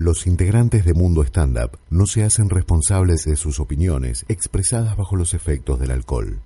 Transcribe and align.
Los 0.00 0.26
integrantes 0.26 0.86
de 0.86 0.94
Mundo 0.94 1.22
Stand 1.22 1.62
Up 1.62 1.78
no 1.90 2.06
se 2.06 2.24
hacen 2.24 2.48
responsables 2.48 3.26
de 3.26 3.36
sus 3.36 3.60
opiniones 3.60 4.24
expresadas 4.30 4.96
bajo 4.96 5.14
los 5.14 5.34
efectos 5.34 5.78
del 5.78 5.90
alcohol. 5.90 6.40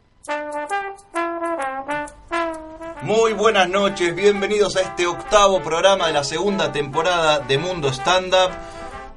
Muy 3.03 3.33
buenas 3.33 3.69
noches, 3.69 4.13
bienvenidos 4.17 4.75
a 4.75 4.81
este 4.81 5.07
octavo 5.07 5.63
programa 5.63 6.09
de 6.09 6.15
la 6.15 6.25
segunda 6.25 6.73
temporada 6.73 7.39
de 7.39 7.57
Mundo 7.59 7.91
Stand 7.93 8.35
Up. 8.35 8.51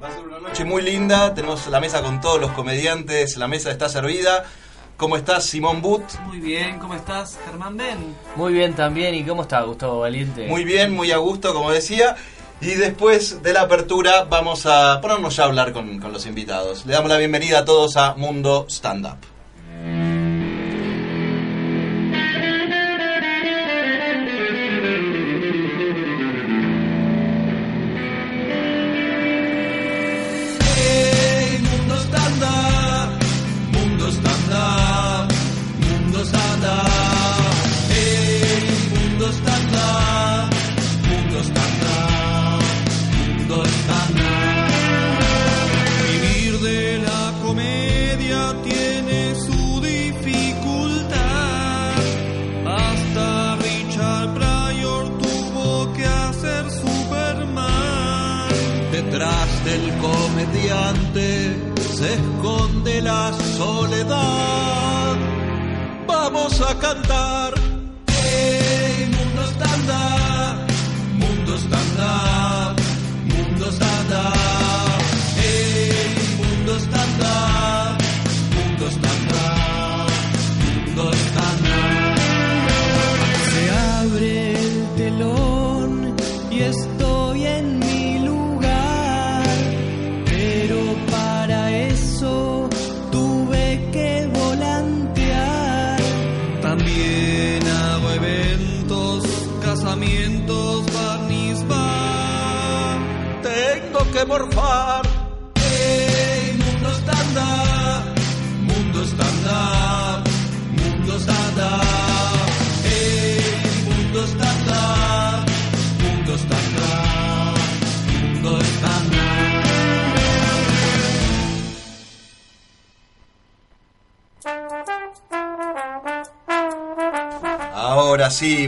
Va 0.00 0.06
a 0.06 0.12
ser 0.12 0.28
una 0.28 0.38
noche 0.38 0.64
muy 0.64 0.82
linda, 0.82 1.34
tenemos 1.34 1.66
la 1.66 1.80
mesa 1.80 2.00
con 2.00 2.20
todos 2.20 2.40
los 2.40 2.52
comediantes, 2.52 3.36
la 3.38 3.48
mesa 3.48 3.72
está 3.72 3.88
servida. 3.88 4.44
¿Cómo 4.96 5.16
estás, 5.16 5.46
Simón 5.46 5.82
But? 5.82 6.02
Muy 6.26 6.38
bien, 6.38 6.78
¿cómo 6.78 6.94
estás, 6.94 7.36
Germán 7.44 7.76
Ben? 7.76 8.14
Muy 8.36 8.52
bien 8.52 8.74
también, 8.74 9.16
¿y 9.16 9.24
cómo 9.24 9.42
está 9.42 9.62
Gustavo 9.62 9.98
Valiente? 9.98 10.46
Muy 10.46 10.62
bien, 10.64 10.92
muy 10.92 11.10
a 11.10 11.16
gusto, 11.16 11.52
como 11.52 11.72
decía. 11.72 12.14
Y 12.60 12.74
después 12.74 13.42
de 13.42 13.52
la 13.52 13.62
apertura 13.62 14.24
vamos 14.24 14.66
a 14.66 15.00
ponernos 15.00 15.36
ya 15.36 15.44
a 15.44 15.46
hablar 15.46 15.72
con, 15.72 16.00
con 16.00 16.12
los 16.12 16.26
invitados. 16.26 16.84
Le 16.86 16.92
damos 16.92 17.08
la 17.08 17.16
bienvenida 17.16 17.60
a 17.60 17.64
todos 17.64 17.96
a 17.96 18.14
Mundo 18.14 18.66
Stand 18.68 19.06
Up. 19.06 19.37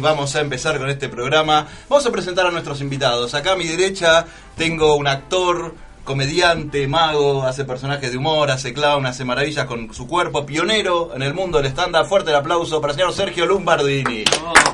Vamos 0.00 0.34
a 0.36 0.40
empezar 0.40 0.78
con 0.78 0.88
este 0.88 1.08
programa. 1.08 1.66
Vamos 1.88 2.06
a 2.06 2.10
presentar 2.10 2.46
a 2.46 2.50
nuestros 2.50 2.80
invitados. 2.80 3.34
Acá 3.34 3.52
a 3.52 3.56
mi 3.56 3.66
derecha 3.66 4.24
tengo 4.56 4.96
un 4.96 5.06
actor, 5.06 5.74
comediante, 6.04 6.88
mago, 6.88 7.42
hace 7.44 7.64
personajes 7.64 8.10
de 8.10 8.18
humor, 8.18 8.50
hace 8.50 8.72
clown, 8.72 9.06
hace 9.06 9.24
maravillas 9.24 9.66
con 9.66 9.92
su 9.94 10.06
cuerpo, 10.06 10.44
pionero 10.44 11.14
en 11.14 11.22
el 11.22 11.34
mundo 11.34 11.58
del 11.58 11.70
stand-up. 11.70 12.06
Fuerte 12.06 12.30
el 12.30 12.36
aplauso 12.36 12.80
para 12.80 12.92
el 12.92 12.98
señor 12.98 13.12
Sergio 13.12 13.46
Lumbardini. 13.46 14.24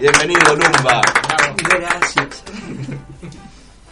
Bienvenido, 0.01 0.55
Lumba. 0.55 1.01
Gracias. 1.57 2.45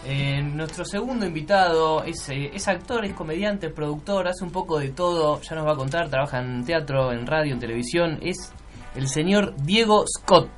Eh, 0.06 0.42
nuestro 0.42 0.84
segundo 0.84 1.24
invitado 1.24 2.04
es, 2.04 2.28
eh, 2.28 2.50
es 2.52 2.68
actor, 2.68 3.06
es 3.06 3.14
comediante, 3.14 3.68
es 3.68 3.72
productor, 3.72 4.28
hace 4.28 4.44
un 4.44 4.50
poco 4.50 4.78
de 4.78 4.90
todo, 4.90 5.40
ya 5.40 5.56
nos 5.56 5.66
va 5.66 5.72
a 5.72 5.76
contar, 5.76 6.10
trabaja 6.10 6.40
en 6.40 6.62
teatro, 6.62 7.10
en 7.10 7.26
radio, 7.26 7.54
en 7.54 7.58
televisión, 7.58 8.18
es 8.20 8.52
el 8.94 9.08
señor 9.08 9.54
Diego 9.56 10.04
Scott. 10.06 10.50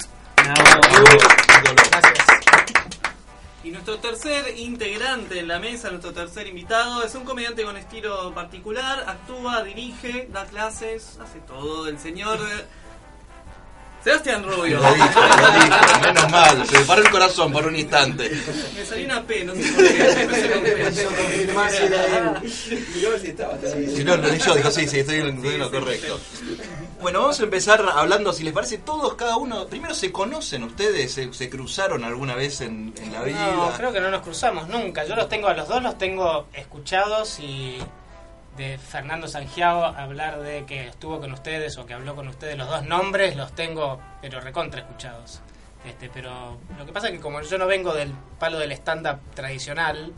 Gracias. 0.54 2.26
Y 3.64 3.70
nuestro 3.70 3.98
tercer 3.98 4.56
integrante 4.58 5.40
en 5.40 5.48
la 5.48 5.58
mesa, 5.58 5.90
nuestro 5.90 6.12
tercer 6.12 6.46
invitado, 6.46 7.02
es 7.02 7.16
un 7.16 7.24
comediante 7.24 7.64
con 7.64 7.76
estilo 7.76 8.32
particular, 8.32 9.04
actúa, 9.08 9.64
dirige, 9.64 10.28
da 10.32 10.46
clases, 10.46 11.18
hace 11.20 11.40
todo. 11.40 11.88
El 11.88 11.98
señor 11.98 12.38
eh, 12.38 12.64
Sebastián 14.04 14.44
Rubio. 14.44 14.78
Lo 14.78 14.94
dije, 14.94 15.08
lo 15.14 15.50
dije, 15.50 16.00
menos 16.00 16.30
mal, 16.30 16.64
se 16.64 16.78
me 16.78 16.84
paró 16.84 17.02
el 17.02 17.10
corazón 17.10 17.52
por 17.52 17.66
un 17.66 17.74
instante. 17.74 18.30
Me 18.76 18.84
salió 18.84 19.06
una 19.06 19.22
P, 19.24 19.44
no 19.44 19.54
sé 19.56 19.62
por 19.72 19.84
qué. 19.84 20.92
Si 23.96 24.04
no, 24.04 24.16
lo 24.16 24.30
di 24.30 24.38
yo, 24.38 24.54
digo, 24.54 24.70
sí, 24.70 24.86
sí, 24.86 25.00
estoy 25.00 25.16
en 25.16 25.44
en 25.44 25.58
lo 25.58 25.68
correcto. 25.72 26.20
Bueno, 27.00 27.20
vamos 27.20 27.38
a 27.40 27.44
empezar 27.44 27.84
hablando, 27.94 28.32
si 28.32 28.42
les 28.42 28.52
parece, 28.52 28.78
todos, 28.78 29.14
cada 29.14 29.36
uno. 29.36 29.66
Primero, 29.66 29.94
¿se 29.94 30.10
conocen 30.10 30.64
ustedes? 30.64 31.12
¿Se, 31.12 31.32
se 31.32 31.50
cruzaron 31.50 32.04
alguna 32.04 32.34
vez 32.34 32.60
en, 32.62 32.94
en 32.96 33.12
la 33.12 33.22
vida? 33.22 33.52
No, 33.52 33.70
creo 33.76 33.92
que 33.92 34.00
no 34.00 34.10
nos 34.10 34.22
cruzamos 34.22 34.68
nunca. 34.68 35.04
Yo 35.04 35.14
los 35.14 35.28
tengo 35.28 35.48
a 35.48 35.54
los 35.54 35.68
dos, 35.68 35.82
los 35.82 35.98
tengo 35.98 36.46
escuchados 36.54 37.38
y 37.38 37.78
de 38.56 38.78
Fernando 38.78 39.28
Sangiao 39.28 39.84
hablar 39.84 40.40
de 40.40 40.64
que 40.64 40.88
estuvo 40.88 41.20
con 41.20 41.32
ustedes 41.32 41.76
o 41.78 41.86
que 41.86 41.94
habló 41.94 42.16
con 42.16 42.26
ustedes, 42.28 42.56
los 42.56 42.68
dos 42.68 42.84
nombres 42.84 43.36
los 43.36 43.52
tengo, 43.52 44.00
pero 44.22 44.40
recontra 44.40 44.80
escuchados. 44.80 45.40
Este, 45.86 46.08
pero 46.08 46.56
lo 46.78 46.86
que 46.86 46.92
pasa 46.92 47.08
es 47.08 47.12
que 47.12 47.20
como 47.20 47.40
yo 47.42 47.58
no 47.58 47.66
vengo 47.66 47.94
del 47.94 48.12
palo 48.38 48.58
del 48.58 48.72
stand-up 48.72 49.18
tradicional, 49.34 50.12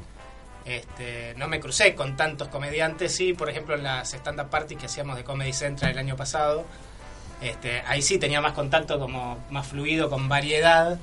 este, 0.69 1.35
no 1.37 1.49
me 1.49 1.61
crucé 1.61 1.95
con 1.95 2.17
tantos 2.17 2.49
comediantes, 2.49 3.15
sí, 3.15 3.33
por 3.33 3.49
ejemplo 3.49 3.75
en 3.75 3.83
las 3.83 4.13
stand-up 4.13 4.51
parties 4.51 4.79
que 4.79 4.87
hacíamos 4.87 5.17
de 5.17 5.25
Comedy 5.25 5.53
Central 5.53 5.93
el 5.93 5.99
año 5.99 6.17
pasado, 6.17 6.67
este, 7.41 7.83
ahí 7.87 8.03
sí 8.03 8.19
tenía 8.19 8.41
más 8.41 8.53
contacto 8.53 8.99
como 8.99 9.39
más 9.51 9.67
fluido, 9.67 10.11
con 10.11 10.29
variedad, 10.29 10.99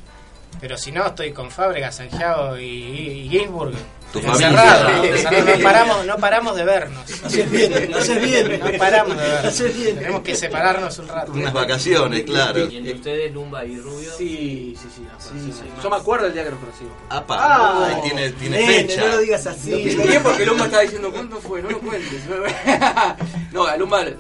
pero 0.60 0.78
si 0.78 0.92
no 0.92 1.06
estoy 1.06 1.32
con 1.32 1.52
Fábregas, 1.52 1.96
Sangiao 1.96 2.58
y, 2.60 2.66
y 2.66 3.30
Ginsburg. 3.30 3.74
Tu 4.14 4.20
encerrado, 4.20 4.94
no 5.04 5.64
paramos, 5.64 6.06
no 6.06 6.16
paramos 6.18 6.56
de 6.56 6.64
vernos. 6.64 7.04
Haces 7.26 7.52
bien, 7.52 7.94
haces 7.94 8.22
bien. 8.22 8.60
No 8.62 8.72
paramos 8.78 9.18
de 9.18 9.24
vernos. 9.24 9.46
Haces 9.54 9.76
bien. 9.76 9.98
Tenemos 9.98 10.22
que 10.22 10.36
separarnos 10.36 10.98
un 11.00 11.08
rato. 11.10 11.34
Unas 11.34 11.52
vacaciones, 11.52 12.24
claro. 12.24 12.66
¿Y 12.72 12.78
entre 12.78 12.94
ustedes, 12.94 13.34
Lumba 13.34 13.66
y 13.66 13.76
Rubio? 13.78 14.10
Sí, 14.18 14.74
sí, 14.82 14.88
sí. 14.96 15.06
Sí, 15.20 15.52
sí. 15.52 15.64
Yo 15.84 15.90
me 15.90 15.98
acuerdo 15.98 16.28
el 16.28 16.34
día 16.34 16.46
que 16.46 16.52
nos 16.52 16.60
conocimos. 16.60 16.94
Apa, 17.10 17.36
Ah, 17.38 17.88
ahí 17.94 18.02
tiene, 18.04 18.30
tiene 18.32 18.58
nene, 18.58 18.74
fecha. 18.88 19.02
No 19.02 19.08
lo 19.08 19.18
digas 19.18 19.48
así. 19.48 19.72
Lo 19.72 19.78
expliqué 19.80 20.20
porque 20.22 20.46
Lumba 20.46 20.66
estaba 20.66 20.84
diciendo, 20.84 21.12
¿cuándo 21.12 21.38
fue? 21.42 21.62
No 21.62 21.70
lo 21.72 21.80
cuentes. 21.82 22.22
no, 23.52 23.66
a 23.66 23.76
Lumba, 23.76 24.02
el, 24.04 24.16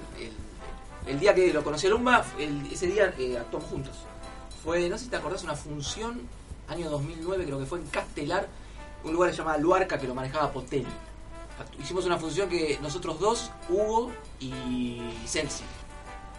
el 1.07 1.19
día 1.19 1.33
que 1.33 1.53
lo 1.53 1.63
conocí 1.63 1.87
a 1.87 1.91
Lumba, 1.91 2.25
el- 2.37 2.69
ese 2.69 2.87
día 2.87 3.13
eh, 3.17 3.37
actuamos 3.39 3.69
juntos. 3.69 3.93
Fue, 4.65 4.89
no 4.89 4.97
sé 4.97 5.05
si 5.05 5.09
te 5.11 5.15
acordás, 5.15 5.43
una 5.43 5.55
función, 5.55 6.21
año 6.67 6.89
2009, 6.89 7.45
creo 7.45 7.59
que 7.59 7.65
fue 7.65 7.79
en 7.79 7.85
Castelar, 7.87 8.47
un 9.03 9.13
lugar 9.13 9.29
que 9.29 9.35
se 9.35 9.41
llamaba 9.43 9.57
Luarca, 9.59 9.97
que 9.99 10.07
lo 10.07 10.15
manejaba 10.15 10.51
Potel. 10.51 10.83
Actu- 10.83 11.81
Hicimos 11.83 12.05
una 12.05 12.17
función 12.17 12.49
que 12.49 12.77
nosotros 12.81 13.19
dos, 13.19 13.51
Hugo 13.69 14.11
y 14.39 14.99
Celsi. 15.27 15.63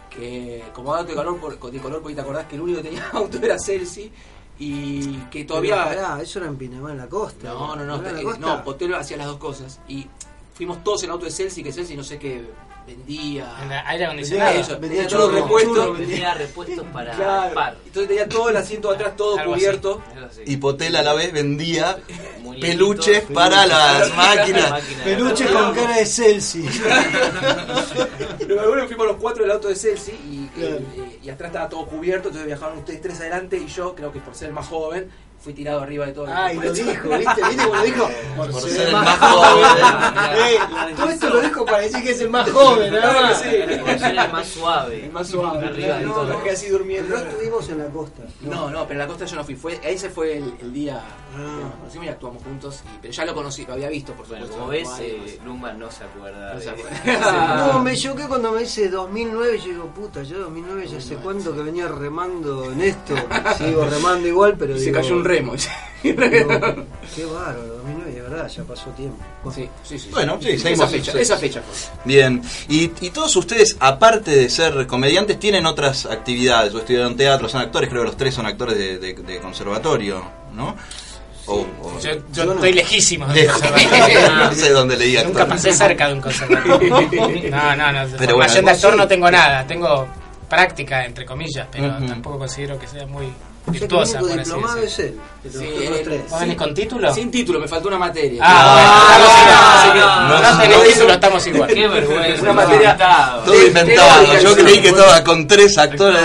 Que 0.09 0.63
como 0.73 0.93
dato 0.93 1.07
de, 1.09 1.15
calor, 1.15 1.39
por- 1.39 1.71
de 1.71 1.79
color, 1.79 2.01
porque 2.01 2.15
te 2.15 2.21
acordás 2.21 2.45
que 2.47 2.55
el 2.55 2.61
único 2.61 2.81
que 2.81 2.89
tenía 2.89 3.07
auto 3.13 3.37
era 3.41 3.57
Celsi. 3.57 4.11
Y 4.59 5.15
que 5.29 5.45
todavía... 5.45 5.85
Pero 5.89 6.01
pará, 6.01 6.21
eso 6.21 6.39
era 6.39 6.47
en 6.47 6.57
Pinamar 6.57 6.91
en 6.91 6.97
la 6.97 7.07
costa. 7.07 7.49
No, 7.53 7.75
no, 7.75 7.85
no, 7.85 7.95
¿Era 7.97 8.09
en 8.09 8.15
la 8.25 8.31
eh, 8.33 8.35
no, 8.39 8.63
Potelo 8.63 8.97
hacía 8.97 9.15
las 9.17 9.27
dos 9.27 9.37
cosas. 9.37 9.79
Y 9.87 10.07
fuimos 10.55 10.83
todos 10.83 11.03
en 11.03 11.09
el 11.09 11.13
auto 11.13 11.25
de 11.25 11.31
Celsi, 11.31 11.63
que 11.63 11.71
Celsi 11.71 11.95
no 11.95 12.03
sé 12.03 12.17
qué 12.17 12.43
vendía. 12.87 13.83
Aire 13.87 14.05
acondicionado. 14.05 14.59
Eso, 14.59 14.79
vendía 14.79 15.01
vendía 15.01 15.07
todo 15.07 15.27
churros, 15.27 15.41
repuesto. 15.43 15.75
churros, 15.75 15.97
Tenía 15.97 16.33
repuestos 16.33 16.85
para 16.93 17.11
Claro. 17.15 17.53
par. 17.53 17.77
Entonces 17.85 18.07
tenía 18.07 18.29
todo 18.29 18.49
el 18.49 18.57
asiento 18.57 18.89
de 18.89 18.95
atrás 18.95 19.15
todo 19.15 19.37
Algo 19.37 19.53
cubierto. 19.53 20.01
Así. 20.29 20.41
Y 20.45 20.57
Potel 20.57 20.95
a 20.95 21.01
la 21.03 21.13
vez 21.13 21.31
vendía 21.33 21.97
Muñequitos, 22.39 22.69
peluches 22.69 23.21
para 23.33 23.65
las 23.67 24.15
máquinas. 24.15 24.71
máquinas. 24.71 25.03
Peluche 25.03 25.45
con 25.47 25.75
cara 25.75 25.97
de 25.97 26.05
Celsi. 26.05 26.65
Bueno, 28.47 28.87
fuimos 28.87 29.07
los 29.07 29.17
cuatro 29.17 29.43
del 29.43 29.51
auto 29.51 29.67
de 29.67 29.75
Celsi 29.75 30.11
y, 30.11 30.47
Claro. 30.57 30.79
y 31.21 31.29
atrás 31.29 31.49
estaba 31.49 31.69
todo 31.69 31.85
cubierto, 31.85 32.29
entonces 32.29 32.47
viajaban 32.47 32.77
ustedes 32.77 33.01
tres 33.01 33.19
adelante 33.19 33.57
y 33.57 33.67
yo, 33.67 33.93
creo 33.95 34.11
que 34.11 34.19
por 34.19 34.33
ser 34.35 34.47
el 34.49 34.53
más 34.53 34.67
joven, 34.67 35.09
fui 35.39 35.53
tirado 35.53 35.81
arriba 35.81 36.05
de 36.07 36.13
todo. 36.13 36.25
el 36.25 36.31
Ay, 36.33 36.55
lo 36.57 36.73
dijo, 36.73 37.09
¿viste? 37.09 37.41
¿Viste 37.47 37.63
cómo 37.63 37.75
lo 37.75 37.83
dijo? 37.83 38.09
Por 38.37 38.61
ser 38.61 38.87
el 38.87 38.93
más 38.93 39.17
joven. 39.19 39.65
Eh, 40.37 40.57
todo 40.97 41.09
esto 41.09 41.29
lo 41.29 41.41
dijo 41.41 41.65
para 41.65 41.79
decir 41.79 42.03
que 42.03 42.11
es 42.11 42.21
el 42.21 42.29
más 42.29 42.49
joven, 42.51 42.93
más. 42.93 43.41
sí. 43.41 43.49
Por 43.79 43.99
ser 43.99 44.17
el 44.17 44.31
más 44.31 44.47
suave. 44.47 45.05
El 45.05 45.11
más 45.11 45.27
suave. 45.27 45.67
Arriba 45.67 45.97
de 45.99 46.05
no, 46.05 46.43
quedé 46.43 46.51
así 46.53 46.69
durmiendo. 46.69 47.15
No 47.15 47.21
estuvimos 47.21 47.69
en 47.69 47.77
la 47.79 47.85
costa. 47.85 48.23
No, 48.41 48.69
no, 48.69 48.81
pero 48.87 48.93
en 48.93 48.97
la 48.99 49.07
costa 49.07 49.25
yo 49.25 49.35
no 49.35 49.43
fui. 49.43 49.55
Fue, 49.55 49.79
ese 49.83 50.09
fue 50.09 50.37
el, 50.37 50.53
el 50.61 50.73
día 50.73 51.01
Ah. 51.37 51.55
que 51.57 51.63
nos 51.65 51.73
conocimos 51.75 52.05
y 52.07 52.09
actuamos 52.09 52.43
juntos. 52.43 52.81
y- 52.85 52.97
pero 53.01 53.13
ya 53.13 53.25
lo 53.25 53.35
conocí, 53.35 53.65
lo 53.65 53.73
había 53.73 53.89
visto, 53.89 54.13
por 54.13 54.27
Bueno, 54.27 54.45
supuesto. 54.47 54.57
como 54.59 54.71
ves, 54.71 54.89
eh, 55.01 55.39
Lumba 55.45 55.73
no 55.73 55.91
se 55.91 56.03
acuerda. 56.05 56.53
no 56.55 56.59
se 56.59 56.69
acuerda. 56.71 57.67
No, 57.73 57.79
me 57.83 57.95
choqué 57.95 58.23
cuando 58.27 58.51
me 58.53 58.61
dice 58.61 58.89
2009. 58.89 59.59
Yo 59.59 59.65
digo, 59.65 59.85
puta, 59.87 60.23
yo 60.23 60.39
2009 60.39 60.87
ya 60.87 60.99
sé 61.01 61.15
cuánto 61.17 61.53
que 61.53 61.61
venía 61.61 61.87
remando 61.87 62.71
en 62.71 62.81
esto. 62.81 63.13
Sigo 63.57 63.85
remando 63.85 64.27
igual, 64.27 64.55
pero 64.57 64.75
se 64.77 64.85
digo, 64.85 64.95
cayó 64.95 65.15
un 65.15 65.25
remo. 65.27 65.53
qué 66.01 66.13
bárbaro, 67.25 67.63
2009, 67.83 68.11
de 68.11 68.21
verdad, 68.21 68.47
ya 68.47 68.63
pasó 68.63 68.89
tiempo. 68.91 69.17
sí, 69.53 69.67
sí, 69.83 69.97
sí. 69.99 70.09
Bueno, 70.11 70.37
sí, 70.41 70.49
esa 70.51 70.63
seguimos. 70.63 70.89
fecha, 70.91 71.11
sí. 71.11 71.17
esa 71.19 71.37
fecha 71.37 71.61
fue. 71.61 71.99
Bien, 72.05 72.41
y, 72.69 72.91
y 73.01 73.09
todos 73.09 73.35
ustedes, 73.35 73.75
aparte 73.79 74.31
de 74.31 74.49
ser 74.49 74.85
comediantes, 74.87 75.39
tienen 75.39 75.65
otras 75.65 76.05
actividades, 76.05 76.73
o 76.73 76.79
estudiaron 76.79 77.15
teatro, 77.15 77.49
son 77.49 77.61
actores, 77.61 77.89
creo 77.89 78.03
que 78.03 78.07
los 78.07 78.17
tres 78.17 78.33
son 78.33 78.45
actores 78.45 78.77
de, 78.77 78.97
de- 78.99 79.13
de 79.13 79.39
conservatorio, 79.39 80.23
¿no? 80.53 80.75
O, 81.47 81.65
o- 81.81 81.99
Yo, 82.01 82.11
yo 82.13 82.21
Yo 82.33 82.45
no. 82.45 82.53
estoy 82.53 82.73
lejísimo 82.73 83.25
de 83.27 83.47
un 83.47 83.53
conservatorio. 83.53 84.35
no 84.35 84.51
sé 84.53 84.69
dónde 84.71 84.97
leí 84.97 85.13
Nunca 85.15 85.27
actor. 85.43 85.47
pasé 85.47 85.73
cerca 85.73 86.07
de 86.09 86.13
un 86.13 86.21
conservatorio. 86.21 86.89
No, 87.49 87.75
no, 87.75 87.91
no. 87.93 88.07
Pero 88.17 88.31
formación 88.33 88.65
bueno, 88.65 88.67
de 88.67 88.71
actor 88.71 88.91
sí. 88.91 88.97
no 88.97 89.07
tengo 89.07 89.31
nada. 89.31 89.65
Tengo 89.65 90.07
práctica, 90.49 91.05
entre 91.05 91.25
comillas, 91.25 91.67
pero 91.71 91.87
Ujú. 91.97 92.05
tampoco 92.05 92.39
considero 92.39 92.77
que 92.77 92.87
sea 92.87 93.05
muy 93.07 93.27
El 93.67 93.73
virtuosa, 93.73 94.21
diplomado 94.21 94.77
es 94.81 94.99
él. 94.99 95.19
Que 95.43 95.49
Sí, 95.49 95.57
trabajó 95.57 95.79
los 95.79 95.89
él- 95.99 96.01
tres. 96.05 96.21
¿Vos 96.31 96.39
venís 96.39 96.57
con 96.57 96.73
título? 96.73 97.13
Sin 97.13 97.31
título, 97.31 97.59
me 97.59 97.67
faltó 97.67 97.87
una 97.89 97.97
materia. 97.97 98.41
Ah, 98.45 99.17
no, 99.19 99.93
no, 99.95 100.39
no, 100.39 100.51
no 100.53 100.61
tenés 100.61 100.77
no, 100.77 100.83
título, 100.83 101.13
estamos 101.13 101.47
igual. 101.47 101.73
Qué 101.73 101.87
vergüenza. 101.87 102.41
Una 102.43 102.53
materia-. 102.53 102.97
Todo 103.45 103.67
inventado, 103.67 104.23
teórica, 104.23 104.39
yo 104.41 104.55
sí. 104.55 104.61
creí 104.63 104.81
que 104.81 104.87
estaba 104.89 105.23
con 105.23 105.47
tres 105.47 105.77
actores 105.77 106.19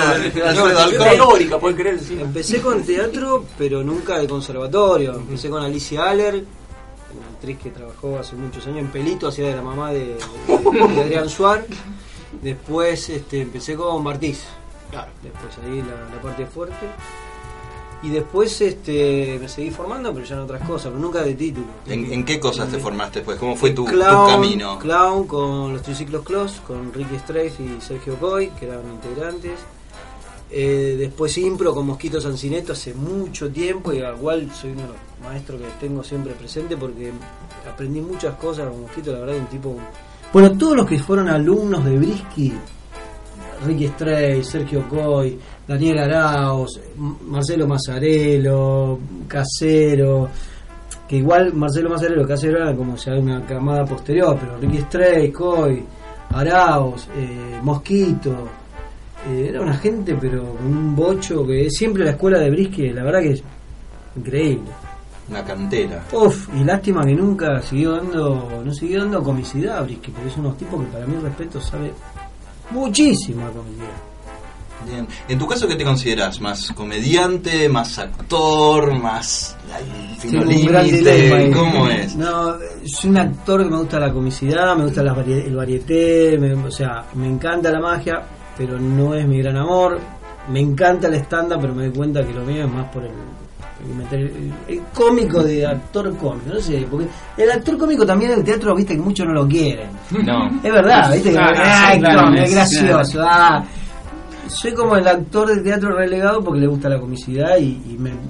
teórica, 1.17 1.59
pueden 1.59 1.77
creer. 1.77 2.01
sí. 2.01 2.19
Empecé 2.21 2.61
con 2.61 2.83
teatro, 2.85 3.45
pero 3.59 3.83
nunca 3.83 4.19
de 4.19 4.29
conservatorio. 4.29 5.15
Empecé 5.15 5.51
con 5.51 5.63
Alicia 5.63 6.05
Aller, 6.09 6.35
una 6.37 7.27
actriz 7.35 7.59
que 7.59 7.71
trabajó 7.71 8.19
hace 8.19 8.37
muchos 8.37 8.65
años 8.67 8.79
en 8.79 8.89
Pelito, 8.89 9.29
hacía 9.29 9.49
de 9.49 9.57
la 9.57 9.63
mamá 9.63 9.93
de, 9.93 10.17
de 10.95 11.01
Adrián 11.03 11.29
Suar. 11.29 11.65
Después 12.41 13.09
este, 13.11 13.41
empecé 13.43 13.75
con 13.75 14.03
Martís, 14.03 14.45
Claro. 14.91 15.09
después 15.23 15.53
ahí 15.65 15.79
la, 15.83 16.15
la 16.17 16.23
parte 16.23 16.47
fuerte. 16.47 16.87
Y 18.03 18.09
después 18.09 18.61
este, 18.61 19.39
me 19.41 19.49
seguí 19.49 19.71
formando, 19.71 20.13
pero 20.13 20.27
ya 20.27 20.35
en 20.35 20.41
otras 20.41 20.67
cosas, 20.67 20.87
pero 20.87 20.99
nunca 20.99 21.23
de 21.23 21.35
título. 21.35 21.67
¿En, 21.87 22.13
en 22.13 22.25
qué 22.25 22.41
cosas 22.41 22.69
te 22.69 22.79
formaste 22.79 23.21
pues? 23.21 23.39
¿Cómo 23.39 23.55
fue 23.55 23.71
tu, 23.71 23.85
camino? 23.85 24.79
Clown 24.79 25.27
con 25.27 25.73
los 25.73 25.83
triciclos 25.83 26.23
Clos, 26.25 26.61
con 26.67 26.93
Ricky 26.93 27.17
Strafe 27.19 27.63
y 27.63 27.81
Sergio 27.81 28.17
Coy, 28.17 28.49
que 28.59 28.67
eran 28.67 28.81
integrantes. 28.93 29.61
Eh, 30.55 30.97
después 30.99 31.39
impro 31.39 31.75
con 31.75 31.87
Mosquito 31.87 32.21
Sancineto 32.21 32.75
hace 32.75 32.93
mucho 32.93 33.51
tiempo 33.51 33.91
y 33.91 33.99
igual 34.01 34.51
soy 34.53 34.73
uno 34.73 34.83
de 34.83 34.89
los 34.89 34.97
maestros 35.23 35.63
que 35.63 35.67
tengo 35.81 36.05
siempre 36.05 36.35
presente 36.35 36.77
porque 36.77 37.11
aprendí 37.67 38.03
muchas 38.03 38.35
cosas 38.35 38.69
con 38.69 38.83
Mosquito, 38.83 39.13
la 39.13 39.21
verdad, 39.21 39.37
un 39.37 39.47
tipo... 39.47 39.75
Bueno, 40.31 40.53
todos 40.59 40.77
los 40.77 40.87
que 40.87 40.99
fueron 40.99 41.29
alumnos 41.29 41.83
de 41.87 41.97
Brisky, 41.97 42.53
Ricky 43.65 43.89
Stray, 43.89 44.45
Sergio 44.45 44.87
Coy, 44.91 45.39
Daniel 45.73 45.99
Arauz, 46.01 46.79
M- 46.99 47.15
Marcelo 47.27 47.67
Mazzarello, 47.67 48.99
Casero, 49.27 50.29
que 51.09 51.17
igual 51.17 51.53
Marcelo 51.55 51.89
Mazzarello 51.91 52.27
Casero 52.27 52.59
eran 52.59 52.77
como 52.77 52.97
sea 52.97 53.15
una 53.19 53.45
camada 53.47 53.85
posterior, 53.85 54.37
pero 54.39 54.59
Ricky 54.59 54.79
Stray, 54.83 55.31
Coy, 55.33 55.83
Arauz, 56.31 57.09
eh, 57.17 57.59
Mosquito, 57.63 58.49
eh, 59.29 59.47
era 59.49 59.61
una 59.63 59.75
gente 59.79 60.15
pero 60.21 60.57
un 60.65 60.95
bocho 60.97 61.47
que 61.47 61.71
siempre 61.71 62.05
la 62.05 62.11
escuela 62.13 62.39
de 62.39 62.51
Brisky, 62.51 62.91
la 62.91 63.03
verdad 63.05 63.21
que 63.21 63.31
es 63.33 63.43
increíble. 64.17 64.71
Una 65.31 65.45
cantera. 65.45 66.05
Uf, 66.13 66.49
y 66.55 66.65
lástima 66.65 67.05
que 67.07 67.15
nunca 67.15 67.63
siguió 67.63 67.93
dando, 67.93 68.63
no 68.65 68.75
siguió 68.75 69.01
dando 69.01 69.23
comicidad 69.23 69.79
a 69.79 69.83
Brisky, 69.83 70.11
porque 70.11 70.29
es 70.29 70.37
unos 70.37 70.57
tipos 70.59 70.81
que 70.85 70.91
para 70.93 71.07
mi 71.07 71.17
respeto 71.17 71.61
sabe 71.61 71.93
muchísimo 72.71 73.47
a 73.47 73.51
comicidad. 73.51 74.12
Bien. 74.87 75.07
En 75.29 75.39
tu 75.39 75.47
caso, 75.47 75.67
¿qué 75.69 75.77
te 75.77 75.85
consideras? 75.85 76.41
¿Más 76.41 76.73
comediante, 76.73 77.69
más 77.69 77.99
actor, 77.99 78.93
más 79.01 79.57
fino 80.19 80.45
límite? 80.45 81.53
¿Cómo 81.55 81.89
es? 81.89 82.17
No, 82.17 82.55
soy 82.85 83.11
un 83.11 83.19
actor 83.19 83.63
que 83.65 83.71
me 83.71 83.79
gusta 83.79 83.99
la 84.01 84.13
comicidad, 84.13 84.77
me 84.77 84.85
gusta 84.85 85.03
la 85.03 85.15
varie- 85.15 85.47
el 85.47 85.57
varieté, 85.57 86.37
me- 86.39 86.55
o 86.55 86.71
sea, 86.71 87.05
me 87.15 87.27
encanta 87.29 87.71
la 87.71 87.81
magia, 87.81 88.23
pero 88.57 88.79
no 88.79 89.15
es 89.15 89.27
mi 89.27 89.39
gran 89.39 89.57
amor. 89.57 89.99
Me 90.49 90.59
encanta 90.61 91.07
el 91.07 91.15
stand-up, 91.15 91.61
pero 91.61 91.75
me 91.75 91.85
doy 91.87 91.97
cuenta 91.97 92.25
que 92.27 92.33
lo 92.35 92.43
mío 92.45 92.65
es 92.65 92.71
más 92.73 92.87
por 92.93 93.05
el, 93.05 93.11
el 94.69 94.81
cómico 94.93 95.43
de 95.43 95.67
actor 95.67 96.17
cómico, 96.17 96.55
no 96.55 96.61
sé, 96.61 96.87
porque 96.91 97.07
el 97.37 97.51
actor 97.51 97.77
cómico 97.79 98.05
también 98.07 98.33
en 98.33 98.39
el 98.39 98.45
teatro, 98.45 98.75
viste 98.75 98.95
que 98.95 99.01
muchos 99.01 99.27
no 99.27 99.33
lo 99.35 99.47
quieren. 99.49 99.89
No. 100.25 100.49
Es 100.63 100.73
verdad, 100.73 101.13
viste 101.13 101.31
que 101.33 101.39
Ah, 101.39 101.95
claro, 101.99 102.35
es 102.35 102.51
gracioso. 102.55 103.21
ah. 103.25 103.65
Soy 104.53 104.73
como 104.75 104.97
el 104.97 105.07
actor 105.09 105.49
de 105.49 105.63
teatro 105.63 105.93
relegado 105.97 106.43
porque 106.43 106.61
le 106.61 106.67
gusta 106.67 106.89
la 106.89 106.99
comicidad 107.01 107.57
y, 107.59 107.81
y 107.89 107.97
me, 107.99 108.11
bueno, 108.11 108.21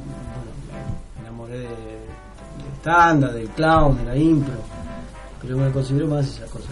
me 1.16 1.20
enamoré 1.22 1.58
de, 1.58 1.66
del 1.66 2.72
stand 2.80 3.32
del 3.32 3.48
clown, 3.50 3.98
de 3.98 4.04
la 4.04 4.16
impro. 4.16 4.54
Pero 5.42 5.56
me 5.58 5.70
considero 5.70 6.06
más 6.06 6.26
esa 6.28 6.46
cosa. 6.46 6.68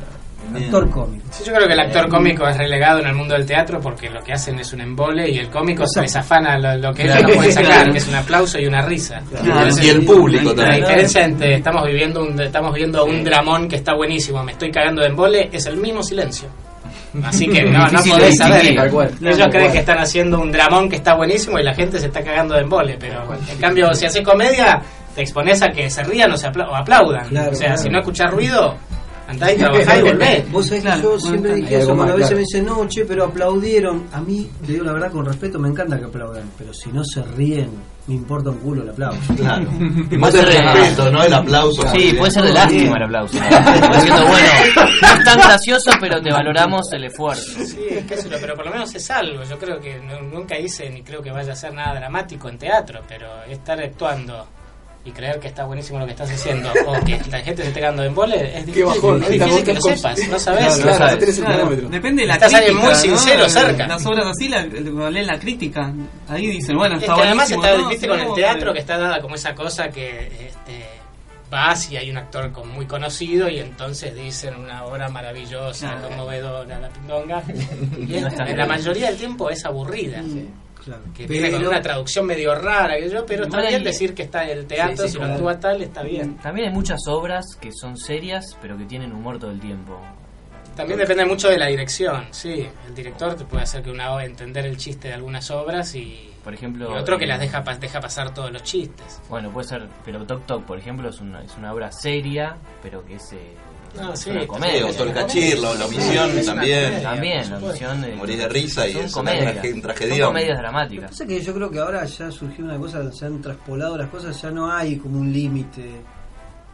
Bien. 0.52 0.64
Actor 0.64 0.88
cómico. 0.90 1.24
Sí, 1.30 1.44
yo 1.44 1.52
creo 1.52 1.66
que 1.66 1.74
el 1.74 1.80
actor 1.80 2.08
cómico 2.08 2.48
es 2.48 2.56
relegado 2.56 3.00
en 3.00 3.08
el 3.08 3.14
mundo 3.14 3.34
del 3.34 3.44
teatro 3.44 3.78
porque 3.80 4.08
lo 4.08 4.22
que 4.22 4.32
hacen 4.32 4.58
es 4.58 4.72
un 4.72 4.80
embole 4.80 5.28
y 5.28 5.38
el 5.38 5.50
cómico 5.50 5.86
se 5.86 6.00
les 6.00 6.16
afana 6.16 6.58
lo, 6.58 6.76
lo 6.88 6.94
que 6.94 7.02
ellos 7.04 7.22
no 7.22 7.28
pueden 7.34 7.52
sacar, 7.52 7.92
que 7.92 7.98
es 7.98 8.08
un 8.08 8.14
aplauso 8.14 8.58
y 8.58 8.66
una 8.66 8.80
risa. 8.82 9.20
Claro. 9.28 9.68
Y 9.82 9.88
el 9.88 10.04
público 10.04 10.50
La 10.54 10.62
también. 10.62 10.80
diferencia 10.80 11.24
entre 11.24 11.54
estamos 11.56 11.84
viviendo 11.86 12.22
un 12.22 12.40
estamos 12.40 12.72
viviendo 12.72 13.04
un 13.04 13.22
dramón 13.22 13.68
que 13.68 13.76
está 13.76 13.94
buenísimo, 13.94 14.42
me 14.42 14.52
estoy 14.52 14.70
cagando 14.70 15.02
de 15.02 15.08
embole, 15.08 15.50
es 15.52 15.66
el 15.66 15.76
mismo 15.76 16.02
silencio. 16.02 16.48
Así 17.24 17.48
que 17.48 17.64
no, 17.64 17.86
no 17.88 18.02
podés 18.04 18.36
saber. 18.36 18.66
Ellos 18.66 19.48
creen 19.50 19.72
que 19.72 19.78
están 19.78 19.98
haciendo 19.98 20.40
un 20.40 20.52
dramón 20.52 20.88
que 20.88 20.96
está 20.96 21.14
buenísimo 21.16 21.58
y 21.58 21.62
la 21.64 21.74
gente 21.74 21.98
se 21.98 22.06
está 22.06 22.22
cagando 22.22 22.54
de 22.54 22.60
embole, 22.62 22.96
pero 23.00 23.22
en 23.50 23.58
cambio 23.58 23.92
si 23.94 24.06
haces 24.06 24.22
comedia 24.22 24.80
te 25.14 25.22
expones 25.22 25.60
a 25.62 25.68
que 25.68 25.90
se 25.90 26.04
rían 26.04 26.30
o, 26.32 26.36
se 26.36 26.46
apla- 26.48 26.68
o 26.70 26.74
aplaudan. 26.76 27.28
Claro, 27.28 27.50
o 27.50 27.54
sea, 27.54 27.66
claro. 27.68 27.82
si 27.82 27.88
no 27.88 27.98
escuchás 27.98 28.30
ruido, 28.30 28.76
andá 29.26 29.52
y 29.52 29.56
trabajá 29.58 29.98
y 29.98 30.02
volvé. 30.02 30.44
Vos 30.52 30.66
sabés 30.68 30.82
Claro, 30.82 31.00
que 31.00 31.02
yo 31.08 31.18
siempre 31.18 31.54
dije 31.56 31.78
eso, 31.78 31.86
cuando 31.96 32.12
a 32.12 32.16
veces 32.16 32.28
claro. 32.28 32.36
me 32.36 32.40
dicen, 32.42 32.64
no, 32.66 32.88
che, 32.88 33.04
pero 33.04 33.24
aplaudieron. 33.24 34.04
A 34.12 34.20
mí, 34.20 34.48
te 34.64 34.72
digo 34.72 34.84
la 34.84 34.92
verdad, 34.92 35.10
con 35.10 35.24
respeto, 35.26 35.58
me 35.58 35.68
encanta 35.68 35.98
que 35.98 36.04
aplaudan. 36.04 36.44
Pero 36.56 36.72
si 36.72 36.90
no 36.92 37.02
se 37.04 37.22
ríen, 37.22 37.70
me 38.06 38.14
importa 38.14 38.50
un 38.50 38.58
culo 38.58 38.82
el 38.82 38.90
aplauso. 38.90 39.34
Claro. 39.36 39.70
Y 40.10 40.16
más 40.18 40.34
el 40.34 40.46
respeto, 40.46 41.10
¿no? 41.10 41.22
El 41.22 41.32
aplauso. 41.34 41.82
Sí, 41.94 42.12
puede 42.14 42.30
ser 42.32 42.44
de 42.44 42.52
lástima 42.52 42.96
el 42.96 43.02
aplauso. 43.04 43.38
¿no? 43.40 43.94
Diciendo, 43.94 44.26
bueno, 44.26 44.48
no 45.02 45.08
es 45.18 45.24
tan 45.24 45.38
gracioso, 45.38 45.90
pero 46.00 46.20
te 46.20 46.32
valoramos 46.32 46.92
el 46.92 47.04
esfuerzo. 47.04 47.64
Sí, 47.64 47.78
qué 48.08 48.16
sé 48.16 48.28
yo, 48.28 48.36
pero 48.40 48.54
por 48.56 48.66
lo 48.66 48.72
menos 48.72 48.94
es 48.94 49.10
algo. 49.10 49.44
Yo 49.44 49.58
creo 49.58 49.78
que 49.80 49.98
no- 50.00 50.20
nunca 50.22 50.58
hice 50.58 50.90
ni 50.90 51.02
creo 51.02 51.22
que 51.22 51.30
vaya 51.30 51.52
a 51.52 51.56
ser 51.56 51.72
nada 51.72 51.94
dramático 51.94 52.48
en 52.48 52.58
teatro, 52.58 53.00
pero 53.08 53.26
estar 53.44 53.80
actuando 53.80 54.46
y 55.02 55.12
creer 55.12 55.40
que 55.40 55.48
está 55.48 55.64
buenísimo 55.64 55.98
lo 55.98 56.04
que 56.04 56.10
estás 56.12 56.30
haciendo 56.30 56.70
o 56.86 56.92
que 57.04 57.18
la 57.30 57.40
gente 57.40 57.62
se 57.62 57.68
esté 57.68 57.80
cagando 57.80 58.02
de 58.02 58.08
embole 58.08 58.58
es 58.58 58.66
difícil, 58.66 58.84
bajón, 58.84 59.22
es 59.24 59.62
que 59.62 59.74
lo 59.74 59.80
sepas, 59.80 60.28
no 60.28 60.38
sabes. 60.38 60.60
Claro, 60.60 60.76
no 60.76 60.82
claro, 60.82 60.98
sabes. 60.98 61.38
no 61.38 61.46
Claro, 61.46 61.70
depende 61.88 62.22
de 62.22 62.28
la 62.28 62.34
Estás 62.34 62.52
crítica. 62.52 62.68
alguien 62.70 62.84
muy 62.86 62.94
sincero, 62.94 63.42
¿no? 63.44 63.48
cerca. 63.48 63.86
Las 63.86 64.06
obras 64.06 64.26
así, 64.26 64.48
la, 64.48 64.62
cuando 64.68 65.10
leen 65.10 65.26
la 65.26 65.38
crítica, 65.38 65.92
ahí 66.28 66.46
dicen, 66.48 66.76
bueno, 66.76 66.96
Es 66.96 67.02
está 67.02 67.14
que 67.14 67.22
además 67.22 67.50
está, 67.50 67.76
¿no? 67.78 67.88
viste, 67.88 68.08
con 68.08 68.20
el 68.20 68.34
teatro 68.34 68.72
que 68.74 68.78
está 68.80 68.98
dada 68.98 69.20
como 69.22 69.34
esa 69.36 69.54
cosa 69.54 69.88
que 69.88 70.26
este, 70.26 70.84
vas 71.50 71.90
y 71.90 71.96
hay 71.96 72.10
un 72.10 72.18
actor 72.18 72.52
con 72.52 72.68
muy 72.68 72.84
conocido 72.86 73.48
y 73.48 73.58
entonces 73.58 74.14
dicen 74.14 74.54
una 74.54 74.84
obra 74.84 75.08
maravillosa, 75.08 75.92
Claro. 75.92 76.08
conmovedora, 76.08 76.78
la 76.78 76.88
pindonga. 76.90 77.42
Y 78.06 78.16
es- 78.16 78.24
en 78.38 78.56
la 78.56 78.66
mayoría 78.66 79.06
del 79.06 79.16
tiempo 79.16 79.48
es 79.48 79.64
aburrida. 79.64 80.22
Claro. 80.84 81.02
que 81.14 81.26
viene 81.26 81.50
con 81.50 81.58
Pero- 81.60 81.70
una 81.70 81.82
traducción 81.82 82.26
medio 82.26 82.54
rara, 82.54 82.96
que 82.98 83.08
yo, 83.10 83.24
pero 83.26 83.44
está 83.44 83.60
bien 83.60 83.84
decir 83.84 84.14
que 84.14 84.22
está 84.22 84.44
en 84.44 84.58
el 84.58 84.66
teatro, 84.66 84.96
Sí, 84.96 85.02
sí, 85.02 85.08
si 85.10 85.16
claro. 85.18 85.28
lo 85.28 85.34
actúa 85.50 85.60
tal, 85.60 85.82
está 85.82 86.02
bien. 86.02 86.36
También 86.38 86.68
hay 86.68 86.74
muchas 86.74 87.00
obras 87.08 87.56
que 87.60 87.70
son 87.72 87.96
serias, 87.96 88.56
pero 88.62 88.76
que 88.78 88.84
tienen 88.84 89.12
humor 89.12 89.38
todo 89.38 89.50
el 89.50 89.60
tiempo. 89.60 90.00
También 90.76 90.98
depende 90.98 91.24
mucho 91.26 91.48
de 91.48 91.58
la 91.58 91.66
dirección, 91.66 92.26
sí. 92.30 92.66
El 92.88 92.94
director 92.94 93.34
te 93.34 93.44
puede 93.44 93.64
hacer 93.64 93.82
que 93.82 93.90
una 93.90 94.12
obra 94.14 94.24
entender 94.24 94.64
el 94.64 94.76
chiste 94.78 95.08
de 95.08 95.14
algunas 95.14 95.50
obras 95.50 95.94
y, 95.94 96.30
Por 96.42 96.54
ejemplo, 96.54 96.90
y 96.94 96.98
otro 96.98 97.18
que 97.18 97.24
eh, 97.24 97.28
las 97.28 97.40
deja, 97.40 97.60
deja 97.60 98.00
pasar 98.00 98.32
todos 98.32 98.50
los 98.50 98.62
chistes. 98.62 99.20
Bueno, 99.28 99.50
puede 99.50 99.68
ser, 99.68 99.86
pero 100.04 100.24
Tok 100.24 100.46
Tok, 100.46 100.64
por 100.64 100.78
ejemplo, 100.78 101.10
es 101.10 101.20
una, 101.20 101.42
es 101.42 101.54
una 101.58 101.72
obra 101.74 101.92
seria, 101.92 102.56
pero 102.82 103.04
que 103.04 103.16
es, 103.16 103.32
eh, 103.32 103.54
Es 104.12 104.20
sí, 104.20 104.30
una 104.30 104.40
Sí, 104.42 104.46
comedia. 104.46 104.86
o 104.86 104.92
la, 104.92 105.74
la 105.74 105.84
omisión 105.86 106.30
una 106.30 106.42
también. 106.44 106.84
comedia. 106.84 107.02
También, 107.02 107.38
la 107.38 107.44
supuesto. 107.44 107.66
misión 107.72 108.02
de... 108.02 108.14
Morís 108.14 108.38
de 108.38 108.48
risa 108.48 108.86
y 108.88 108.92
son 108.92 109.04
es 109.04 109.16
una 109.16 109.30
comedias, 109.32 109.54
traje- 109.54 109.68
un 109.68 109.72
son 109.74 109.82
tragedión. 109.82 110.26
comedias 110.28 110.48
Lo 110.50 110.54
que 110.56 110.60
dramáticas. 110.62 111.10
pasa 111.10 111.26
que 111.26 111.40
yo 111.40 111.54
creo 111.54 111.70
que 111.70 111.78
ahora 111.78 112.04
ya 112.04 112.30
surgió 112.30 112.64
una 112.64 112.78
cosa, 112.78 113.12
se 113.12 113.26
han 113.26 113.42
traspolado 113.42 113.96
las 113.98 114.08
cosas, 114.08 114.40
ya 114.40 114.50
no 114.50 114.70
hay 114.72 114.96
como 114.96 115.18
un 115.20 115.32
límite. 115.32 115.90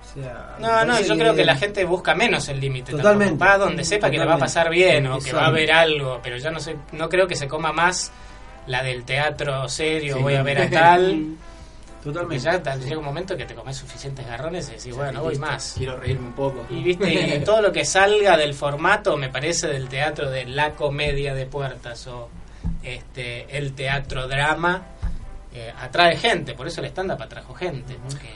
O 0.03 0.21
sea, 0.21 0.57
No, 0.61 0.85
no, 0.85 1.01
yo 1.01 1.17
creo 1.17 1.35
que 1.35 1.45
la 1.45 1.57
gente 1.57 1.85
busca 1.85 2.15
menos 2.15 2.49
el 2.49 2.61
límite. 2.61 2.93
Totalmente. 2.93 3.43
Va 3.45 3.59
donde 3.59 3.83
sepa 3.85 4.11
que 4.11 4.19
le 4.19 4.25
va 4.25 4.35
a 4.35 4.39
pasar 4.39 4.71
bien 4.71 5.07
o 5.09 5.19
que 5.19 5.33
va 5.33 5.43
a 5.45 5.47
haber 5.49 5.73
algo, 5.73 6.21
pero 6.23 6.37
ya 6.37 6.51
no 6.51 6.61
sé, 6.61 6.77
no 6.93 7.09
creo 7.09 7.27
que 7.27 7.35
se 7.35 7.49
coma 7.49 7.73
más 7.73 8.13
la 8.67 8.83
del 8.83 9.05
teatro 9.05 9.69
serio, 9.69 10.17
Sí. 10.17 10.23
voy 10.23 10.35
a 10.35 10.43
ver 10.43 10.61
a 10.63 10.71
tal. 10.71 11.27
Totalmente. 12.13 12.45
ya 12.45 12.63
tal- 12.63 12.81
llega 12.81 12.99
un 12.99 13.05
momento 13.05 13.37
que 13.37 13.45
te 13.47 13.55
comes 13.55 13.77
suficientes 13.77 14.27
garrones 14.27 14.69
y 14.69 14.73
decís, 14.73 14.95
bueno, 14.95 15.13
no 15.13 15.23
voy 15.25 15.37
más. 15.39 15.75
Quiero 15.77 15.97
reírme 15.97 16.29
un 16.29 16.33
poco. 16.35 16.67
Y 16.71 16.83
viste, 16.83 17.37
y 17.37 17.41
todo 17.45 17.63
lo 17.63 17.73
que 17.73 17.85
salga 17.85 18.37
del 18.37 18.55
formato 18.55 19.17
me 19.17 19.29
parece 19.29 19.67
del 19.69 19.89
teatro 19.89 20.31
de 20.31 20.47
la 20.47 20.73
comedia 20.75 21.35
de 21.35 21.47
puertas 21.47 22.07
o 22.07 22.29
este 22.83 23.57
el 23.57 23.73
teatro 23.75 24.29
drama 24.29 24.83
eh, 25.55 25.73
atrae 25.81 26.17
gente, 26.17 26.55
por 26.55 26.67
eso 26.67 26.81
el 26.81 26.87
stand-up 26.89 27.23
atrajo 27.23 27.55
gente, 27.55 27.97
porque, 28.09 28.29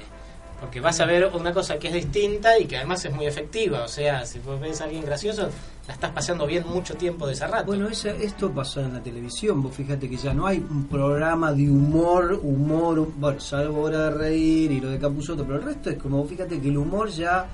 porque 0.61 0.81
vas 0.81 1.00
a 1.00 1.07
ver 1.07 1.31
una 1.35 1.52
cosa 1.52 1.79
que 1.79 1.88
es 1.88 1.95
distinta 1.95 2.59
y 2.59 2.67
que 2.67 2.76
además 2.76 3.05
es 3.05 3.12
muy 3.14 3.26
efectiva, 3.26 3.83
o 3.85 3.88
sea, 3.88 4.26
si 4.26 4.38
vos 4.40 4.61
ves 4.61 4.81
a 4.81 4.85
alguien 4.85 5.05
gracioso, 5.05 5.49
la 5.88 5.95
estás 5.95 6.11
pasando 6.12 6.47
bien 6.47 6.64
mucho 6.69 6.95
tiempo 6.95 7.26
de 7.26 7.33
ese 7.33 7.47
rato. 7.47 7.67
Bueno, 7.67 7.88
esa- 7.88 8.11
esto 8.11 8.50
pasó 8.50 8.81
en 8.81 8.93
la 8.93 9.02
televisión, 9.02 9.62
vos 9.62 9.75
fíjate 9.75 10.09
que 10.09 10.17
ya 10.17 10.35
no 10.35 10.47
hay 10.47 10.59
un 10.59 10.85
programa 10.87 11.52
de 11.52 11.69
humor, 11.71 12.38
humor, 12.43 13.09
bueno, 13.17 13.40
salvo 13.40 13.83
Hora 13.83 14.05
de 14.05 14.11
Reír 14.11 14.71
y 14.73 14.81
lo 14.81 14.90
de 14.90 14.99
Capuzotto, 14.99 15.45
pero 15.45 15.59
el 15.59 15.64
resto 15.64 15.90
es 15.90 15.97
como, 15.97 16.25
fíjate 16.26 16.61
que 16.61 16.69
el 16.69 16.76
humor 16.76 17.09
ya, 17.11 17.47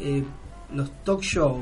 eh, 0.00 0.22
los 0.74 0.90
talk 1.04 1.20
show 1.22 1.58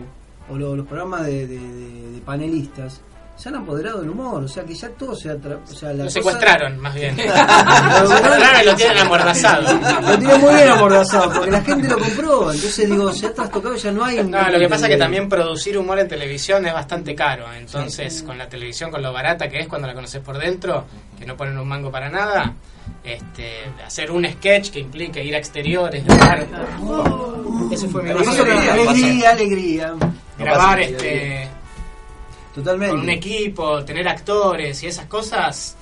o 0.50 0.56
lo- 0.56 0.74
los 0.76 0.86
programas 0.86 1.24
de, 1.26 1.46
de- 1.46 1.58
de- 1.58 2.10
de 2.12 2.20
panelistas 2.20 3.00
se 3.36 3.48
han 3.48 3.56
apoderado 3.56 4.00
del 4.00 4.10
humor, 4.10 4.44
o 4.44 4.48
sea 4.48 4.62
que 4.64 4.74
ya 4.74 4.88
todo 4.90 5.16
se 5.16 5.30
ha... 5.30 5.34
O 5.34 5.66
sea, 5.66 5.88
la 5.88 5.94
lo 5.94 6.04
cosa- 6.04 6.10
secuestraron, 6.10 6.78
más 6.78 6.94
bien. 6.94 7.16
lo 7.16 8.06
secuestraron 8.06 8.60
y 8.62 8.64
lo 8.66 8.76
tienen 8.76 8.98
amordazado. 8.98 9.62
Lo 10.02 10.18
tiene 10.18 10.34
muy 10.38 10.54
bien 10.54 10.68
amordazado, 10.68 11.32
porque 11.32 11.50
la 11.50 11.62
gente 11.62 11.88
lo 11.88 11.98
compró, 11.98 12.52
entonces 12.52 12.88
digo, 12.88 13.12
se 13.12 13.26
ha 13.26 13.34
trastocado, 13.34 13.74
ya 13.76 13.90
no 13.90 14.04
hay... 14.04 14.22
No, 14.22 14.48
lo 14.50 14.58
que 14.58 14.68
pasa 14.68 14.86
es 14.86 14.92
que 14.92 14.98
también 14.98 15.28
producir 15.28 15.76
humor 15.78 15.98
en 15.98 16.08
televisión 16.08 16.64
es 16.66 16.72
bastante 16.74 17.14
caro. 17.14 17.46
Entonces, 17.52 18.22
con 18.22 18.38
la 18.38 18.48
televisión, 18.48 18.90
con 18.90 19.02
lo 19.02 19.12
barata 19.12 19.48
que 19.48 19.60
es 19.60 19.66
cuando 19.68 19.88
la 19.88 19.94
conoces 19.94 20.20
por 20.20 20.38
dentro, 20.38 20.84
que 21.18 21.24
no 21.26 21.36
ponen 21.36 21.58
un 21.58 21.66
mango 21.66 21.90
para 21.90 22.08
nada, 22.10 22.52
este, 23.02 23.64
hacer 23.84 24.10
un 24.12 24.24
sketch 24.26 24.70
que 24.70 24.80
implique 24.80 25.24
ir 25.24 25.34
a 25.34 25.38
exteriores, 25.38 26.04
grabar. 26.04 26.46
Ese 27.70 27.88
fue 27.88 28.02
mi 28.02 28.10
Alegría, 28.10 28.72
alegría, 28.72 29.30
alegría. 29.30 29.94
Grabar 30.38 30.80
este, 30.80 31.48
Totalmente. 32.54 32.90
con 32.94 33.00
un 33.00 33.10
equipo, 33.10 33.84
tener 33.84 34.06
actores 34.08 34.82
y 34.82 34.86
esas 34.86 35.06
cosas 35.06 35.76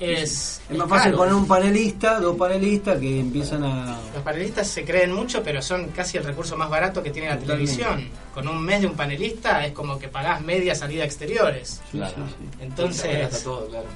es. 0.00 0.60
Es 0.70 0.76
más 0.78 0.88
fácil 0.88 1.06
caro. 1.10 1.16
poner 1.18 1.34
un 1.34 1.46
panelista, 1.48 2.20
dos 2.20 2.36
panelistas 2.36 2.98
que 3.00 3.20
empiezan 3.20 3.64
a... 3.64 3.98
Los 4.14 4.22
panelistas 4.22 4.68
se 4.68 4.84
creen 4.84 5.12
mucho, 5.12 5.42
pero 5.42 5.60
son 5.60 5.88
casi 5.88 6.18
el 6.18 6.24
recurso 6.24 6.56
más 6.56 6.70
barato 6.70 7.02
que 7.02 7.10
tiene 7.10 7.28
la 7.28 7.38
Totalmente. 7.38 7.72
televisión. 7.74 8.10
Con 8.32 8.46
un 8.48 8.62
mes 8.62 8.80
de 8.80 8.86
un 8.86 8.94
panelista 8.94 9.66
es 9.66 9.72
como 9.72 9.98
que 9.98 10.08
pagás 10.08 10.40
media 10.40 10.74
salida 10.74 11.02
a 11.02 11.06
exteriores. 11.06 11.80
Claro. 11.90 12.14
Entonces, 12.60 13.14
Está 13.34 13.42
todo, 13.42 13.66
claro. 13.68 13.86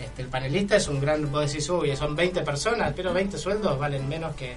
este, 0.00 0.22
el 0.22 0.28
panelista 0.28 0.76
es 0.76 0.88
un 0.88 1.00
gran. 1.00 1.30
Vos 1.30 1.50
decís, 1.52 1.68
uy, 1.68 1.94
son 1.96 2.16
20 2.16 2.40
personas, 2.42 2.92
pero 2.96 3.12
20 3.12 3.36
sueldos 3.36 3.78
valen 3.78 4.08
menos 4.08 4.34
que 4.36 4.54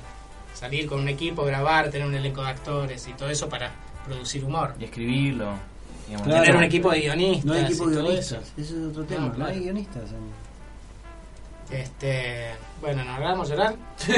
salir 0.54 0.88
con 0.88 1.02
un 1.02 1.10
equipo, 1.10 1.44
grabar, 1.44 1.90
tener 1.90 2.08
un 2.08 2.16
elenco 2.16 2.42
de 2.42 2.50
actores 2.50 3.06
y 3.08 3.14
todo 3.14 3.30
eso 3.30 3.50
para 3.50 3.70
producir 4.06 4.46
humor. 4.46 4.74
Y 4.80 4.86
escribirlo. 4.86 5.50
Digamos. 6.08 6.28
Claro. 6.28 6.44
Tener 6.44 6.58
un 6.58 6.64
equipo 6.64 6.92
de 6.92 7.00
guionistas. 7.02 7.46
No 7.46 7.54
hay 7.54 7.64
equipo 7.64 7.84
y 7.86 7.90
de 7.90 7.96
todo 7.96 8.04
guionistas, 8.06 8.42
eso. 8.42 8.52
ese 8.58 8.74
es 8.80 8.86
otro 8.88 9.04
tema, 9.06 9.34
No, 9.38 9.46
hay 9.46 9.60
guionistas. 9.60 10.04
eh. 10.12 10.16
Este, 11.72 12.52
bueno, 12.80 13.04
¿nos 13.04 13.18
hagamos 13.18 13.50
llorar? 13.50 13.76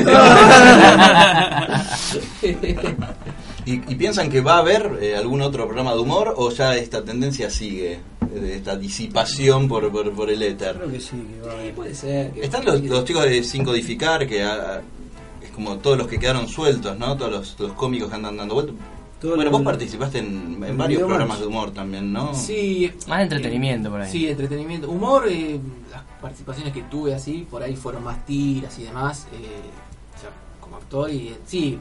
¿Y, 3.66 3.74
y 3.74 3.96
piensan 3.96 4.30
que 4.30 4.42
va 4.42 4.56
a 4.56 4.60
haber 4.60 4.98
eh, 5.02 5.16
algún 5.16 5.42
otro 5.42 5.66
programa 5.66 5.94
de 5.94 6.00
humor 6.00 6.34
o 6.38 6.52
ya 6.52 6.76
esta 6.76 7.04
tendencia 7.04 7.50
sigue? 7.50 8.00
De 8.28 8.58
esta 8.58 8.76
disipación 8.76 9.70
por, 9.70 9.90
por, 9.92 10.12
por 10.14 10.30
el 10.30 10.44
éter. 10.44 10.76
Creo 10.76 10.92
que 10.92 11.00
sí, 11.00 11.12
que 11.16 11.40
va 11.48 11.54
a 11.54 11.56
Sí, 11.56 11.60
haber. 11.62 11.74
puede 11.76 11.96
ser. 11.96 12.32
que- 12.32 12.42
Están 12.44 12.66
los, 12.66 12.82
los 12.82 13.06
chicos 13.06 13.24
de 13.24 13.42
Sin 13.44 13.64
Codificar, 13.64 14.28
que 14.28 14.44
ah, 14.44 14.82
es 15.42 15.50
como 15.52 15.78
todos 15.78 15.98
los 15.98 16.08
que 16.08 16.20
quedaron 16.20 16.48
sueltos, 16.50 16.98
¿no? 17.00 17.16
Todos 17.16 17.32
los, 17.32 17.56
los 17.60 17.72
cómicos 17.74 18.10
que 18.10 18.16
andan 18.16 18.36
dando 18.36 18.56
vueltas. 18.56 18.76
Todo 19.20 19.36
Bueno, 19.36 19.50
vos 19.50 19.64
participaste 19.64 20.20
en, 20.20 20.60
varios 20.60 20.88
video 20.88 21.08
programas 21.08 21.30
más. 21.30 21.40
de 21.40 21.48
humor 21.48 21.72
también, 21.72 22.14
¿no? 22.14 22.36
Sí. 22.36 22.92
Más 23.08 23.22
entretenimiento 23.22 23.90
por 23.90 24.02
ahí. 24.02 24.12
Sí, 24.12 24.28
entretenimiento. 24.28 24.90
Humor, 24.90 25.28
eh, 25.28 25.60
las 25.92 26.04
participaciones 26.22 26.72
que 26.72 26.84
tuve 26.84 27.16
así, 27.16 27.48
por 27.50 27.64
ahí 27.64 27.76
fueron 27.76 28.04
más 28.04 28.24
tiras 28.26 28.78
y 28.78 28.84
demás. 28.84 29.28
eh, 29.34 29.62
o 30.16 30.20
sea, 30.20 30.30
como 30.60 30.78
actor 30.78 31.10
y 31.10 31.30
eh, 31.30 31.38
sí, 31.46 31.80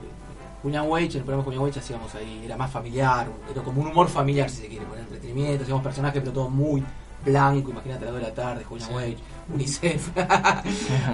Julian 0.63 0.89
Wage, 0.89 1.05
en 1.05 1.17
el 1.19 1.23
programa 1.23 1.45
Julian 1.45 1.63
Wage 1.63 1.79
hacíamos 1.79 2.15
ahí, 2.15 2.43
era 2.45 2.57
más 2.57 2.71
familiar, 2.71 3.29
era 3.51 3.63
como 3.63 3.83
un 3.83 3.89
humor 3.89 4.09
familiar 4.09 4.51
si 4.51 4.63
se 4.63 4.69
quiere, 4.69 4.85
con 4.87 4.99
entretenimiento, 4.99 5.63
hacíamos 5.63 5.83
personajes 5.85 6.21
pero 6.21 6.33
todo 6.33 6.49
muy 6.49 6.83
blanco, 7.27 7.71
imagínate 7.71 8.05
a 8.05 8.07
las 8.07 8.15
2 8.15 8.23
de 8.23 8.29
la 8.29 8.35
tarde, 8.35 8.65
Julian 8.65 8.95
Wage, 8.95 9.17
UNICEF. 9.55 10.09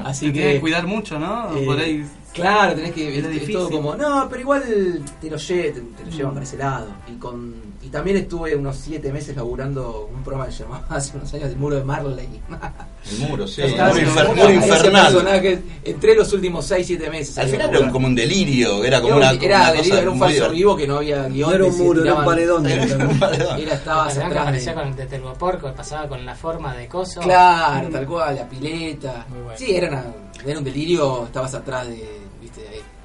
así 0.05 0.27
Te 0.27 0.33
tienes 0.33 0.49
que... 0.51 0.55
que 0.55 0.61
cuidar 0.61 0.87
mucho, 0.87 1.19
¿no? 1.19 1.57
Eh, 1.57 1.65
Por 1.67 1.79
ahí. 1.79 2.07
Claro, 2.33 2.75
tenés 2.75 2.93
que. 2.93 3.19
Es, 3.19 3.53
todo 3.53 3.69
como. 3.71 3.95
No, 3.95 4.27
pero 4.29 4.41
igual 4.41 4.63
te 5.21 5.29
lo, 5.31 5.37
lle- 5.37 5.73
te, 5.75 5.81
te 5.81 6.05
lo 6.05 6.11
llevan 6.11 6.33
para 6.33 6.45
ese 6.45 6.57
lado. 6.57 6.89
Y 7.13 7.19
con 7.19 7.55
y 7.83 7.89
también 7.89 8.17
estuve 8.17 8.55
unos 8.55 8.77
siete 8.77 9.13
meses 9.13 9.35
laburando 9.37 10.09
un 10.15 10.23
programa 10.23 10.47
que 10.47 10.53
se 10.53 10.63
llamaba 10.63 10.87
hace 10.91 11.17
unos 11.17 11.33
años 11.35 11.51
El 11.51 11.57
Muro 11.57 11.77
de 11.77 11.85
Marley. 11.85 12.29
El 13.11 13.29
muro, 13.29 13.47
sí. 13.49 13.63
Estaba 13.63 13.89
Muro, 13.93 14.01
infer- 14.07 14.29
muro 14.37 14.51
infernal. 14.53 15.13
personaje, 15.13 15.63
entré 15.85 16.15
los 16.15 16.33
últimos 16.33 16.65
6, 16.67 16.87
7 16.87 17.11
meses. 17.11 17.37
Al 17.39 17.49
final 17.49 17.75
a 17.75 17.79
era 17.79 17.91
como 17.91 18.07
un 18.07 18.15
delirio, 18.15 18.85
era 18.85 19.01
como 19.01 19.17
Era 19.17 19.31
una, 19.31 19.33
un- 19.39 19.43
era 19.45 19.57
una 19.59 19.73
delirio, 19.73 19.91
cosa 19.91 20.01
era 20.03 20.11
un 20.11 20.19
falso 20.19 20.35
divertida. 20.35 20.57
vivo 20.57 20.77
que 20.77 20.87
no 20.87 20.97
había 20.99 21.29
guion. 21.29 21.49
No 21.51 21.55
era 21.57 21.65
un 21.65 21.79
muro, 21.79 22.03
era 22.03 22.15
un 22.15 22.25
paredón. 22.25 22.67
Era 22.67 23.07
un 23.09 23.19
paredón. 23.19 23.59
Era, 23.61 23.75
atrás. 23.75 24.19
aparecía 24.19 24.73
de- 24.75 24.79
con 24.79 24.89
el 24.89 24.95
tetelgoporco, 24.97 25.67
que 25.67 25.73
pasaba 25.73 26.09
con 26.09 26.25
la 26.25 26.35
forma 26.37 26.75
de 26.77 26.87
coso. 26.87 27.21
Claro, 27.21 27.89
tal 27.89 28.07
cual, 28.07 28.37
la 28.37 28.49
pileta. 28.49 29.27
Muy 29.29 29.41
bueno. 29.41 29.59
Sí, 29.59 29.75
era, 29.75 29.89
una- 29.89 30.05
era 30.47 30.59
un 30.59 30.65
delirio, 30.65 31.25
estabas 31.27 31.55
atrás 31.55 31.89
de, 31.89 32.22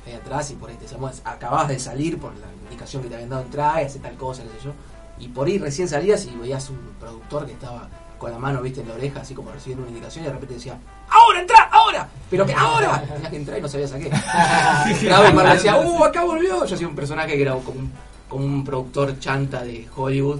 ahí, 0.07 0.13
atrás 0.13 0.51
y 0.51 0.55
por 0.55 0.69
ahí 0.69 0.75
te 0.75 0.87
llamabas, 0.87 1.21
acababas 1.23 1.67
de 1.67 1.79
salir 1.79 2.19
por 2.19 2.31
la 2.37 2.47
indicación 2.63 3.03
que 3.03 3.09
te 3.09 3.15
habían 3.15 3.29
dado 3.29 3.43
en 3.43 3.49
trae, 3.49 3.85
hace 3.85 3.99
tal 3.99 4.15
cosa, 4.15 4.43
qué 4.43 4.49
sé 4.49 4.65
yo. 4.65 4.73
Y 5.19 5.29
por 5.29 5.47
ahí 5.47 5.57
recién 5.57 5.87
salías 5.87 6.25
y 6.25 6.35
veías 6.35 6.69
un 6.69 6.79
productor 6.99 7.45
que 7.45 7.53
estaba 7.53 7.89
con 8.17 8.31
la 8.31 8.39
mano, 8.39 8.61
viste, 8.61 8.81
en 8.81 8.87
la 8.87 8.95
oreja, 8.95 9.21
así 9.21 9.33
como 9.33 9.51
recibiendo 9.51 9.83
una 9.83 9.91
indicación 9.91 10.25
y 10.25 10.27
de 10.27 10.33
repente 10.33 10.55
decía, 10.55 10.77
¡Ahora, 11.09 11.39
entra! 11.39 11.69
¡Ahora! 11.71 12.09
¿Pero 12.29 12.45
qué? 12.45 12.53
¡Ahora! 12.53 13.01
Tenías 13.13 13.29
que 13.29 13.35
entrar 13.37 13.57
y 13.59 13.61
no 13.61 13.67
sabías 13.67 13.93
a 13.93 13.99
qué. 13.99 14.09
Y 14.89 14.93
decía, 14.93 15.77
¡Uh, 15.77 16.03
acá 16.03 16.23
volvió! 16.23 16.65
Yo 16.65 16.75
hacía 16.75 16.87
un 16.87 16.95
personaje 16.95 17.35
que 17.35 17.41
era 17.41 17.53
como 17.53 17.79
un, 17.79 17.91
como 18.27 18.45
un 18.45 18.63
productor 18.63 19.19
chanta 19.19 19.63
de 19.63 19.87
Hollywood 19.95 20.39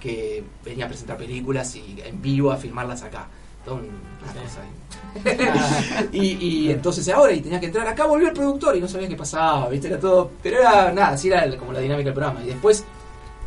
que 0.00 0.44
venía 0.62 0.84
a 0.84 0.88
presentar 0.88 1.16
películas 1.16 1.74
y 1.76 2.02
en 2.04 2.20
vivo 2.20 2.52
a 2.52 2.56
filmarlas 2.56 3.02
acá. 3.02 3.26
Toda 3.64 3.80
cosa 3.80 4.62
ahí. 4.62 4.84
y, 6.12 6.24
y 6.44 6.70
entonces 6.70 7.08
ahora 7.08 7.32
y 7.32 7.40
tenías 7.40 7.60
que 7.60 7.66
entrar, 7.66 7.86
acá 7.86 8.06
volvió 8.06 8.28
el 8.28 8.34
productor 8.34 8.76
y 8.76 8.80
no 8.80 8.88
sabías 8.88 9.10
qué 9.10 9.16
pasaba, 9.16 9.68
viste, 9.68 9.88
era 9.88 9.98
todo. 9.98 10.30
Pero 10.42 10.60
era 10.60 10.92
nada, 10.92 11.08
así 11.08 11.28
era 11.28 11.56
como 11.56 11.72
la 11.72 11.80
dinámica 11.80 12.06
del 12.06 12.14
programa. 12.14 12.42
Y 12.42 12.46
después, 12.46 12.84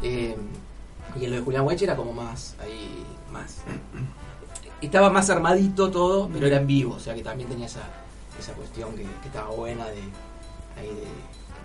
eh, 0.02 0.36
y 1.20 1.26
en 1.26 1.32
lo 1.32 1.38
de 1.38 1.42
Julián 1.44 1.66
Weche 1.66 1.86
era 1.86 1.96
como 1.96 2.14
más, 2.14 2.56
ahí, 2.62 3.04
más. 3.32 3.58
Estaba 4.82 5.10
más 5.10 5.30
armadito 5.30 5.90
todo, 5.90 6.30
pero 6.32 6.48
era 6.48 6.58
en 6.58 6.68
vivo, 6.68 6.96
o 6.96 7.00
sea 7.00 7.16
que 7.16 7.24
también 7.24 7.50
tenía 7.50 7.66
esa, 7.66 7.82
esa 8.40 8.54
cuestión 8.54 8.92
que, 8.92 9.04
que 9.04 9.28
estaba 9.28 9.50
buena 9.50 9.86
de, 9.88 10.02
ahí 10.78 10.88
de 10.88 11.08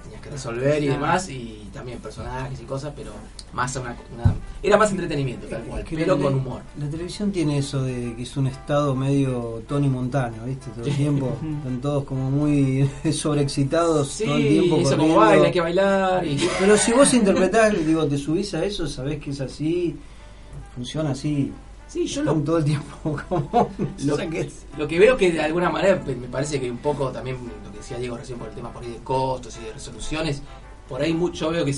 tenías 0.03 0.21
que 0.21 0.31
resolver 0.31 0.83
y 0.83 0.87
demás, 0.89 1.29
y 1.29 1.69
también 1.73 1.99
personajes 1.99 2.61
y 2.61 2.65
cosas, 2.65 2.93
pero 2.97 3.13
más 3.53 3.75
una, 3.77 3.97
una- 4.15 4.35
era 4.63 4.77
más 4.77 4.91
entretenimiento, 4.91 5.47
tal 5.47 5.63
cual, 5.65 5.85
Que 5.85 5.97
pero 5.97 6.17
la- 6.17 6.23
con 6.23 6.35
humor. 6.35 6.63
La 6.79 6.89
televisión 6.89 7.33
tiene 7.33 7.59
eso 7.59 7.83
de 7.83 8.15
que 8.17 8.23
es 8.23 8.37
un 8.37 8.47
estado 8.47 8.95
medio 8.95 9.63
Tony 9.69 9.89
Montana, 9.89 10.45
¿viste? 10.45 10.71
Todo 10.71 10.85
el 10.87 10.97
tiempo 10.97 11.37
están 11.59 11.81
todos 11.81 12.05
como 12.05 12.31
muy 12.31 12.89
sobreexcitados 13.13 14.09
Sí, 14.09 14.25
todo 14.25 14.37
el 14.37 14.49
tiempo. 14.49 14.77
eso 14.79 14.97
como 14.97 15.17
baila, 15.17 15.47
hay 15.47 15.53
que 15.53 15.61
bailar. 15.61 16.27
Y... 16.27 16.39
Pero 16.59 16.77
si 16.77 16.93
vos 16.93 17.13
interpretás, 17.15 17.73
digo, 17.87 18.07
te 18.07 18.19
subís 18.19 18.53
a 18.55 18.65
eso, 18.65 18.87
sabés 18.87 19.19
que 19.23 19.31
es 19.31 19.41
así, 19.41 19.97
funciona 20.75 21.11
así. 21.11 21.53
Sí, 21.93 22.07
yo 22.07 22.23
lo, 22.23 22.33
todo 22.37 22.57
el 22.59 22.65
tiempo 22.65 23.17
como... 23.29 23.69
Lo, 24.05 24.17
que- 24.17 24.51
lo 24.79 24.89
que 24.89 24.99
veo 24.99 25.17
que 25.17 25.31
de 25.33 25.43
alguna 25.43 25.69
manera 25.69 26.03
me 26.07 26.15
parece 26.29 26.59
que 26.59 26.71
un 26.71 26.79
poco 26.79 27.11
también 27.11 27.37
lo 27.65 27.71
que 27.71 27.79
decía 27.79 27.99
Diego 27.99 28.17
recién 28.17 28.39
por 28.39 28.49
el 28.49 28.55
tema 28.55 28.73
por 28.73 28.83
ahí 28.83 28.91
de 28.93 28.99
costos 28.99 29.59
y 29.61 29.65
de 29.67 29.73
resoluciones, 29.75 30.43
por 30.89 31.03
ahí 31.03 31.13
mucho 31.13 31.51
veo 31.51 31.65
que 31.67 31.75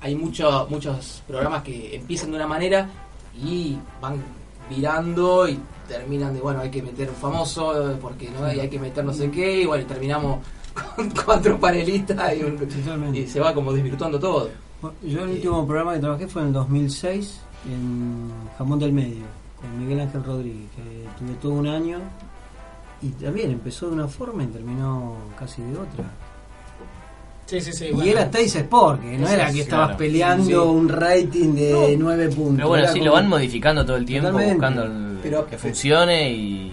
hay 0.00 0.14
mucho, 0.14 0.68
muchos 0.70 1.22
programas 1.26 1.62
que 1.64 1.96
empiezan 1.96 2.30
de 2.30 2.36
una 2.36 2.46
manera 2.46 2.88
y 3.42 3.76
van 4.00 4.22
virando 4.70 5.48
y 5.48 5.58
terminan 5.88 6.32
de 6.34 6.40
bueno 6.40 6.60
hay 6.60 6.70
que 6.70 6.82
meter 6.82 7.08
un 7.08 7.14
famoso 7.16 7.90
eh, 7.92 7.96
porque 8.00 8.28
no 8.30 8.52
y 8.52 8.58
hay 8.60 8.68
que 8.68 8.78
meter 8.78 9.04
no 9.04 9.12
sé 9.12 9.30
qué 9.30 9.62
y 9.62 9.66
bueno 9.66 9.82
y 9.84 9.86
terminamos 9.86 10.40
con 10.96 11.10
cuatro 11.24 11.58
panelistas 11.58 12.34
y, 12.36 12.42
un- 12.42 13.14
y 13.16 13.26
se 13.26 13.40
va 13.40 13.52
como 13.54 13.72
desvirtuando 13.72 14.18
todo. 14.20 14.48
Yo 15.02 15.24
el 15.24 15.30
último 15.30 15.66
programa 15.66 15.94
que 15.94 16.00
trabajé 16.00 16.28
fue 16.28 16.42
en 16.42 16.48
el 16.48 16.54
2006 16.54 17.40
en 17.72 18.30
Jamón 18.58 18.78
del 18.78 18.92
Medio 18.92 19.24
con 19.66 19.78
Miguel 19.78 20.00
Ángel 20.00 20.24
Rodríguez, 20.24 20.68
que 20.76 21.08
tuve 21.24 21.34
todo 21.40 21.52
un 21.52 21.66
año 21.68 21.98
y 23.02 23.08
también 23.10 23.50
empezó 23.50 23.86
de 23.88 23.92
una 23.92 24.08
forma 24.08 24.42
y 24.44 24.46
terminó 24.46 25.16
casi 25.38 25.62
de 25.62 25.72
otra. 25.78 26.04
Sí, 27.46 27.60
sí, 27.60 27.72
sí. 27.72 27.84
Y 27.86 27.92
bueno. 27.92 28.10
era 28.10 28.28
Teis 28.30 28.56
Sport, 28.56 29.02
que 29.02 29.18
no 29.18 29.28
era 29.28 29.52
que 29.52 29.60
estabas 29.60 29.86
claro. 29.88 29.98
peleando 29.98 30.46
Sí. 30.46 30.54
un 30.54 30.88
rating 30.88 31.54
de 31.54 31.96
9 31.96 32.28
puntos. 32.30 32.56
Pero 32.56 32.68
bueno, 32.68 32.84
Era 32.84 32.92
sí, 32.92 32.98
como- 32.98 33.10
lo 33.10 33.14
van 33.14 33.28
modificando 33.28 33.86
todo 33.86 33.96
el 33.96 34.04
tiempo, 34.04 34.30
Totalmente. 34.30 34.54
buscando 34.54 34.82
el- 34.84 35.18
Pero- 35.22 35.46
que 35.46 35.56
funcione 35.58 36.32
y... 36.32 36.72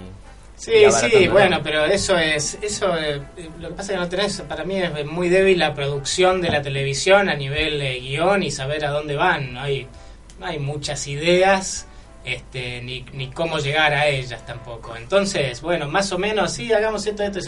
Sí, 0.55 0.71
y 0.71 0.91
sí, 0.91 1.27
bueno, 1.27 1.59
pero 1.61 1.83
eso 1.85 2.17
es, 2.17 2.57
eso 2.61 2.87
eh, 2.97 3.21
lo 3.59 3.67
que 3.69 3.73
pasa 3.75 3.91
es 3.91 3.97
que 3.97 4.03
no 4.03 4.07
tenés, 4.09 4.41
para 4.41 4.63
mí 4.63 4.77
es 4.77 5.05
muy 5.05 5.27
débil 5.27 5.59
la 5.59 5.73
producción 5.75 6.41
de 6.41 6.49
la 6.49 6.61
televisión 6.61 7.27
a 7.27 7.35
nivel 7.35 7.79
de 7.79 7.99
guion 7.99 8.43
y 8.43 8.49
saber 8.49 8.85
a 8.85 8.91
dónde 8.91 9.15
van, 9.17 9.53
no 9.53 9.59
hay, 9.61 9.85
no 10.39 10.45
hay 10.45 10.59
muchas 10.59 11.05
ideas, 11.07 11.85
este, 12.25 12.81
ni, 12.81 13.05
ni 13.13 13.27
cómo 13.27 13.59
llegar 13.59 13.93
a 13.93 14.07
ellas 14.07 14.45
tampoco. 14.45 14.95
Entonces, 14.95 15.61
bueno, 15.61 15.87
más 15.87 16.11
o 16.11 16.17
menos, 16.17 16.51
sí, 16.53 16.71
hagamos 16.71 17.05
esto, 17.05 17.23
esto, 17.23 17.39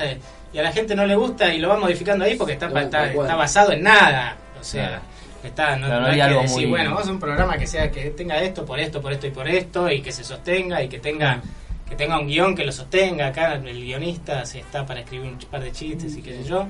y 0.54 0.58
a 0.60 0.64
la 0.64 0.72
gente 0.72 0.96
no 0.96 1.06
le 1.06 1.16
gusta 1.16 1.54
y 1.54 1.60
lo 1.60 1.70
va 1.70 1.78
modificando 1.78 2.26
ahí 2.26 2.36
porque 2.36 2.54
está, 2.54 2.70
Tal 2.70 2.84
está, 2.84 3.12
está 3.12 3.36
basado 3.36 3.72
en 3.72 3.84
nada, 3.84 4.38
o 4.60 4.64
sea... 4.64 5.02
Está, 5.44 5.76
no, 5.76 5.88
no 5.88 6.08
hay 6.08 6.14
hay 6.14 6.16
que 6.16 6.22
algo 6.24 6.42
decir, 6.42 6.62
muy- 6.62 6.70
bueno, 6.72 6.90
vamos 6.90 7.08
a 7.08 7.12
un 7.12 7.20
programa 7.20 7.56
que 7.56 7.68
sea 7.68 7.92
que 7.92 8.10
tenga 8.10 8.42
esto, 8.42 8.66
por 8.66 8.80
esto, 8.80 9.00
por 9.00 9.14
esto 9.14 9.28
y 9.28 9.30
por 9.30 9.48
esto, 9.48 9.92
y 9.92 10.02
que 10.02 10.12
se 10.12 10.24
sostenga 10.24 10.82
y 10.82 10.90
que 10.90 10.98
tenga 10.98 11.40
que 11.88 11.96
tenga 11.96 12.20
un 12.20 12.26
guion 12.26 12.56
que 12.56 12.66
lo 12.66 12.72
sostenga. 12.72 13.28
Acá 13.28 13.54
el 13.54 13.80
guionista 13.84 14.44
se 14.48 14.62
está 14.62 14.84
para 14.84 15.02
escribir 15.02 15.32
un 15.34 15.38
par 15.38 15.62
de 15.62 15.72
chistes 15.72 16.16
y 16.18 16.24
qué 16.24 16.34
sé 16.34 16.46
yo. 16.46 16.66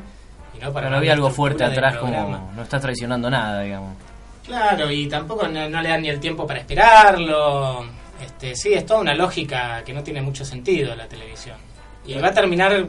Y 0.53 0.59
no 0.61 0.73
para 0.73 0.87
Pero 0.87 0.97
había 0.97 1.11
una 1.13 1.13
algo 1.13 1.29
fuerte 1.29 1.63
atrás 1.63 1.95
como... 1.95 2.51
No 2.53 2.63
estás 2.63 2.81
traicionando 2.81 3.29
nada, 3.29 3.61
digamos. 3.61 3.95
Claro, 4.45 4.91
y 4.91 5.07
tampoco 5.07 5.47
no, 5.47 5.67
no 5.69 5.81
le 5.81 5.89
dan 5.89 6.01
ni 6.01 6.09
el 6.09 6.19
tiempo 6.19 6.45
para 6.45 6.59
esperarlo. 6.59 7.85
Este, 8.23 8.55
sí, 8.55 8.73
es 8.73 8.85
toda 8.85 8.99
una 9.01 9.13
lógica 9.15 9.83
que 9.83 9.93
no 9.93 10.03
tiene 10.03 10.21
mucho 10.21 10.45
sentido 10.45 10.95
la 10.95 11.07
televisión. 11.07 11.57
Y 12.05 12.13
va 12.15 12.27
a 12.27 12.33
terminar 12.33 12.87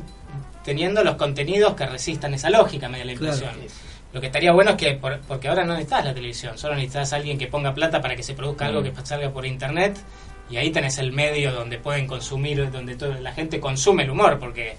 teniendo 0.62 1.02
los 1.02 1.16
contenidos 1.16 1.74
que 1.74 1.86
resistan 1.86 2.34
esa 2.34 2.50
lógica, 2.50 2.88
me 2.88 2.98
da 2.98 3.04
la 3.04 3.14
Claro. 3.14 3.34
impresión. 3.36 3.86
Lo 4.12 4.20
que 4.20 4.26
estaría 4.26 4.52
bueno 4.52 4.72
es 4.72 4.76
que, 4.76 4.92
por- 4.94 5.20
porque 5.22 5.48
ahora 5.48 5.64
no 5.64 5.72
necesitas 5.74 6.04
la 6.04 6.14
televisión, 6.14 6.56
solo 6.58 6.74
necesitas 6.74 7.12
a 7.12 7.16
alguien 7.16 7.38
que 7.38 7.46
ponga 7.48 7.74
plata 7.74 8.00
para 8.00 8.16
que 8.16 8.22
se 8.22 8.34
produzca 8.34 8.66
algo 8.66 8.82
que 8.82 8.92
salga 9.04 9.30
por 9.30 9.44
internet 9.46 9.96
y 10.50 10.56
ahí 10.58 10.70
tenés 10.70 10.98
el 10.98 11.12
medio 11.12 11.52
donde 11.52 11.78
pueden 11.78 12.06
consumir, 12.06 12.70
donde 12.70 12.96
toda 12.96 13.18
la 13.20 13.32
gente 13.32 13.60
consume 13.60 14.04
el 14.04 14.10
humor, 14.10 14.38
porque 14.38 14.76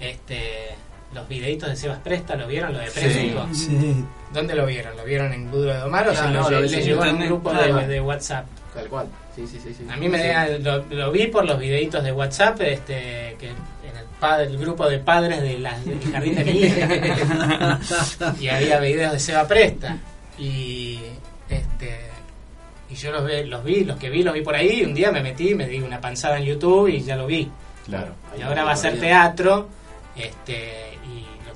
este 0.00 0.68
los 1.14 1.26
videitos 1.28 1.68
de 1.68 1.76
Sebas 1.76 1.98
Presta, 1.98 2.36
¿lo 2.36 2.46
vieron? 2.46 2.72
Lo 2.72 2.78
de 2.80 2.90
Préstico. 2.90 3.48
Sí. 3.54 4.04
¿Dónde 4.32 4.54
lo 4.54 4.66
vieron? 4.66 4.96
¿Lo 4.96 5.04
vieron 5.04 5.32
en 5.32 5.50
Duro 5.50 5.72
de 5.72 5.78
Domar 5.78 6.08
o 6.08 6.12
Claro, 6.12 6.26
se 6.28 6.34
no, 6.34 6.50
lo 6.50 6.60
le 6.60 6.82
llegó 6.82 7.04
en 7.04 7.16
un 7.16 7.24
grupo 7.26 7.52
de, 7.52 7.86
de 7.86 8.00
WhatsApp? 8.00 8.46
Tal 8.74 8.86
cual. 8.88 9.06
Sí, 9.34 9.46
sí, 9.46 9.58
sí, 9.62 9.72
sí. 9.72 9.86
A 9.90 9.96
mí 9.96 10.08
me 10.08 10.58
lo, 10.58 10.84
lo 10.90 11.10
vi 11.10 11.28
por 11.28 11.44
los 11.44 11.58
videitos 11.58 12.02
de 12.04 12.12
WhatsApp, 12.12 12.60
este, 12.60 13.36
que 13.38 13.48
en 13.48 13.96
el, 13.96 14.04
pa- 14.20 14.42
el 14.42 14.58
grupo 14.58 14.88
de 14.88 14.98
padres 14.98 15.40
de 15.40 15.48
del 15.58 15.66
jardín 16.12 16.34
de 16.34 16.44
mi 16.44 16.50
hija. 16.50 17.78
y 18.40 18.48
había 18.48 18.78
videos 18.80 19.12
de 19.12 19.18
Seba 19.18 19.46
Presta. 19.48 19.96
Y 20.38 21.00
este 21.48 22.00
y 22.90 22.94
yo 22.94 23.12
los, 23.12 23.24
ve- 23.24 23.44
los 23.46 23.62
vi, 23.64 23.84
los 23.84 23.96
que 23.98 24.10
vi, 24.10 24.22
los 24.22 24.34
vi 24.34 24.42
por 24.42 24.54
ahí. 24.54 24.80
Y 24.80 24.84
un 24.84 24.94
día 24.94 25.10
me 25.12 25.22
metí, 25.22 25.54
me 25.54 25.66
di 25.66 25.78
una 25.80 26.00
panzada 26.00 26.38
en 26.38 26.44
YouTube 26.44 26.88
y 26.88 27.00
ya 27.02 27.16
lo 27.16 27.26
vi. 27.26 27.50
Claro. 27.86 28.14
Y 28.38 28.42
ahora 28.42 28.64
va 28.64 28.72
a 28.72 28.76
ser 28.76 28.98
teatro. 29.00 29.68
Este, 30.16 30.87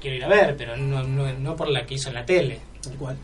quiero 0.03 0.17
ir 0.17 0.25
a 0.25 0.29
ver, 0.29 0.57
pero 0.57 0.77
no, 0.77 1.03
no, 1.05 1.33
no 1.33 1.57
por 1.57 1.69
la 1.69 1.87
que 1.87 1.95
hizo 1.95 2.09
en 2.09 2.17
la 2.17 2.27
tele. 2.27 2.61
Tal 2.83 2.95
cual. 2.95 3.17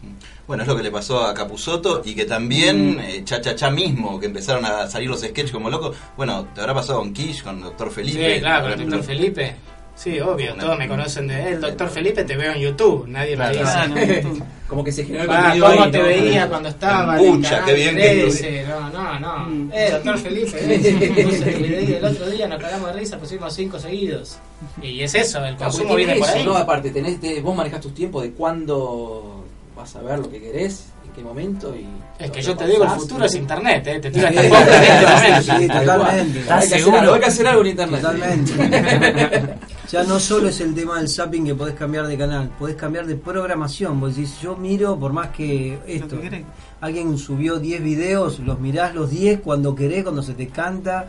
Bueno, 0.46 0.62
es 0.62 0.68
lo 0.68 0.76
que 0.76 0.84
le 0.84 0.90
pasó 0.92 1.26
a 1.26 1.34
Capusoto 1.34 2.00
y 2.04 2.14
que 2.14 2.24
también 2.24 3.00
eh, 3.00 3.22
Cha 3.24 3.40
Cha 3.40 3.56
Cha 3.56 3.70
mismo, 3.70 4.20
que 4.20 4.26
empezaron 4.26 4.64
a 4.64 4.86
salir 4.86 5.10
los 5.10 5.20
sketches 5.20 5.50
como 5.50 5.68
locos. 5.68 5.96
Bueno, 6.16 6.46
te 6.54 6.60
habrá 6.60 6.74
pasado 6.74 7.00
con 7.00 7.12
Kish, 7.12 7.42
con 7.42 7.60
Doctor 7.60 7.90
Felipe. 7.90 8.34
Sí, 8.34 8.40
claro, 8.40 8.68
con 8.68 8.78
doctor 8.78 9.02
Felipe. 9.02 9.56
Sí, 9.98 10.20
obvio, 10.20 10.54
todos 10.54 10.78
me 10.78 10.86
conocen 10.86 11.26
de 11.26 11.48
él. 11.54 11.60
Doctor 11.60 11.88
Felipe 11.90 12.22
te 12.22 12.36
veo 12.36 12.52
en 12.52 12.60
YouTube, 12.60 13.08
nadie 13.08 13.36
me 13.36 13.50
dice. 13.50 14.22
No, 14.22 14.46
Como 14.68 14.84
que 14.84 14.92
se 14.92 15.02
generó 15.04 15.24
el 15.24 15.28
contenido 15.30 15.66
¿Cómo 15.66 15.82
ahí, 15.82 15.90
te 15.90 15.98
¿no? 15.98 16.04
veía 16.04 16.48
cuando 16.48 16.68
estaba? 16.68 17.18
el 17.18 17.26
Pucha, 17.32 17.64
qué 17.64 17.72
bien 17.72 17.96
que 17.96 18.02
13? 18.02 18.64
No, 18.68 18.90
no, 18.90 19.18
no. 19.18 19.38
Mm. 19.48 19.70
Eh, 19.72 19.88
doctor 19.90 20.18
Felipe. 20.18 20.50
Puse 21.24 21.56
el 21.56 21.94
el 21.94 22.04
otro 22.04 22.30
día, 22.30 22.46
nos 22.46 22.62
cagamos 22.62 22.92
de 22.94 23.00
risa, 23.00 23.18
pusimos 23.18 23.52
cinco 23.54 23.78
seguidos. 23.80 24.36
Y 24.80 25.00
es 25.02 25.14
eso, 25.16 25.44
el 25.44 25.56
consumo 25.56 25.96
viene 25.96 26.14
por 26.16 26.28
ahí. 26.28 26.44
¿no? 26.44 26.54
Aparte, 26.56 26.90
tenés, 26.90 27.18
te- 27.20 27.40
vos 27.40 27.56
manejás 27.56 27.80
tus 27.80 27.92
tiempos 27.94 28.22
de 28.22 28.30
cuándo 28.32 29.44
vas 29.74 29.96
a 29.96 30.02
ver 30.02 30.18
lo 30.20 30.30
que 30.30 30.38
querés, 30.40 30.84
en 31.06 31.12
qué 31.12 31.22
momento 31.22 31.74
y... 31.74 31.86
Es 32.22 32.30
que 32.30 32.42
yo 32.42 32.54
te 32.56 32.66
digo, 32.66 32.84
el 32.84 32.90
futuro 32.90 33.24
es 33.24 33.34
internet, 33.34 33.86
¿eh? 33.86 33.98
Te 34.00 34.10
tiro 34.10 34.28
Sí, 34.28 34.34
esta 34.36 34.48
posta 34.50 34.76
en 34.76 34.84
este 34.84 35.06
momento. 35.06 35.42
sí, 35.42 35.68
Tal 35.68 35.84
cual. 35.84 35.98
totalmente. 35.98 36.38
Hay 36.40 36.44
que, 36.46 36.52
hacer 36.52 36.78
seguro? 36.78 36.98
algo, 37.00 37.14
hay 37.14 37.20
que 37.20 37.26
hacer 37.26 37.46
algo 37.48 37.60
en 37.62 37.66
internet. 37.68 38.00
Totalmente. 38.02 39.54
ya 39.90 40.02
no 40.04 40.20
solo 40.20 40.48
es 40.48 40.60
el 40.60 40.74
tema 40.74 40.98
del 40.98 41.08
zapping 41.08 41.46
que 41.46 41.54
podés 41.54 41.74
cambiar 41.74 42.06
de 42.06 42.16
canal, 42.18 42.50
podés 42.58 42.76
cambiar 42.76 43.06
de 43.06 43.16
programación. 43.16 43.98
Vos 44.00 44.16
decís, 44.16 44.38
yo 44.40 44.56
miro, 44.56 44.98
por 44.98 45.12
más 45.12 45.28
que 45.28 45.78
esto, 45.86 46.20
que 46.20 46.44
alguien 46.80 47.16
subió 47.18 47.58
10 47.58 47.82
videos, 47.82 48.38
los 48.40 48.60
mirás 48.60 48.94
los 48.94 49.10
10 49.10 49.40
cuando 49.40 49.74
querés, 49.74 50.02
cuando 50.04 50.22
se 50.22 50.34
te 50.34 50.48
canta. 50.48 51.08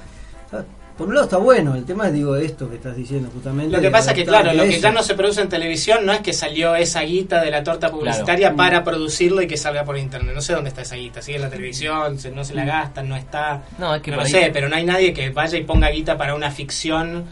Por 0.98 1.08
un 1.08 1.13
lado 1.13 1.28
está 1.28 1.38
bueno, 1.38 1.76
el 1.76 1.86
tema 1.86 2.08
es, 2.08 2.13
digo, 2.13 2.36
esto 2.36 2.70
que 2.70 2.76
estás 2.76 2.94
diciendo 2.94 3.30
justamente. 3.34 3.74
Lo 3.74 3.82
que 3.82 3.89
pasa 3.89 4.12
es 4.12 4.18
que, 4.18 4.26
claro, 4.26 4.52
lo 4.52 4.63
que 4.63 4.82
ya 4.82 4.92
no 4.92 5.02
se 5.02 5.15
produce 5.15 5.39
en 5.42 5.48
televisión 5.48 6.06
no 6.06 6.12
es 6.12 6.20
que 6.20 6.34
salió 6.34 6.76
esa 6.76 7.00
guita 7.04 7.42
de 7.42 7.52
la 7.52 7.63
torta 7.63 7.89
publicitaria 7.89 8.54
para 8.54 8.84
producirlo 8.84 9.42
y 9.42 9.48
que 9.48 9.56
salga 9.56 9.86
por 9.86 9.98
internet. 9.98 10.36
No 10.36 10.42
sé 10.42 10.52
dónde 10.54 10.68
está 10.70 10.82
esa 10.82 10.96
guita. 10.98 11.22
Sigue 11.22 11.38
en 11.38 11.44
la 11.44 11.50
televisión, 11.50 12.20
se- 12.20 12.32
no 12.32 12.44
se 12.44 12.54
la 12.54 12.65
gastan, 12.65 13.08
no 13.08 13.15
está. 13.15 13.62
No, 13.78 13.96
es 13.96 14.02
que 14.02 14.12
no 14.12 14.18
lo 14.18 14.24
ahí- 14.24 14.30
sé, 14.32 14.50
pero 14.52 14.68
no 14.68 14.76
hay 14.76 14.84
nadie 14.84 15.13
que 15.13 15.30
vaya 15.30 15.58
y 15.58 15.63
ponga 15.63 15.89
guita 15.89 16.18
para 16.18 16.36
una 16.36 16.52
ficción. 16.52 17.24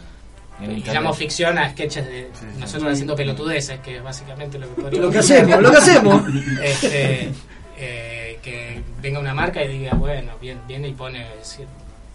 Y 0.60 0.82
llamo 0.90 1.12
ficción 1.14 1.56
a 1.58 1.70
sketches 1.70 2.04
de 2.06 2.30
sí. 2.38 2.46
nosotros 2.58 2.92
haciendo 2.92 3.14
pelotudeces, 3.14 3.78
que 3.80 3.96
es 3.98 4.02
básicamente 4.02 4.58
lo 4.58 4.68
que 4.74 4.82
podríamos 4.82 5.06
Lo 5.06 5.12
que 5.12 5.18
hacemos, 5.18 5.62
lo 5.62 5.70
que 5.70 5.76
hacemos. 5.76 6.22
este, 6.62 7.30
eh, 7.76 8.38
que 8.42 8.82
venga 9.00 9.20
una 9.20 9.34
marca 9.34 9.62
y 9.62 9.68
diga, 9.68 9.94
bueno, 9.94 10.32
bien, 10.40 10.58
viene 10.66 10.88
y 10.88 10.92
pone 10.94 11.26
cien- 11.42 11.68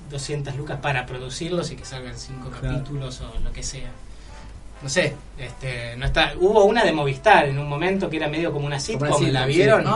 200 0.10 0.56
lucas 0.58 0.80
para 0.82 1.06
producirlos 1.06 1.72
y 1.72 1.76
que 1.76 1.86
salgan 1.86 2.18
5 2.18 2.50
Claro. 2.60 2.78
capítulos 2.78 3.22
o 3.22 3.40
lo 3.40 3.52
que 3.54 3.64
sea. 3.64 3.90
No 4.84 4.90
sé, 4.90 5.14
este, 5.38 5.96
no 5.98 6.06
está. 6.06 6.34
Hubo 6.38 6.66
una 6.66 6.84
de 6.84 6.92
Movistar 6.92 7.46
en 7.48 7.58
un 7.58 7.70
momento 7.70 8.10
que 8.10 8.18
era 8.18 8.28
medio 8.28 8.52
como 8.52 8.66
una 8.68 8.80
sitcom, 8.82 9.08
Como 9.10 9.28
¿la 9.30 9.46
vieron? 9.46 9.84
sí. 9.84 9.90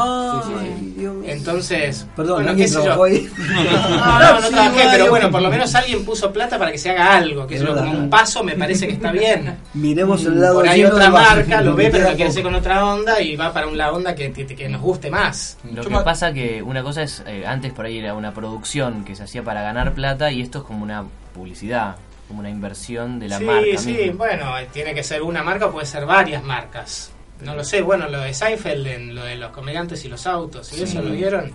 Ay, 0.57 0.93
Sí. 0.97 1.05
Entonces, 1.25 2.07
Perdón, 2.15 2.35
bueno, 2.35 2.49
¿alguien 2.51 2.67
qué 2.67 2.73
sé 2.73 2.83
yo. 2.85 3.03
ahí? 3.03 3.29
No, 3.37 4.19
no, 4.19 4.33
no 4.39 4.47
Sí, 4.47 4.53
trabajé, 4.53 4.87
pero 4.91 5.09
bueno, 5.09 5.29
por 5.29 5.41
lo 5.41 5.49
menos 5.49 5.75
alguien 5.75 6.05
puso 6.05 6.31
plata 6.31 6.57
para 6.57 6.71
que 6.71 6.77
se 6.77 6.89
haga 6.89 7.17
algo, 7.17 7.45
que 7.45 7.55
Es 7.55 7.61
es 7.61 7.67
como 7.67 7.91
un 7.91 8.09
paso 8.09 8.43
me 8.43 8.53
parece 8.55 8.87
que 8.87 8.93
está 8.93 9.11
bien. 9.11 9.57
Miremos 9.73 10.23
el 10.25 10.39
lado 10.39 10.55
Por 10.55 10.67
ahí 10.69 10.83
otra 10.85 11.09
marca 11.09 11.61
lo 11.61 11.75
ve, 11.75 11.89
pero 11.91 12.09
lo 12.09 12.15
quiere 12.15 12.29
hacer 12.29 12.43
con 12.43 12.55
otra 12.55 12.85
onda 12.85 13.21
y 13.21 13.35
va 13.35 13.51
para 13.53 13.67
una 13.67 13.91
onda 13.91 14.15
que, 14.15 14.31
que, 14.31 14.45
que 14.47 14.69
nos 14.69 14.81
guste 14.81 15.11
más. 15.11 15.57
Lo 15.71 15.83
que 15.83 15.89
pasa 15.89 16.31
que 16.33 16.63
una 16.63 16.81
cosa 16.81 17.03
es, 17.03 17.23
eh, 17.27 17.43
antes 17.45 17.73
por 17.73 17.85
ahí 17.85 17.97
era 17.99 18.13
una 18.13 18.33
producción 18.33 19.03
que 19.03 19.15
se 19.15 19.23
hacía 19.23 19.43
para 19.43 19.61
ganar 19.61 19.93
plata 19.93 20.31
y 20.31 20.41
esto 20.41 20.59
es 20.59 20.63
como 20.63 20.83
una 20.83 21.03
publicidad, 21.33 21.95
como 22.27 22.39
una 22.41 22.49
inversión 22.49 23.19
de 23.19 23.29
la 23.29 23.37
sí, 23.37 23.43
marca 23.45 23.77
sí, 23.77 23.93
misma. 23.93 24.13
bueno, 24.17 24.51
tiene 24.73 24.93
que 24.93 25.03
ser 25.03 25.21
una 25.21 25.43
marca 25.43 25.67
o 25.67 25.71
puede 25.71 25.85
ser 25.85 26.05
varias 26.05 26.43
marcas. 26.43 27.11
No 27.41 27.55
lo 27.55 27.63
sé, 27.63 27.81
bueno, 27.81 28.09
lo 28.09 28.19
de 28.21 28.33
Seinfeld, 28.33 28.87
en 28.87 29.15
lo 29.15 29.23
de 29.23 29.35
los 29.35 29.51
comediantes 29.51 30.03
y 30.05 30.07
los 30.09 30.25
autos, 30.27 30.71
y 30.73 30.77
Sí. 30.77 30.83
eso 30.83 31.01
lo 31.01 31.11
vieron, 31.11 31.51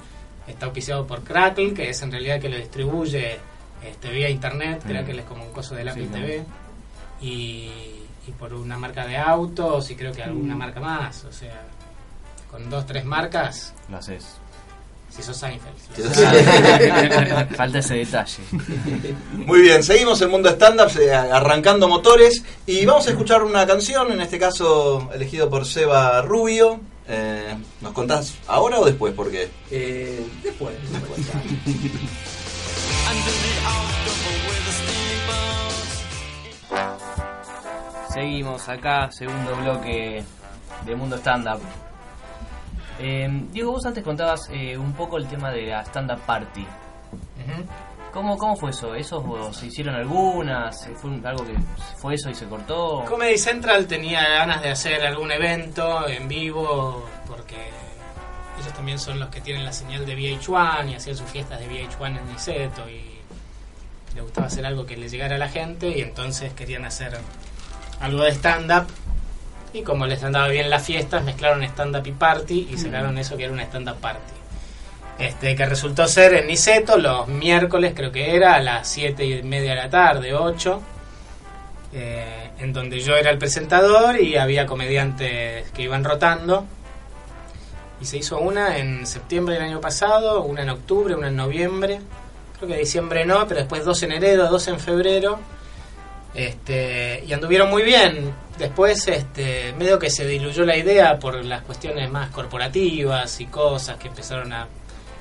está 0.46 0.66
auspiciado 0.66 1.06
por 1.06 1.22
Crackle, 1.24 1.74
que 1.74 1.90
es 1.90 2.00
en 2.02 2.12
realidad 2.12 2.40
que 2.40 2.48
lo 2.48 2.56
distribuye 2.56 3.38
este, 3.84 4.10
vía 4.10 4.28
internet, 4.30 4.80
Mm. 4.84 4.88
Crackle 4.88 5.18
es 5.20 5.26
como 5.26 5.44
un 5.44 5.52
coso 5.52 5.74
del 5.74 5.88
Apple 5.88 6.04
Sí, 6.04 6.10
TV, 6.12 6.44
y, 7.20 7.70
y 8.28 8.30
por 8.38 8.54
una 8.54 8.78
marca 8.78 9.06
de 9.06 9.16
autos, 9.16 9.90
y 9.90 9.96
creo 9.96 10.12
que 10.12 10.20
Mm. 10.24 10.28
alguna 10.28 10.54
marca 10.54 10.80
más, 10.80 11.24
o 11.24 11.32
sea, 11.32 11.62
con 12.50 12.68
dos, 12.70 12.86
tres 12.86 13.04
marcas, 13.04 13.74
Lo 13.90 13.96
haces. 13.96 14.36
Si 15.14 15.22
sos 15.22 15.36
Seinfeld. 15.36 15.76
Si 15.94 16.02
sos 16.02 16.16
Falta 17.56 17.78
ese 17.78 17.94
detalle. 17.96 18.42
Muy 19.32 19.60
bien, 19.60 19.82
seguimos 19.82 20.20
el 20.22 20.28
mundo 20.28 20.48
stand-up, 20.48 20.90
eh, 20.98 21.12
arrancando 21.14 21.86
motores 21.86 22.42
y 22.66 22.84
vamos 22.86 23.06
a 23.06 23.10
escuchar 23.10 23.42
una 23.42 23.66
canción, 23.66 24.10
en 24.12 24.20
este 24.20 24.38
caso 24.38 25.10
elegido 25.14 25.50
por 25.50 25.66
Seba 25.66 26.22
Rubio. 26.22 26.80
Eh, 27.08 27.54
¿Nos 27.80 27.92
contás 27.92 28.34
ahora 28.46 28.78
o 28.78 28.84
después? 28.84 29.12
Porque 29.14 29.50
Eh, 29.70 30.24
después, 30.42 30.74
después. 30.90 31.20
Seguimos 38.12 38.68
acá, 38.68 39.10
segundo 39.10 39.56
bloque 39.56 40.22
de 40.84 40.96
Mundo 40.96 41.16
Stand 41.16 41.48
Up. 41.48 41.91
Eh, 43.02 43.28
Diego, 43.50 43.72
vos 43.72 43.84
antes 43.84 44.04
contabas 44.04 44.48
eh, 44.52 44.78
un 44.78 44.92
poco 44.92 45.18
el 45.18 45.26
tema 45.26 45.50
de 45.50 45.66
la 45.66 45.80
stand 45.82 46.12
up 46.12 46.20
party. 46.20 46.62
Ujú. 46.62 47.66
¿Cómo, 48.12 48.38
¿Cómo 48.38 48.56
fue 48.56 48.70
eso? 48.70 48.94
¿Eso 48.94 49.18
o 49.18 49.52
se 49.52 49.66
hicieron 49.66 49.94
algunas? 49.94 50.88
¿Fue 50.96 51.10
algo 51.24 51.44
que 51.44 51.54
fue 51.96 52.14
eso 52.14 52.30
y 52.30 52.34
se 52.34 52.46
cortó? 52.46 53.04
Comedy 53.08 53.38
Central 53.38 53.86
tenía 53.86 54.22
ganas 54.28 54.62
de 54.62 54.70
hacer 54.70 55.04
algún 55.04 55.32
evento 55.32 56.06
en 56.06 56.28
vivo 56.28 57.08
porque 57.26 57.56
ellos 58.60 58.72
también 58.74 58.98
son 58.98 59.18
los 59.18 59.30
que 59.30 59.40
tienen 59.40 59.64
la 59.64 59.72
señal 59.72 60.04
de 60.04 60.14
VH1 60.14 60.90
y 60.90 60.94
hacían 60.94 61.16
sus 61.16 61.28
fiestas 61.30 61.58
de 61.58 61.66
VH1 61.66 62.18
en 62.18 62.28
Niceto 62.28 62.88
y 62.88 63.18
le 64.14 64.20
gustaba 64.20 64.46
hacer 64.46 64.66
algo 64.66 64.84
que 64.84 64.96
le 64.96 65.08
llegara 65.08 65.36
a 65.36 65.38
la 65.38 65.48
gente 65.48 65.88
y 65.88 66.02
entonces 66.02 66.52
querían 66.52 66.84
hacer 66.84 67.18
algo 68.00 68.22
de 68.24 68.30
stand-up 68.32 68.86
y 69.72 69.82
como 69.82 70.06
les 70.06 70.22
andaba 70.22 70.48
bien 70.48 70.70
las 70.70 70.84
fiestas 70.84 71.24
mezclaron 71.24 71.62
stand-up 71.62 72.06
y 72.06 72.12
party 72.12 72.68
y 72.70 72.76
sacaron 72.76 73.16
eso 73.18 73.36
que 73.36 73.44
era 73.44 73.52
una 73.52 73.64
stand-up 73.64 73.96
party. 73.96 74.32
Este, 75.18 75.54
que 75.54 75.66
resultó 75.66 76.08
ser 76.08 76.34
en 76.34 76.46
Niceto 76.46 76.96
los 76.96 77.28
miércoles 77.28 77.92
creo 77.94 78.10
que 78.10 78.34
era 78.34 78.54
a 78.54 78.60
las 78.60 78.88
7 78.88 79.24
y 79.24 79.42
media 79.42 79.70
de 79.70 79.76
la 79.76 79.90
tarde, 79.90 80.34
8 80.34 80.82
eh, 81.94 82.50
en 82.58 82.72
donde 82.72 83.00
yo 83.00 83.16
era 83.16 83.30
el 83.30 83.36
presentador 83.38 84.18
y 84.18 84.36
había 84.36 84.66
comediantes 84.66 85.70
que 85.72 85.82
iban 85.82 86.04
rotando. 86.04 86.64
Y 88.00 88.06
se 88.06 88.16
hizo 88.16 88.38
una 88.38 88.78
en 88.78 89.06
septiembre 89.06 89.54
del 89.54 89.64
año 89.64 89.80
pasado, 89.80 90.42
una 90.42 90.62
en 90.62 90.70
octubre, 90.70 91.14
una 91.14 91.28
en 91.28 91.36
noviembre. 91.36 92.00
Creo 92.56 92.68
que 92.68 92.78
diciembre 92.78 93.26
no, 93.26 93.46
pero 93.46 93.60
después 93.60 93.84
dos 93.84 94.02
en 94.02 94.12
enero, 94.12 94.48
dos 94.48 94.66
en 94.68 94.80
febrero. 94.80 95.38
Este, 96.34 97.22
y 97.26 97.32
anduvieron 97.32 97.70
muy 97.70 97.82
bien. 97.82 98.32
Después, 98.58 99.06
este, 99.08 99.72
medio 99.74 99.98
que 99.98 100.10
se 100.10 100.26
diluyó 100.26 100.64
la 100.64 100.76
idea 100.76 101.18
por 101.18 101.44
las 101.44 101.62
cuestiones 101.62 102.10
más 102.10 102.30
corporativas 102.30 103.40
y 103.40 103.46
cosas 103.46 103.96
que 103.98 104.08
empezaron 104.08 104.52
a 104.52 104.68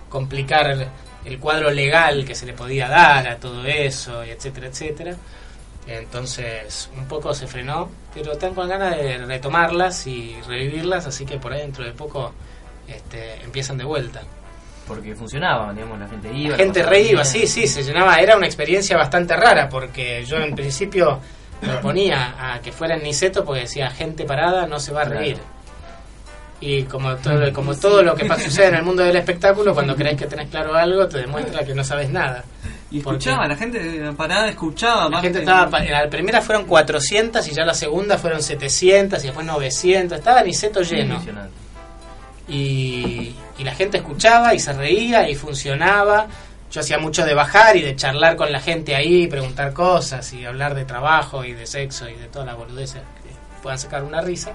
complicar 0.10 0.90
el 1.24 1.40
cuadro 1.40 1.72
legal 1.72 2.26
que 2.26 2.36
se 2.36 2.46
le 2.46 2.54
podía 2.54 2.88
dar 2.88 3.28
a 3.28 3.38
todo 3.38 3.66
eso, 3.66 4.26
y 4.26 4.30
etcétera, 4.30 4.68
etcétera. 4.68 5.16
Entonces, 5.88 6.90
un 6.96 7.08
poco 7.08 7.34
se 7.34 7.48
frenó, 7.48 7.90
pero 8.14 8.34
están 8.34 8.54
con 8.54 8.70
ganas 8.70 8.98
de 8.98 9.18
retomarlas 9.20 10.06
y 10.08 10.38
revivirlas, 10.48 11.08
así 11.08 11.26
que 11.26 11.38
por 11.38 11.54
ahí 11.54 11.62
dentro 11.62 11.84
de 11.84 11.92
poco 11.92 12.34
este, 12.88 13.42
empiezan 13.44 13.78
de 13.78 13.84
vuelta. 13.84 14.22
Porque 14.88 15.16
funcionaba, 15.16 15.72
digamos, 15.74 16.00
la 16.00 16.08
gente 16.08 16.30
iba. 16.34 16.52
La 16.52 16.58
gente 16.58 16.84
re 16.84 17.02
iba, 17.02 17.22
bien. 17.22 17.26
sí, 17.26 17.48
sí, 17.48 17.68
se 17.68 17.84
llenaba. 17.84 18.18
Era 18.18 18.36
una 18.36 18.46
experiencia 18.46 18.98
bastante 18.98 19.36
rara 19.36 19.70
porque 19.70 20.26
yo 20.26 20.38
en 20.38 20.54
principio 20.56 21.20
proponía 21.62 22.36
a 22.38 22.60
que 22.60 22.72
fuera 22.72 22.96
en 22.96 23.04
Niceto 23.04 23.46
porque 23.46 23.62
decía 23.62 23.90
gente 23.92 24.26
parada 24.26 24.66
no 24.66 24.80
se 24.80 24.92
va 24.92 25.02
a 25.04 25.06
Claro. 25.06 25.20
reír. 25.20 25.38
Y 26.60 26.84
como 26.84 27.16
todo, 27.16 27.52
como 27.54 27.74
todo 27.76 28.04
lo 28.04 28.14
que 28.16 28.26
pasa, 28.26 28.44
sucede 28.44 28.68
en 28.68 28.76
el 28.76 28.84
mundo 28.84 29.02
del 29.02 29.16
espectáculo, 29.16 29.74
cuando 29.74 29.96
crees 29.96 30.16
que 30.16 30.28
tenés 30.28 30.48
claro 30.50 30.76
algo, 30.76 31.08
te 31.08 31.18
demuestra 31.20 31.64
que 31.66 31.74
no 31.74 31.84
sabes 31.84 32.10
nada. 32.12 32.44
Y 32.92 33.00
¿Por 33.00 33.14
escuchaba, 33.16 33.48
la 33.48 33.56
gente 33.56 33.80
parada 34.16 34.48
escuchaba. 34.50 35.06
La 35.06 35.10
más 35.10 35.22
gente 35.24 35.40
que- 35.40 35.44
estaba, 35.46 35.80
en 35.84 35.92
la 35.92 36.08
primera 36.10 36.40
fueron 36.42 36.66
400 36.66 37.48
y 37.48 37.52
ya 37.54 37.64
la 37.66 37.74
segunda 37.74 38.18
fueron 38.20 38.44
700 38.44 39.24
y 39.24 39.28
después 39.28 39.46
900. 39.46 40.20
Estaba 40.20 40.44
Niceto 40.44 40.82
lleno. 40.82 41.20
Y, 42.52 43.34
y 43.58 43.64
la 43.64 43.74
gente 43.74 43.98
escuchaba 43.98 44.54
y 44.54 44.60
se 44.60 44.74
reía 44.74 45.30
y 45.30 45.36
funcionaba. 45.36 46.28
Yo 46.70 46.82
hacía 46.82 46.98
mucho 46.98 47.26
de 47.26 47.34
bajar 47.34 47.76
y 47.78 47.82
de 47.82 47.96
charlar 47.96 48.36
con 48.36 48.52
la 48.52 48.60
gente 48.60 48.96
ahí, 48.96 49.28
preguntar 49.28 49.74
cosas 49.74 50.32
y 50.34 50.46
hablar 50.46 50.76
de 50.76 50.86
trabajo 50.86 51.44
y 51.44 51.54
de 51.54 51.66
sexo 51.66 52.10
y 52.10 52.16
de 52.16 52.28
toda 52.28 52.46
la 52.46 52.54
boludez 52.54 52.94
que 52.94 53.02
puedan 53.62 53.80
sacar 53.80 54.04
una 54.04 54.22
risa. 54.22 54.54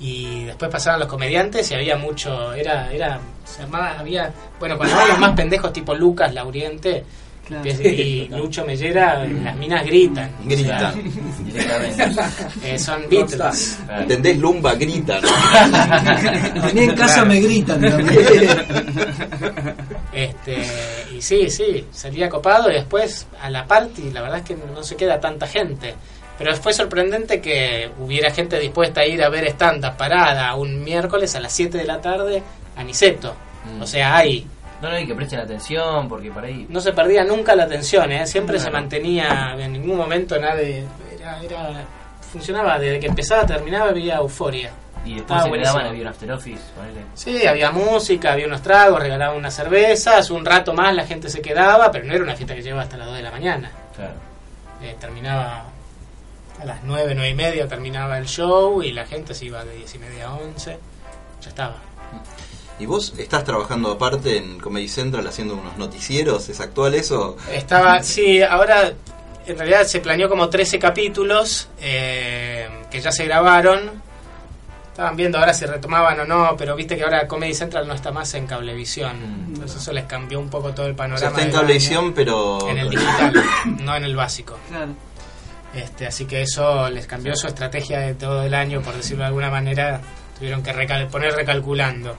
Y 0.00 0.44
después 0.44 0.70
pasaban 0.70 1.00
los 1.00 1.08
comediantes 1.08 1.70
y 1.70 1.74
había 1.74 1.96
mucho, 1.96 2.52
era, 2.52 2.92
era, 2.92 3.20
se 3.44 3.62
había, 3.62 4.32
bueno, 4.58 4.76
cuando 4.76 4.94
estaban 4.94 5.08
los 5.08 5.18
más 5.18 5.36
pendejos 5.36 5.72
tipo 5.72 5.94
Lucas, 5.94 6.34
Lauriente 6.34 7.04
Claro. 7.46 7.68
y 7.82 8.28
Lucho 8.28 8.64
Mellera, 8.64 9.24
las 9.24 9.56
minas 9.56 9.84
gritan. 9.84 10.30
Gritan. 10.44 10.94
Eh, 12.64 12.78
son 12.78 13.02
Beatles. 13.08 13.78
Claro. 13.84 14.02
¿Entendés? 14.02 14.38
Lumba, 14.38 14.74
gritan. 14.74 15.22
A 15.24 16.70
mí 16.74 16.82
en 16.82 16.94
casa 16.94 17.24
me 17.24 17.40
gritan 17.40 17.80
también. 17.80 18.48
Este, 20.12 20.56
y 21.12 21.22
sí, 21.22 21.48
sí, 21.50 21.86
salía 21.90 22.28
copado 22.28 22.70
y 22.70 22.74
después 22.74 23.26
a 23.40 23.50
la 23.50 23.66
party, 23.66 24.10
la 24.10 24.22
verdad 24.22 24.38
es 24.38 24.44
que 24.44 24.56
no 24.56 24.82
se 24.82 24.96
queda 24.96 25.20
tanta 25.20 25.46
gente. 25.46 25.94
Pero 26.38 26.54
fue 26.56 26.72
sorprendente 26.72 27.40
que 27.40 27.90
hubiera 28.00 28.30
gente 28.30 28.58
dispuesta 28.58 29.02
a 29.02 29.06
ir 29.06 29.22
a 29.22 29.28
ver 29.28 29.46
stand-up 29.48 29.96
parada 29.96 30.54
un 30.54 30.82
miércoles 30.82 31.34
a 31.36 31.40
las 31.40 31.52
7 31.52 31.78
de 31.78 31.84
la 31.84 32.00
tarde 32.00 32.42
a 32.76 32.82
Niceto. 32.82 33.34
Mm. 33.64 33.82
O 33.82 33.86
sea, 33.86 34.16
hay. 34.16 34.46
No, 34.84 34.90
no, 34.90 34.98
y 34.98 35.06
que 35.06 35.14
presten 35.14 35.40
atención, 35.40 36.08
porque 36.08 36.30
por 36.30 36.44
ahí. 36.44 36.66
No 36.68 36.78
se 36.78 36.92
perdía 36.92 37.24
nunca 37.24 37.56
la 37.56 37.64
atención, 37.64 38.12
¿eh? 38.12 38.26
siempre 38.26 38.58
se 38.58 38.70
mantenía, 38.70 39.56
en 39.58 39.72
ningún 39.72 39.96
momento 39.96 40.38
nadie. 40.38 40.84
Era, 41.18 41.40
era- 41.42 41.84
funcionaba, 42.30 42.78
desde 42.78 43.00
que 43.00 43.06
empezaba 43.06 43.42
a 43.42 43.46
terminaba 43.46 43.88
había 43.90 44.16
euforia. 44.16 44.70
Y 45.06 45.14
después 45.14 45.40
Ah, 45.40 45.44
se 45.44 45.50
quedaban, 45.52 45.86
había 45.86 46.02
un 46.02 46.08
after 46.08 46.32
office, 46.32 46.62
ponele. 46.76 47.00
Sí, 47.14 47.46
había 47.46 47.70
música, 47.70 48.32
había 48.32 48.46
unos 48.46 48.60
tragos, 48.62 49.00
regalaban 49.00 49.36
unas 49.36 49.54
cervezas, 49.54 50.30
un 50.30 50.44
rato 50.44 50.74
más 50.74 50.94
la 50.94 51.06
gente 51.06 51.30
se 51.30 51.40
quedaba, 51.40 51.90
pero 51.90 52.04
no 52.04 52.12
era 52.14 52.22
una 52.22 52.34
fiesta 52.36 52.54
que 52.54 52.62
llevaba 52.62 52.82
hasta 52.82 52.96
las 52.98 53.06
2 53.06 53.16
de 53.16 53.22
la 53.22 53.30
mañana. 53.30 53.70
Claro. 53.96 54.12
Eh, 54.82 54.94
terminaba 55.00 55.64
a 56.60 56.64
las 56.66 56.82
9, 56.84 57.14
9 57.14 57.30
y 57.30 57.34
media, 57.34 57.66
terminaba 57.68 58.18
el 58.18 58.26
show 58.26 58.82
y 58.82 58.92
la 58.92 59.06
gente 59.06 59.32
se 59.34 59.46
iba 59.46 59.64
de 59.64 59.76
10 59.76 59.94
y 59.94 59.98
media 59.98 60.26
a 60.28 60.34
11. 60.34 60.78
Ya 61.42 61.48
estaba. 61.48 61.76
¿Y 62.78 62.86
vos 62.86 63.14
estás 63.18 63.44
trabajando 63.44 63.92
aparte 63.92 64.36
en 64.36 64.58
Comedy 64.58 64.88
Central 64.88 65.26
haciendo 65.26 65.54
unos 65.54 65.76
noticieros? 65.78 66.48
¿Es 66.48 66.60
actual 66.60 66.94
eso? 66.94 67.36
Estaba, 67.52 68.02
sí, 68.02 68.42
ahora 68.42 68.92
en 69.46 69.58
realidad 69.58 69.84
se 69.84 70.00
planeó 70.00 70.28
como 70.28 70.48
13 70.48 70.78
capítulos 70.78 71.68
eh, 71.80 72.68
que 72.90 73.00
ya 73.00 73.12
se 73.12 73.24
grabaron. 73.26 74.02
Estaban 74.90 75.16
viendo 75.16 75.38
ahora 75.38 75.52
si 75.54 75.66
retomaban 75.66 76.20
o 76.20 76.24
no, 76.24 76.54
pero 76.56 76.76
viste 76.76 76.96
que 76.96 77.02
ahora 77.04 77.26
Comedy 77.26 77.52
Central 77.54 77.86
no 77.86 77.94
está 77.94 78.10
más 78.12 78.32
en 78.34 78.46
Cablevisión. 78.46 79.16
Mm. 79.18 79.54
Entonces 79.54 79.80
eso 79.82 79.92
les 79.92 80.04
cambió 80.04 80.38
un 80.40 80.48
poco 80.48 80.72
todo 80.72 80.86
el 80.86 80.92
O 80.92 80.96
panorama. 80.96 81.18
sea, 81.18 81.28
está 81.30 81.42
en 81.42 81.50
Cablevisión, 81.52 82.12
pero... 82.12 82.68
En 82.68 82.78
el 82.78 82.90
digital, 82.90 83.34
no 83.80 83.94
en 83.96 84.04
el 84.04 84.14
básico. 84.16 84.56
Claro. 84.68 84.92
Este, 85.74 86.06
así 86.06 86.24
que 86.26 86.42
eso 86.42 86.88
les 86.90 87.06
cambió 87.08 87.34
su 87.34 87.48
estrategia 87.48 87.98
de 88.00 88.14
todo 88.14 88.44
el 88.44 88.54
año, 88.54 88.80
por 88.82 88.94
decirlo 88.94 89.22
de 89.24 89.28
alguna 89.28 89.50
manera. 89.50 90.00
Tuvieron 90.38 90.62
que 90.62 90.72
recal- 90.72 91.08
poner 91.08 91.32
recalculando. 91.34 92.16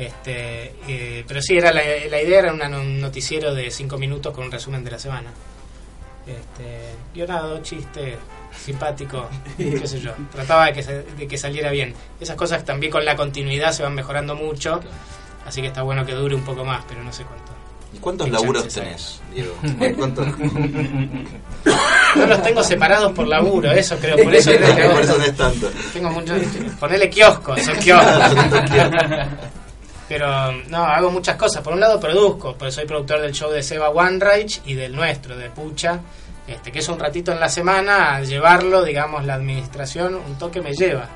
Este, 0.00 0.74
eh, 0.88 1.24
pero 1.28 1.42
sí, 1.42 1.58
era 1.58 1.72
la, 1.72 1.82
la 2.08 2.22
idea 2.22 2.38
era 2.38 2.52
una- 2.54 2.68
un 2.68 3.00
noticiero 3.00 3.54
de 3.54 3.70
5 3.70 3.98
minutos 3.98 4.34
con 4.34 4.44
un 4.46 4.50
resumen 4.50 4.82
de 4.82 4.90
la 4.92 4.98
semana. 4.98 5.30
Este, 6.26 6.94
guionado, 7.14 7.60
chiste, 7.62 8.16
simpático, 8.64 9.28
qué 9.58 9.86
sé 9.86 10.00
yo. 10.00 10.12
Trataba 10.32 10.66
de 10.66 10.72
que, 10.72 10.82
se- 10.82 11.02
de 11.02 11.28
que 11.28 11.36
saliera 11.36 11.70
bien. 11.70 11.94
Esas 12.20 12.36
cosas 12.36 12.64
también 12.64 12.90
con 12.90 13.04
la 13.04 13.14
continuidad 13.14 13.72
se 13.72 13.82
van 13.82 13.94
mejorando 13.94 14.34
mucho, 14.34 14.80
así 15.44 15.60
que 15.60 15.66
está 15.68 15.82
bueno 15.82 16.06
que 16.06 16.12
dure 16.14 16.34
un 16.34 16.44
poco 16.44 16.64
más, 16.64 16.82
pero 16.88 17.02
no 17.02 17.12
sé 17.12 17.24
cuánto. 17.24 17.52
¿Y 17.92 17.98
cuántos 17.98 18.30
laburos 18.30 18.62
hay. 18.64 18.70
tenés, 18.70 19.20
Diego? 19.34 19.52
¿Cuántos? 19.98 20.26
No 22.16 22.26
los 22.26 22.42
tengo 22.42 22.62
separados 22.62 23.12
por 23.12 23.26
laburo, 23.26 23.70
eso 23.72 23.96
creo, 23.98 24.16
por 24.16 24.32
eso 24.34 24.50
creo 24.56 24.76
que 24.76 24.88
Por 24.88 25.02
eso 25.02 25.18
no 25.18 25.24
es 25.24 25.36
tanto. 25.36 25.70
Tengo 25.92 26.10
mucho. 26.10 26.34
Ponele 26.78 27.10
kioscos, 27.10 27.60
son 27.62 27.76
kioscos. 27.78 28.36
Pero 30.10 30.50
no, 30.68 30.78
hago 30.78 31.12
muchas 31.12 31.36
cosas. 31.36 31.62
Por 31.62 31.72
un 31.72 31.78
lado 31.78 32.00
produzco, 32.00 32.56
porque 32.58 32.72
soy 32.72 32.84
productor 32.84 33.20
del 33.20 33.30
show 33.30 33.48
de 33.48 33.62
Seba 33.62 33.90
One 33.90 34.18
y 34.64 34.74
del 34.74 34.92
nuestro, 34.92 35.36
de 35.36 35.50
Pucha. 35.50 36.00
Este, 36.48 36.72
que 36.72 36.80
es 36.80 36.88
un 36.88 36.98
ratito 36.98 37.30
en 37.30 37.38
la 37.38 37.48
semana 37.48 38.20
llevarlo, 38.20 38.82
digamos, 38.82 39.24
la 39.24 39.34
administración, 39.34 40.16
un 40.16 40.36
toque 40.36 40.60
me 40.60 40.72
lleva. 40.72 41.08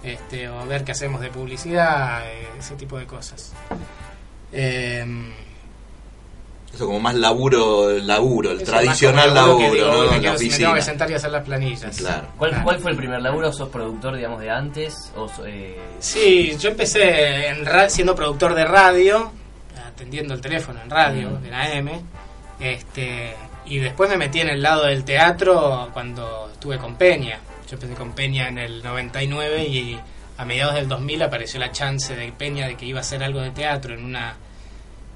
Este, 0.00 0.48
o 0.48 0.64
ver 0.64 0.84
qué 0.84 0.92
hacemos 0.92 1.20
de 1.20 1.28
publicidad, 1.28 2.24
eh, 2.24 2.46
ese 2.56 2.76
tipo 2.76 2.96
de 2.96 3.06
cosas. 3.06 3.52
Em, 4.52 5.32
Eso 6.74 6.86
como 6.86 7.00
más 7.00 7.14
laburo, 7.14 7.90
laburo, 8.00 8.50
el 8.50 8.60
eso 8.60 8.70
tradicional 8.72 9.32
laburo, 9.32 9.58
que 9.58 9.70
digo, 9.76 9.86
¿no? 9.86 9.92
me, 9.92 9.96
la 9.98 10.08
quiero- 10.08 10.12
me 10.12 10.20
tengo 10.20 10.34
oficina. 10.34 10.74
que 10.74 10.82
sentar 10.82 11.10
y 11.10 11.14
hacer 11.14 11.30
las 11.30 11.44
planillas. 11.44 11.96
Claro. 11.96 12.26
¿Cuál, 12.36 12.50
Claro. 12.50 12.64
¿Cuál 12.64 12.78
fue 12.80 12.90
el 12.90 12.96
primer 12.98 13.22
laburo? 13.22 13.52
¿Sos 13.52 13.68
productor, 13.70 14.16
digamos, 14.16 14.40
de 14.40 14.50
antes? 14.50 15.12
O, 15.16 15.26
eh, 15.46 15.78
Sí, 16.00 16.54
yo 16.58 16.68
empecé 16.70 17.48
en 17.48 17.64
ra- 17.64 17.88
siendo 17.88 18.14
productor 18.14 18.54
de 18.54 18.64
radio, 18.66 19.30
atendiendo 19.88 20.34
el 20.34 20.40
teléfono 20.42 20.80
en 20.82 20.90
radio, 20.90 21.30
Mm. 21.30 21.46
en 21.46 21.54
AM, 21.54 22.02
este, 22.60 23.34
y 23.64 23.78
después 23.78 24.10
me 24.10 24.16
metí 24.18 24.40
en 24.40 24.48
el 24.50 24.62
lado 24.62 24.84
del 24.84 25.04
teatro 25.04 25.88
cuando 25.92 26.50
estuve 26.52 26.78
con 26.78 26.96
Peña. 26.96 27.38
Yo 27.70 27.74
empecé 27.74 27.94
con 27.94 28.12
Peña 28.12 28.48
en 28.48 28.58
el 28.58 28.82
99 28.82 29.64
y 29.66 29.98
a 30.38 30.44
mediados 30.44 30.74
del 30.74 30.88
2000 30.88 31.22
apareció 31.22 31.58
la 31.58 31.72
chance 31.72 32.14
de 32.14 32.30
Peña 32.32 32.66
de 32.66 32.76
que 32.76 32.84
iba 32.84 32.98
a 32.98 33.00
hacer 33.00 33.24
algo 33.24 33.40
de 33.40 33.50
teatro 33.50 33.94
en 33.94 34.04
una 34.04 34.36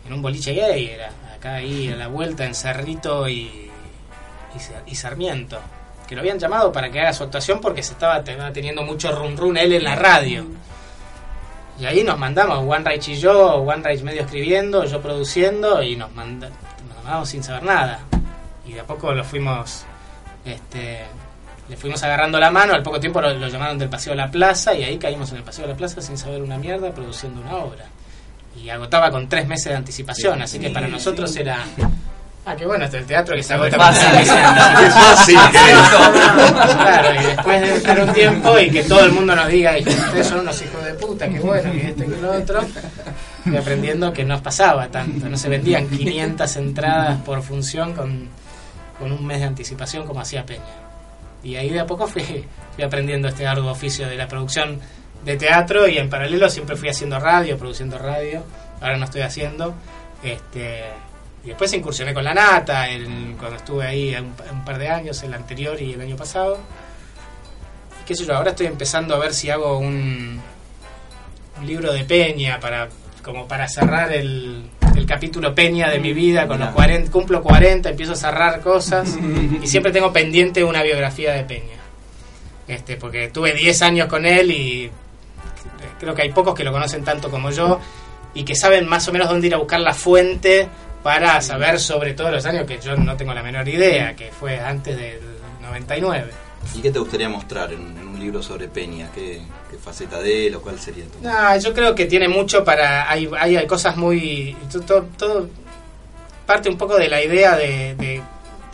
en 0.06 0.14
un 0.14 0.22
boliche 0.22 0.54
gay, 0.54 0.86
era 0.88 1.10
acá 1.40 1.55
ahí 1.55 1.88
a 1.88 1.96
la 1.96 2.07
vuelta 2.09 2.44
en 2.44 2.55
Cerrito 2.55 3.26
y, 3.29 3.70
y, 4.55 4.59
Sa- 4.61 4.83
y 4.87 4.94
Sarmiento. 4.94 5.59
Que 6.07 6.14
lo 6.14 6.20
habían 6.20 6.38
llamado 6.38 6.70
para 6.70 6.90
que 6.90 7.00
haga 7.00 7.12
su 7.12 7.24
actuación 7.24 7.61
porque 7.61 7.83
se 7.83 7.92
estaba, 7.92 8.22
teniendo 8.22 8.83
mucho 8.83 9.11
run 9.12 9.37
run 9.37 9.57
él 9.57 9.72
en 9.72 9.85
la 9.85 9.96
radio. 9.96 10.44
Y 11.79 11.87
ahí 11.87 12.05
nos 12.05 12.18
mandamos, 12.18 12.59
One 12.59 12.96
y 12.96 13.14
yo, 13.14 13.55
One 13.55 13.83
medio 14.03 14.22
escribiendo, 14.22 14.85
yo 14.85 15.00
produciendo, 15.00 15.83
y 15.83 15.96
nos, 15.96 16.12
manda, 16.12 16.48
nos 16.48 16.96
mandamos 16.96 17.29
sin 17.29 17.42
saber 17.42 17.62
nada. 17.62 18.00
Y 18.66 18.72
de 18.74 18.81
a 18.81 18.85
poco 18.85 19.14
lo 19.14 19.24
fuimos, 19.24 19.85
este, 20.44 21.05
le 21.70 21.76
fuimos 21.76 22.03
agarrando 22.03 22.38
la 22.38 22.50
mano, 22.50 22.74
al 22.74 22.83
poco 22.83 23.00
tiempo 23.00 23.20
lo 23.22 23.48
llamaron 23.48 23.79
del 23.79 23.88
Paseo 23.88 24.12
de 24.12 24.16
la 24.18 24.31
Plaza, 24.31 24.74
y 24.74 24.83
ahí 24.83 24.98
caímos 24.98 25.31
en 25.31 25.38
el 25.38 25.42
Paseo 25.44 25.66
de 25.66 25.72
la 25.72 25.76
Plaza 25.79 26.03
sin 26.03 26.18
saber 26.18 26.42
una 26.42 26.59
mierda, 26.59 26.90
produciendo 26.90 27.40
una 27.40 27.57
obra. 27.57 27.87
Y 28.56 28.68
agotaba 28.70 29.10
con 29.10 29.28
tres 29.28 29.46
meses 29.46 29.66
de 29.66 29.76
anticipación, 29.76 30.42
así 30.42 30.58
que 30.58 30.70
para 30.70 30.86
nosotros 30.88 31.34
era... 31.36 31.64
Ah, 32.46 32.56
qué 32.56 32.64
bueno, 32.64 32.86
esto 32.86 32.96
el 32.96 33.04
teatro 33.04 33.36
que 33.36 33.42
se 33.42 33.52
agota 33.54 33.76
Fácil. 33.76 34.08
meses 34.12 34.34
de. 34.34 35.34
Claro, 36.80 37.20
y 37.20 37.26
después 37.26 37.60
de 37.60 37.74
estar 37.76 38.00
un 38.00 38.12
tiempo 38.12 38.58
y 38.58 38.70
que 38.70 38.82
todo 38.84 39.04
el 39.04 39.12
mundo 39.12 39.36
nos 39.36 39.48
diga, 39.48 39.78
"Y 39.78 39.82
ustedes 39.88 40.26
son 40.26 40.40
unos 40.40 40.60
hijos 40.62 40.84
de 40.84 40.94
puta, 40.94 41.28
qué 41.28 41.38
bueno, 41.38 41.70
que 41.72 41.88
esto 41.88 42.04
y 42.04 42.06
que 42.06 42.16
lo 42.16 42.32
otro, 42.32 42.60
y 43.44 43.56
aprendiendo 43.56 44.12
que 44.12 44.24
no 44.24 44.42
pasaba 44.42 44.88
tanto, 44.88 45.28
no 45.28 45.36
se 45.36 45.48
vendían 45.48 45.86
500 45.88 46.56
entradas 46.56 47.20
por 47.22 47.42
función 47.42 47.92
con, 47.92 48.28
con 48.98 49.12
un 49.12 49.26
mes 49.26 49.40
de 49.40 49.46
anticipación 49.46 50.06
como 50.06 50.20
hacía 50.20 50.44
Peña. 50.46 50.62
Y 51.42 51.56
ahí 51.56 51.70
de 51.70 51.80
a 51.80 51.86
poco 51.86 52.06
fui, 52.06 52.22
fui 52.74 52.84
aprendiendo 52.84 53.28
este 53.28 53.46
arduo 53.46 53.70
oficio 53.70 54.08
de 54.08 54.16
la 54.16 54.26
producción 54.28 54.80
de 55.24 55.37
teatro 55.37 55.87
y 55.88 55.98
en 55.98 56.09
paralelo 56.09 56.48
siempre 56.48 56.76
fui 56.76 56.88
haciendo 56.88 57.18
radio, 57.18 57.59
produciendo 57.59 57.98
radio, 57.98 58.42
ahora 58.80 58.96
no 58.96 59.04
estoy 59.04 59.22
haciendo. 59.22 59.74
Este, 60.22 60.85
y 61.44 61.48
después 61.48 61.72
incursioné 61.72 62.12
con 62.14 62.24
la 62.24 62.35
nata, 62.35 62.88
el- 62.88 63.35
cuando 63.38 63.56
estuve 63.56 63.87
ahí 63.87 64.14
un, 64.16 64.35
un 64.52 64.64
par 64.64 64.78
de 64.78 64.88
años, 64.88 65.22
el 65.22 65.33
anterior 65.35 65.80
y 65.80 65.92
el 65.94 66.00
año 66.00 66.16
pasado. 66.16 66.59
Y 68.02 68.04
qué 68.06 68.14
sé 68.14 68.24
yo, 68.26 68.35
ahora 68.37 68.50
estoy 68.50 68.66
empezando 68.66 69.14
a 69.14 69.18
ver 69.18 69.33
si 69.35 69.50
hago 69.50 69.78
un, 69.78 70.40
un 71.59 71.66
libro 71.66 71.92
de 71.92 72.04
Peña 72.04 72.59
para 72.61 72.88
como 73.22 73.46
para 73.46 73.68
cerrar 73.68 74.11
el, 74.14 74.70
el 74.96 75.04
capítulo 75.06 75.54
Peña 75.54 75.90
de 75.90 75.98
mi 75.98 76.14
vida 76.14 76.46
con 76.48 76.59
los 76.59 76.70
40, 76.70 77.11
cumplo 77.11 77.42
40, 77.42 77.90
empiezo 77.90 78.12
a 78.12 78.16
cerrar 78.16 78.61
cosas 78.62 79.14
y 79.62 79.66
siempre 79.66 79.92
tengo 79.92 80.11
pendiente 80.11 80.64
una 80.64 80.83
biografía 80.83 81.33
de 81.33 81.44
Peña. 81.44 81.76
Este, 82.66 82.96
porque 82.96 83.28
tuve 83.28 83.52
10 83.52 83.83
años 83.83 84.09
con 84.09 84.24
él 84.24 84.50
y 84.52 84.90
creo 86.00 86.14
que 86.14 86.22
hay 86.22 86.32
pocos 86.32 86.54
que 86.54 86.64
lo 86.64 86.72
conocen 86.72 87.04
tanto 87.04 87.30
como 87.30 87.50
yo 87.50 87.78
y 88.34 88.42
que 88.44 88.54
saben 88.56 88.88
más 88.88 89.06
o 89.08 89.12
menos 89.12 89.28
dónde 89.28 89.46
ir 89.46 89.54
a 89.54 89.58
buscar 89.58 89.78
la 89.80 89.92
fuente 89.94 90.66
para 91.02 91.40
saber 91.40 91.78
sobre 91.78 92.14
todos 92.14 92.32
los 92.32 92.44
años 92.46 92.66
que 92.66 92.78
yo 92.80 92.96
no 92.96 93.16
tengo 93.16 93.32
la 93.34 93.42
menor 93.42 93.68
idea, 93.68 94.14
que 94.16 94.30
fue 94.32 94.58
antes 94.58 94.96
del 94.96 95.20
99. 95.62 96.30
¿Y 96.74 96.80
qué 96.82 96.90
te 96.90 96.98
gustaría 96.98 97.28
mostrar 97.28 97.72
en, 97.72 97.80
en 97.98 98.06
un 98.06 98.20
libro 98.20 98.42
sobre 98.42 98.68
Peña? 98.68 99.08
¿Qué, 99.14 99.40
qué 99.70 99.76
faceta 99.78 100.20
de 100.20 100.46
él 100.48 100.54
o 100.56 100.60
cuál 100.60 100.78
sería 100.78 101.04
tu? 101.06 101.22
No, 101.22 101.56
yo 101.58 101.72
creo 101.72 101.94
que 101.94 102.04
tiene 102.06 102.28
mucho 102.28 102.62
para... 102.62 103.10
Hay, 103.10 103.28
hay, 103.38 103.56
hay 103.56 103.66
cosas 103.66 103.96
muy... 103.96 104.54
to- 104.70 104.82
Todo, 104.82 105.06
todo 105.16 105.48
parte 106.46 106.68
un 106.68 106.76
poco 106.76 106.96
de 106.98 107.08
la 107.08 107.22
idea 107.22 107.56
de, 107.56 107.94
de- 107.94 108.22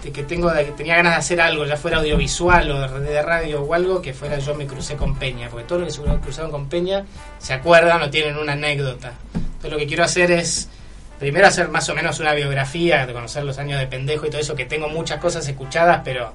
de 0.06 0.12
que 0.12 0.22
tengo 0.22 0.52
de 0.52 0.64
tenía 0.66 0.94
ganas 0.94 1.14
de 1.14 1.18
hacer 1.18 1.40
algo, 1.40 1.66
ya 1.66 1.76
fuera 1.76 1.98
audiovisual 1.98 2.70
o 2.70 3.00
de, 3.00 3.22
radio 3.22 3.62
o 3.62 3.74
algo, 3.74 4.00
que 4.00 4.14
fuera 4.14 4.38
yo 4.38 4.54
me 4.54 4.64
crucé 4.64 4.94
con 4.94 5.16
Peña, 5.16 5.48
porque 5.50 5.66
todos 5.66 5.82
los 5.82 5.98
que 5.98 6.08
se 6.08 6.18
cruzaron 6.20 6.52
con 6.52 6.68
Peña 6.68 7.04
se 7.38 7.54
acuerdan 7.54 8.00
o 8.02 8.08
tienen 8.08 8.36
una 8.36 8.52
anécdota. 8.52 9.14
Entonces 9.34 9.72
lo 9.72 9.76
que 9.76 9.86
quiero 9.88 10.04
hacer 10.04 10.30
es 10.30 10.68
primero 11.18 11.48
hacer 11.48 11.70
más 11.70 11.88
o 11.88 11.94
menos 11.96 12.20
una 12.20 12.34
biografía, 12.34 13.04
de 13.04 13.12
conocer 13.12 13.42
los 13.42 13.58
años 13.58 13.80
de 13.80 13.88
pendejo 13.88 14.26
y 14.26 14.30
todo 14.30 14.40
eso, 14.40 14.54
que 14.54 14.64
tengo 14.64 14.88
muchas 14.88 15.18
cosas 15.18 15.46
escuchadas, 15.48 16.02
pero 16.04 16.32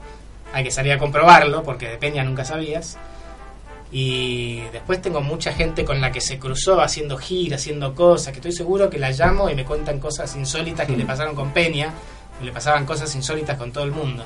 hay 0.52 0.66
que 0.66 0.72
salir 0.72 0.92
a 0.92 0.98
comprobarlo, 0.98 1.64
porque 1.64 1.88
de 1.88 1.98
Peña 1.98 2.26
nunca 2.26 2.44
sabías. 2.44 2.98
Y 3.90 4.62
después 4.74 5.02
tengo 5.02 5.22
mucha 5.22 5.54
gente 5.54 5.86
con 5.86 6.02
la 6.02 6.12
que 6.12 6.20
se 6.20 6.40
cruzó 6.40 6.82
haciendo 6.82 7.18
gira, 7.18 7.56
haciendo 7.56 7.96
cosas, 7.96 8.34
que 8.34 8.40
estoy 8.40 8.52
seguro 8.52 8.90
que 8.90 9.00
la 9.00 9.12
llamo 9.12 9.50
y 9.50 9.56
me 9.56 9.64
cuentan 9.64 10.00
cosas 10.00 10.36
insólitas 10.36 10.88
que 10.88 10.98
le 10.98 11.06
pasaron 11.06 11.36
con 11.36 11.52
Peña, 11.52 11.94
le 12.42 12.52
pasaban 12.52 12.86
cosas 12.86 13.14
insólitas 13.16 13.58
con 13.58 13.72
todo 13.72 13.84
el 13.84 13.92
mundo. 13.92 14.26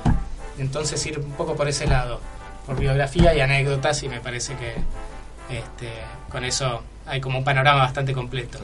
Entonces 0.58 1.04
ir 1.06 1.18
un 1.18 1.32
poco 1.32 1.54
por 1.54 1.68
ese 1.68 1.86
lado, 1.86 2.20
por 2.66 2.78
biografía 2.78 3.34
y 3.34 3.40
anécdotas, 3.40 4.02
y 4.02 4.08
me 4.08 4.20
parece 4.20 4.54
que 4.56 4.74
este, 5.56 5.90
con 6.30 6.44
eso 6.44 6.82
hay 7.06 7.20
como 7.20 7.38
un 7.38 7.44
panorama 7.44 7.82
bastante 7.82 8.12
completo. 8.12 8.58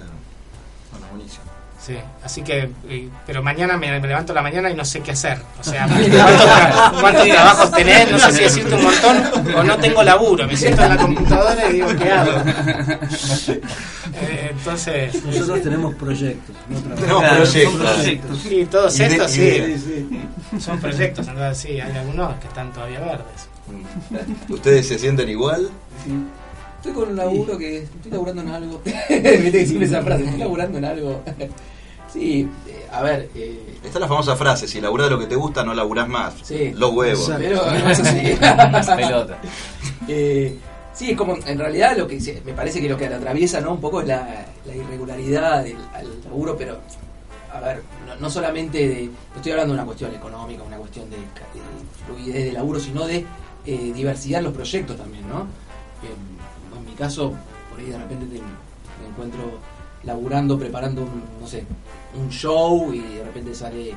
Bueno, 0.90 1.06
buenísimo. 1.10 1.51
Sí, 1.84 1.96
así 2.24 2.42
que, 2.42 2.70
eh, 2.88 3.08
pero 3.26 3.42
mañana 3.42 3.76
me, 3.76 3.98
me 3.98 4.06
levanto 4.06 4.30
a 4.32 4.36
la 4.36 4.42
mañana 4.42 4.70
y 4.70 4.74
no 4.74 4.84
sé 4.84 5.00
qué 5.00 5.10
hacer. 5.10 5.38
O 5.60 5.64
sea, 5.64 5.86
¿cuántos, 5.88 6.46
tra- 6.46 7.00
cuántos 7.00 7.26
trabajos 7.28 7.72
tenés? 7.72 8.08
No 8.12 8.18
sé 8.20 8.32
si 8.32 8.42
decirte 8.44 8.74
un 8.76 8.84
montón 8.84 9.54
o 9.56 9.62
no 9.64 9.76
tengo 9.78 10.02
laburo. 10.04 10.46
Me 10.46 10.56
siento 10.56 10.80
en 10.84 10.88
la 10.90 10.96
computadora 10.96 11.68
y 11.68 11.72
digo, 11.72 11.88
¿qué 11.98 12.10
hago? 12.12 12.32
Eh, 14.14 14.48
entonces, 14.52 15.24
Nosotros 15.24 15.62
tenemos 15.62 15.94
proyectos, 15.94 16.54
no 16.68 16.78
trabajamos. 16.80 17.00
Tenemos 17.00 17.22
Claro, 17.22 17.36
proyectos. 17.42 17.72
son 17.72 17.94
proyectos. 17.94 18.38
sí, 18.42 18.66
todos 18.70 18.98
Y 18.98 19.02
estos 19.04 19.30
sí, 19.30 19.50
Sí, 19.50 19.78
sí. 20.50 20.60
son 20.60 20.80
proyectos. 20.80 21.28
Entonces, 21.28 21.58
sí, 21.58 21.80
hay 21.80 21.96
algunos 21.96 22.34
que 22.38 22.46
están 22.48 22.72
todavía 22.72 23.00
verdes. 23.00 23.48
¿Ustedes 24.48 24.86
se 24.88 24.98
sienten 24.98 25.28
igual? 25.30 25.70
Estoy 26.82 26.94
con 26.94 27.10
un 27.10 27.16
laburo 27.16 27.56
que 27.56 27.84
estoy 27.84 28.10
laburando 28.10 28.42
en 28.42 28.48
algo. 28.48 28.80
Viste 29.08 29.52
que 29.52 29.66
siempre 29.66 29.86
esa 29.86 30.02
frase, 30.02 30.24
estoy 30.24 30.40
laburando 30.40 30.78
en 30.78 30.84
algo. 30.84 31.22
sí, 32.12 32.48
eh, 32.66 32.86
a 32.90 33.02
ver, 33.02 33.30
eh, 33.36 33.78
Está 33.84 34.00
la 34.00 34.08
famosa 34.08 34.34
frase, 34.34 34.66
si 34.66 34.80
laburás 34.80 35.06
de 35.06 35.10
lo 35.12 35.20
que 35.20 35.26
te 35.26 35.36
gusta, 35.36 35.62
no 35.62 35.74
laburás 35.74 36.08
más. 36.08 36.34
Sí. 36.42 36.72
Los 36.74 36.92
huevos. 36.92 37.30
Pero 37.38 37.62
pelota. 38.96 39.38
Eh, 40.08 40.58
sí, 40.92 41.12
es 41.12 41.16
como 41.16 41.36
en 41.46 41.56
realidad 41.56 41.96
lo 41.96 42.08
que 42.08 42.18
me 42.44 42.52
parece 42.52 42.80
que 42.80 42.88
lo 42.88 42.98
que 42.98 43.06
atraviesa 43.06 43.60
¿no? 43.60 43.74
un 43.74 43.80
poco 43.80 44.00
es 44.00 44.08
la, 44.08 44.44
la 44.66 44.74
irregularidad 44.74 45.62
del 45.62 45.76
al 45.94 46.08
laburo, 46.24 46.56
pero 46.56 46.80
a 47.54 47.60
ver, 47.60 47.80
no, 48.08 48.16
no 48.16 48.28
solamente 48.28 48.88
de, 48.88 49.04
no 49.04 49.36
estoy 49.36 49.52
hablando 49.52 49.72
de 49.74 49.78
una 49.78 49.86
cuestión 49.86 50.12
económica, 50.12 50.64
una 50.64 50.78
cuestión 50.78 51.08
de, 51.10 51.16
de 51.16 51.24
fluidez 52.06 52.44
de 52.46 52.52
laburo, 52.52 52.80
sino 52.80 53.06
de 53.06 53.24
eh, 53.66 53.92
diversidad 53.94 54.38
en 54.38 54.46
los 54.46 54.54
proyectos 54.54 54.96
también, 54.96 55.28
¿no? 55.28 55.42
En 56.02 56.41
mi 56.92 56.98
caso, 56.98 57.32
por 57.70 57.80
ahí 57.80 57.86
de 57.86 57.98
repente 57.98 58.26
te- 58.26 58.42
me 58.42 59.08
encuentro 59.08 59.40
laburando, 60.04 60.58
preparando 60.58 61.02
un, 61.02 61.22
no 61.40 61.46
sé, 61.46 61.64
un 62.14 62.28
show 62.30 62.92
y 62.92 63.00
de 63.00 63.24
repente 63.24 63.54
sale 63.54 63.94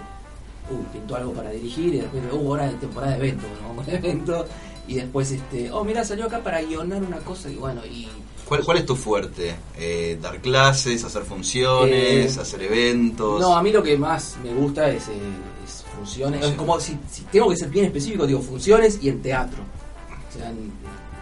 uy, 0.69 0.77
pintó 0.91 1.15
algo 1.15 1.31
para 1.33 1.51
dirigir 1.51 1.93
y 1.93 1.97
de 1.97 2.03
repente, 2.03 2.33
uh, 2.33 2.47
ahora 2.47 2.67
es 2.69 2.79
temporada 2.79 3.11
de 3.13 3.17
eventos, 3.19 3.49
bueno, 3.49 3.67
vamos 3.69 4.49
y 4.87 4.93
después, 4.95 5.31
este, 5.31 5.71
oh, 5.71 5.83
mira, 5.83 6.03
salió 6.03 6.25
acá 6.27 6.43
para 6.43 6.61
guionar 6.61 7.01
una 7.03 7.17
cosa 7.17 7.49
y 7.49 7.55
bueno, 7.55 7.81
y 7.85 8.07
¿Cuál, 8.47 8.63
¿Cuál 8.63 8.77
es 8.77 8.85
tu 8.85 8.95
fuerte? 8.95 9.55
Eh, 9.75 10.19
¿Dar 10.21 10.39
clases, 10.39 11.03
hacer 11.03 11.23
funciones, 11.23 12.37
Eh, 12.37 12.39
hacer 12.39 12.61
eventos? 12.61 13.41
no, 13.41 13.55
a 13.55 13.63
mí 13.63 13.71
lo 13.71 13.81
que 13.81 13.97
más 13.97 14.37
me 14.43 14.53
gusta 14.53 14.87
es, 14.89 15.07
eh, 15.07 15.13
es 15.65 15.83
funciones, 15.97 16.45
es 16.45 16.51
como 16.53 16.79
si, 16.79 16.95
si 17.11 17.23
tengo 17.23 17.49
que 17.49 17.57
ser 17.57 17.69
bien 17.69 17.85
específico, 17.85 18.27
digo 18.27 18.41
funciones 18.41 18.99
y 19.01 19.09
en 19.09 19.21
teatro. 19.23 19.63
O 20.29 20.37
sea, 20.37 20.49
en- 20.51 20.71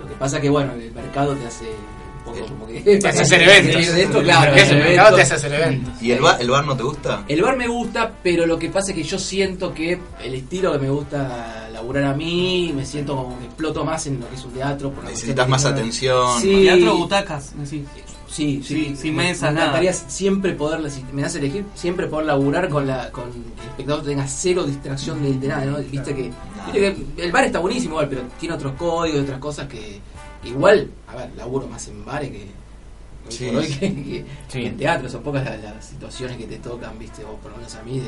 lo 0.04 0.10
que 0.10 0.16
pasa 0.16 0.40
que, 0.42 0.50
bueno, 0.50 0.74
el 0.74 0.92
mercado 0.94 1.34
te 1.36 1.48
hace 1.48 1.66
un 1.66 2.24
poco 2.26 2.38
El- 2.38 2.46
como 2.46 2.68
que... 2.68 2.80
Te 3.00 3.08
hace 3.08 3.22
hacer 3.24 3.42
eventos. 3.50 3.96
De 3.96 4.02
esto, 4.04 4.22
claro, 4.22 4.46
Porque 4.48 4.62
es 4.62 4.70
el 4.72 4.78
mercado 4.80 5.16
te 5.16 5.22
hace 5.24 5.34
hacer 5.34 5.54
eventos. 5.54 6.02
¿Y 6.02 6.12
el 6.12 6.22
bar, 6.22 6.42
el 6.42 6.50
bar 6.50 6.66
no 6.66 6.76
te 6.78 6.84
gusta? 6.84 7.24
El 7.28 7.42
bar 7.42 7.58
me 7.58 7.68
gusta, 7.68 8.12
pero 8.24 8.46
lo 8.46 8.58
que 8.60 8.70
pasa 8.70 8.92
es 8.92 8.98
que 8.98 9.04
yo 9.04 9.20
siento 9.20 9.74
que 9.74 10.00
el 10.24 10.34
estilo 10.34 10.72
que 10.74 10.80
me 10.80 10.90
gusta 10.90 11.70
laburar 11.72 12.04
a 12.06 12.14
mí, 12.14 12.72
me 12.76 12.86
siento 12.86 13.16
como 13.16 13.38
que 13.40 13.46
exploto 13.46 13.84
más 13.84 14.06
en 14.08 14.20
lo 14.20 14.30
que 14.30 14.36
es 14.36 14.46
un 14.46 14.52
teatro. 14.52 14.92
por 14.92 15.04
Necesitas 15.04 15.48
más 15.50 15.66
atención. 15.66 16.40
Sí. 16.42 16.64
Teatro 16.64 16.96
butacas, 16.98 17.52
decís. 17.58 17.82
Sí, 18.34 18.62
sí, 18.64 18.86
Sí, 18.90 18.96
sin 18.96 19.16
me- 19.16 19.24
mesas, 19.24 19.50
Me 19.52 19.56
nada. 19.56 19.66
encantaría 19.68 19.94
siempre 19.94 20.54
poder, 20.54 20.90
si 20.90 21.04
me 21.14 21.22
das 21.22 21.36
a 21.36 21.38
elegir, 21.38 21.66
siempre 21.76 22.08
poder 22.08 22.26
laburar 22.28 22.68
con 22.70 22.88
la 22.88 23.12
con 23.12 23.32
que 23.32 23.38
el 23.62 23.68
espectador 23.70 24.04
tenga 24.04 24.28
cero 24.28 24.64
distracción 24.64 25.22
de, 25.22 25.34
de 25.34 25.48
nada, 25.48 25.66
¿no? 25.66 25.78
Viste 25.78 26.16
que, 26.16 26.32
viste 26.66 26.96
que 27.16 27.24
el 27.26 27.32
bar 27.32 27.44
está 27.46 27.60
buenísimo, 27.60 27.94
igual, 27.94 28.10
pero 28.10 28.22
tiene 28.40 28.56
otros 28.56 28.74
códigos, 28.74 29.22
otras 29.22 29.40
cosas 29.40 29.68
que 29.68 30.00
igual, 30.46 30.90
a 31.08 31.16
ver, 31.16 31.32
laburo 31.38 31.68
más 31.68 31.88
en 31.88 32.04
bares 32.04 32.32
que, 32.32 32.38
hoy 32.38 33.30
Sí, 33.30 33.50
sí. 33.74 33.80
que, 33.80 33.94
que- 33.96 34.26
Sí. 34.48 34.60
que 34.62 34.68
en 34.68 34.78
teatro, 34.78 35.10
son 35.10 35.22
pocas 35.24 35.46
las, 35.46 35.62
las 35.62 35.86
situaciones 35.86 36.36
que 36.38 36.46
te 36.46 36.58
tocan, 36.58 36.98
viste, 36.98 37.24
o 37.24 37.36
por 37.38 37.52
lo 37.52 37.58
menos 37.58 37.76
a 37.76 37.84
mí, 37.84 38.00
de 38.00 38.08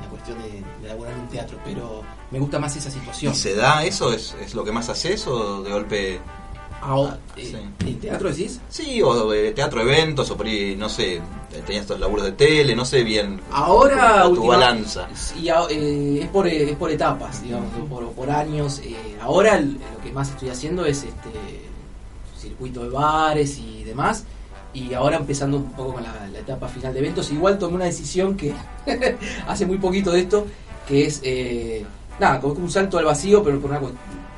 la 0.00 0.08
cuestión 0.08 0.38
de, 0.42 0.48
de 0.82 0.88
laburar 0.88 1.12
en 1.12 1.20
un 1.20 1.28
teatro, 1.28 1.58
pero 1.64 2.02
me 2.30 2.38
gusta 2.38 2.58
más 2.58 2.74
esa 2.76 2.90
situación. 2.90 3.32
¿Y 3.32 3.36
se 3.36 3.54
da 3.54 3.84
eso? 3.84 4.10
¿Es, 4.12 4.34
es 4.42 4.54
lo 4.54 4.64
que 4.64 4.72
más 4.72 4.88
haces 4.88 5.26
o 5.26 5.62
de 5.62 5.70
golpe 5.70 6.20
Ahora, 6.82 7.18
eh, 7.36 7.44
Sí. 7.44 7.86
¿En 7.86 8.00
teatro 8.00 8.30
decís? 8.30 8.60
Sí, 8.70 9.02
o 9.02 9.28
de 9.30 9.52
teatro, 9.52 9.82
eventos, 9.82 10.30
o 10.30 10.36
por 10.36 10.46
ahí, 10.46 10.74
no 10.76 10.88
sé, 10.88 11.16
eh, 11.16 11.22
tenías 11.66 11.82
estos 11.82 12.00
laburos 12.00 12.24
de 12.24 12.32
tele, 12.32 12.74
no 12.74 12.84
sé 12.86 13.02
bien. 13.04 13.40
Ahora, 13.52 14.22
tu 14.24 14.30
última- 14.30 14.54
balanza. 14.54 15.06
Sí, 15.14 15.48
eh, 15.48 16.20
es, 16.22 16.28
por, 16.28 16.46
eh, 16.46 16.70
es 16.70 16.76
por 16.76 16.90
etapas, 16.90 17.42
digamos, 17.42 17.68
por, 17.88 18.10
por 18.12 18.30
años. 18.30 18.80
eh, 18.84 18.96
ahora 19.20 19.60
lo 19.60 20.02
que 20.02 20.10
más 20.12 20.30
estoy 20.30 20.48
haciendo 20.48 20.86
es 20.86 21.02
este 21.02 21.30
circuito 22.38 22.82
de 22.82 22.88
bares 22.90 23.58
y 23.58 23.84
demás. 23.84 24.24
y 24.72 24.94
ahora 24.94 25.16
empezando 25.16 25.56
un 25.56 25.72
poco 25.72 25.94
con 25.94 26.04
la, 26.04 26.28
la 26.32 26.38
etapa 26.38 26.68
final 26.68 26.92
de 26.94 27.00
eventos. 27.00 27.30
Igual 27.32 27.58
tomé 27.58 27.74
una 27.74 27.86
decisión 27.86 28.36
que 28.36 28.54
hace 29.48 29.66
muy 29.66 29.78
poquito 29.78 30.12
de 30.12 30.20
esto, 30.20 30.46
que 30.86 31.06
es, 31.06 31.20
eh, 31.24 31.84
nada, 32.20 32.40
como 32.40 32.54
un 32.54 32.70
salto 32.70 32.96
al 32.96 33.04
vacío, 33.04 33.42
pero 33.42 33.58
por 33.60 33.68
una 33.70 33.80
cu- 33.80 33.90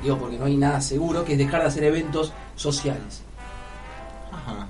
digo, 0.03 0.17
porque 0.17 0.37
no 0.37 0.45
hay 0.45 0.57
nada 0.57 0.79
seguro, 0.81 1.23
que 1.25 1.33
es 1.33 1.37
dejar 1.37 1.61
de 1.61 1.67
hacer 1.67 1.83
eventos 1.85 2.31
sociales. 2.55 3.21
Ajá. 4.31 4.67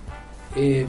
Eh, 0.55 0.85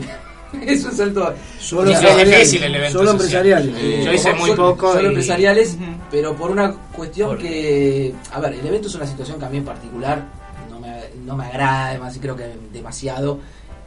es 0.66 0.84
un 0.84 0.92
salto... 0.92 1.34
Solo 1.58 1.90
es 1.90 2.00
difícil 2.28 2.62
el 2.64 2.74
evento 2.76 2.98
Solo 2.98 3.12
social. 3.18 3.46
empresariales. 3.46 3.82
Eh, 3.82 4.02
Yo 4.04 4.12
hice 4.12 4.32
muy 4.34 4.50
poco 4.52 4.92
Solo 4.92 5.02
y- 5.02 5.06
empresariales, 5.06 5.76
pero 6.10 6.34
por 6.36 6.50
una 6.50 6.72
cuestión 6.92 7.30
Por- 7.30 7.38
que. 7.38 8.14
A 8.32 8.40
ver, 8.40 8.52
el 8.54 8.66
evento 8.66 8.88
es 8.88 8.94
una 8.94 9.06
situación 9.06 9.38
que 9.38 9.44
a 9.46 9.48
mí 9.48 9.56
en 9.58 9.64
particular 9.64 10.22
no 10.70 10.78
me, 10.80 11.00
no 11.24 11.36
me 11.36 11.46
agrada, 11.46 11.88
además, 11.88 12.14
y 12.16 12.20
creo 12.20 12.36
que 12.36 12.48
demasiado. 12.72 13.38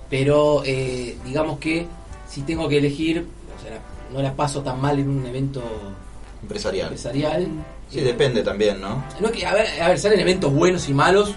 Pero 0.09 0.63
eh, 0.65 1.17
digamos 1.25 1.59
que 1.59 1.85
si 2.29 2.41
tengo 2.41 2.67
que 2.69 2.77
elegir, 2.77 3.25
o 3.57 3.61
sea, 3.61 3.79
no 4.13 4.21
la 4.21 4.33
paso 4.33 4.61
tan 4.61 4.79
mal 4.81 4.97
en 4.99 5.09
un 5.09 5.25
evento 5.25 5.61
Empresarial. 6.41 6.87
empresarial. 6.87 7.47
Sí, 7.89 7.99
Eh, 7.99 8.03
depende 8.03 8.43
también, 8.43 8.81
¿no? 8.81 9.03
No 9.19 9.31
que, 9.31 9.45
a 9.45 9.53
ver, 9.53 9.81
a 9.81 9.87
ver, 9.89 9.99
salen 9.99 10.19
eventos 10.19 10.51
buenos 10.53 10.87
y 10.89 10.93
malos, 10.93 11.29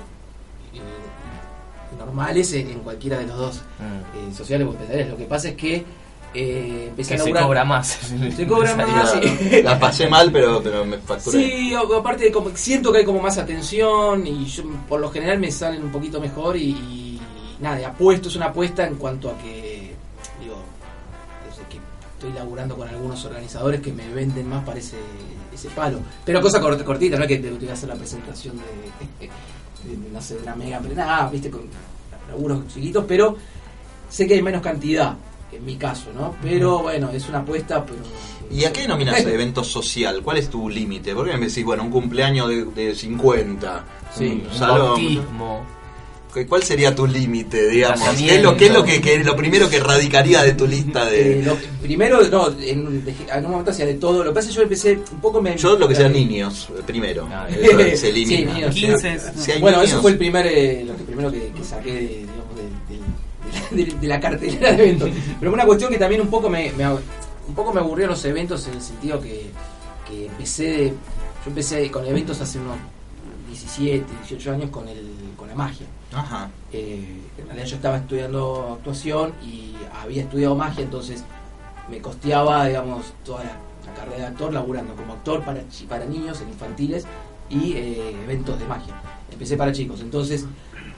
eh, 0.74 1.96
normales 1.98 2.52
en, 2.54 2.70
en 2.70 2.80
cualquiera 2.80 3.18
de 3.18 3.26
los 3.26 3.36
dos, 3.36 3.56
Mm. 3.78 4.30
eh, 4.30 4.34
sociales 4.34 4.66
o 4.66 4.70
empresariales. 4.70 5.10
Lo 5.12 5.16
que 5.16 5.24
pasa 5.26 5.48
es 5.50 5.54
que 5.54 5.84
eh, 6.32 6.86
empecé 6.90 7.16
Que 7.16 7.20
a 7.20 7.24
se 7.24 7.30
laburar- 7.32 7.42
cobra 7.46 7.64
más. 7.64 7.88
Se 8.36 8.46
cobra 8.46 8.76
más. 8.76 9.14
La 9.64 9.78
pasé 9.80 10.08
mal, 10.08 10.30
pero, 10.30 10.62
pero 10.62 10.84
me 10.84 10.98
facturé. 10.98 11.38
Sí, 11.40 11.74
aparte 11.74 12.24
de 12.26 12.30
como 12.32 12.50
siento 12.56 12.92
que 12.92 12.98
hay 12.98 13.04
como 13.04 13.20
más 13.20 13.36
atención 13.38 14.24
y 14.26 14.44
yo 14.46 14.62
por 14.88 15.00
lo 15.00 15.10
general 15.10 15.38
me 15.40 15.50
salen 15.50 15.82
un 15.82 15.90
poquito 15.90 16.20
mejor 16.20 16.56
y, 16.56 16.70
y 16.70 17.20
nada, 17.60 17.84
apuesto, 17.88 18.28
es 18.28 18.36
una 18.36 18.46
apuesta 18.46 18.86
en 18.86 18.94
cuanto 18.94 19.28
a 19.28 19.36
que, 19.38 19.92
digo, 20.40 20.54
desde 21.48 21.68
que 21.68 21.78
estoy 22.14 22.32
laburando 22.32 22.76
con 22.76 22.88
algunos 22.88 23.24
organizadores 23.24 23.80
que 23.80 23.92
me 23.92 24.08
venden 24.10 24.48
más 24.48 24.64
para 24.64 24.78
ese, 25.54 25.68
palo. 25.70 25.98
Pero 26.24 26.40
cosa 26.40 26.60
cort- 26.60 26.82
cortita, 26.84 27.16
no 27.16 27.22
es 27.24 27.28
que 27.28 27.38
te 27.38 27.50
voy 27.50 27.68
a 27.68 27.72
hacer 27.72 27.88
la 27.88 27.94
presentación 27.94 28.56
de, 28.56 29.26
de, 29.90 30.10
no 30.12 30.20
sé, 30.20 30.34
de 30.36 30.42
una 30.42 30.54
mega, 30.56 30.80
nada, 30.94 31.28
viste, 31.30 31.50
con 31.50 31.62
laburos 32.28 32.66
chiquitos, 32.68 33.04
pero 33.08 33.36
sé 34.08 34.26
que 34.26 34.34
hay 34.34 34.42
menos 34.42 34.62
cantidad 34.62 35.14
en 35.52 35.64
mi 35.64 35.76
caso, 35.76 36.10
¿no? 36.14 36.36
Pero 36.42 36.80
bueno, 36.82 37.10
es 37.10 37.28
una 37.28 37.38
apuesta, 37.38 37.84
pero... 37.84 37.98
¿Y 38.52 38.64
a 38.64 38.72
qué 38.72 38.82
denominas 38.82 39.20
evento 39.26 39.64
social? 39.64 40.22
¿Cuál 40.22 40.36
es 40.38 40.48
tu 40.50 40.68
límite? 40.68 41.14
Porque 41.14 41.36
me 41.36 41.46
decís, 41.48 41.64
bueno, 41.64 41.82
un 41.84 41.90
cumpleaños 41.90 42.48
de, 42.48 42.64
de 42.66 42.94
50, 42.94 43.84
Sí, 44.16 44.26
un 44.44 44.50
Un 44.50 44.54
salón. 44.56 44.78
bautismo. 44.88 45.66
¿Qué- 46.32 46.46
¿Cuál 46.46 46.62
sería 46.62 46.94
tu 46.94 47.06
límite, 47.06 47.68
digamos? 47.68 48.08
¿Qué 48.16 48.36
es 48.36 48.42
lo, 48.42 48.56
qué 48.56 48.66
es 48.66 48.72
lo 48.72 48.84
que, 48.84 49.00
que 49.00 49.14
es 49.14 49.26
lo 49.26 49.34
primero 49.36 49.68
que 49.68 49.80
radicaría 49.80 50.42
de 50.44 50.52
tu 50.52 50.66
lista 50.66 51.04
de...? 51.06 51.40
Eh, 51.40 51.42
lo- 51.44 51.56
primero, 51.82 52.22
no, 52.28 52.48
en, 52.60 53.04
en 53.32 53.44
un 53.44 53.50
momento 53.50 53.72
hacía 53.72 53.86
de 53.86 53.94
todo. 53.94 54.22
Lo 54.22 54.30
que 54.30 54.34
pasa 54.36 54.48
es 54.48 54.54
que 54.54 54.56
yo 54.56 54.62
empecé 54.62 54.92
un 55.12 55.20
poco 55.20 55.42
me. 55.42 55.56
Yo 55.56 55.76
lo 55.76 55.88
que 55.88 55.94
sean 55.96 56.12
eh, 56.14 56.24
niños, 56.24 56.68
eh, 56.70 56.82
primero. 56.86 57.28
Ah, 57.32 57.48
Eso 57.48 57.76
se 57.96 58.12
Sí, 58.12 58.44
niños, 58.44 58.74
sí. 58.74 58.80
15. 58.86 59.18
Si 59.36 59.50
hay 59.52 59.60
Bueno, 59.60 59.78
niños- 59.78 59.90
eso 59.92 60.02
fue 60.02 60.12
el 60.12 60.18
primer, 60.18 60.46
eh, 60.46 60.84
lo 60.86 60.96
que 60.96 61.02
primero 61.04 61.32
que, 61.32 61.48
que 61.48 61.64
saqué 61.64 61.92
de, 61.92 62.00
digamos, 62.00 62.56
de, 62.56 63.76
de- 63.76 63.84
de- 63.84 63.90
de- 63.92 63.98
de 64.00 64.06
la 64.06 64.20
cartelera 64.20 64.72
de 64.72 64.82
eventos. 64.84 65.10
Pero 65.40 65.52
una 65.52 65.64
cuestión 65.66 65.90
que 65.90 65.98
también 65.98 66.20
un 66.20 66.28
poco 66.30 66.48
me, 66.48 66.70
me- 66.72 66.86
un 66.92 67.54
poco 67.56 67.72
me 67.72 67.80
aburrió 67.80 68.06
los 68.06 68.24
eventos 68.24 68.64
en 68.68 68.74
el 68.74 68.82
sentido 68.82 69.20
que, 69.20 69.46
que 70.08 70.26
empecé 70.26 70.62
de, 70.64 70.86
yo 70.88 70.94
empecé 71.48 71.90
con 71.90 72.06
eventos 72.06 72.40
hace 72.40 72.58
unos 72.58 72.76
17, 73.50 74.04
18 74.28 74.52
años 74.52 74.70
con 74.70 74.88
el 74.88 75.06
con 75.36 75.48
la 75.48 75.54
magia. 75.54 75.86
Ajá. 76.14 76.50
Eh, 76.72 77.20
en 77.38 77.46
realidad 77.46 77.66
yo 77.66 77.76
estaba 77.76 77.96
estudiando 77.98 78.76
actuación 78.78 79.32
y 79.42 79.74
había 80.02 80.22
estudiado 80.22 80.54
magia, 80.54 80.84
entonces 80.84 81.24
me 81.88 82.00
costeaba, 82.00 82.66
digamos, 82.66 83.12
toda 83.24 83.44
la, 83.44 83.56
la 83.86 83.94
carrera 83.94 84.18
de 84.18 84.26
actor 84.26 84.52
laburando 84.52 84.94
como 84.94 85.14
actor 85.14 85.42
para, 85.42 85.62
para 85.88 86.04
niños, 86.04 86.40
en 86.40 86.48
infantiles 86.48 87.06
y 87.48 87.72
eh, 87.72 88.22
eventos 88.24 88.58
de 88.58 88.66
magia. 88.66 88.94
Empecé 89.30 89.56
para 89.56 89.72
chicos, 89.72 90.00
entonces 90.00 90.46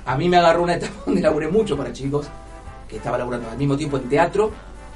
a 0.05 0.17
mí 0.17 0.29
me 0.29 0.37
agarró 0.37 0.63
una 0.63 0.75
etapa 0.75 0.95
donde 1.07 1.21
laburé 1.21 1.49
mucho 1.49 1.77
para 1.77 1.93
chicos, 1.93 2.27
que 2.89 2.97
estaba 2.97 3.19
laburando 3.19 3.51
al 3.51 3.59
mismo 3.59 3.77
tiempo 3.77 3.97
en 3.97 4.09
teatro, 4.09 4.51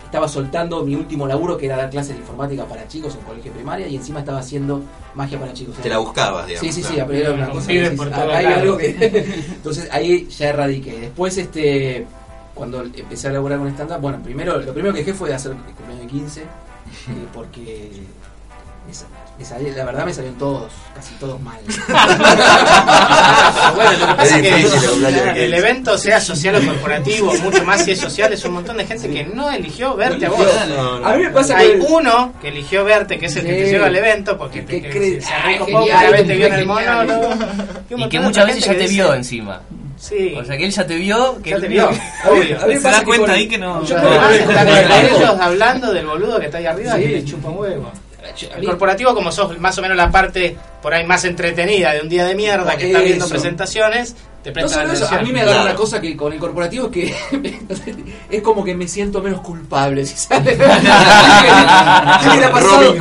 estaba 0.06 0.26
soltando 0.28 0.82
mi 0.84 0.94
último 0.94 1.26
laburo 1.26 1.56
que 1.58 1.66
era 1.66 1.76
dar 1.76 1.90
clases 1.90 2.14
de 2.14 2.20
informática 2.20 2.64
para 2.64 2.88
chicos 2.88 3.14
en 3.14 3.20
colegio 3.22 3.52
primaria 3.52 3.86
y 3.88 3.96
encima 3.96 4.20
estaba 4.20 4.38
haciendo 4.38 4.82
magia 5.14 5.38
para 5.38 5.52
chicos. 5.52 5.76
Te 5.76 5.88
la 5.88 5.98
buscabas, 5.98 6.46
digamos. 6.46 6.66
Sí, 6.66 6.72
sí, 6.82 6.86
sí, 6.86 6.94
claro. 6.94 7.08
pero 7.10 7.20
era 7.20 7.32
una 7.32 7.50
cosa 7.50 7.66
que 7.66 7.80
decís, 7.80 8.00
hay 8.32 8.46
algo 8.46 8.76
que... 8.78 8.88
Entonces 9.56 9.88
ahí 9.92 10.26
ya 10.28 10.48
erradiqué. 10.48 11.00
Después, 11.00 11.36
este 11.36 12.06
cuando 12.54 12.80
empecé 12.82 13.28
a 13.28 13.32
laburar 13.32 13.58
con 13.58 13.68
stand-up, 13.68 14.00
bueno, 14.00 14.18
primero, 14.22 14.58
lo 14.58 14.72
primero 14.72 14.94
que 14.94 15.00
dejé 15.00 15.12
fue 15.12 15.28
de 15.28 15.34
hacer 15.34 15.52
el 15.52 15.58
cumpleaños 15.58 16.00
de 16.00 16.06
15, 16.06 16.40
eh, 16.40 16.46
porque 17.34 17.90
me, 18.86 18.94
sa- 18.94 19.04
me 19.38 19.44
salió- 19.44 19.74
la 19.76 19.84
verdad 19.84 20.04
me 20.06 20.14
salieron 20.14 20.38
todos, 20.38 20.72
casi 20.94 21.14
todos 21.14 21.40
mal. 21.40 21.58
Bueno, 23.74 23.90
lo 23.92 24.06
que 24.06 24.14
pasa 24.14 24.24
Es 24.24 24.32
es 24.32 24.42
que 24.42 24.54
el 25.44 25.50
15. 25.50 25.56
evento 25.56 25.98
sea 25.98 26.20
social 26.20 26.56
o 26.56 26.64
corporativo, 26.66 27.34
mucho 27.42 27.64
más 27.64 27.84
si 27.84 27.90
es 27.92 27.98
social, 28.00 28.32
es 28.32 28.44
un 28.44 28.52
montón 28.52 28.76
de 28.78 28.86
gente 28.86 29.10
que 29.10 29.24
no 29.24 29.50
eligió 29.50 29.94
verte 29.96 30.26
a 30.26 30.30
vos. 30.30 30.46
No, 30.68 31.00
no. 31.00 31.06
A 31.06 31.16
mí 31.16 31.24
me 31.24 31.30
pasa 31.30 31.58
Hay 31.58 31.72
que... 31.72 31.80
uno 31.88 32.32
que 32.40 32.48
eligió 32.48 32.84
verte, 32.84 33.18
que 33.18 33.26
es 33.26 33.36
el 33.36 33.42
que 33.44 33.52
te 33.52 33.64
Sí. 33.66 33.70
lleva 33.72 33.86
al 33.86 33.96
evento, 33.96 34.38
porque 34.38 34.64
¿Qué 34.64 34.80
te, 34.80 34.90
crees? 34.90 35.24
se 35.24 35.32
Ah, 35.32 35.40
arrancó 35.42 35.64
genial, 35.66 35.82
poco, 35.84 35.98
una 36.00 36.10
vez 36.10 36.26
te 36.26 36.36
vio 36.36 36.46
en 36.46 36.52
el 36.54 36.58
genial. 36.66 36.86
monólogo. 37.06 37.34
un 37.90 38.00
Y 38.00 38.08
que 38.08 38.20
muchas 38.20 38.46
veces 38.46 38.64
ya 38.64 38.72
te 38.76 38.86
vio 38.86 39.14
encima. 39.14 39.60
Sí. 39.98 40.34
O 40.38 40.44
sea 40.44 40.56
que 40.56 40.64
él 40.66 40.70
ya 40.70 40.86
te 40.86 40.94
vio. 40.96 41.42
Que 41.42 41.50
Ya 41.50 41.56
él- 41.56 41.62
te 41.62 41.68
vio, 41.68 41.90
obvio. 42.30 42.60
Se 42.60 42.78
da 42.80 42.98
que 43.00 43.04
cuenta 43.04 43.32
ahí 43.32 43.48
que 43.48 43.58
no- 43.58 43.84
yo 43.84 43.96
con- 43.96 44.06
ellos 44.12 45.40
hablando 45.40 45.92
del 45.92 46.06
boludo 46.06 46.38
que 46.38 46.46
está 46.46 46.58
ahí 46.58 46.66
arriba 46.66 46.94
Sí. 46.96 47.02
que 47.02 47.08
le 47.08 47.24
chupa 47.24 47.48
un 47.48 47.58
huevo. 47.58 47.92
El 48.56 48.64
corporativo, 48.64 49.14
como 49.14 49.32
sos 49.32 49.58
más 49.58 49.76
o 49.78 49.82
menos 49.82 49.96
la 49.96 50.10
parte 50.10 50.56
por 50.82 50.94
ahí 50.94 51.04
más 51.04 51.24
entretenida 51.24 51.92
de 51.92 52.00
un 52.00 52.08
día 52.08 52.24
de 52.24 52.34
mierda 52.34 52.76
que 52.76 52.86
está 52.86 53.00
viendo 53.00 53.28
presentaciones, 53.28 54.16
te 54.52 54.60
No 54.62 54.68
solo 54.68 54.92
eso, 54.92 55.06
a 55.08 55.20
mí 55.22 55.32
me 55.32 55.40
agarra 55.40 55.54
Claro. 55.56 55.70
una 55.70 55.76
cosa 55.78 56.00
que 56.00 56.16
con 56.16 56.32
el 56.32 56.38
corporativo 56.38 56.86
es 56.86 56.92
que 56.92 57.14
es 58.30 58.42
como 58.42 58.62
que 58.64 58.74
me 58.74 58.86
siento 58.88 59.22
menos 59.22 59.40
culpable, 59.40 60.04
si 60.06 60.16
sale. 60.16 60.56
¿Qué 60.56 60.64
le 62.38 62.44
ha 62.44 62.50
pasado? 62.52 62.94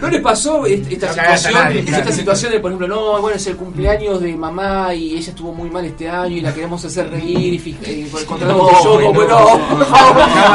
¿No 0.00 0.08
le 0.08 0.20
pasó 0.20 0.66
est- 0.66 0.90
esta 0.92 1.06
No 1.08 1.12
situación? 1.14 1.54
nadie, 1.54 1.84
claro. 1.84 2.02
Esta 2.04 2.14
situación 2.14 2.52
de, 2.52 2.60
por 2.60 2.70
ejemplo, 2.70 2.88
no, 2.88 3.20
bueno, 3.20 3.36
es 3.36 3.46
el 3.46 3.56
cumpleaños 3.56 4.20
de 4.20 4.36
mamá 4.36 4.94
y 4.94 5.16
ella 5.16 5.30
estuvo 5.30 5.52
muy 5.52 5.70
mal 5.70 5.84
este 5.84 6.08
año 6.08 6.36
y 6.36 6.40
la 6.40 6.52
queremos 6.54 6.84
hacer 6.84 7.10
reír 7.10 7.54
y, 7.54 7.68
y 7.90 8.10
contratamos 8.26 8.70
No, 8.72 8.78
el 8.78 8.84
show, 8.84 9.02
como 9.02 9.22
no. 9.24 9.54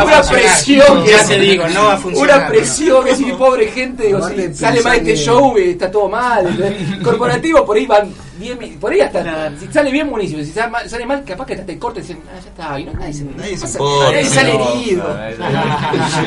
una 0.04 0.22
presión. 0.30 1.06
Ya 1.06 1.26
te 1.26 1.40
digo, 1.40 1.68
no 1.70 1.86
va 1.86 1.94
a 1.94 1.98
funcionar. 1.98 2.38
Una 2.40 2.48
presión, 2.48 3.06
que 3.06 3.16
si 3.16 3.24
pobre 3.34 3.68
gente, 3.72 4.08
digo, 4.08 4.18
Aparte, 4.20 4.54
si 4.54 4.60
sale 4.60 4.82
mal 4.82 4.98
este 4.98 5.12
que- 5.14 5.18
show, 5.18 5.58
eh, 5.58 5.72
está 5.72 5.90
todo 5.92 6.10
mal. 6.10 6.76
Corporativo, 7.04 7.66
por 7.66 7.78
ahí 7.78 7.86
van 7.86 8.12
bien, 8.38 8.80
por 8.80 8.92
ahí 8.92 9.02
hasta, 9.02 9.52
si 9.60 9.68
sale 9.68 9.92
bien, 9.92 10.10
buenísimo. 10.10 10.44
Si 10.44 10.52
sale 10.52 10.70
mal, 10.72 10.90
sale 10.90 11.06
mal 11.06 11.24
capaz 11.24 11.46
que 11.46 11.54
hasta 11.54 11.66
te 11.66 11.78
corta 11.80 12.00
y 12.00 12.02
dicen, 12.04 12.20
ah, 12.30 12.40
ya 12.42 12.50
está, 12.50 12.80
y 12.80 12.84
no, 12.86 12.94
nadie 12.94 13.14
se, 13.14 13.24
Nadie 13.26 13.58
se 13.58 13.66
importa, 13.68 14.12
nadie 14.12 14.26
sale 14.26 14.56
herido. 14.56 15.04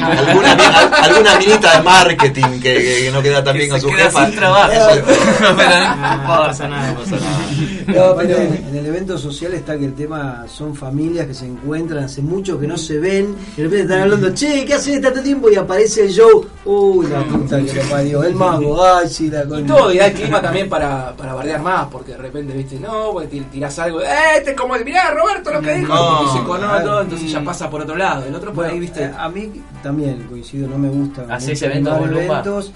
alguna, 0.03 0.53
al- 0.53 0.94
alguna 1.11 1.38
minita 1.38 1.77
de 1.77 1.83
marketing 1.83 2.61
que, 2.61 2.75
que- 2.75 2.99
que 3.05 3.11
no 3.12 3.23
queda 3.23 3.42
tan 3.44 3.57
bien 3.57 3.71
con 3.71 3.81
su 3.81 3.88
queda 3.88 4.05
jefa. 4.05 4.27
sin 4.27 4.37
trabajo. 4.37 4.73
Eso. 4.73 5.03
Pero 5.05 5.51
no 5.51 5.57
pasa 6.27 6.68
nada, 6.68 6.92
no 6.92 7.01
pasa 7.01 7.16
nada. 7.16 7.38
No, 7.87 8.16
pero- 8.16 8.37
en 8.38 8.77
el 8.77 8.87
evento 8.87 9.18
social 9.18 9.55
está 9.55 9.79
que 9.79 9.85
el 9.87 9.94
tema 9.94 10.44
son 10.49 10.75
familias 10.75 11.27
que 11.27 11.35
se 11.35 11.47
encuentran 11.47 12.05
hace 12.05 12.23
mucho 12.23 12.59
que 12.59 12.66
no 12.66 12.77
se 12.77 12.99
ven 12.99 13.35
y 13.57 13.62
de 13.62 13.64
repente 13.64 13.83
están 13.85 14.03
hablando, 14.03 14.35
che, 14.35 14.64
¿qué 14.64 14.75
haces 14.75 15.01
tanto 15.01 15.21
tiempo? 15.23 15.51
Y 15.51 15.57
aparece 15.57 16.03
el 16.05 16.11
show, 16.12 16.47
uy, 16.64 17.07
la 17.07 17.23
puta 17.25 17.61
que 17.62 17.73
lo 17.73 17.83
parió, 17.83 18.23
el 18.25 18.35
mago, 18.35 18.85
ay, 18.85 19.09
sí, 19.09 19.31
la 19.31 19.44
Y 19.44 19.49
con 19.49 19.66
todo, 19.66 19.92
y 19.92 19.99
da 19.99 20.11
clima 20.12 20.40
también 20.40 20.68
para, 20.68 21.14
para 21.16 21.35
bardear 21.35 21.61
más, 21.62 21.87
porque 21.98 22.12
de 22.12 22.18
repente, 22.18 22.52
viste, 22.54 22.80
no, 22.80 23.11
porque 23.12 23.28
tir- 23.28 23.50
tirás 23.50 23.78
algo, 23.78 24.00
eh, 24.00 24.06
este 24.38 24.50
es 24.52 24.56
como, 24.56 24.74
mirá, 24.78 25.11
Roberto 25.12 25.52
lo 25.52 25.61
que 25.61 25.74
dijo, 25.74 25.94
No, 25.94 26.24
y 26.24 26.38
se 26.38 26.44
conoce, 26.44 26.82
claro. 26.82 27.00
entonces 27.02 27.30
ya 27.30 27.44
pasa 27.44 27.68
por 27.68 27.82
otro 27.82 27.96
lado. 27.96 28.24
El 28.24 28.34
otro 28.34 28.52
por 28.52 28.64
ahí, 28.64 28.78
viste, 28.80 29.04
Eh, 29.04 29.12
A 29.18 29.28
mí 29.28 29.52
también 29.82 30.22
coincido, 30.28 30.68
no 30.68 30.78
me 30.78 30.88
gusta. 30.88 31.26
¿Hacés 31.28 31.61
eventos 31.62 31.98
eventos. 32.08 32.72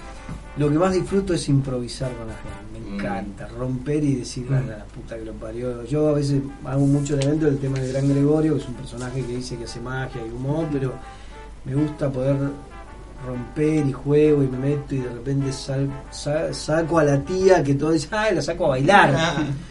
Lo 0.57 0.69
que 0.69 0.77
más 0.77 0.93
disfruto 0.93 1.33
es 1.33 1.49
improvisar 1.49 2.11
con 2.11 2.27
la 2.27 2.33
gente. 2.35 2.63
Me 2.73 2.79
Mm. 2.79 2.99
encanta 2.99 3.47
romper 3.57 4.03
y 4.03 4.15
decir 4.15 4.45
"Ah, 4.51 4.61
la 4.67 4.85
puta 4.85 5.17
que 5.17 5.25
lo 5.25 5.33
parió. 5.33 5.83
Yo 5.85 6.09
a 6.09 6.13
veces 6.13 6.41
hago 6.65 6.85
mucho 6.85 7.15
el 7.15 7.23
evento 7.23 7.45
del 7.47 7.57
tema 7.57 7.79
del 7.79 7.91
Gran 7.91 8.07
Gregorio, 8.07 8.53
que 8.55 8.61
es 8.61 8.67
un 8.67 8.75
personaje 8.75 9.21
que 9.25 9.35
dice 9.35 9.57
que 9.57 9.63
hace 9.63 9.79
magia 9.79 10.21
y 10.23 10.29
humor, 10.29 10.67
pero 10.71 10.93
me 11.65 11.73
gusta 11.73 12.09
poder 12.11 12.35
romper 13.25 13.85
y 13.87 13.91
juego 13.93 14.43
y 14.43 14.47
me 14.47 14.57
meto 14.57 14.95
y 14.95 14.99
de 14.99 15.09
repente 15.09 15.51
sal- 15.53 15.89
sa- 16.11 16.53
saco 16.53 16.99
a 16.99 17.03
la 17.03 17.19
tía 17.21 17.63
que 17.63 17.75
todo 17.75 17.91
dice, 17.91 18.07
ay, 18.11 18.35
la 18.35 18.41
saco 18.41 18.65
a 18.65 18.69
bailar. 18.69 19.13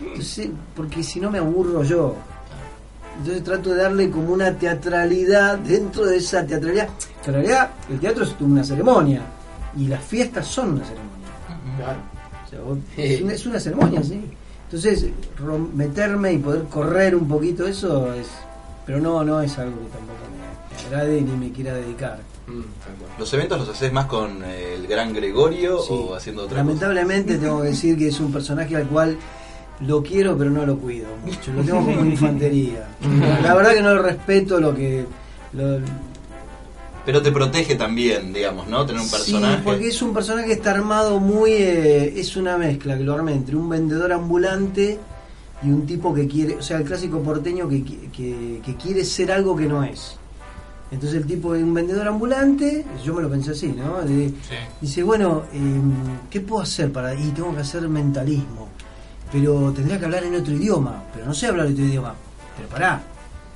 Entonces, 0.01 0.49
porque 0.75 1.03
si 1.03 1.21
no 1.21 1.31
me 1.31 1.39
aburro 1.39 1.83
yo. 1.83 2.15
Entonces 3.19 3.45
trato 3.45 3.71
de 3.71 3.83
darle 3.83 4.11
como 4.11 4.33
una 4.33 4.53
teatralidad 4.55 5.59
dentro 5.59 6.07
de 6.07 6.17
esa 6.17 6.47
teatralidad. 6.47 6.89
Que 7.23 7.29
en 7.31 7.35
realidad 7.35 7.71
el 7.91 8.01
teatro 8.01 8.25
es 8.25 8.35
una 8.41 8.65
ceremonia 8.65 9.21
y 9.77 9.87
las 9.89 10.03
fiestas 10.03 10.47
son 10.47 10.71
una 10.75 10.85
ceremonia. 10.85 11.13
claro. 11.77 11.99
O 12.47 12.49
sea, 12.51 12.61
vos- 12.61 12.79
es, 12.97 13.21
una, 13.23 13.33
es 13.35 13.47
una 13.47 13.61
ceremonia, 13.61 14.03
sí. 14.03 14.21
Entonces 14.65 15.07
rom- 15.39 15.73
meterme 15.75 16.33
y 16.33 16.39
poder 16.39 16.65
correr 16.65 17.15
un 17.15 17.29
poquito 17.29 17.67
eso 17.67 18.13
es... 18.15 18.29
Pero 18.87 19.01
no, 19.01 19.23
no 19.25 19.41
es 19.41 19.59
algo 19.59 19.77
que 19.81 19.91
tampoco 19.91 20.19
me 20.37 20.87
agrade 20.87 21.21
ni 21.23 21.33
me 21.33 21.53
quiera 21.53 21.75
dedicar. 21.75 22.19
Mm. 22.47 22.63
¿Los 23.21 23.33
eventos 23.35 23.61
los 23.61 23.69
haces 23.69 23.93
más 23.93 24.07
con 24.07 24.43
eh, 24.45 24.75
el 24.75 24.87
gran 24.89 25.13
Gregorio 25.13 25.81
Sí. 25.81 25.89
o 25.93 26.15
haciendo 26.17 26.45
otra 26.45 26.59
Lamentablemente 26.59 27.39
tengo 27.39 27.63
que 27.63 27.69
decir 27.69 27.97
que 27.97 28.09
es 28.09 28.19
un 28.19 28.33
personaje 28.33 28.75
al 28.77 28.89
cual 28.89 29.17
lo 29.81 30.03
quiero 30.03 30.37
pero 30.37 30.51
no 30.51 30.67
lo 30.67 30.77
cuido 30.77 31.07
mucho, 31.25 31.53
lo 31.53 31.63
tengo 31.63 31.85
como 31.85 32.05
infantería. 32.05 32.89
La 33.43 33.55
verdad 33.55 33.75
que 33.75 33.83
no 33.83 33.95
lo 33.95 34.03
respeto 34.03 34.59
lo 34.61 34.75
que... 34.75 35.07
lo-? 35.53 35.79
Pero 37.05 37.21
te 37.23 37.33
protege 37.33 37.75
también, 37.75 38.33
digamos, 38.33 38.69
¿no? 38.69 38.87
Tener 38.87 39.03
un 39.03 39.11
personaje. 39.11 39.57
Sí, 39.57 39.63
porque 39.65 39.89
es 39.89 40.03
un 40.03 40.15
personaje 40.15 40.47
que 40.49 40.53
está 40.55 40.71
armado 40.73 41.19
muy... 41.21 41.51
eh, 41.53 42.15
es 42.17 42.37
una 42.37 42.57
mezcla 42.59 42.97
que 42.97 43.03
lo 43.05 43.15
armé 43.15 43.33
entre 43.33 43.57
un 43.57 43.69
vendedor 43.69 44.13
ambulante 44.13 44.99
y 45.65 45.71
un 45.71 45.87
tipo 45.87 46.13
que 46.13 46.27
quiere... 46.27 46.57
O 46.57 46.63
sea, 46.63 46.79
el 46.79 46.85
clásico 46.85 47.21
porteño 47.21 47.69
que, 47.69 47.83
que, 47.85 48.61
que 48.65 48.77
quiere 48.77 49.05
ser 49.05 49.31
algo 49.33 49.55
que 49.57 49.67
no 49.67 49.83
es. 49.85 50.17
Entonces 50.91 51.19
el 51.23 51.27
tipo 51.27 51.55
es 51.55 51.63
un 51.63 51.73
vendedor 51.73 52.07
ambulante, 52.07 52.85
yo 53.03 53.15
me 53.15 53.23
lo 53.23 53.31
pensé 53.31 53.53
así, 53.53 53.69
¿no? 53.69 54.03
De- 54.03 54.29
Sí. 54.29 54.35
Dice, 54.81 55.03
bueno, 55.03 55.45
em, 55.53 55.93
¿qué 56.29 56.41
puedo 56.41 56.63
hacer 56.63 56.93
para...? 56.93 57.15
Y 57.15 57.29
tengo 57.31 57.55
que 57.55 57.61
hacer 57.63 57.89
mentalismo. 57.89 58.69
Pero 59.33 59.73
tendría 59.73 59.99
que 59.99 60.05
hablar 60.05 60.25
en 60.25 60.35
otro 60.35 60.53
idioma. 60.55 61.03
Pero 61.15 61.25
no 61.27 61.33
sé 61.33 61.47
hablar 61.47 61.67
otro 61.69 61.83
idioma. 61.85 62.15
Pero 62.57 62.69
pará, 62.69 63.03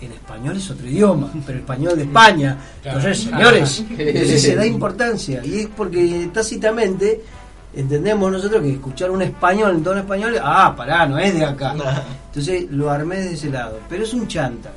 en 0.00 0.12
español 0.12 0.56
es 0.56 0.70
otro 0.70 0.86
idioma. 0.88 1.30
Pero 1.46 1.58
español 1.58 1.96
de 1.96 2.04
España. 2.04 2.56
Claro. 2.82 2.98
Entonces, 3.00 3.24
señores, 3.24 3.84
entonces 3.90 4.42
se 4.42 4.54
da 4.54 4.64
importancia. 4.66 5.44
Y 5.44 5.58
es 5.60 5.66
porque 5.76 6.30
tácitamente 6.32 7.20
entendemos 7.76 8.32
nosotros 8.32 8.62
que 8.62 8.72
escuchar 8.72 9.10
un 9.10 9.22
español 9.22 9.76
en 9.76 9.82
tono 9.84 10.00
español, 10.00 10.36
ah, 10.42 10.74
pará, 10.76 11.06
no 11.06 11.18
es 11.18 11.34
de 11.34 11.44
acá. 11.44 11.74
Entonces 12.28 12.66
lo 12.70 12.90
armé 12.90 13.16
desde 13.18 13.34
ese 13.34 13.50
lado. 13.50 13.78
Pero 13.88 14.02
es 14.04 14.12
un 14.14 14.26
chanta. 14.26 14.72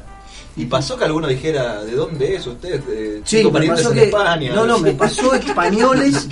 ¿Y 0.56 0.66
pasó 0.66 0.98
que 0.98 1.06
alguno 1.06 1.28
dijera 1.28 1.84
de 1.84 1.94
dónde 1.94 2.36
es 2.36 2.46
usted? 2.46 2.82
Eh, 2.90 3.22
Sí, 3.24 3.50
me 3.52 3.68
pasó 3.68 3.90
en 3.90 3.96
que. 3.96 4.04
España. 4.06 4.52
No, 4.54 4.66
no, 4.66 4.78
me 4.80 4.92
pasó 4.92 5.34
españoles 5.36 6.28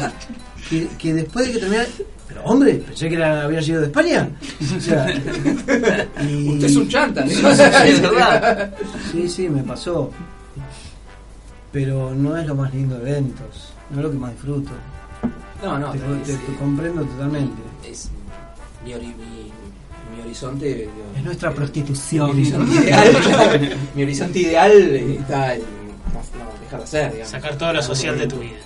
que, 0.70 0.88
que 0.98 1.14
después 1.14 1.48
de 1.48 1.54
que 1.54 1.60
terminé. 1.60 1.84
Pero 2.28 2.44
hombre, 2.44 2.74
pensé 2.76 3.08
que 3.08 3.16
era, 3.16 3.44
había 3.44 3.62
sido 3.62 3.80
de 3.80 3.88
España. 3.88 4.30
O 4.76 4.82
sea, 4.82 5.08
y- 5.10 6.50
Usted 6.50 6.66
es 6.68 6.76
un 6.76 6.90
chanta, 6.90 7.22
¿no? 7.24 7.30
Sí, 7.30 7.36
sí, 7.42 7.44
sí, 7.56 7.90
es 7.90 8.02
verdad. 8.02 8.74
Sí, 9.14 9.30
sí, 9.30 9.48
me 9.50 9.64
pasó. 9.64 10.12
Pero 11.72 12.14
no 12.14 12.36
es 12.38 12.46
lo 12.48 12.56
más 12.56 12.74
lindo 12.74 12.98
de 13.00 13.12
eventos. 13.12 13.72
No 13.92 13.98
es 14.00 14.04
lo 14.04 14.12
que 14.12 14.18
más 14.18 14.32
disfruto. 14.32 14.72
No, 15.64 15.80
no, 15.80 15.92
te, 15.92 15.98
es, 15.98 16.24
te- 16.24 16.34
te 16.46 16.54
comprendo 16.58 17.04
totalmente. 17.04 17.62
es 17.88 18.10
mi, 18.86 18.92
ori- 18.94 19.16
mi, 19.16 19.52
mi 20.16 20.22
horizonte. 20.24 20.66
digo, 20.76 20.92
Es 21.16 21.24
nuestra 21.24 21.50
mi 21.50 21.56
prostitución. 21.56 22.30
horizonte 22.32 22.76
ideal, 22.76 23.78
mi 23.96 24.04
horizonte 24.04 24.40
ideal 24.40 24.72
eh, 24.72 25.18
está 25.20 25.56
en 25.56 25.62
no, 25.62 26.20
no, 26.46 26.52
dejar 26.62 26.80
de 26.80 26.84
hacer, 26.84 27.12
digamos. 27.12 27.32
Sacar 27.32 27.58
todo 27.58 27.74
lo 27.74 27.82
social 27.82 28.18
de 28.18 28.28
tu 28.28 28.40
vida. 28.40 28.58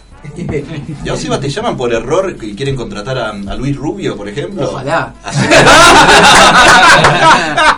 ¿Y 1.03 1.09
a 1.09 1.13
vos, 1.13 1.25
Eva, 1.25 1.39
te 1.39 1.49
llaman 1.49 1.75
por 1.75 1.93
error 1.93 2.35
y 2.41 2.55
quieren 2.55 2.75
contratar 2.75 3.17
a, 3.17 3.29
a 3.31 3.55
Luis 3.55 3.75
Rubio, 3.75 4.15
por 4.15 4.27
ejemplo? 4.29 4.69
Ojalá. 4.69 5.13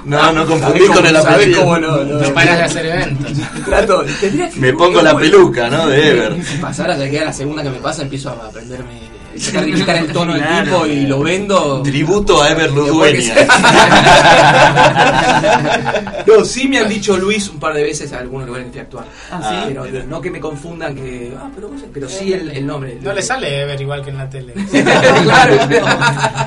No, 0.06 0.34
no 0.34 0.46
confundí 0.46 0.80
¿Sabés 0.82 0.98
con 0.98 1.06
el 1.06 1.16
apellido. 1.16 1.62
cómo 1.62 1.78
no, 1.78 2.04
no, 2.04 2.20
No 2.20 2.34
paras 2.34 2.58
de 2.58 2.64
hacer 2.64 2.86
eventos. 2.88 3.32
Trato, 3.66 4.04
que- 4.20 4.52
Me 4.58 4.74
pongo 4.74 5.02
la 5.02 5.16
peluca, 5.18 5.70
¿no? 5.70 5.88
De 5.88 6.10
Ever. 6.10 6.44
Si 6.46 6.58
pasara, 6.58 6.98
ya 6.98 7.10
queda 7.10 7.26
la 7.26 7.34
segunda 7.34 7.64
que 7.64 7.70
me 7.70 7.78
pasa, 7.80 8.02
empiezo 8.02 8.30
a 8.30 8.34
aprenderme, 8.48 9.00
sacar, 9.40 9.66
quitar 9.66 9.96
el 9.98 10.12
tono 10.12 10.34
del 10.34 10.42
Claro. 10.42 10.64
tipo 10.66 10.86
y 10.88 11.06
lo 11.06 11.20
vendo. 11.22 11.82
Tributo 11.84 12.42
a 12.42 12.50
Ever 12.52 12.72
Ludueña. 12.72 13.36
no, 16.28 16.46
sí 16.46 16.68
me 16.68 16.80
han 16.80 16.90
dicho 16.90 17.18
Luis 17.18 17.50
un 17.50 17.60
par 17.60 17.74
de 17.74 17.84
veces 17.84 18.12
a 18.14 18.20
algunos 18.20 18.48
lugares 18.48 18.68
que 18.68 18.72
fui 18.72 18.80
a 18.80 18.84
actuar. 18.84 19.06
Ah, 19.32 19.64
pero 19.68 19.86
no 20.08 20.22
que 20.22 20.32
me 20.32 20.40
confundan 20.40 20.96
que. 20.96 21.34
Ah, 21.38 21.50
pero, 21.94 22.10
sí 22.10 22.34
el, 22.34 22.50
el 22.52 22.66
nombre. 22.66 22.98
No 23.02 23.14
le 23.14 23.22
sale 23.22 23.62
Ever 23.62 23.80
igual 23.82 24.04
que 24.04 24.10
en 24.10 24.18
la 24.18 24.30
tele. 24.30 24.54
claro, 25.24 25.56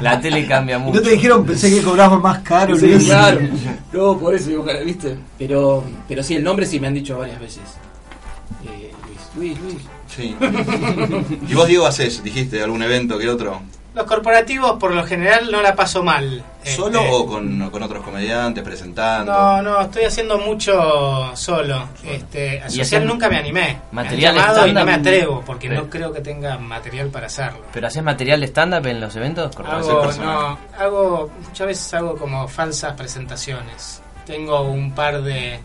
La 0.01 0.21
tele 0.21 0.47
cambia 0.47 0.79
mucho. 0.79 0.97
No 1.01 1.03
te 1.03 1.11
dijeron, 1.11 1.45
pensé 1.45 1.71
que 1.71 1.83
cobramos 1.83 2.21
más 2.23 2.39
caro. 2.41 2.77
Sí, 2.77 2.87
Luis. 2.87 3.05
claro. 3.05 3.41
No, 3.93 4.19
por 4.19 4.35
eso 4.35 4.49
digo, 4.51 4.65
¿viste? 4.85 5.17
Pero, 5.39 5.85
pero 6.09 6.23
sí, 6.23 6.35
el 6.37 6.45
nombre 6.45 6.67
sí 6.67 6.81
me 6.81 6.89
han 6.89 6.95
dicho 6.95 7.19
varias 7.19 7.41
veces. 7.41 7.63
Eh, 8.65 8.91
Luis, 9.37 9.57
Luis, 9.59 9.73
Luis. 9.73 9.83
Sí. 10.17 10.35
¿Y 11.49 11.55
vos, 11.55 11.67
Diego, 11.69 11.87
haces, 11.87 12.23
dijiste, 12.23 12.63
algún 12.63 12.83
evento 12.83 13.19
que 13.19 13.29
otro? 13.29 13.61
Los 13.95 14.05
corporativos 14.05 14.73
por 14.79 14.93
lo 14.95 15.05
general 15.07 15.51
no 15.51 15.63
la 15.63 15.75
paso 15.75 16.03
mal. 16.03 16.45
¿Solo 16.63 17.01
Este, 17.01 17.11
o 17.13 17.27
con, 17.27 17.71
con 17.71 17.83
otros 17.83 18.05
comediantes 18.05 18.63
presentando? 18.63 19.33
No, 19.33 19.63
no, 19.63 19.81
estoy 19.81 20.05
haciendo 20.05 20.37
mucho 20.39 21.35
solo. 21.35 21.89
Este, 22.05 22.61
a 22.61 22.67
¿Y 22.67 22.73
social 22.73 23.07
nunca 23.07 23.31
me 23.31 23.39
animé. 23.39 23.79
material 23.93 24.35
me 24.35 24.41
han 24.41 24.47
llamado 24.49 24.67
y 24.67 24.73
no 24.75 24.85
me 24.85 24.93
atrevo 24.93 25.43
porque 25.47 25.69
Sí. 25.69 25.75
no 25.75 25.89
creo 25.89 26.13
que 26.13 26.21
tenga 26.21 26.59
material 26.59 27.09
para 27.09 27.27
hacerlo. 27.29 27.61
¿Pero 27.73 27.87
haces 27.87 28.03
material 28.03 28.41
de 28.41 28.47
stand-up 28.49 28.87
en 28.87 29.01
los 29.01 29.17
eventos? 29.17 29.57
Hago, 29.57 30.13
no, 30.21 30.59
hago, 30.79 31.31
muchas 31.49 31.67
veces 31.67 31.95
hago 31.95 32.17
como 32.17 32.47
falsas 32.49 32.93
presentaciones. 32.93 34.03
Tengo 34.27 34.61
un 34.63 34.93
par 34.93 35.23
de... 35.23 35.59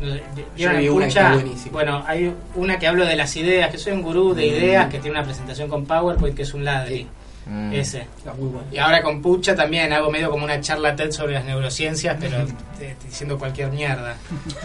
Yo 0.00 0.14
¿vieron 0.56 0.78
vi 0.78 0.88
una 0.88 1.08
que. 1.08 1.70
Bueno, 1.70 2.04
hay 2.06 2.32
una 2.54 2.78
que 2.78 2.86
hablo 2.86 3.04
de 3.04 3.16
las 3.16 3.36
ideas, 3.36 3.70
que 3.70 3.78
soy 3.78 3.92
un 3.92 4.02
gurú 4.02 4.34
de 4.34 4.46
ideas, 4.46 4.88
que 4.88 4.98
tiene 4.98 5.18
una 5.18 5.24
presentación 5.24 5.68
con 5.68 5.86
PowerPoint 5.86 6.36
que 6.36 6.42
es 6.42 6.54
un 6.54 6.64
ladri. 6.64 7.06
Mm. 7.48 7.72
Ese. 7.72 8.06
Está 8.18 8.34
muy 8.34 8.48
bueno. 8.48 8.66
Y 8.70 8.76
ahora 8.76 9.02
con 9.02 9.22
Pucha 9.22 9.54
también 9.54 9.90
hago 9.92 10.10
medio 10.10 10.30
como 10.30 10.44
una 10.44 10.60
charla 10.60 10.94
TED 10.94 11.12
sobre 11.12 11.32
las 11.32 11.44
neurociencias, 11.46 12.16
pero 12.20 12.36
eh, 12.80 12.94
diciendo 13.06 13.38
cualquier 13.38 13.70
mierda. 13.70 14.16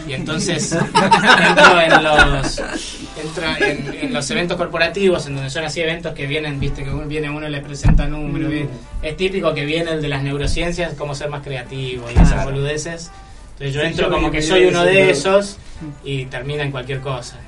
Y 0.06 0.12
entonces 0.12 0.72
entro 0.72 1.80
en 1.80 2.04
los 2.04 2.58
entro 2.58 3.44
en, 3.58 3.94
en 4.04 4.12
los 4.12 4.30
eventos 4.30 4.58
corporativos, 4.58 5.26
en 5.26 5.36
donde 5.36 5.48
son 5.48 5.64
así 5.64 5.80
eventos 5.80 6.12
que 6.12 6.26
vienen, 6.26 6.60
viste, 6.60 6.84
que 6.84 6.90
viene 6.90 7.30
uno 7.30 7.48
y 7.48 7.50
le 7.50 7.62
presenta 7.62 8.06
números. 8.06 8.50
bien. 8.50 8.68
Es 9.02 9.16
típico 9.16 9.54
que 9.54 9.64
viene 9.64 9.92
el 9.92 10.02
de 10.02 10.08
las 10.08 10.22
neurociencias, 10.22 10.92
cómo 10.94 11.14
ser 11.14 11.30
más 11.30 11.42
creativo 11.42 12.04
y 12.14 12.18
esas 12.18 12.44
boludeces. 12.44 13.10
Entonces 13.54 13.74
yo 13.74 13.80
Sí, 13.80 13.86
entro 13.86 14.06
yo 14.08 14.12
como 14.12 14.30
que 14.30 14.42
soy 14.42 14.66
uno 14.66 14.84
de 14.84 14.92
de 14.92 15.10
eso. 15.10 15.38
esos 15.38 15.56
y 16.04 16.26
termina 16.26 16.62
en 16.64 16.70
cualquier 16.70 17.00
cosa. 17.00 17.38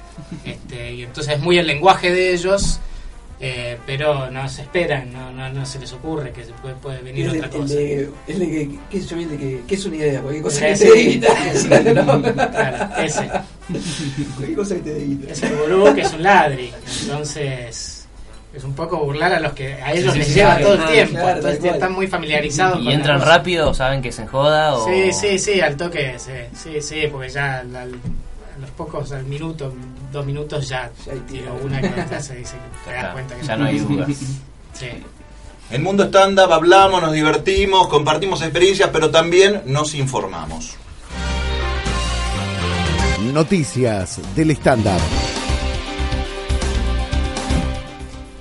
Este, 0.45 0.95
y 0.95 1.03
entonces 1.03 1.35
es 1.35 1.41
muy 1.41 1.59
el 1.59 1.67
lenguaje 1.67 2.11
de 2.13 2.33
ellos. 2.33 2.81
Eh, 3.39 3.77
pero 3.85 4.31
no 4.31 4.49
se 4.49 4.63
esperan, 4.63 5.13
no, 5.13 5.31
no, 5.31 5.53
no 5.53 5.67
se 5.67 5.79
les 5.79 5.93
ocurre 5.93 6.33
que 6.33 6.43
se 6.43 6.53
puede, 6.55 6.75
puede 6.77 7.03
venir 7.03 7.27
El 7.27 7.33
otra 7.37 7.45
el 7.49 7.51
cosa. 7.51 7.75
de, 7.75 8.11
el 8.29 8.39
de 8.39 8.47
que, 8.49 8.61
el 8.63 9.29
de 9.29 9.37
que, 9.37 9.61
¿qué 9.69 9.75
es 9.75 9.85
una 9.85 9.97
idea? 9.97 10.21
Cualquier 10.23 10.43
cosa 10.43 10.67
que 10.69 10.75
te 10.75 10.91
dé. 10.91 11.21
Claro, 12.51 13.03
ese. 13.05 13.31
Cualquier 14.37 14.57
cosa 14.57 14.75
que 14.77 14.81
te 14.81 14.95
dé. 14.95 15.31
Es 15.31 15.43
el 15.43 15.55
gurú 15.55 15.95
que 15.95 16.01
es 16.01 16.13
un 16.15 16.23
ladri. 16.23 16.73
Entonces, 17.03 17.96
es 18.57 18.65
un 18.65 18.75
poco 18.75 18.97
burlar 18.99 19.33
a 19.35 19.41
los 19.41 19.53
que 19.53 19.75
a 19.75 19.93
ellos 19.93 20.13
Sí, 20.15 20.19
les 20.19 20.29
sí, 20.29 20.35
lleva 20.35 20.59
todo 20.59 20.73
el 20.73 20.79
claro, 20.79 20.93
tiempo. 20.93 21.19
claro, 21.21 21.49
están 21.49 21.93
muy 21.93 22.07
familiarizados 22.07 22.81
¿Y 22.81 22.85
con 22.85 22.93
entran 22.95 23.21
rápido? 23.21 23.75
¿Saben 23.75 24.01
que 24.01 24.11
se 24.13 24.23
enjoda? 24.23 24.75
O... 24.75 24.85
Sí, 24.87 25.13
sí, 25.13 25.39
sí, 25.39 25.61
al 25.61 25.77
toque, 25.77 26.15
sí, 26.19 26.33
sí, 26.55 26.81
sí, 26.81 27.07
porque 27.13 27.29
ya 27.29 27.59
al- 27.59 27.77
al- 27.77 27.95
a 27.95 28.59
los 28.61 28.71
pocos, 28.71 29.13
al 29.13 29.25
minuto, 29.25 29.75
dos 30.11 30.25
minutos 30.25 30.67
ya 30.69 30.91
Ya 31.05 31.13
hay 31.13 31.19
tiro 31.21 31.55
una 31.63 31.81
que 31.83 31.89
otra 32.01 32.21
se 32.21 32.37
dice 32.37 32.53
que 32.57 32.91
te 32.91 32.95
das 32.95 33.01
está, 33.03 33.13
cuenta 33.13 33.35
que 33.37 33.47
ya 33.47 33.57
no 33.57 33.67
hay 33.67 33.79
dudas. 33.79 34.09
Sí. 34.73 34.87
En 35.71 35.83
Mundo 35.83 36.05
Stand-Up 36.05 36.53
hablamos, 36.53 37.03
nos 37.03 37.13
divertimos, 37.13 37.89
compartimos 37.89 38.41
experiencias, 38.41 38.89
pero 38.93 39.11
también 39.11 39.63
nos 39.67 39.95
informamos. 39.95 40.77
Noticias 43.33 44.21
del 44.35 44.53
stand-up. 44.53 45.01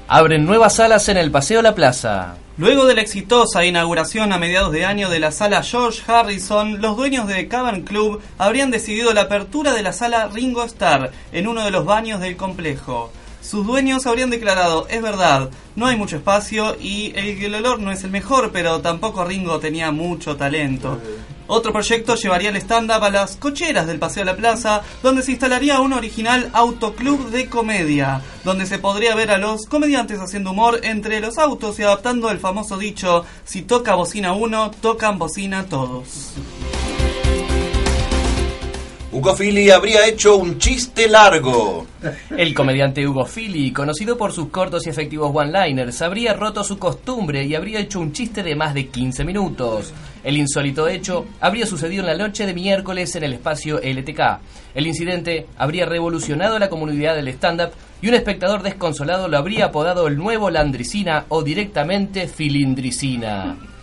Abren 0.08 0.46
nuevas 0.46 0.76
salas 0.76 1.10
en 1.10 1.18
el 1.18 1.32
Paseo 1.32 1.64
La 1.64 1.74
Plaza. 1.74 2.36
Luego 2.58 2.86
de 2.86 2.94
la 2.94 3.02
exitosa 3.02 3.66
inauguración 3.66 4.34
a 4.34 4.38
mediados 4.38 4.72
de 4.72 4.86
año 4.86 5.10
de 5.10 5.20
la 5.20 5.32
sala 5.32 5.64
George 5.64 6.04
Harrison, 6.06 6.80
los 6.80 6.96
dueños 6.96 7.26
de 7.26 7.48
Cavern 7.48 7.82
Club 7.82 8.22
habrían 8.38 8.70
decidido 8.70 9.14
la 9.14 9.22
apertura 9.22 9.74
de 9.74 9.82
la 9.82 9.94
sala 9.94 10.28
Ringo 10.28 10.64
Starr 10.64 11.10
en 11.32 11.48
uno 11.48 11.66
de 11.66 11.72
los 11.72 11.86
baños 11.86 12.22
del 12.22 12.38
complejo. 12.38 13.12
Sus 13.42 13.66
dueños 13.66 14.06
habrían 14.06 14.30
declarado, 14.30 14.88
es 14.90 15.02
verdad, 15.02 15.50
no 15.76 15.88
hay 15.88 15.98
mucho 15.98 16.18
espacio 16.18 16.78
y 16.80 17.12
el, 17.16 17.44
el 17.44 17.56
olor 17.56 17.80
no 17.80 17.92
es 17.92 18.04
el 18.04 18.12
mejor, 18.12 18.52
pero 18.52 18.82
tampoco 18.82 19.26
Ringo 19.26 19.60
tenía 19.60 19.90
mucho 19.90 20.36
talento. 20.36 21.00
Otro 21.48 21.72
proyecto 21.72 22.16
llevaría 22.16 22.50
el 22.50 22.56
stand-up 22.56 23.04
a 23.04 23.10
las 23.10 23.36
cocheras 23.36 23.86
del 23.86 24.00
Paseo 24.00 24.26
de 24.26 24.32
la 24.32 24.38
Plaza, 24.38 24.82
donde 25.04 25.22
se 25.22 25.32
instalaría 25.32 25.80
un 25.80 25.94
original 25.94 26.50
autoclub 26.54 27.30
de 27.30 27.48
comedia, 27.48 28.22
donde 28.44 28.66
se 28.66 28.80
podría 28.80 29.14
ver 29.14 29.30
a 29.30 29.38
los 29.38 29.68
comediantes 29.68 30.20
haciendo 30.20 30.52
humor 30.52 30.80
entre 30.84 31.20
los 31.20 31.38
autos 31.38 31.78
y 31.80 31.84
adaptando 31.84 32.32
el 32.32 32.40
famoso 32.40 32.78
dicho, 32.78 33.26
si 33.44 33.62
toca 33.62 33.94
bocina 33.96 34.34
uno, 34.34 34.72
tocan 34.82 35.20
bocina 35.20 35.66
todos. 35.66 36.34
Ugo 39.16 39.34
Fili 39.34 39.70
habría 39.70 40.06
hecho 40.06 40.36
un 40.36 40.58
chiste 40.58 41.08
largo. 41.08 41.88
El 42.32 42.54
comediante 42.54 43.08
Hugo 43.08 43.24
Fili, 43.24 43.72
conocido 43.72 44.18
por 44.18 44.34
sus 44.34 44.50
cortos 44.50 44.86
y 44.86 44.90
efectivos 44.90 45.32
one-liners, 45.34 46.02
habría 46.02 46.34
roto 46.34 46.66
su 46.66 46.78
costumbre 46.78 47.46
y 47.46 47.56
habría 47.56 47.80
hecho 47.80 48.02
un 48.02 48.12
chiste 48.12 48.44
de 48.44 48.58
más 48.58 48.74
de 48.74 48.88
15 48.88 49.24
minutos. 49.24 49.94
El 50.26 50.38
insólito 50.38 50.88
hecho 50.88 51.28
habría 51.40 51.68
sucedido 51.68 52.02
en 52.02 52.08
la 52.08 52.18
noche 52.18 52.48
de 52.48 52.56
miércoles 52.56 53.16
en 53.16 53.24
el 53.24 53.34
espacio 53.34 53.78
LTK. 53.78 54.40
El 54.74 54.88
incidente 54.88 55.46
habría 55.56 55.86
revolucionado 55.86 56.58
la 56.58 56.68
comunidad 56.68 57.16
del 57.16 57.28
stand-up 57.28 57.70
y 58.02 58.10
un 58.10 58.16
espectador 58.16 58.64
desconsolado 58.64 59.28
lo 59.28 59.38
habría 59.38 59.66
apodado 59.66 60.08
el 60.08 60.18
nuevo 60.18 60.50
Landricina 60.50 61.26
o 61.30 61.44
directamente 61.44 62.28
Filindricina. 62.28 63.75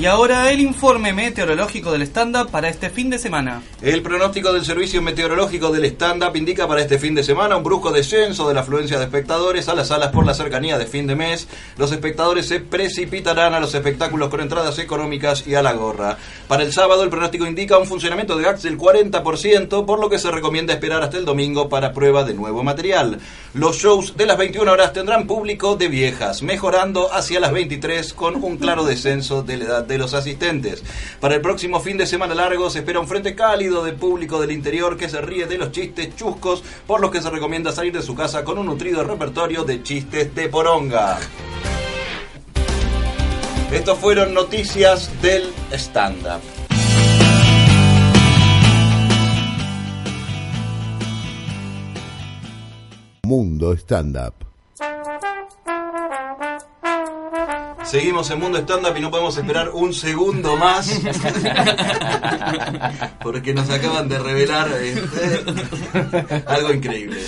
Y 0.00 0.06
ahora 0.06 0.50
el 0.50 0.60
informe 0.60 1.12
meteorológico 1.12 1.92
del 1.92 2.00
stand-up 2.04 2.50
para 2.50 2.70
este 2.70 2.88
fin 2.88 3.10
de 3.10 3.18
semana. 3.18 3.60
El 3.82 4.00
pronóstico 4.00 4.50
del 4.50 4.64
Servicio 4.64 5.02
Meteorológico 5.02 5.70
del 5.70 5.84
Stand-Up 5.84 6.34
indica 6.36 6.66
para 6.66 6.80
este 6.80 6.98
fin 6.98 7.14
de 7.14 7.22
semana 7.22 7.58
un 7.58 7.62
brusco 7.62 7.92
descenso 7.92 8.48
de 8.48 8.54
la 8.54 8.62
afluencia 8.62 8.98
de 8.98 9.04
espectadores 9.04 9.68
a 9.68 9.74
las 9.74 9.88
salas 9.88 10.08
por 10.08 10.24
la 10.24 10.32
cercanía 10.32 10.78
de 10.78 10.86
fin 10.86 11.06
de 11.06 11.16
mes. 11.16 11.48
Los 11.76 11.92
espectadores 11.92 12.46
se 12.46 12.60
precipitarán 12.60 13.52
a 13.52 13.60
los 13.60 13.74
espectáculos 13.74 14.30
con 14.30 14.40
entradas 14.40 14.78
económicas 14.78 15.46
y 15.46 15.54
a 15.54 15.62
la 15.62 15.74
gorra. 15.74 16.16
Para 16.48 16.62
el 16.62 16.72
sábado 16.72 17.02
el 17.02 17.10
pronóstico 17.10 17.46
indica 17.46 17.76
un 17.76 17.86
funcionamiento 17.86 18.38
de 18.38 18.44
gags 18.44 18.62
del 18.62 18.78
40%, 18.78 19.84
por 19.84 20.00
lo 20.00 20.08
que 20.08 20.18
se 20.18 20.30
recomienda 20.30 20.72
esperar 20.72 21.02
hasta 21.02 21.18
el 21.18 21.26
domingo 21.26 21.68
para 21.68 21.92
prueba 21.92 22.24
de 22.24 22.32
nuevo 22.32 22.62
material. 22.62 23.18
Los 23.52 23.76
shows 23.76 24.16
de 24.16 24.24
las 24.24 24.38
21 24.38 24.72
horas 24.72 24.94
tendrán 24.94 25.26
público 25.26 25.76
de 25.76 25.88
viejas, 25.88 26.42
mejorando 26.42 27.12
hacia 27.12 27.38
las 27.38 27.52
23 27.52 28.14
con 28.14 28.42
un 28.42 28.56
claro 28.56 28.84
descenso 28.84 29.42
de 29.42 29.58
la 29.58 29.64
edad 29.64 29.89
de 29.90 29.98
los 29.98 30.14
asistentes. 30.14 30.82
Para 31.20 31.34
el 31.34 31.42
próximo 31.42 31.80
fin 31.80 31.98
de 31.98 32.06
semana 32.06 32.34
largo 32.34 32.70
se 32.70 32.78
espera 32.78 33.00
un 33.00 33.08
frente 33.08 33.34
cálido 33.34 33.84
de 33.84 33.92
público 33.92 34.40
del 34.40 34.52
interior 34.52 34.96
que 34.96 35.10
se 35.10 35.20
ríe 35.20 35.46
de 35.46 35.58
los 35.58 35.72
chistes 35.72 36.16
chuscos, 36.16 36.62
por 36.86 37.00
lo 37.00 37.10
que 37.10 37.20
se 37.20 37.28
recomienda 37.28 37.72
salir 37.72 37.92
de 37.92 38.02
su 38.02 38.14
casa 38.14 38.44
con 38.44 38.56
un 38.56 38.66
nutrido 38.66 39.04
repertorio 39.04 39.64
de 39.64 39.82
chistes 39.82 40.34
de 40.34 40.48
poronga. 40.48 41.18
Estos 43.72 43.98
fueron 43.98 44.32
noticias 44.32 45.10
del 45.20 45.52
stand-up. 45.72 46.40
Mundo 53.30 53.74
Stand 53.74 54.16
Up. 54.16 55.29
Seguimos 57.84 58.30
en 58.30 58.38
Mundo 58.40 58.58
Stand 58.58 58.86
Up 58.86 58.96
y 58.96 59.00
no 59.00 59.10
podemos 59.10 59.36
esperar 59.36 59.70
un 59.70 59.92
segundo 59.92 60.56
más. 60.56 60.90
Porque 63.22 63.52
nos 63.54 63.68
acaban 63.70 64.08
de 64.08 64.18
revelar 64.18 64.68
este, 64.82 66.42
algo 66.46 66.72
increíble. 66.72 67.20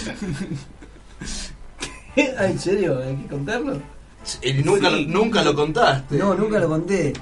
Ah, 2.38 2.46
¿En 2.46 2.58
serio? 2.58 3.00
¿Hay 3.02 3.16
que 3.16 3.26
contarlo? 3.28 3.78
Y 4.42 4.52
nunca, 4.62 4.90
lo- 4.90 4.98
nunca 5.00 5.42
lo 5.42 5.54
contaste. 5.54 6.16
No, 6.16 6.34
nunca 6.34 6.58
lo 6.58 6.68
conté. 6.68 7.12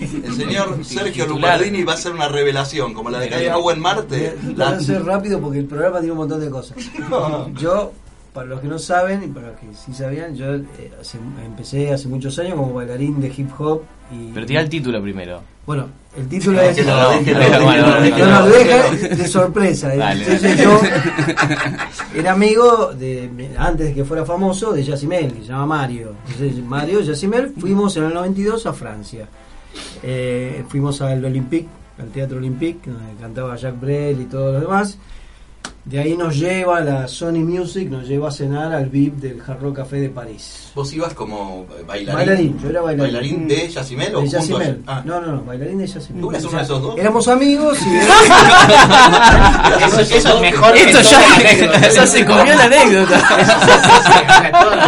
El 0.00 0.34
señor 0.34 0.84
Sergio. 0.84 1.26
Lupardini 1.26 1.82
va 1.82 1.92
a 1.92 1.96
hacer 1.96 2.12
una 2.12 2.28
revelación, 2.28 2.94
como 2.94 3.10
la 3.10 3.18
de 3.20 3.28
Calle 3.28 3.50
Agua 3.50 3.74
en 3.74 3.80
Marte. 3.80 4.36
Voy 4.42 4.62
a 4.62 4.68
hacer 4.70 5.04
rápido 5.04 5.40
porque 5.40 5.58
el 5.58 5.66
programa 5.66 5.98
tiene 5.98 6.12
un 6.12 6.18
montón 6.18 6.40
de 6.40 6.48
cosas. 6.50 6.76
Yo, 7.60 7.92
para 8.38 8.50
los 8.50 8.60
que 8.60 8.68
no 8.68 8.78
saben 8.78 9.24
y 9.24 9.26
para 9.26 9.48
los 9.48 9.56
que 9.58 9.66
sí 9.74 9.92
sabían, 9.92 10.32
yo 10.36 10.54
eh, 10.54 10.62
hace- 11.00 11.18
empecé 11.44 11.92
hace 11.92 12.06
muchos 12.06 12.38
años 12.38 12.54
como 12.54 12.72
bailarín 12.72 13.20
de 13.20 13.26
hip 13.36 13.50
hop. 13.58 13.82
Y, 14.12 14.30
Pero 14.32 14.46
tira 14.46 14.60
el 14.60 14.68
título 14.68 15.02
primero. 15.02 15.40
Bueno, 15.66 15.86
el 16.16 16.28
título 16.28 16.60
es. 16.62 16.86
No, 16.86 17.10
déjelo, 17.10 17.34
no, 17.34 17.38
déjelo, 17.40 17.64
bueno, 17.64 17.86
déjelo, 18.00 18.00
déjelo. 18.00 18.26
No, 18.26 18.30
no, 18.40 18.46
lo 18.46 18.52
déjelo. 18.54 18.90
deja 19.02 19.16
de 19.16 19.28
sorpresa. 19.28 19.92
eh. 19.94 20.00
Entonces 20.20 20.42
dale. 20.56 20.62
yo 20.62 20.80
era 22.14 22.32
amigo 22.32 22.92
de 22.94 23.28
antes 23.58 23.88
de 23.88 23.94
que 23.94 24.04
fuera 24.04 24.24
famoso 24.24 24.72
de 24.72 24.84
Yacimel, 24.84 25.32
que 25.32 25.40
se 25.40 25.46
llama 25.48 25.66
Mario. 25.66 26.14
Entonces 26.30 26.64
Mario 26.64 27.00
y 27.00 27.04
Yacimel 27.06 27.52
fuimos 27.58 27.96
en 27.96 28.04
el 28.04 28.14
92 28.14 28.66
a 28.66 28.72
Francia. 28.72 29.26
Eh, 30.04 30.62
fuimos 30.68 31.02
al 31.02 31.24
Olympique, 31.24 31.66
al 31.98 32.08
Teatro 32.10 32.38
Olympique, 32.38 32.88
donde 32.88 33.20
cantaba 33.20 33.56
Jacques 33.56 33.80
Brel 33.80 34.20
y 34.20 34.24
todos 34.26 34.52
los 34.54 34.62
demás. 34.62 34.96
De 35.88 35.98
ahí 35.98 36.14
nos 36.18 36.36
lleva 36.36 36.80
la 36.80 37.08
Sony 37.08 37.38
Music, 37.40 37.88
nos 37.88 38.06
lleva 38.06 38.28
a 38.28 38.30
cenar 38.30 38.74
al 38.74 38.90
VIP 38.90 39.14
del 39.20 39.40
Hard 39.40 39.62
Rock 39.62 39.76
Café 39.76 39.96
de 39.96 40.10
París. 40.10 40.70
Vos 40.74 40.92
ibas 40.92 41.14
como 41.14 41.64
bailarín. 41.86 42.14
Bailarín, 42.14 42.58
yo 42.62 42.68
era 42.68 42.82
bailarín. 42.82 43.48
de 43.48 43.68
Yacimel 43.68 44.14
o 44.14 44.20
De 44.20 44.26
junto 44.26 44.36
a- 44.36 44.40
Yacimel. 44.40 44.82
Ah. 44.86 45.02
No, 45.06 45.18
no, 45.18 45.32
no, 45.36 45.42
bailarín 45.44 45.78
de 45.78 45.86
Yacimel. 45.86 46.20
¿Tú 46.20 46.30
eras 46.30 46.44
uno 46.44 46.58
de 46.58 46.62
esos 46.64 46.82
dos? 46.82 46.98
Éramos 46.98 47.26
amigos 47.28 47.78
y... 47.86 47.96
Eso, 49.86 50.00
eso 50.00 50.34
es 50.34 50.40
mejor 50.40 50.72
que 50.74 50.82
Esto 50.90 51.00
ya, 51.00 51.88
ya 51.90 52.06
se 52.06 52.24
comió 52.26 52.44
la 52.54 52.64
anécdota. 52.64 53.18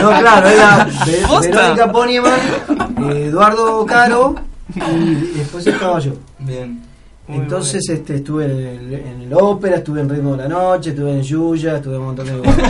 No, 0.03 0.11
claro, 0.21 0.49
era. 0.49 0.89
Verónica 1.41 1.93
Ponieman, 1.93 2.41
Eduardo 3.15 3.87
Caro 3.87 4.35
y 4.75 5.15
después 5.39 5.67
estaba 5.67 5.99
yo. 5.99 6.13
Bien. 6.41 6.83
Entonces 7.33 7.89
este, 7.89 8.17
estuve 8.17 8.45
en 8.45 8.51
el, 8.51 8.95
en 8.95 9.23
el 9.23 9.35
ópera, 9.35 9.77
estuve 9.77 10.01
en 10.01 10.09
Ritmo 10.09 10.33
de 10.37 10.43
la 10.45 10.49
Noche, 10.49 10.91
estuve 10.91 11.13
en 11.13 11.23
Yuya, 11.23 11.77
estuve 11.77 11.95
en 11.95 12.01
un 12.01 12.07
montón 12.07 12.27
de 12.27 12.33
lugares. 12.33 12.67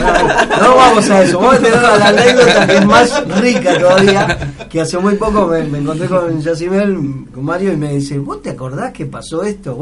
No 0.60 0.76
vamos 0.76 1.10
a 1.10 1.22
eso, 1.22 1.38
vamos 1.38 1.54
a 1.54 1.58
tener 1.58 1.82
la 1.82 2.08
anécdota 2.08 2.66
que 2.66 2.76
es 2.76 2.86
más 2.86 3.40
rica 3.40 3.78
todavía, 3.78 4.54
que 4.68 4.80
hace 4.80 4.98
muy 4.98 5.14
poco 5.14 5.46
me, 5.46 5.62
me 5.64 5.78
encontré 5.78 6.08
con 6.08 6.40
Yacimel, 6.40 6.94
con 7.32 7.44
Mario, 7.44 7.72
y 7.72 7.76
me 7.76 7.94
dice, 7.94 8.18
¿vos 8.18 8.42
te 8.42 8.50
acordás 8.50 8.92
que 8.92 9.06
pasó 9.06 9.42
esto? 9.42 9.78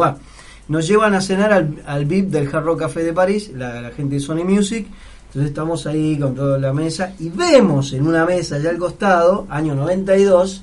Nos 0.68 0.86
llevan 0.86 1.14
a 1.14 1.20
cenar 1.20 1.52
al, 1.52 1.82
al 1.86 2.04
VIP 2.04 2.28
del 2.28 2.54
Hard 2.54 2.64
Rock 2.64 2.80
Café 2.80 3.02
de 3.02 3.12
París, 3.12 3.50
la, 3.54 3.80
la 3.80 3.90
gente 3.90 4.16
de 4.16 4.20
Sony 4.20 4.44
Music, 4.44 4.86
entonces 5.26 5.50
estamos 5.50 5.86
ahí 5.86 6.18
con 6.18 6.34
toda 6.34 6.58
la 6.58 6.72
mesa 6.72 7.14
y 7.18 7.30
vemos 7.30 7.92
en 7.92 8.06
una 8.06 8.24
mesa 8.24 8.56
allá 8.56 8.70
al 8.70 8.78
costado, 8.78 9.46
año 9.50 9.74
92, 9.74 10.62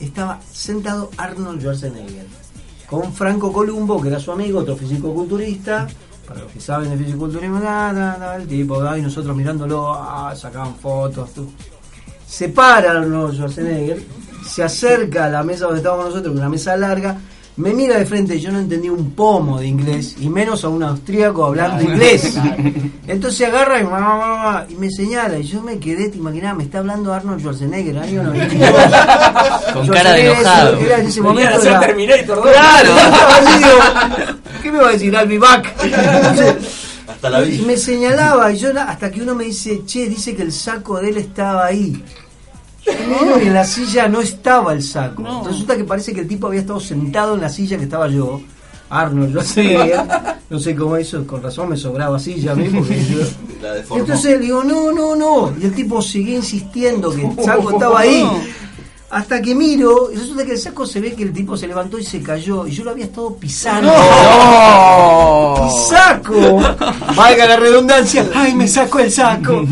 estaba 0.00 0.40
sentado 0.50 1.10
Arnold 1.16 1.60
Schwarzenegger 1.60 2.41
con 2.92 3.10
Franco 3.10 3.50
Columbo, 3.50 4.02
que 4.02 4.08
era 4.08 4.20
su 4.20 4.32
amigo, 4.32 4.58
otro 4.60 4.76
fisicoculturista. 4.76 5.88
Para 6.28 6.40
los 6.40 6.52
que 6.52 6.60
saben 6.60 6.90
de 6.90 7.02
fisiculturismo, 7.02 7.58
nada, 7.58 8.18
nada, 8.18 8.36
el 8.36 8.46
tipo, 8.46 8.84
y 8.94 9.00
nosotros 9.00 9.34
mirándolo, 9.34 9.94
ah, 9.94 10.34
sacaban 10.36 10.74
fotos. 10.74 11.32
tú. 11.32 11.50
Se 12.26 12.50
para 12.50 12.90
Arnold 12.90 13.34
Schwarzenegger, 13.34 14.02
se 14.46 14.62
acerca 14.62 15.24
a 15.24 15.30
la 15.30 15.42
mesa 15.42 15.64
donde 15.64 15.78
estábamos 15.78 16.10
nosotros, 16.10 16.36
una 16.36 16.50
mesa 16.50 16.76
larga, 16.76 17.16
me 17.56 17.74
mira 17.74 17.98
de 17.98 18.06
frente, 18.06 18.40
yo 18.40 18.50
no 18.50 18.58
entendí 18.60 18.88
un 18.88 19.10
pomo 19.10 19.60
de 19.60 19.66
inglés, 19.66 20.16
y 20.20 20.28
menos 20.30 20.64
a 20.64 20.68
un 20.68 20.82
austríaco 20.82 21.44
hablando 21.44 21.82
inglés. 21.82 22.34
Entonces 23.06 23.46
agarra 23.46 23.80
y, 24.70 24.74
me 24.76 24.90
señala, 24.90 25.38
y 25.38 25.42
yo 25.42 25.60
me 25.60 25.78
quedé, 25.78 26.08
te 26.08 26.16
imaginabas, 26.16 26.56
me 26.58 26.64
está 26.64 26.78
hablando 26.78 27.12
Arnold 27.12 27.40
Schwarzenegger, 27.40 27.98
año 27.98 28.22
92. 28.22 28.70
Con 29.74 29.86
cara 29.88 30.12
de 30.12 30.32
enojado. 30.32 30.78
Era 30.78 30.98
en 30.98 31.06
ese 31.06 31.20
momento 31.20 31.60
era- 31.62 31.80
Terminator 31.80 32.36
2. 32.42 32.46
Claro, 32.52 32.90
así 33.28 33.58
digo, 33.58 34.32
¿qué 34.62 34.72
me 34.72 34.78
va 34.78 34.88
a 34.88 34.92
decir? 34.92 35.12
I'll 35.12 35.28
be 35.28 35.38
back. 35.38 35.74
Entonces, 35.82 36.54
Hasta 37.06 37.28
la 37.30 37.42
y 37.44 37.50
vista. 37.50 37.66
me 37.66 37.76
señalaba, 37.76 38.50
y 38.52 38.56
yo 38.56 38.70
hasta 38.80 39.10
que 39.10 39.20
uno 39.20 39.34
me 39.34 39.44
dice, 39.44 39.82
che, 39.84 40.08
dice 40.08 40.34
que 40.34 40.42
el 40.42 40.52
saco 40.52 41.00
de 41.00 41.10
él 41.10 41.16
estaba 41.18 41.66
ahí. 41.66 42.02
Y 42.86 43.46
en 43.46 43.54
la 43.54 43.64
silla 43.64 44.08
no 44.08 44.20
estaba 44.20 44.72
el 44.72 44.82
saco. 44.82 45.22
Entonces 45.22 45.52
resulta 45.52 45.76
que 45.76 45.84
parece 45.84 46.12
que 46.12 46.20
el 46.20 46.28
tipo 46.28 46.46
había 46.48 46.60
estado 46.60 46.80
sentado 46.80 47.34
en 47.34 47.40
la 47.40 47.48
silla 47.48 47.76
que 47.78 47.84
estaba 47.84 48.08
yo. 48.08 48.40
Arnold, 48.90 49.32
yo 49.32 49.40
sé, 49.42 49.94
no 50.50 50.58
sé 50.58 50.76
cómo 50.76 50.98
hizo, 50.98 51.26
con 51.26 51.42
razón 51.42 51.70
me 51.70 51.78
sobraba 51.78 52.18
silla 52.18 52.52
a 52.52 52.54
mí 52.54 52.68
porque 52.68 53.02
yo- 53.06 53.20
La 53.62 53.72
deformó. 53.72 54.02
entonces 54.02 54.32
le 54.32 54.38
digo, 54.40 54.62
no, 54.62 54.92
no, 54.92 55.16
no. 55.16 55.54
Y 55.58 55.64
el 55.64 55.74
tipo 55.74 56.02
seguía 56.02 56.36
insistiendo 56.36 57.10
que 57.14 57.24
el 57.24 57.42
saco 57.42 57.70
estaba 57.72 58.00
ahí. 58.00 58.28
Hasta 59.12 59.42
que 59.42 59.54
miro, 59.54 60.10
y 60.10 60.16
resulta 60.16 60.42
que 60.42 60.52
el 60.52 60.58
saco 60.58 60.86
se 60.86 60.98
ve 60.98 61.12
que 61.12 61.24
el 61.24 61.34
tipo 61.34 61.54
se 61.54 61.66
levantó 61.66 61.98
y 61.98 62.02
se 62.02 62.22
cayó. 62.22 62.66
Y 62.66 62.70
yo 62.70 62.82
lo 62.82 62.92
había 62.92 63.04
estado 63.04 63.36
pisando. 63.36 63.92
Y 65.66 65.70
saco, 65.90 66.62
valga 67.14 67.44
la 67.44 67.56
redundancia, 67.56 68.26
ay, 68.34 68.54
me 68.54 68.66
saco 68.66 69.00
el 69.00 69.12
saco. 69.12 69.66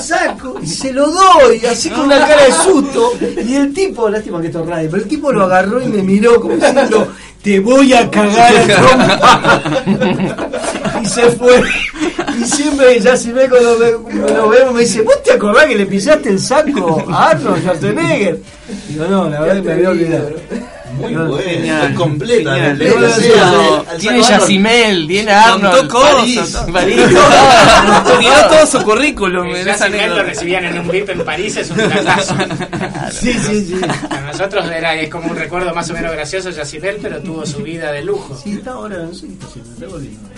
Saco 0.00 0.60
y 0.62 0.68
se 0.68 0.92
lo 0.92 1.10
doy, 1.10 1.66
así 1.68 1.90
con 1.90 2.04
una 2.04 2.28
cara 2.28 2.44
de 2.44 2.52
susto. 2.52 3.14
Y 3.44 3.56
el 3.56 3.74
tipo, 3.74 4.08
lástima 4.08 4.40
que 4.40 4.46
esto 4.46 4.62
es 4.62 4.68
radio, 4.68 4.88
pero 4.88 5.02
el 5.02 5.08
tipo 5.08 5.32
lo 5.32 5.46
agarró 5.46 5.82
y 5.82 5.88
me 5.88 6.04
miró 6.04 6.40
como 6.40 6.54
diciendo, 6.54 7.08
te 7.42 7.58
voy 7.58 7.92
a 7.92 8.08
cagar 8.08 8.56
a 8.56 8.66
trompa. 8.66 9.62
Y 11.02 11.06
se 11.06 11.28
fue. 11.32 11.60
Y 12.40 12.44
siempre, 12.44 13.00
ya 13.00 13.16
si 13.16 13.32
ve 13.32 13.48
cuando 13.48 13.78
me- 13.78 14.14
nos 14.32 14.50
vemos, 14.50 14.74
me 14.74 14.80
dice, 14.80 15.02
¿vos 15.02 15.22
te 15.22 15.32
acordás 15.32 15.66
que 15.66 15.76
le 15.76 15.86
pisaste 15.86 16.28
el 16.30 16.38
saco 16.38 17.04
a 17.10 17.30
Arnold 17.30 17.60
Schwarzenegger? 17.62 18.40
Digo, 18.88 19.06
no, 19.06 19.28
la 19.28 19.40
verdad 19.40 19.56
que 19.56 19.62
me 19.62 19.72
había 19.72 19.90
olvidado. 19.90 20.30
Muy 20.98 21.12
No, 21.12 21.26
buena, 21.26 21.94
completa. 21.94 22.54
genial. 22.54 22.78
Le- 22.78 22.84
le- 22.88 22.90
No, 22.94 23.00
le- 23.00 23.36
no, 23.36 23.74
al- 23.80 23.88
al 23.90 23.98
Tiene. 23.98 24.22
Yacimel, 24.22 25.06
tiene 25.06 25.30
Arnold. 25.30 25.76
Contó 25.76 25.94
cosas, 26.00 26.66
París. 26.72 26.96
Tiró 28.18 28.48
todo 28.48 28.66
su 28.66 28.82
currículum 28.82 29.46
en 29.54 29.66
Ya 29.66 29.74
esa 29.74 29.86
si 29.86 29.92
me 29.92 30.08
lo 30.08 30.22
recibían 30.22 30.64
en 30.64 30.78
un 30.78 30.88
VIP 30.88 31.10
en 31.12 31.24
París 31.24 31.56
es 31.56 31.70
un 31.70 31.76
tratazo. 31.76 32.34
Sí, 33.12 33.32
sí, 33.32 33.64
sí. 33.66 33.74
Para 34.08 34.22
nosotros 34.22 34.66
era 34.70 34.94
es 34.94 35.08
como 35.10 35.30
un 35.30 35.36
recuerdo 35.36 35.72
más 35.74 35.88
o 35.90 35.92
menos 35.92 36.12
gracioso 36.12 36.50
Yacimel, 36.50 36.96
pero 37.00 37.18
tuvo 37.20 37.44
su 37.46 37.58
vida 37.58 37.92
de 37.92 38.02
lujo. 38.02 38.36
Sí, 38.42 38.54
está 38.54 38.72
ahora, 38.72 38.96
está 39.12 39.26
está 39.26 39.86
volviendo. 39.86 40.28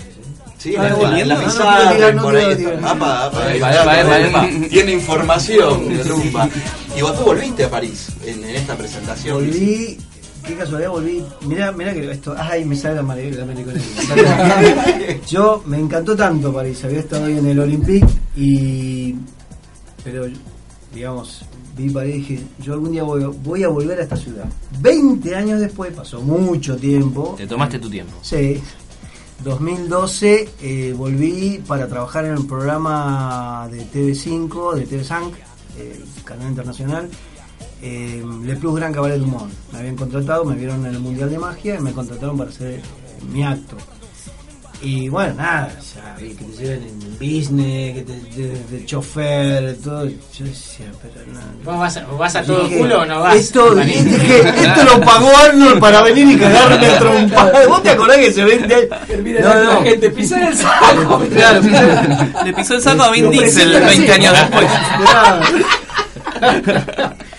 Sí, 0.59 0.75
Ah, 0.77 0.89
la, 0.89 1.25
la, 1.25 1.97
la 1.97 2.11
no, 2.11 2.21
por 2.21 2.35
ahí. 2.35 2.65
Apa, 2.83 3.25
apa. 3.25 4.47
Tiene 4.69 4.91
información 4.91 5.87
de 5.97 6.03
Lumba. 6.03 6.49
Y 6.97 7.01
vos 7.01 7.17
tú 7.17 7.23
volviste 7.23 7.63
a 7.63 7.69
París 7.69 8.09
en, 8.25 8.43
en 8.43 8.55
esta 8.57 8.75
presentación. 8.75 9.35
Volví, 9.35 9.97
qué 10.45 10.55
casualidad 10.55 10.89
volví. 10.91 11.23
Mirá, 11.47 11.71
mirá 11.71 11.93
que 11.93 12.11
esto, 12.11 12.35
ay, 12.37 12.65
me 12.65 12.75
sale 12.75 12.95
la 12.95 13.03
mari- 13.03 13.31
la. 13.31 13.45
Yo 15.27 15.63
me 15.65 15.79
encantó 15.79 16.15
tanto 16.15 16.53
París, 16.53 16.83
había 16.83 16.99
estado 16.99 17.25
ahí 17.25 17.37
en 17.37 17.47
el 17.47 17.59
Olympique 17.59 18.05
y. 18.35 19.15
Pero, 20.03 20.25
digamos, 20.93 21.41
vi 21.77 21.89
París 21.89 22.15
y 22.15 22.19
dije, 22.19 22.43
yo 22.59 22.73
algún 22.73 22.91
día 22.91 23.03
voy, 23.03 23.23
voy 23.43 23.63
a 23.63 23.67
volver 23.69 23.99
a 23.99 24.03
esta 24.03 24.15
ciudad. 24.17 24.45
20 24.79 25.35
años 25.35 25.59
después, 25.59 25.93
pasó 25.93 26.21
mucho 26.21 26.75
tiempo. 26.77 27.35
Te 27.37 27.47
tomaste 27.47 27.79
tu 27.79 27.89
tiempo. 27.89 28.13
Sí. 28.21 28.61
2012 29.43 30.49
eh, 30.61 30.93
volví 30.95 31.63
para 31.65 31.87
trabajar 31.87 32.25
en 32.25 32.33
el 32.33 32.45
programa 32.45 33.67
de 33.71 33.85
TV5, 33.85 34.75
de 34.75 34.87
TV5, 34.87 35.31
eh, 35.77 36.03
canal 36.25 36.49
internacional, 36.49 37.09
eh, 37.81 38.23
Le 38.43 38.55
Plus 38.57 38.75
Gran 38.75 38.91
Cabaret 38.91 39.17
du 39.17 39.25
Monde. 39.25 39.53
Me 39.71 39.79
habían 39.79 39.95
contratado, 39.95 40.43
me 40.43 40.55
vieron 40.55 40.85
en 40.85 40.93
el 40.93 40.99
Mundial 40.99 41.29
de 41.29 41.39
Magia 41.39 41.75
y 41.75 41.81
me 41.81 41.93
contrataron 41.93 42.37
para 42.37 42.49
hacer 42.49 42.81
mi 43.31 43.43
acto. 43.43 43.77
Y 44.81 45.09
bueno, 45.09 45.33
nada, 45.33 45.69
ya 45.93 46.15
vi 46.21 46.29
que 46.29 46.45
te 46.45 46.63
lleven 46.63 46.83
en 46.83 47.13
business, 47.19 47.95
que 47.95 48.01
te 48.03 48.41
de, 48.41 48.63
de 48.71 48.85
chofer, 48.85 49.75
todo. 49.83 50.05
Yo 50.07 50.45
decía, 50.45 50.85
pero 51.01 51.25
no. 51.33 51.39
¿Vos 51.65 51.79
vas 51.79 51.97
a, 51.97 52.05
vas 52.05 52.35
a 52.37 52.43
todo 52.43 52.63
Dije, 52.63 52.77
culo 52.77 53.01
o 53.01 53.05
no 53.05 53.19
vas? 53.19 53.35
Esto, 53.35 53.75
dije, 53.75 54.39
esto 54.39 54.83
lo 54.85 55.01
pagó 55.01 55.29
Arnold 55.35 55.79
para 55.81 56.01
venir 56.03 56.29
y 56.29 56.37
cagarme 56.37 56.87
a 56.87 56.99
trompada. 56.99 57.67
¿Vos 57.67 57.83
te 57.83 57.89
acordás 57.89 58.17
que 58.17 58.31
se 58.31 58.43
vende? 58.45 58.89
Termina 59.05 59.39
la 59.41 59.81
gente, 59.81 60.09
pisar 60.11 60.43
el 60.49 60.55
saco. 60.57 61.23
Claro. 61.29 61.61
Le 62.45 62.53
pisó 62.53 62.75
el 62.75 62.81
saco 62.81 63.03
a 63.03 63.11
Vin 63.11 63.29
Diesel 63.29 63.71
presentan 63.71 63.87
20 63.87 64.11
así. 64.11 64.21
años 64.21 64.33
después. 64.39 64.67
Claro. 66.39 67.15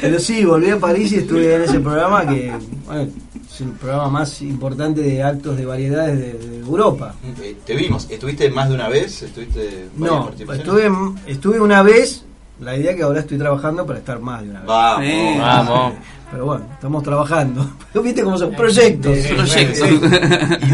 Pero 0.00 0.20
sí, 0.20 0.44
volví 0.44 0.70
a 0.70 0.78
París 0.78 1.12
y 1.12 1.16
estuve 1.16 1.54
en 1.54 1.62
ese 1.62 1.80
programa 1.80 2.26
que, 2.26 2.52
bueno, 2.86 3.08
es 3.54 3.60
el 3.60 3.70
programa 3.70 4.08
más 4.08 4.42
importante 4.42 5.00
de 5.00 5.22
actos 5.22 5.56
de 5.56 5.64
variedades 5.64 6.18
de, 6.18 6.32
de 6.48 6.58
Europa. 6.58 7.14
Eh, 7.40 7.56
Te 7.64 7.74
vimos, 7.74 8.06
¿estuviste 8.10 8.50
más 8.50 8.68
de 8.68 8.74
una 8.74 8.88
vez? 8.88 9.22
¿Estuviste 9.22 9.86
No, 9.96 10.30
estuve, 10.52 10.90
estuve 11.26 11.60
una 11.60 11.82
vez, 11.82 12.24
la 12.60 12.76
idea 12.76 12.94
que 12.96 13.02
ahora 13.02 13.20
estoy 13.20 13.38
trabajando 13.38 13.86
para 13.86 13.98
estar 14.00 14.18
más 14.20 14.42
de 14.42 14.50
una 14.50 14.60
vez. 14.60 14.68
Vamos. 14.68 15.04
Sí. 15.06 15.34
Vamos. 15.38 15.92
Pero 16.32 16.46
bueno, 16.46 16.66
estamos 16.72 17.02
trabajando. 17.04 17.70
Viste 18.02 18.22
cómo 18.24 18.36
son 18.38 18.52
proyectos. 18.54 19.16
Sí, 19.18 19.34
Proyecto. 19.34 19.86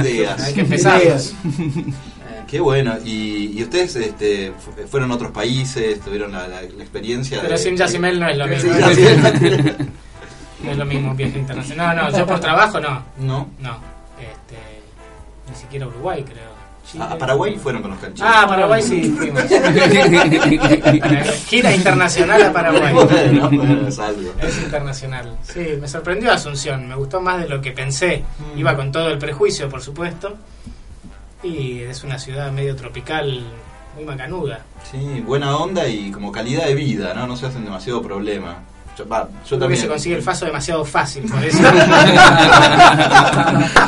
Ideas. 0.00 0.42
Hay 0.42 0.54
que 0.54 0.60
empezar. 0.62 1.02
Ideas. 1.02 1.34
Qué 2.48 2.60
bueno. 2.60 2.94
¿Y, 3.04 3.58
y 3.58 3.62
ustedes 3.62 3.94
este, 3.96 4.52
fu- 4.58 4.72
fueron 4.88 5.10
a 5.10 5.14
otros 5.16 5.30
países? 5.32 6.00
¿Tuvieron 6.00 6.32
la, 6.32 6.48
la- 6.48 6.62
la 6.62 6.82
experiencia? 6.82 7.38
Pero 7.42 7.52
de- 7.52 7.58
sin 7.58 7.76
Yacimel 7.76 8.18
no 8.18 8.28
es 8.28 8.38
lo 8.38 8.46
mismo. 8.46 8.72
No 10.62 10.70
es 10.70 10.76
lo 10.76 10.84
mismo 10.84 11.10
un 11.10 11.16
viaje 11.16 11.38
internacional. 11.38 11.96
No, 11.96 12.10
no, 12.10 12.18
yo 12.18 12.26
por 12.26 12.40
trabajo 12.40 12.80
no. 12.80 13.02
No. 13.18 13.48
No. 13.60 13.78
Este, 14.18 14.58
ni 15.48 15.54
siquiera 15.56 15.86
Uruguay, 15.86 16.22
creo. 16.24 16.50
Chile. 16.86 17.04
A, 17.04 17.12
a 17.12 17.18
Paraguay 17.18 17.56
fueron 17.56 17.82
con 17.82 17.92
los 17.92 18.00
canchines. 18.00 18.30
Ah, 18.34 18.46
Paraguay 18.48 18.82
sí, 18.82 19.14
fuimos. 19.16 19.42
Gira 21.46 21.74
internacional 21.74 22.42
a 22.42 22.52
Paraguay. 22.52 22.92
bueno, 22.92 23.48
bueno, 23.50 23.88
es 23.88 23.98
algo. 23.98 24.32
Es 24.42 24.58
internacional. 24.58 25.36
Sí, 25.42 25.78
me 25.80 25.88
sorprendió 25.88 26.32
Asunción. 26.32 26.88
Me 26.88 26.94
gustó 26.96 27.20
más 27.20 27.40
de 27.40 27.48
lo 27.48 27.60
que 27.60 27.72
pensé. 27.72 28.24
Iba 28.56 28.76
con 28.76 28.92
todo 28.92 29.08
el 29.08 29.18
prejuicio, 29.18 29.68
por 29.68 29.82
supuesto. 29.82 30.36
Y 31.42 31.80
es 31.80 32.04
una 32.04 32.18
ciudad 32.18 32.52
medio 32.52 32.76
tropical, 32.76 33.42
muy 33.94 34.04
macanuda. 34.04 34.60
Sí, 34.90 35.22
buena 35.24 35.56
onda 35.56 35.86
y 35.88 36.10
como 36.10 36.30
calidad 36.32 36.66
de 36.66 36.74
vida, 36.74 37.14
¿no? 37.14 37.26
No 37.26 37.36
se 37.36 37.46
hacen 37.46 37.64
demasiado 37.64 38.02
problema. 38.02 38.58
Yo, 39.04 39.28
yo 39.48 39.56
Creo 39.58 39.68
que 39.68 39.76
se 39.76 39.88
consigue 39.88 40.16
el 40.16 40.22
faso 40.22 40.44
demasiado 40.46 40.84
fácil, 40.84 41.24
por 41.30 41.44
eso. 41.44 41.58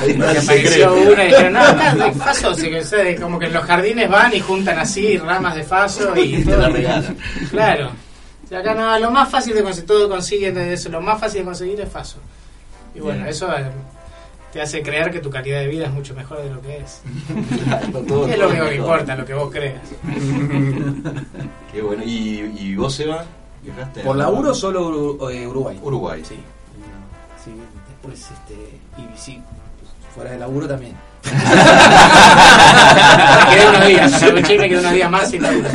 Y 0.06 0.10
el 0.10 0.22
apareció 0.22 0.92
una 0.94 1.24
y 1.24 1.28
dijeron, 1.28 1.52
no, 1.52 1.60
acá 1.60 1.94
no 1.94 2.04
hay 2.04 2.12
faso, 2.12 2.54
sí 2.54 2.70
que 2.70 2.84
sé, 2.84 3.16
como 3.20 3.38
que 3.38 3.46
en 3.46 3.52
los 3.52 3.64
jardines 3.64 4.08
van 4.10 4.34
y 4.34 4.40
juntan 4.40 4.78
así 4.78 5.16
ramas 5.18 5.54
de 5.54 5.62
faso 5.62 6.16
y 6.16 6.36
Y 6.36 6.44
todo. 6.44 6.68
regalan. 6.68 7.16
Claro. 7.50 7.90
Y 8.50 8.54
acá 8.54 8.74
no, 8.74 8.98
lo 8.98 9.10
más 9.10 9.30
fácil 9.30 9.54
de 9.54 9.62
conseguir, 9.62 9.86
todo 9.86 10.08
consiguen 10.08 10.54
de 10.54 10.72
eso, 10.74 10.88
lo 10.88 11.00
más 11.00 11.18
fácil 11.20 11.40
de 11.40 11.44
conseguir 11.46 11.80
es 11.80 11.88
faso. 11.88 12.18
Y 12.94 13.00
bueno, 13.00 13.26
eso 13.26 13.50
eh, 13.56 13.64
te 14.52 14.60
hace 14.60 14.82
creer 14.82 15.10
que 15.10 15.20
tu 15.20 15.30
calidad 15.30 15.60
de 15.60 15.68
vida 15.68 15.86
es 15.86 15.92
mucho 15.92 16.14
mejor 16.14 16.42
de 16.42 16.50
lo 16.50 16.60
que 16.60 16.78
es. 16.78 17.00
Todo- 18.06 18.26
es 18.28 18.38
lo 18.38 18.48
único 18.48 18.68
que 18.68 18.74
importa, 18.76 19.16
lo 19.16 19.24
que 19.24 19.34
vos 19.34 19.50
creas. 19.50 19.80
Qué 21.72 21.80
bueno. 21.80 22.02
¿Y, 22.04 22.52
y 22.58 22.74
vos, 22.76 22.98
Eva? 23.00 23.24
¿Viajaste? 23.62 24.00
Por 24.02 24.16
laburo 24.16 24.54
solo 24.54 25.16
Uru- 25.18 25.30
eh, 25.30 25.46
Uruguay. 25.46 25.78
Uruguay. 25.82 26.22
Sí. 26.24 26.36
Sí, 27.44 27.50
después 27.88 28.20
este. 28.20 28.54
Y 28.98 29.18
sí, 29.18 29.40
pues, 29.80 29.90
fuera 30.14 30.30
de 30.32 30.38
laburo 30.38 30.68
también. 30.68 30.94
Me 31.24 31.30
quedé 33.54 33.68
unos 33.68 33.86
días, 33.86 34.12
aproveché 34.14 34.54
y 34.54 34.58
me 34.58 34.68
quedé 34.68 34.80
unos 34.80 34.92
días 34.92 35.10
más 35.10 35.30
sin 35.30 35.42
laburo. 35.42 35.68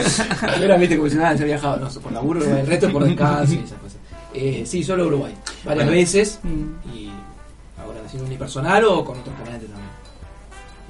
Era, 0.61 0.77
viste, 0.77 0.97
como 0.97 1.09
si 1.09 1.15
nada, 1.15 1.37
se 1.37 1.43
había 1.43 1.55
viajado. 1.55 1.77
No, 1.77 1.89
por 2.01 2.11
laburo, 2.11 2.39
Uruguay. 2.41 2.61
El 2.61 2.67
resto 2.67 2.87
es 2.87 2.91
por 2.93 3.03
descanso 3.05 3.53
y 3.53 3.57
esas 3.57 3.77
cosas. 3.79 3.97
Eh, 4.33 4.63
sí, 4.65 4.83
solo 4.83 5.07
Uruguay. 5.07 5.33
Varias 5.63 5.85
Bueno. 5.85 5.91
veces. 5.91 6.39
Y 6.93 7.09
ahora 7.81 7.99
haciendo 8.05 8.27
unipersonal 8.27 8.83
o 8.85 9.05
con 9.05 9.19
otros 9.19 9.35
comediantes 9.35 9.69
también. 9.69 9.87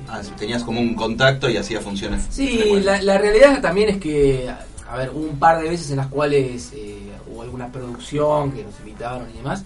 Ah, 0.10 0.22
tenías 0.38 0.64
como 0.64 0.80
un 0.80 0.96
contacto 0.96 1.50
y 1.50 1.58
hacía 1.58 1.82
funciones. 1.82 2.26
Sí, 2.30 2.80
la, 2.84 3.02
la 3.02 3.18
realidad 3.18 3.62
también 3.62 3.90
es 3.90 3.98
que, 3.98 4.50
a 4.90 4.98
ver, 4.98 5.10
hubo 5.14 5.26
un 5.30 5.38
par 5.40 5.62
de 5.62 5.70
veces 5.70 5.90
en 5.92 5.98
las 5.98 6.08
cuales 6.08 6.72
eh, 6.74 7.12
hubo 7.32 7.42
alguna 7.42 7.72
producción 7.72 8.52
que 8.52 8.64
nos 8.64 8.78
invitaron 8.80 9.28
y 9.34 9.38
demás, 9.38 9.64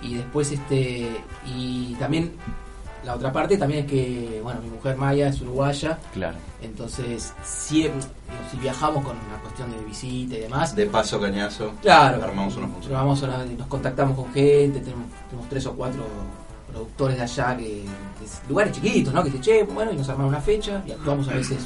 y 0.00 0.14
después, 0.14 0.50
este, 0.52 1.10
y 1.46 1.94
también, 1.98 2.32
la 3.04 3.14
otra 3.16 3.32
parte 3.32 3.56
también 3.58 3.84
es 3.84 3.90
que, 3.90 4.40
bueno, 4.42 4.60
mi 4.62 4.70
mujer 4.70 4.96
Maya 4.96 5.28
es 5.28 5.40
uruguaya, 5.40 5.98
Claro. 6.14 6.36
entonces, 6.62 7.32
si, 7.44 7.82
digo, 7.82 7.94
si 8.50 8.56
viajamos 8.58 9.04
con 9.04 9.16
una 9.16 9.38
cuestión 9.42 9.70
de 9.72 9.78
visita 9.84 10.36
y 10.36 10.40
demás, 10.40 10.74
De 10.74 10.86
paso, 10.86 11.20
cañazo. 11.20 11.72
claro, 11.82 12.22
Armamos 12.22 12.56
una 12.56 12.68
función. 12.68 12.92
vamos 12.94 13.22
a 13.22 13.26
una- 13.26 13.44
nos 13.44 13.66
contactamos 13.66 14.16
con 14.16 14.32
gente, 14.32 14.80
tenemos, 14.80 15.06
tenemos 15.28 15.48
tres 15.48 15.66
o 15.66 15.72
cuatro 15.74 16.04
productores 16.70 17.16
de 17.18 17.22
allá 17.24 17.56
que, 17.56 17.64
que 18.18 18.24
es- 18.24 18.40
lugares 18.48 18.72
chiquitos, 18.72 19.12
¿no? 19.12 19.22
Que 19.22 19.30
dicen, 19.30 19.42
che, 19.42 19.62
bueno, 19.64 19.92
y 19.92 19.96
nos 19.96 20.08
arman 20.08 20.26
una 20.28 20.40
fecha 20.40 20.82
y 20.86 20.92
actuamos 20.92 21.28
a 21.28 21.34
veces 21.34 21.58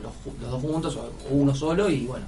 los, 0.00 0.50
dos 0.50 0.60
juntos 0.62 0.96
o 0.96 1.10
uno 1.34 1.54
solo 1.54 1.88
y 1.90 2.06
bueno, 2.06 2.24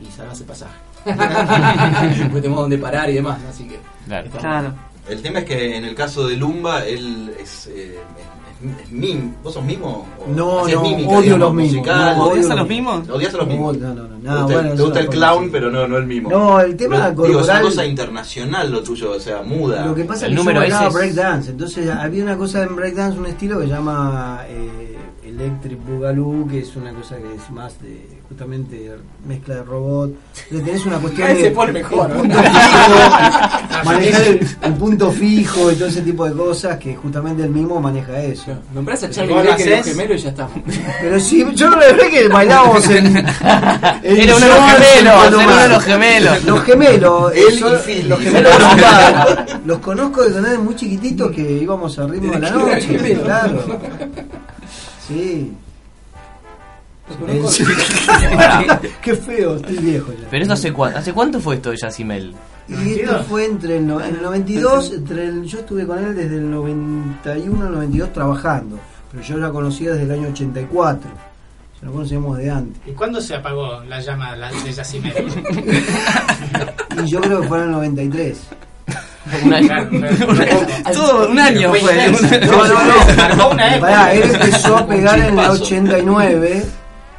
y 0.00 0.10
salvas 0.10 0.40
el 0.40 0.46
pasaje. 0.46 0.74
Después 1.04 2.42
tenemos 2.42 2.60
donde 2.60 2.78
parar 2.78 3.10
y 3.10 3.14
demás, 3.14 3.40
¿no? 3.42 3.48
así 3.48 3.64
que. 3.68 3.78
Claro. 4.38 4.72
El 5.08 5.20
tema 5.20 5.40
es 5.40 5.44
que 5.46 5.76
en 5.76 5.84
el 5.84 5.94
caso 5.96 6.28
de 6.28 6.36
Lumba, 6.36 6.84
él 6.84 7.34
es, 7.40 7.66
eh, 7.66 7.98
es, 7.98 8.80
es 8.84 8.90
mim. 8.92 9.34
¿Vos 9.42 9.54
sos 9.54 9.64
mimo? 9.64 10.06
¿O 10.20 10.28
No, 10.28 10.68
no, 10.68 10.80
mímica, 10.82 11.08
odio 11.08 11.20
digamos, 11.22 11.40
los 11.40 11.54
mimos. 11.54 11.72
musical? 11.72 12.16
No, 12.16 12.22
¿Odias 12.26 12.44
odio 12.46 12.52
a 12.52 12.56
los 12.56 12.68
mimos? 12.68 13.08
¿Odias 13.08 13.34
a 13.34 13.36
los 13.38 13.46
No, 13.48 13.52
mimos? 13.52 13.78
no, 13.78 13.94
no, 13.94 14.02
no, 14.04 14.16
¿Te 14.18 14.22
nada, 14.22 14.42
gusta, 14.42 14.54
bueno, 14.60 14.74
te 14.76 14.82
gusta 14.82 15.00
el 15.00 15.08
clown, 15.08 15.50
pero 15.50 15.70
no, 15.72 15.88
no 15.88 15.96
el 15.98 16.06
mimo? 16.06 16.30
No, 16.30 16.60
el 16.60 16.76
tema 16.76 17.08
Pero, 17.16 17.26
digo, 17.26 17.40
es 17.40 17.48
una 17.48 17.60
cosa 17.62 17.84
internacional 17.84 18.70
lo 18.70 18.80
tuyo, 18.84 19.10
o 19.10 19.18
sea, 19.18 19.42
muda. 19.42 19.84
Lo 19.86 19.94
que 19.96 20.04
pasa 20.04 20.26
El 20.26 20.32
es 20.34 20.38
que 20.38 20.44
número 20.44 20.58
yo 20.60 20.62
bailaba 20.62 20.86
es- 20.86 20.94
breakdance, 20.94 21.50
entonces 21.50 21.90
había 21.90 22.22
una 22.22 22.36
cosa 22.38 22.62
en 22.62 22.76
breakdance, 22.76 23.18
un 23.18 23.26
estilo 23.26 23.58
que 23.58 23.64
se 23.66 23.72
llama 23.72 24.42
eh, 24.46 24.91
Electric 25.34 25.78
Boogaloo, 25.86 26.46
que 26.48 26.60
es 26.60 26.76
una 26.76 26.92
cosa 26.92 27.16
que 27.16 27.34
es 27.34 27.50
más 27.50 27.80
de 27.80 28.06
justamente 28.28 28.92
mezcla 29.26 29.56
de 29.56 29.62
robot. 29.62 30.10
Entonces 30.44 30.64
tenés 30.66 30.86
una 30.86 30.98
cuestión 30.98 31.28
de 31.34 31.40
se 31.40 31.50
pone 31.50 31.72
mejor, 31.72 32.10
el 32.10 32.16
punto 32.18 32.38
fijo, 32.42 33.84
manejar 33.84 34.22
el, 34.22 34.46
el 34.62 34.72
punto 34.74 35.10
fijo 35.10 35.72
y 35.72 35.74
todo 35.76 35.88
ese 35.88 36.02
tipo 36.02 36.24
de 36.28 36.32
cosas 36.34 36.76
que 36.78 36.94
justamente 36.96 37.42
el 37.44 37.50
mismo 37.50 37.80
maneja 37.80 38.20
eso. 38.22 38.52
Nombrás 38.74 39.02
a 39.02 39.06
¿Y 39.06 39.10
Charlie 39.10 39.32
vos 39.34 39.44
lo 39.44 39.50
Becker 39.50 39.66
y 39.66 39.70
los 39.70 39.80
hacés? 39.80 39.92
gemelos 39.96 40.20
y 40.20 40.24
ya 40.24 40.30
estamos. 40.30 40.52
Pero 41.00 41.20
sí, 41.20 41.46
yo 41.54 41.70
no 41.70 41.76
le 41.78 41.92
ve 41.92 42.10
que 42.10 42.28
bailábamos 42.28 42.88
en, 42.90 43.06
en 43.16 43.26
Era 44.02 44.36
uno 44.36 44.46
de 44.46 44.52
los 44.52 44.64
gemelos, 44.70 45.26
era 45.26 45.36
uno 45.38 45.56
de 45.56 45.68
los 45.68 45.84
gemelos. 45.84 46.44
Los 46.44 46.60
gemelos, 46.62 47.32
Él 47.34 47.58
son- 47.58 47.72
y 47.74 47.76
Phil. 47.78 48.08
los 48.08 48.20
gemelos. 48.20 48.52
Los 49.64 49.78
conozco 49.78 50.22
de 50.22 50.32
canales 50.34 50.58
muy 50.58 50.74
chiquititos 50.76 51.30
que 51.32 51.40
íbamos 51.52 51.98
al 51.98 52.10
ritmo 52.10 52.32
de 52.32 52.38
la 52.38 52.50
Desde 52.50 52.64
que 52.64 52.74
noche, 52.74 52.98
gemelo. 52.98 53.22
claro. 53.24 53.62
Sí. 55.12 55.52
Qué 59.02 59.14
feo, 59.14 59.56
estoy 59.56 59.76
viejo 59.78 60.12
ya. 60.12 60.28
Pero 60.30 60.44
eso 60.44 60.52
hace 60.54 60.72
cuánto, 60.72 60.98
¿hace 60.98 61.12
cuánto 61.12 61.40
fue 61.40 61.56
esto 61.56 61.70
de 61.70 61.76
Yacimel? 61.76 62.34
Y 62.68 63.00
esto 63.00 63.24
fue 63.24 63.44
entre 63.44 63.78
el, 63.78 63.86
no- 63.86 64.00
en 64.00 64.14
el 64.16 64.22
92, 64.22 64.92
entre 64.94 65.24
el, 65.26 65.42
yo 65.44 65.58
estuve 65.60 65.86
con 65.86 65.98
él 65.98 66.14
desde 66.14 66.36
el 66.36 66.50
91 66.50 67.66
al 67.66 67.72
92 67.72 68.12
trabajando, 68.12 68.78
pero 69.10 69.22
yo 69.22 69.36
la 69.36 69.50
conocía 69.50 69.90
desde 69.90 70.04
el 70.04 70.12
año 70.12 70.28
84. 70.28 71.10
Ya 71.80 71.86
lo 71.86 71.92
conocíamos 71.92 72.38
de 72.38 72.50
antes. 72.50 72.80
¿Y 72.86 72.92
cuándo 72.92 73.20
se 73.20 73.34
apagó 73.34 73.80
la 73.84 74.00
llama 74.00 74.36
la- 74.36 74.50
de 74.52 74.72
Yacimel? 74.72 75.12
Y 77.04 77.06
yo 77.10 77.20
creo 77.20 77.40
que 77.40 77.48
fue 77.48 77.58
en 77.58 77.64
el 77.64 77.70
93. 77.72 78.38
Un 79.44 79.52
año. 79.52 79.88
Todo 80.92 81.28
un 81.30 81.38
año 81.38 81.70
Fue 81.70 81.80
intensa. 81.80 82.38
No, 82.40 82.66
no, 82.66 83.36
no. 83.36 83.80
Pará, 83.80 84.12
él 84.14 84.22
empezó 84.32 84.76
a 84.76 84.86
pegar 84.86 85.18
en 85.18 85.24
el 85.24 85.30
Chispazo. 85.30 85.62
89 85.62 86.64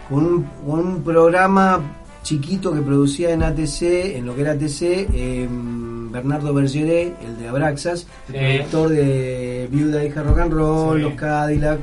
con 0.09 0.25
un, 0.25 0.43
con 0.65 0.79
un 0.79 1.03
programa 1.03 1.79
chiquito 2.23 2.73
que 2.73 2.81
producía 2.81 3.31
en 3.31 3.43
ATC, 3.43 3.81
en 4.17 4.25
lo 4.25 4.35
que 4.35 4.41
era 4.41 4.51
ATC, 4.53 4.81
eh, 5.13 5.47
Bernardo 5.49 6.53
Bergeret, 6.53 7.15
el 7.23 7.37
de 7.39 7.47
Abraxas, 7.49 8.05
el 8.27 8.33
Sí. 8.33 8.39
productor 8.69 8.89
de 8.89 9.67
Viuda 9.71 10.03
Hija 10.05 10.23
Rock 10.23 10.39
and 10.39 10.53
Roll, 10.53 10.97
Sí. 10.97 11.03
Los 11.03 11.13
Cadillac, 11.13 11.79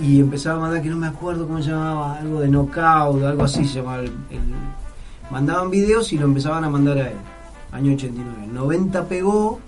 y 0.00 0.20
empezaba 0.20 0.56
a 0.58 0.60
mandar, 0.60 0.82
que 0.82 0.88
no 0.88 0.96
me 0.96 1.06
acuerdo 1.08 1.46
cómo 1.46 1.62
se 1.62 1.70
llamaba, 1.70 2.16
algo 2.18 2.40
de 2.40 2.48
knockout, 2.48 3.24
algo 3.24 3.44
así 3.44 3.64
se 3.66 3.76
llamaba. 3.80 4.00
el- 4.00 4.06
el- 4.30 4.54
mandaban 5.30 5.70
videos 5.70 6.12
y 6.12 6.18
lo 6.18 6.26
empezaban 6.26 6.64
a 6.64 6.68
mandar 6.70 6.98
a 6.98 7.08
él, 7.08 7.16
año 7.72 7.94
89. 7.94 8.46
90 8.52 9.08
pegó 9.08 9.60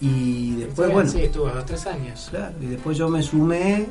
y 0.00 0.56
después, 0.56 0.92
bueno, 0.92 1.10
Sí, 1.10 1.22
estuvo 1.22 1.48
dos 1.48 1.66
tres 1.66 1.86
años. 1.86 2.28
Claro, 2.30 2.54
y 2.60 2.66
después 2.66 2.96
yo 2.96 3.08
me 3.08 3.22
sumé, 3.22 3.86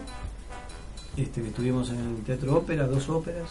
este, 1.18 1.42
que 1.42 1.48
estuvimos 1.50 1.90
en 1.90 2.00
el 2.00 2.24
Teatro 2.24 2.56
Ópera, 2.58 2.88
dos 2.88 3.10
óperas. 3.10 3.50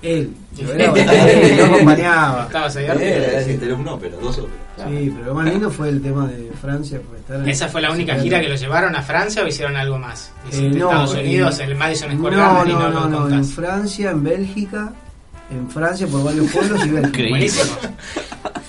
Él, 0.00 0.34
yo, 0.56 0.72
era 0.72 0.90
bailarín, 0.90 1.56
yo 1.56 1.64
acompañaba. 1.66 2.44
Estabas 2.44 2.76
ahí 2.76 2.86
arriba. 2.86 3.04
era 3.06 3.74
un 3.74 3.88
ópera, 3.88 4.16
dos 4.16 4.38
óperas. 4.38 4.62
Sí, 4.88 5.12
pero 5.14 5.26
lo 5.26 5.34
más 5.34 5.46
lindo 5.46 5.70
fue 5.70 5.88
el 5.88 6.02
tema 6.02 6.26
de 6.26 6.50
Francia. 6.60 7.00
Estar 7.18 7.48
¿Esa 7.48 7.68
fue 7.68 7.82
la 7.82 7.92
única 7.92 8.16
gira 8.16 8.40
que 8.40 8.48
lo 8.48 8.56
llevaron 8.56 8.96
a 8.96 9.02
Francia 9.02 9.44
o 9.44 9.46
hicieron 9.46 9.76
algo 9.76 9.98
más? 9.98 10.32
Eh, 10.52 10.70
no, 10.74 10.90
Estados 10.90 11.14
eh, 11.14 11.20
Unidos, 11.20 11.58
el 11.60 11.76
Madison 11.76 12.16
Square 12.16 12.36
No, 12.36 12.42
Garden 12.42 12.72
no, 12.74 12.90
no, 12.90 13.08
no, 13.08 13.28
no, 13.28 13.36
en. 13.36 13.44
Francia, 13.44 14.10
en 14.10 14.24
Bélgica, 14.24 14.92
en 15.52 15.70
Francia 15.70 16.06
por 16.06 16.24
varios 16.24 16.50
pueblos 16.50 16.84
y 16.86 16.90
Bélgica. 16.90 17.90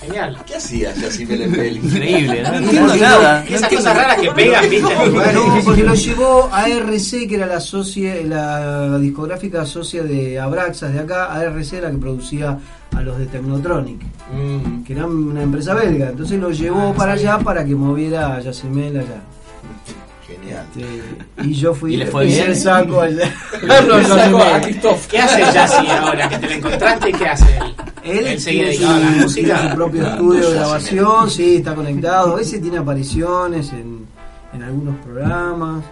Genial. 0.00 0.38
¿Qué 0.46 0.56
hacía 0.56 0.94
Yacimel 0.94 1.42
en 1.42 1.52
Bélgica? 1.52 1.86
Increíble, 1.86 2.42
¿no? 2.42 2.50
No 2.50 2.58
entiendo 2.58 2.96
nada. 2.96 3.44
no 3.48 3.56
Esas 3.56 3.68
cosas 3.70 3.96
raras 3.96 4.20
que 4.20 4.30
pegan, 4.32 4.70
¿viste? 4.70 4.94
Bueno, 5.10 5.60
porque 5.64 5.82
lo 5.82 5.94
llevó 5.94 6.50
ARC, 6.52 7.28
que 7.28 7.34
era 7.34 7.46
la 7.46 7.60
socia, 7.60 8.14
la 8.24 8.98
discográfica 8.98 9.64
socia 9.64 10.02
de 10.02 10.38
Abraxas 10.38 10.92
de 10.92 11.00
acá, 11.00 11.32
ARC 11.32 11.72
la 11.80 11.90
que 11.90 11.96
producía 11.96 12.58
a 12.94 13.00
los 13.00 13.18
de 13.18 13.26
Technotronic. 13.26 14.02
Mm, 14.32 14.84
que 14.84 14.92
era 14.92 15.06
una 15.06 15.42
empresa 15.42 15.74
belga, 15.74 16.10
entonces 16.10 16.38
lo 16.38 16.50
llevó 16.50 16.90
Ah, 16.90 16.94
para 16.96 17.12
allá 17.12 17.38
para 17.38 17.64
que 17.64 17.74
moviera 17.74 18.36
a 18.36 18.40
Yacimel 18.40 18.98
allá. 18.98 19.20
Y 21.42 21.52
yo 21.54 21.74
fui 21.74 21.94
¿Y 21.94 21.96
le 21.98 22.06
fue 22.06 22.26
hice 22.26 22.36
bien? 22.36 22.50
el 22.50 22.56
saco 24.06 24.38
a 24.42 24.60
Christoph. 24.60 25.06
¿Qué 25.06 25.18
hace 25.18 25.40
Yassi 25.40 25.86
ahora 25.88 26.28
que 26.28 26.38
te 26.38 26.46
lo 26.48 26.52
encontraste 26.54 27.10
y 27.10 27.12
qué 27.12 27.26
hace 27.26 27.56
él? 27.56 27.74
Él, 28.04 28.44
tiene, 28.44 28.64
dedicado 28.66 28.94
a 28.94 28.98
la 28.98 29.12
su, 29.12 29.20
música. 29.20 29.54
tiene 29.56 29.70
su 29.70 29.76
propio 29.76 30.06
estudio 30.06 30.50
de 30.50 30.54
grabación, 30.56 31.30
sí, 31.30 31.56
está 31.56 31.74
conectado, 31.74 32.32
a 32.32 32.36
veces 32.36 32.60
tiene 32.60 32.78
apariciones 32.78 33.72
en, 33.72 34.06
en 34.52 34.62
algunos 34.62 34.96
programas, 34.96 35.84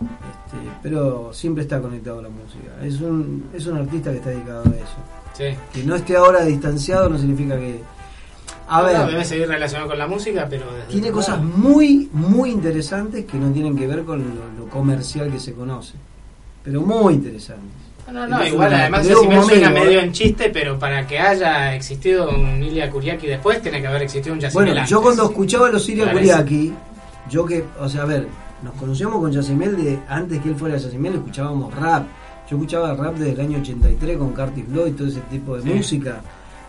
este, 0.00 0.70
pero 0.82 1.32
siempre 1.32 1.62
está 1.62 1.80
conectado 1.80 2.20
a 2.20 2.22
la 2.22 2.28
música. 2.28 2.72
Es 2.82 3.00
un, 3.00 3.48
es 3.52 3.66
un 3.66 3.76
artista 3.78 4.10
que 4.10 4.16
está 4.16 4.30
dedicado 4.30 4.64
a 4.64 4.76
eso. 4.76 4.96
Sí. 5.34 5.44
Que 5.72 5.84
no 5.84 5.94
esté 5.94 6.16
ahora 6.16 6.44
distanciado 6.44 7.08
no 7.08 7.18
significa 7.18 7.56
que... 7.56 7.80
A 8.68 8.82
ver, 8.82 8.98
No, 8.98 9.06
debe 9.06 9.24
seguir 9.24 9.48
relacionado 9.48 9.88
con 9.88 9.98
la 9.98 10.06
música, 10.06 10.46
pero 10.48 10.66
tiene 10.88 11.10
cosas 11.10 11.38
lado. 11.38 11.48
muy, 11.56 12.08
muy 12.12 12.50
interesantes 12.50 13.24
que 13.24 13.38
no 13.38 13.50
tienen 13.52 13.76
que 13.76 13.86
ver 13.86 14.04
con 14.04 14.18
lo, 14.20 14.64
lo 14.64 14.70
comercial 14.70 15.30
que 15.30 15.40
se 15.40 15.52
conoce. 15.54 15.94
Pero 16.62 16.82
muy 16.82 17.14
interesantes. 17.14 17.70
No, 18.06 18.26
no, 18.26 18.38
no, 18.38 18.46
igual 18.46 18.72
además 18.72 19.06
suena 19.06 19.66
amigo, 19.68 19.84
medio 19.84 20.00
¿eh? 20.00 20.04
en 20.04 20.12
chiste, 20.12 20.50
pero 20.50 20.78
para 20.78 21.06
que 21.06 21.18
haya 21.18 21.74
existido 21.74 22.30
un 22.30 22.62
Ilya 22.62 22.90
Kuriaki 22.90 23.26
después, 23.26 23.60
tiene 23.60 23.80
que 23.82 23.86
haber 23.86 24.02
existido 24.02 24.32
un 24.34 24.40
Yassi 24.40 24.54
Bueno, 24.54 24.72
antes. 24.72 24.88
yo 24.88 25.02
cuando 25.02 25.24
escuchaba 25.24 25.68
a 25.68 25.70
los 25.72 25.82
Parece. 26.06 26.12
Kuriaki, 26.12 26.72
yo 27.30 27.44
que, 27.44 27.64
o 27.78 27.88
sea, 27.88 28.02
a 28.02 28.06
ver, 28.06 28.26
nos 28.62 28.72
conocíamos 28.74 29.20
con 29.20 29.30
Yacimel 29.30 29.76
de 29.82 29.98
antes 30.08 30.40
que 30.42 30.48
él 30.48 30.56
fuera 30.56 30.76
Yacimel, 30.78 31.14
escuchábamos 31.16 31.74
rap. 31.74 32.06
Yo 32.50 32.56
escuchaba 32.56 32.94
rap 32.94 33.14
desde 33.16 33.32
el 33.32 33.40
año 33.40 33.58
83 33.58 34.16
con 34.16 34.32
Curtis 34.32 34.66
Blow 34.68 34.86
y 34.86 34.92
todo 34.92 35.08
ese 35.08 35.20
tipo 35.30 35.56
de 35.56 35.62
Sí. 35.62 35.68
música. 35.68 36.22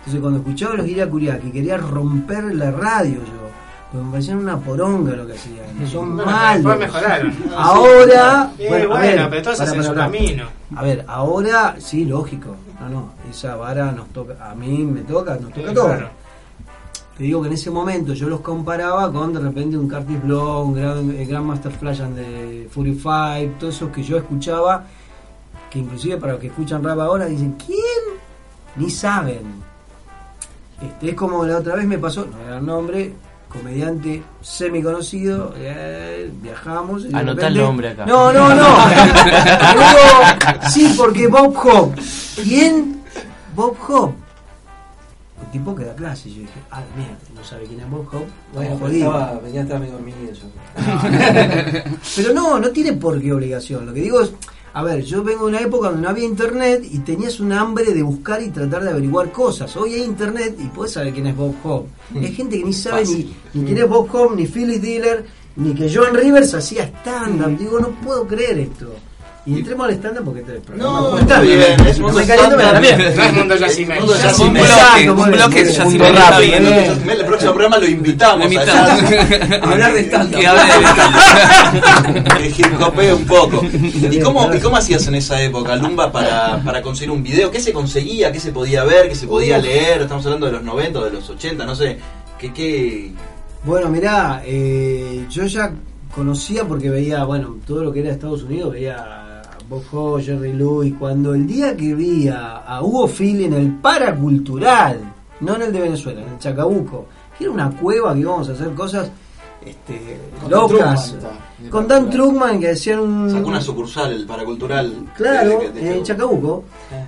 Entonces 0.09 0.21
cuando 0.21 0.39
escuchaba 0.39 0.73
los 0.73 0.87
Siria 0.87 1.07
Kuriaki 1.07 1.51
quería 1.51 1.77
romper 1.77 2.55
la 2.55 2.71
radio 2.71 3.17
yo. 3.17 3.49
Porque 3.91 4.05
me 4.05 4.11
parecían 4.11 4.39
una 4.39 4.57
poronga 4.57 5.11
lo 5.15 5.27
que 5.27 5.33
hacían. 5.33 5.87
Son 5.87 6.15
Bueno, 6.15 6.31
malos. 6.31 6.79
mejoraron. 6.79 7.33
Ahora, 7.55 8.51
Eh, 8.57 8.65
bueno, 8.69 8.89
bueno, 8.89 8.99
ver, 9.05 9.29
pero 9.29 9.41
todos 9.43 9.57
para, 9.59 9.69
su 9.83 9.89
para, 9.93 10.05
camino. 10.05 10.45
A 10.75 10.81
ver, 10.83 11.05
ahora 11.07 11.75
sí, 11.77 12.05
lógico. 12.05 12.55
No, 12.79 12.89
no, 12.89 13.11
esa 13.29 13.55
vara 13.55 13.91
nos 13.91 14.07
toca, 14.09 14.49
a 14.49 14.55
mí 14.55 14.79
me 14.83 15.01
toca, 15.01 15.35
nos 15.35 15.53
toca 15.53 15.69
Sí, 15.69 15.75
todo. 15.75 15.85
claro. 15.85 16.09
Te 17.17 17.23
digo 17.23 17.41
que 17.41 17.47
en 17.49 17.53
ese 17.53 17.69
momento 17.69 18.13
yo 18.13 18.29
los 18.29 18.39
comparaba 18.39 19.11
con 19.11 19.31
de 19.33 19.39
repente 19.41 19.77
un 19.77 19.87
Curtis 19.89 20.23
Blow, 20.23 20.63
un 20.63 20.73
Grand, 20.73 21.11
eh, 21.11 21.25
Grandmaster 21.25 21.71
Flash 21.71 21.99
de 21.99 22.67
45, 22.73 23.55
todos 23.59 23.75
esos 23.75 23.89
que 23.91 24.01
yo 24.01 24.17
escuchaba, 24.17 24.85
que 25.69 25.77
inclusive 25.79 26.17
para 26.17 26.31
los 26.33 26.41
que 26.41 26.47
escuchan 26.47 26.83
rap 26.83 26.97
ahora 26.99 27.25
dicen, 27.25 27.55
¿quién? 27.63 28.17
Ni 28.77 28.89
saben. 28.89 29.68
Este, 30.81 31.09
es 31.09 31.15
como 31.15 31.45
la 31.45 31.57
otra 31.57 31.75
vez 31.75 31.85
me 31.85 31.97
pasó, 31.97 32.25
no 32.25 32.39
era 32.45 32.57
el 32.57 32.65
nombre, 32.65 33.13
comediante 33.49 34.23
semi 34.41 34.81
conocido, 34.81 35.53
eh, 35.57 36.31
viajamos. 36.41 37.05
Anotá 37.13 37.47
el 37.47 37.57
nombre 37.57 37.89
acá. 37.89 38.05
No, 38.05 38.31
no, 38.31 38.53
no. 38.53 38.67
Digo, 39.73 40.69
sí, 40.69 40.93
porque 40.97 41.27
Bob 41.27 41.55
Hope. 41.57 42.01
¿Quién? 42.35 43.01
Bob 43.55 43.75
Hope. 43.87 44.15
Un 45.41 45.51
tipo 45.51 45.75
que 45.75 45.83
da 45.83 45.95
clase. 45.95 46.29
Yo 46.29 46.41
dije, 46.41 46.59
ah, 46.71 46.81
mierda, 46.95 47.17
no 47.35 47.43
sabe 47.43 47.65
quién 47.65 47.81
es 47.81 47.89
Bob 47.89 48.07
Hope. 48.13 48.27
Jodido. 48.77 49.11
estaba, 49.11 49.39
venía 49.39 49.63
medio 49.63 49.93
dormido 49.93 50.17
yo. 50.31 50.45
Pero 52.15 52.33
no, 52.33 52.59
no 52.59 52.69
tiene 52.69 52.93
por 52.93 53.19
qué 53.19 53.33
obligación. 53.33 53.85
Lo 53.85 53.93
que 53.93 54.01
digo 54.01 54.21
es, 54.21 54.31
a 54.73 54.83
ver, 54.83 55.03
yo 55.03 55.23
vengo 55.23 55.45
de 55.45 55.49
una 55.49 55.61
época 55.61 55.89
donde 55.89 56.03
no 56.03 56.09
había 56.09 56.25
internet 56.25 56.83
y 56.89 56.99
tenías 56.99 57.39
un 57.39 57.51
hambre 57.51 57.93
de 57.93 58.03
buscar 58.03 58.41
y 58.41 58.49
tratar 58.49 58.83
de 58.83 58.91
averiguar 58.91 59.31
cosas. 59.31 59.75
Hoy 59.75 59.93
hay 59.93 60.03
internet 60.03 60.57
y 60.59 60.67
puedes 60.67 60.93
saber 60.93 61.13
quién 61.13 61.27
es 61.27 61.35
Bob 61.35 61.55
Hope. 61.63 61.89
Hay 62.15 62.33
gente 62.33 62.57
que 62.57 62.65
ni 62.65 62.73
sabe 62.73 63.05
ni, 63.05 63.35
ni 63.53 63.65
quién 63.65 63.77
es 63.77 63.89
Bob 63.89 64.07
Hope, 64.13 64.35
ni 64.35 64.45
Phyllis 64.45 64.81
Diller, 64.81 65.25
ni 65.55 65.73
que 65.73 65.93
Joan 65.93 66.13
Rivers 66.15 66.53
hacía 66.53 66.83
stand-up. 66.83 67.57
Digo, 67.57 67.79
no 67.79 67.89
puedo 68.01 68.27
creer 68.27 68.59
esto. 68.59 68.93
Y 69.45 69.59
entremos 69.59 69.87
al 69.87 69.93
stand-up 69.93 70.25
porque 70.25 70.41
este 70.41 70.53
programa 70.59 70.99
No, 70.99 71.17
está 71.17 71.39
bien, 71.39 71.61
es 71.87 71.99
mundo 71.99 72.19
bien. 72.19 73.15
No 73.15 73.23
es 73.23 73.33
mundo 73.33 73.55
Yacimel. 73.55 74.03
Un 75.09 75.31
bloque. 75.31 75.65
Yacimel. 75.65 76.13
Yacimel, 76.13 77.19
el 77.19 77.25
próximo 77.25 77.53
programa 77.53 77.77
lo 77.77 77.87
invitamos 77.87 78.45
allá. 78.45 78.93
Hablar 79.63 79.93
de 79.93 80.01
stand-up. 80.01 80.39
Que 82.37 83.07
de 83.07 83.13
un 83.13 83.25
poco. 83.25 83.61
¿Y 83.73 84.19
cómo, 84.19 84.53
¿Y 84.53 84.59
cómo 84.59 84.77
hacías 84.77 85.07
en 85.07 85.15
esa 85.15 85.41
época, 85.41 85.75
Lumba, 85.75 86.11
para, 86.11 86.61
para 86.63 86.81
conseguir 86.81 87.11
un 87.11 87.23
video? 87.23 87.49
¿Qué 87.49 87.61
se 87.61 87.71
conseguía? 87.71 88.31
¿Qué 88.31 88.39
se 88.39 88.51
podía 88.51 88.83
ver? 88.83 89.07
¿Qué 89.07 89.15
se 89.15 89.25
podía 89.27 89.57
leer? 89.57 90.01
Estamos 90.01 90.25
hablando 90.25 90.47
de 90.47 90.51
los 90.53 90.63
90 90.63 90.99
o 90.99 91.05
de 91.05 91.11
los 91.11 91.29
80, 91.29 91.65
no 91.65 91.75
sé. 91.75 91.97
¿Qué, 92.37 92.53
qué... 92.53 93.11
Bueno, 93.63 93.89
mirá, 93.89 94.41
eh, 94.45 95.25
yo 95.29 95.45
ya 95.45 95.71
conocía 96.13 96.65
porque 96.65 96.89
veía, 96.89 97.23
bueno, 97.23 97.57
todo 97.65 97.83
lo 97.83 97.93
que 97.93 97.99
era 98.01 98.11
Estados 98.11 98.43
Unidos, 98.43 98.73
veía 98.73 99.28
Hope, 99.91 100.23
Jerry 100.23 100.53
Lewis. 100.53 100.93
Cuando 100.97 101.33
el 101.33 101.45
día 101.47 101.75
que 101.77 101.93
vi 101.95 102.27
a, 102.27 102.57
a 102.57 102.81
Hugo 102.83 103.07
Phil 103.07 103.41
en 103.43 103.53
el 103.53 103.71
Paracultural, 103.75 104.99
no 105.41 105.55
en 105.55 105.61
el 105.63 105.71
de 105.73 105.81
Venezuela, 105.81 106.21
en 106.21 106.29
el 106.29 106.39
Chacabuco, 106.39 107.05
que 107.37 107.43
era 107.45 107.53
una 107.53 107.69
cueva 107.71 108.13
que 108.13 108.19
íbamos 108.21 108.49
a 108.49 108.53
hacer 108.53 108.73
cosas 108.73 109.11
este, 109.65 110.17
Con 110.41 110.51
locas. 110.51 111.09
Truman, 111.11 111.35
está. 111.35 111.69
Con 111.69 111.87
Dan 111.89 112.09
Truckman, 112.09 112.59
que 112.61 112.69
hacían 112.71 112.99
un. 113.01 113.29
Sacó 113.29 113.49
una 113.49 113.59
sucursal, 113.61 114.13
el 114.13 114.25
paracultural. 114.25 114.93
Claro, 115.17 115.59
de- 115.59 115.71
de- 115.73 115.81
de- 115.81 115.97
en 115.97 116.03
Chacabuco. 116.03 116.63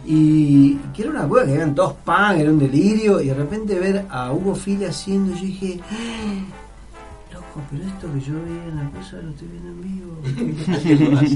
Y 0.05 0.73
que 0.93 1.03
era 1.03 1.11
una 1.11 1.27
cueva 1.27 1.45
que 1.47 1.53
eran 1.53 1.73
todos 1.73 1.93
pan, 2.03 2.37
era 2.39 2.49
un 2.51 2.59
delirio. 2.59 3.21
Y 3.21 3.27
de 3.27 3.33
repente 3.33 3.79
ver 3.79 4.05
a 4.09 4.31
Hugo 4.33 4.53
Fili 4.53 4.83
haciendo, 4.83 5.33
yo 5.33 5.41
dije, 5.41 5.79
"Ah, 5.89 7.33
loco, 7.33 7.61
pero 7.71 7.83
esto 7.85 8.07
que 8.13 8.19
yo 8.19 8.33
veía 8.43 8.65
en 8.65 8.75
la 8.75 8.89
cosa 8.91 9.17
lo 9.23 9.29
estoy 9.29 9.47
viendo 9.47 9.69
en 9.69 9.81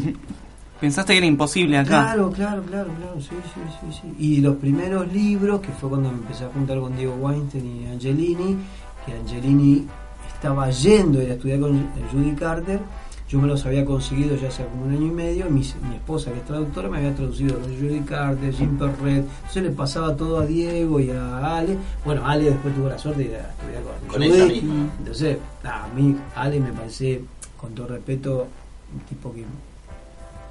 vivo. 0.05 0.17
Pensaste 0.79 1.13
que 1.13 1.17
era 1.19 1.25
imposible 1.27 1.77
acá. 1.77 1.87
Claro, 1.89 2.31
claro, 2.31 2.61
claro, 2.63 2.89
claro, 2.99 3.21
sí, 3.21 3.29
sí, 3.53 3.61
sí, 3.93 3.99
sí. 4.01 4.13
Y 4.19 4.41
los 4.41 4.57
primeros 4.57 5.11
libros, 5.11 5.61
que 5.61 5.69
fue 5.69 5.89
cuando 5.89 6.11
me 6.11 6.17
empecé 6.17 6.43
a 6.45 6.49
juntar 6.49 6.79
con 6.79 6.95
Diego 6.95 7.15
Weinstein 7.15 7.81
y 7.83 7.85
Angelini, 7.87 8.57
que 9.05 9.13
Angelini 9.13 9.87
estaba 10.33 10.69
yendo 10.69 11.19
a 11.19 11.23
ir 11.23 11.31
a 11.31 11.33
estudiar 11.35 11.59
con 11.61 11.87
Judy 12.11 12.31
Carter, 12.33 12.79
yo 13.27 13.39
me 13.39 13.47
los 13.47 13.65
había 13.65 13.83
conseguido 13.85 14.35
ya 14.35 14.49
hace 14.49 14.65
como 14.65 14.85
un 14.85 14.91
año 14.91 15.07
y 15.07 15.11
medio, 15.11 15.45
mi, 15.49 15.61
mi 15.89 15.95
esposa 15.95 16.31
que 16.31 16.37
es 16.39 16.45
traductora 16.45 16.89
me 16.89 16.97
había 16.97 17.15
traducido 17.15 17.57
los 17.57 17.67
de 17.67 17.75
Judy 17.77 17.99
Carter, 18.01 18.53
Jim 18.53 18.77
Perret, 18.77 19.25
entonces 19.25 19.63
le 19.63 19.71
pasaba 19.71 20.15
todo 20.15 20.39
a 20.39 20.45
Diego 20.45 20.99
y 20.99 21.09
a 21.09 21.55
Ale, 21.57 21.75
bueno, 22.03 22.21
Ale 22.25 22.51
después 22.51 22.75
tuvo 22.75 22.89
la 22.89 22.99
suerte 22.99 23.23
de 23.23 23.29
ir 23.29 23.35
a 23.37 23.49
estudiar 23.49 23.81
con, 23.83 24.07
Con 24.09 24.21
Judy. 24.21 24.35
ella 24.41 24.45
misma. 24.53 24.89
entonces, 24.99 25.37
a 25.63 25.87
mí 25.95 26.15
Ale 26.35 26.59
me 26.59 26.71
parece, 26.71 27.21
con 27.59 27.73
todo 27.73 27.87
respeto, 27.87 28.45
un 28.93 28.99
tipo 29.01 29.33
que 29.33 29.43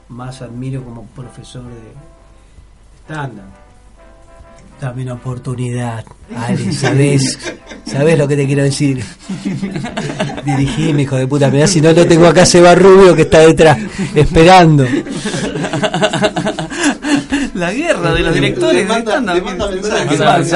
más 0.08 0.42
admiro 0.42 0.82
como 0.82 1.04
profesor 1.06 1.64
de 1.64 1.92
estándar. 3.00 3.46
Dame 4.80 5.02
una 5.02 5.14
oportunidad, 5.14 6.04
Ale, 6.36 6.72
¿sabes? 6.72 7.38
¿Sabés 7.86 8.18
lo 8.18 8.26
que 8.26 8.36
te 8.36 8.46
quiero 8.46 8.62
decir? 8.64 9.04
Dirigime, 10.44 11.02
hijo 11.02 11.16
de 11.16 11.26
puta. 11.26 11.48
Mirá, 11.50 11.66
si 11.66 11.80
no 11.80 11.92
lo 11.92 12.06
tengo 12.06 12.26
acá 12.26 12.42
a 12.42 12.46
Seba 12.46 12.74
Rubio 12.74 13.14
que 13.14 13.22
está 13.22 13.40
detrás, 13.40 13.78
esperando. 14.14 14.84
La 17.54 17.72
guerra 17.72 18.12
de 18.12 18.20
los 18.20 18.34
directores 18.34 18.88
de 18.88 19.04
¿Sabes? 20.44 20.52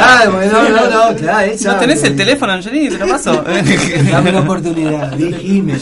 No, 0.53 0.69
no, 0.69 1.11
no, 1.11 1.17
claro, 1.17 1.45
él 1.45 1.53
¿No 1.53 1.59
sabe. 1.59 1.81
tenés 1.81 2.03
el 2.03 2.17
teléfono, 2.17 2.53
Angelini? 2.53 2.89
Te 2.89 2.99
lo 2.99 3.07
paso. 3.07 3.45
Dame 4.11 4.31
una 4.31 4.41
oportunidad, 4.41 5.13
dirigime. 5.13 5.75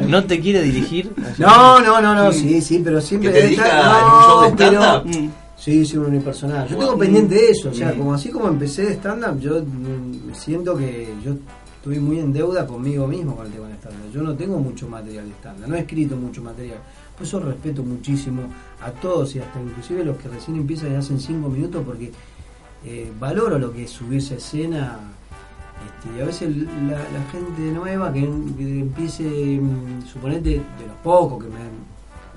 ¿No 0.08 0.24
te 0.24 0.40
quiere 0.40 0.62
dirigir? 0.62 1.12
No, 1.38 1.80
no, 1.80 2.00
no, 2.00 2.14
no, 2.14 2.32
sí, 2.32 2.62
sí, 2.62 2.80
pero 2.82 3.00
siempre 3.00 3.32
Que 3.32 3.40
te 3.40 3.56
no, 3.56 4.42
de 4.42 4.56
pero-. 4.56 5.04
Mm. 5.04 5.30
Sí, 5.56 5.84
sí, 5.84 5.98
un 5.98 6.06
unipersonal. 6.06 6.66
Yo 6.68 6.78
tengo 6.78 6.96
pendiente 6.96 7.34
de 7.34 7.50
eso, 7.50 7.68
o 7.68 7.74
sea, 7.74 7.94
como 7.94 8.14
así 8.14 8.30
como 8.30 8.48
empecé 8.48 8.82
de 8.86 8.94
stand-up, 8.94 9.38
yo 9.40 9.62
siento 10.32 10.74
que 10.74 11.12
yo 11.22 11.34
estoy 11.76 11.98
muy 11.98 12.18
en 12.18 12.32
deuda 12.32 12.66
conmigo 12.66 13.06
mismo 13.06 13.36
con 13.36 13.44
el 13.44 13.52
tema 13.52 13.68
del 13.68 13.76
stand-up. 13.76 14.10
Yo 14.10 14.22
no 14.22 14.34
tengo 14.34 14.58
mucho 14.58 14.88
material 14.88 15.26
de 15.26 15.34
stand-up, 15.34 15.68
no 15.68 15.74
he 15.76 15.80
escrito 15.80 16.16
mucho 16.16 16.42
material. 16.42 16.78
Por 17.20 17.26
eso 17.26 17.38
respeto 17.38 17.82
muchísimo 17.82 18.44
a 18.80 18.90
todos 18.92 19.36
y 19.36 19.40
hasta 19.40 19.60
inclusive 19.60 20.06
los 20.06 20.16
que 20.16 20.26
recién 20.28 20.56
empiezan 20.56 20.92
y 20.92 20.94
hacen 20.94 21.20
cinco 21.20 21.50
minutos 21.50 21.82
porque 21.84 22.10
eh, 22.82 23.12
valoro 23.20 23.58
lo 23.58 23.70
que 23.74 23.84
es 23.84 23.90
subirse 23.90 24.32
a 24.32 24.36
escena. 24.38 24.98
Este, 25.84 26.16
y 26.16 26.22
a 26.22 26.24
veces 26.24 26.56
la, 26.56 26.96
la 26.96 27.30
gente 27.30 27.60
nueva 27.74 28.10
que, 28.10 28.20
que 28.20 28.80
empiece, 28.80 29.24
mm, 29.24 30.06
suponete, 30.10 30.48
de 30.48 30.86
los 30.88 30.96
pocos 31.04 31.44
que 31.44 31.50
me, 31.50 31.58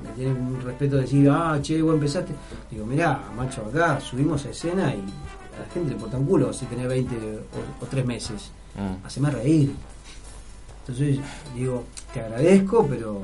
me 0.03 0.13
tienen 0.17 0.35
un 0.35 0.61
respeto 0.61 0.97
de 0.97 1.03
decir, 1.03 1.29
ah, 1.29 1.57
che, 1.61 1.81
vos 1.81 1.93
empezaste. 1.93 2.33
Digo, 2.69 2.85
mirá, 2.85 3.23
macho, 3.37 3.61
acá 3.61 4.01
subimos 4.01 4.45
a 4.45 4.49
escena 4.49 4.93
y 4.93 4.99
a 4.99 5.61
la 5.65 5.73
gente 5.73 5.91
le 5.91 5.95
importa 5.95 6.17
un 6.17 6.25
culo 6.25 6.51
si 6.51 6.65
tenés 6.65 6.89
20 6.89 7.15
o, 7.15 7.85
o 7.85 7.87
3 7.87 8.05
meses. 8.05 8.51
Mm. 8.75 9.05
Haceme 9.05 9.31
reír. 9.31 9.71
Entonces, 10.81 11.19
digo, 11.55 11.85
te 12.13 12.19
agradezco, 12.19 12.85
pero 12.85 13.21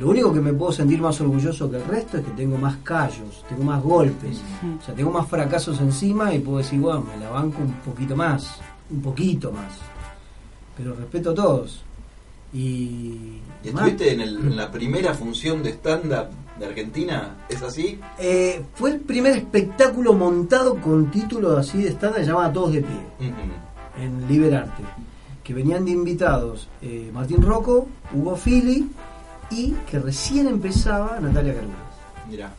lo 0.00 0.08
único 0.08 0.32
que 0.32 0.40
me 0.40 0.52
puedo 0.52 0.72
sentir 0.72 1.00
más 1.00 1.20
orgulloso 1.20 1.70
que 1.70 1.76
el 1.76 1.84
resto 1.84 2.16
es 2.18 2.24
que 2.24 2.30
tengo 2.32 2.56
más 2.58 2.76
callos, 2.82 3.44
tengo 3.48 3.62
más 3.64 3.82
golpes, 3.82 4.40
o 4.80 4.84
sea, 4.84 4.94
tengo 4.94 5.10
más 5.10 5.28
fracasos 5.28 5.78
encima 5.80 6.34
y 6.34 6.38
puedo 6.40 6.58
decir, 6.58 6.80
bueno, 6.80 7.04
me 7.14 7.22
la 7.22 7.30
banco 7.30 7.58
un 7.60 7.72
poquito 7.84 8.16
más, 8.16 8.56
un 8.90 9.00
poquito 9.02 9.52
más. 9.52 9.72
Pero 10.76 10.94
respeto 10.94 11.30
a 11.30 11.34
todos. 11.34 11.82
Y, 12.52 13.38
¿Y 13.62 13.68
estuviste 13.68 14.12
en, 14.12 14.20
el- 14.22 14.38
en 14.38 14.56
la 14.56 14.70
primera 14.70 15.14
función 15.14 15.62
de 15.62 15.70
stand-up 15.70 16.28
de 16.58 16.66
Argentina? 16.66 17.36
¿Es 17.48 17.62
así? 17.62 18.00
eh, 18.18 18.62
fue 18.74 18.90
el 18.92 19.00
primer 19.00 19.36
espectáculo 19.36 20.14
montado 20.14 20.76
con 20.80 21.10
título 21.10 21.56
así 21.56 21.82
de 21.82 21.90
estándar 21.90 22.22
llamado 22.24 22.52
Todos 22.52 22.72
de 22.72 22.80
Pie. 22.80 23.32
En 23.98 24.26
Liberarte, 24.28 24.82
que 25.44 25.52
venían 25.54 25.84
de 25.84 25.90
invitados 25.92 26.68
eh, 26.82 27.10
Martín 27.12 27.42
Rocco, 27.42 27.86
Hugo 28.14 28.34
Fili 28.36 28.88
y 29.50 29.72
que 29.90 29.98
recién 29.98 30.46
empezaba 30.48 31.18
Natalia 31.20 31.54
Carunas. 31.54 31.76
Mirá. 32.28 32.50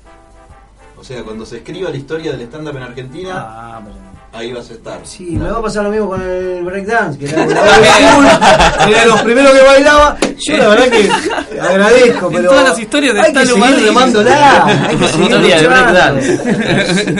O 0.97 1.03
sea, 1.03 1.23
cuando 1.23 1.45
se 1.45 1.57
escriba 1.57 1.89
la 1.89 1.97
historia 1.97 2.31
del 2.33 2.41
stand-up 2.41 2.75
en 2.77 2.83
Argentina, 2.83 3.33
Ah, 3.37 3.81
pero- 3.83 4.10
ahí 4.33 4.51
vas 4.53 4.69
a 4.69 4.73
estar. 4.73 4.99
Sí, 5.03 5.23
me 5.31 5.49
va 5.49 5.59
a 5.59 5.61
pasar 5.61 5.83
lo 5.83 5.89
mismo 5.91 6.07
con 6.09 6.21
el 6.21 6.63
breakdance, 6.63 7.19
que 7.19 7.25
era, 7.25 7.43
era 8.87 8.99
de 9.01 9.05
los 9.07 9.21
primeros 9.21 9.51
que 9.53 9.61
bailaba. 9.63 10.17
Yo 10.43 10.57
la 10.57 10.67
verdad 10.69 10.85
que 10.89 11.59
agradezco, 11.59 12.27
En 12.29 12.33
pero 12.37 12.49
todas 12.49 12.69
las 12.69 12.79
historias 12.79 13.13
de 13.13 13.19
hay 13.21 13.33
que 13.33 13.45
Stalo 13.45 13.65
seguir 13.65 13.85
remándola, 13.85 14.65
hay 14.89 14.95
que 14.95 15.07
seguir 15.09 15.21
Historia 15.31 15.61
de 15.61 15.67
breakdance. 15.67 16.39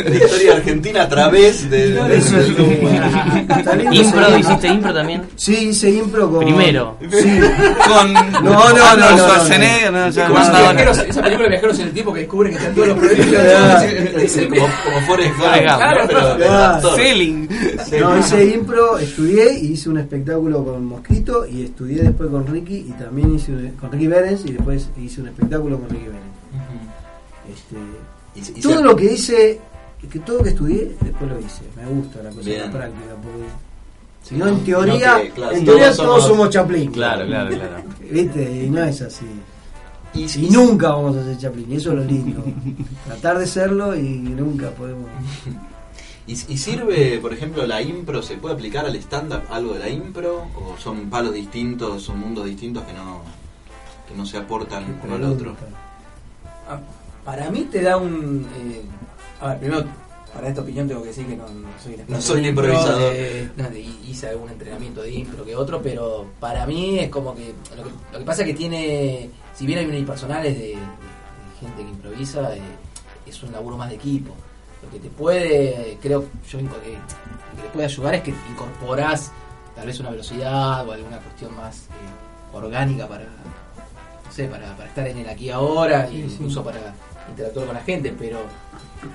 La 0.09 0.15
historia 0.15 0.53
argentina 0.55 1.01
a 1.03 1.09
través 1.09 1.69
de, 1.69 1.89
de- 1.91 2.17
Eso 2.17 2.37
es 2.37 2.57
del- 2.57 2.57
lindo 2.57 3.93
¿Impro? 3.93 4.25
seguir. 4.25 4.39
¿Hiciste 4.39 4.67
impro 4.69 4.93
también? 4.93 5.21
Sí, 5.35 5.69
hice 5.69 5.89
impro 5.91 6.31
con... 6.31 6.39
Primero. 6.39 6.97
Sí. 7.11 7.39
Con 7.87 8.13
No, 8.13 8.21
no, 8.41 8.69
no, 8.69 8.73
no, 8.73 8.95
no, 8.97 9.09
no. 9.11 9.17
Schwarzenegger, 9.17 9.91
no, 9.93 10.09
ya 10.09 10.27
Como 10.27 10.39
los 10.39 10.47
ahora. 10.47 10.61
viajeros, 10.71 10.97
esa 10.97 11.21
película 11.21 11.43
de 11.45 11.49
viajeros 11.51 11.79
en 11.79 11.85
el 11.87 11.93
tiempo 11.93 12.13
que 12.13 12.19
descubren 12.21 12.51
que 12.53 12.57
están 12.57 12.73
todos 12.75 12.87
los 12.87 12.97
proyectos. 12.99 13.41
Como, 14.49 14.67
como 14.83 15.01
Forrest 15.07 15.37
Gump. 15.37 15.45
¿no? 15.45 16.07
pero 16.07 16.35
de 16.37 16.45
Claro. 16.45 16.75
actor. 16.75 17.00
Selling. 17.03 17.49
No, 17.99 18.17
hice 18.19 18.45
impro, 18.55 18.97
estudié 18.97 19.57
y 19.59 19.71
hice 19.73 19.89
un 19.89 19.97
espectáculo 19.97 20.63
con 20.63 20.85
Mosquito 20.85 21.45
y 21.45 21.63
estudié 21.63 22.03
después 22.03 22.29
con 22.29 22.45
Ricky 22.47 22.85
y 22.89 22.91
también 22.93 23.35
hice 23.35 23.51
un- 23.51 23.71
con 23.71 23.91
Ricky 23.91 24.07
Vélez 24.07 24.41
y 24.45 24.51
después 24.53 24.89
hice 24.97 25.21
un 25.21 25.27
espectáculo 25.27 25.79
con 25.79 25.89
Ricky 25.89 26.05
Vélez. 26.05 26.21
Este, 27.51 27.75
Y 28.55 28.59
y 28.59 28.61
todo 28.61 28.81
lo 28.81 28.95
que 28.95 29.13
hice, 29.13 29.59
que 30.11 30.19
todo 30.19 30.37
lo 30.37 30.43
que 30.43 30.49
estudié, 30.51 30.95
después 31.01 31.29
lo 31.31 31.39
hice. 31.39 31.63
Me 31.75 31.85
gusta 31.87 32.23
la 32.23 32.29
cosa 32.29 32.49
de 32.49 32.57
la 32.59 32.71
práctica 32.71 33.15
porque 33.21 33.47
si 34.23 34.35
no 34.35 34.47
en 34.47 34.63
teoría, 34.63 35.13
no 35.17 35.21
que, 35.23 35.29
claro, 35.31 35.51
en 35.55 35.65
todos 35.65 35.77
teoría 35.77 35.93
somos- 35.93 36.05
todos 36.15 36.27
somos 36.27 36.49
Chaplin. 36.49 36.91
Claro, 36.91 37.25
claro, 37.25 37.49
claro. 37.55 37.83
¿Viste? 38.11 38.63
Y 38.65 38.69
no 38.69 38.83
es 38.83 39.01
así. 39.01 39.25
y- 40.13 40.45
Y 40.45 40.49
nunca 40.49 40.89
vamos 40.89 41.17
a 41.17 41.23
ser 41.25 41.37
Chaplin, 41.37 41.71
y 41.71 41.75
eso 41.77 41.89
es 41.91 41.95
lo 41.97 42.03
lindo. 42.05 42.43
Tratar 43.05 43.39
de 43.39 43.47
serlo 43.47 43.95
y 43.95 44.01
nunca 44.19 44.69
podemos. 44.71 45.09
¿Y, 46.27 46.33
y 46.33 46.57
sirve, 46.57 47.17
por 47.19 47.33
ejemplo, 47.33 47.65
la 47.65 47.81
impro? 47.81 48.21
¿Se 48.21 48.37
puede 48.37 48.55
aplicar 48.55 48.85
al 48.85 48.95
stand-up 48.95 49.41
algo 49.49 49.73
de 49.73 49.79
la 49.79 49.89
impro? 49.89 50.47
¿O 50.55 50.77
son 50.77 51.09
palos 51.09 51.33
distintos, 51.33 52.03
son 52.03 52.19
mundos 52.19 52.45
distintos 52.45 52.83
que 52.83 52.93
no, 52.93 53.21
que 54.07 54.15
no 54.15 54.25
se 54.25 54.37
aportan 54.37 54.99
uno 55.03 55.15
al 55.15 55.23
otro? 55.23 55.55
Ah, 56.69 56.79
Para 57.25 57.49
mí 57.49 57.67
te 57.71 57.81
da 57.81 57.97
un. 57.97 58.47
eh, 58.57 58.81
a 59.41 59.49
ver, 59.49 59.59
primero, 59.59 59.83
para 60.33 60.47
esta 60.47 60.61
opinión 60.61 60.87
tengo 60.87 61.01
que 61.01 61.09
decir 61.09 61.25
que 61.25 61.35
no, 61.35 61.49
no 61.49 61.67
soy 61.83 61.93
experto 61.93 62.13
No 62.13 62.21
soy 62.21 62.47
impro, 62.47 62.65
improvisador. 62.65 63.13
eh, 63.15 63.51
no, 63.57 63.67
hice 64.07 64.29
algún 64.29 64.49
entrenamiento 64.49 65.01
de 65.01 65.11
impro 65.11 65.43
que 65.43 65.55
otro, 65.55 65.81
pero 65.81 66.27
para 66.39 66.65
mí 66.67 66.99
es 66.99 67.09
como 67.09 67.35
que. 67.35 67.53
Lo 67.75 67.83
que, 67.83 67.89
lo 68.13 68.19
que 68.19 68.25
pasa 68.25 68.43
es 68.43 68.47
que 68.49 68.53
tiene. 68.53 69.29
Si 69.55 69.65
bien 69.65 69.79
hay 69.79 69.85
unipersonales 69.87 70.55
de, 70.57 70.67
de 70.67 70.75
gente 71.59 71.83
que 71.83 71.89
improvisa, 71.89 72.55
eh, 72.55 72.61
es 73.25 73.41
un 73.43 73.51
laburo 73.51 73.75
más 73.75 73.89
de 73.89 73.95
equipo. 73.95 74.33
Lo 74.83 74.89
que 74.89 74.99
te 74.99 75.09
puede, 75.09 75.97
creo 76.01 76.25
yo, 76.49 76.59
eh, 76.59 76.63
lo 76.63 77.55
que 77.55 77.61
te 77.61 77.69
puede 77.73 77.85
ayudar 77.85 78.15
es 78.15 78.23
que 78.23 78.33
incorporás 78.49 79.31
tal 79.75 79.85
vez 79.87 79.99
una 79.99 80.09
velocidad 80.09 80.87
o 80.87 80.91
alguna 80.91 81.17
cuestión 81.19 81.55
más 81.55 81.83
eh, 81.85 82.53
orgánica 82.53 83.07
para, 83.07 83.23
no 83.25 84.31
sé, 84.31 84.45
para, 84.47 84.75
para 84.75 84.89
estar 84.89 85.07
en 85.07 85.17
el 85.19 85.29
aquí 85.29 85.49
ahora, 85.49 86.07
e 86.07 86.19
incluso 86.19 86.63
para 86.63 86.79
interactuar 87.29 87.65
con 87.67 87.75
la 87.75 87.81
gente, 87.83 88.13
pero 88.17 88.39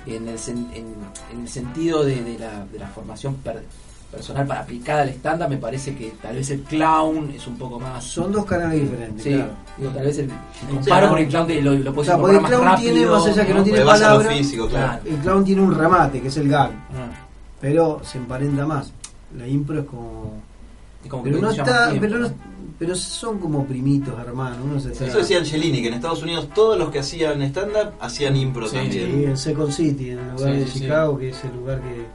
en 0.05 0.27
el, 0.27 0.37
sen- 0.37 0.71
en, 0.73 0.95
en 1.31 1.41
el 1.41 1.49
sentido 1.49 2.03
de, 2.03 2.23
de 2.23 2.39
la, 2.39 2.65
de 2.65 2.79
la 2.79 2.87
formación 2.87 3.35
per- 3.35 3.63
personal 4.11 4.47
para 4.47 4.61
aplicar 4.61 4.99
al 4.99 5.09
estándar, 5.09 5.49
me 5.49 5.57
parece 5.57 5.95
que 5.95 6.13
tal 6.21 6.35
vez 6.35 6.49
el 6.49 6.61
clown 6.61 7.31
es 7.35 7.45
un 7.47 7.57
poco 7.57 7.79
más... 7.79 8.03
Son 8.03 8.31
dos 8.31 8.45
canales 8.45 8.81
diferentes. 8.81 9.23
Sí, 9.23 9.33
claro. 9.33 9.51
digo, 9.77 9.91
tal 9.91 10.05
vez 10.05 10.17
el, 10.19 10.29
si 10.59 10.65
comparo 10.75 11.09
con 11.09 11.17
el 11.19 11.27
clown 11.27 11.47
de 11.47 11.61
lo, 11.61 11.73
lo 11.75 11.91
O 11.91 11.93
puedes 11.93 12.07
sea, 12.07 12.17
porque 12.17 12.35
el 12.37 12.41
más 12.41 12.51
clown 12.51 12.75
tiene, 12.77 12.91
rápido, 12.99 13.11
más 13.17 13.27
allá 13.27 13.45
que 13.45 13.51
no 13.53 13.57
¿no? 13.59 13.63
tiene 13.63 13.81
palabra, 13.81 14.29
físico, 14.31 14.67
claro. 14.67 14.87
Claro. 15.01 15.15
el 15.15 15.21
clown 15.21 15.43
tiene 15.45 15.61
un 15.61 15.75
remate, 15.75 16.21
que 16.21 16.27
es 16.29 16.37
el 16.37 16.47
gag, 16.49 16.71
Ah, 16.71 17.27
pero 17.59 18.01
se 18.03 18.17
emparenta 18.17 18.65
más. 18.65 18.91
La 19.37 19.45
impro 19.47 19.79
es 19.81 19.85
como... 19.85 20.33
es 21.03 21.09
como 21.09 21.23
que 21.23 21.29
Pero 21.31 21.41
no 21.41 21.51
está, 21.51 21.91
pero, 21.99 22.17
no- 22.19 22.31
pero 22.79 22.95
son 22.95 23.39
como 23.39 23.65
primitos, 23.65 24.13
hermano. 24.19 24.55
Uno 24.63 24.79
se 24.79 24.91
está- 24.93 25.07
Eso 25.07 25.17
decía 25.17 25.39
Angelini, 25.39 25.81
que 25.81 25.87
en 25.89 25.95
Estados 25.95 26.21
Unidos 26.23 26.47
todos 26.55 26.77
los 26.77 26.91
que 26.91 26.99
hacían 26.99 27.41
stand-up 27.41 27.93
hacían 27.99 28.35
impro 28.37 28.67
Sí, 28.67 28.75
también. 28.77 29.11
Sí, 29.11 29.23
en 29.25 29.37
Second 29.37 29.71
City, 29.71 30.11
en 30.11 30.19
el 30.19 30.31
lugar 30.31 30.53
Sí, 30.53 30.59
de 30.59 30.65
sí, 30.65 30.71
sí. 30.71 30.79
Chicago, 30.81 31.17
que 31.17 31.29
es 31.29 31.43
el 31.43 31.55
lugar 31.57 31.81
que 31.81 32.05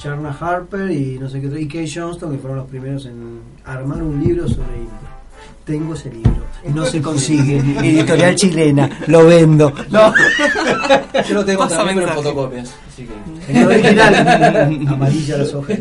Charna 0.00 0.34
Harper 0.40 0.90
y 0.90 1.18
no 1.18 1.28
sé 1.28 1.42
qué 1.42 1.48
otro, 1.48 1.58
y 1.58 1.68
Kay 1.68 1.90
Johnston, 1.92 2.32
que 2.32 2.38
fueron 2.38 2.58
los 2.58 2.68
primeros 2.68 3.04
en 3.04 3.40
armar 3.66 4.02
un 4.02 4.18
libro 4.24 4.48
sobre 4.48 4.78
impro. 4.78 5.20
Tengo 5.66 5.92
ese 5.94 6.10
libro, 6.10 6.42
no 6.74 6.86
se 6.86 7.02
consigue, 7.02 7.58
editorial 7.78 8.34
chilena, 8.34 8.88
lo 9.08 9.26
vendo. 9.26 9.72
No, 9.90 10.12
Yo 11.28 11.34
lo 11.34 11.44
tengo 11.44 11.60
Pasa 11.60 11.76
también 11.76 11.98
pero 11.98 12.08
en 12.08 12.14
fotocopias, 12.14 12.74
así 12.88 13.06
que... 13.06 13.52
en 13.52 13.56
el 13.58 13.66
original, 13.66 14.86
amarilla 14.88 15.36
las 15.36 15.52
hojas. 15.52 15.78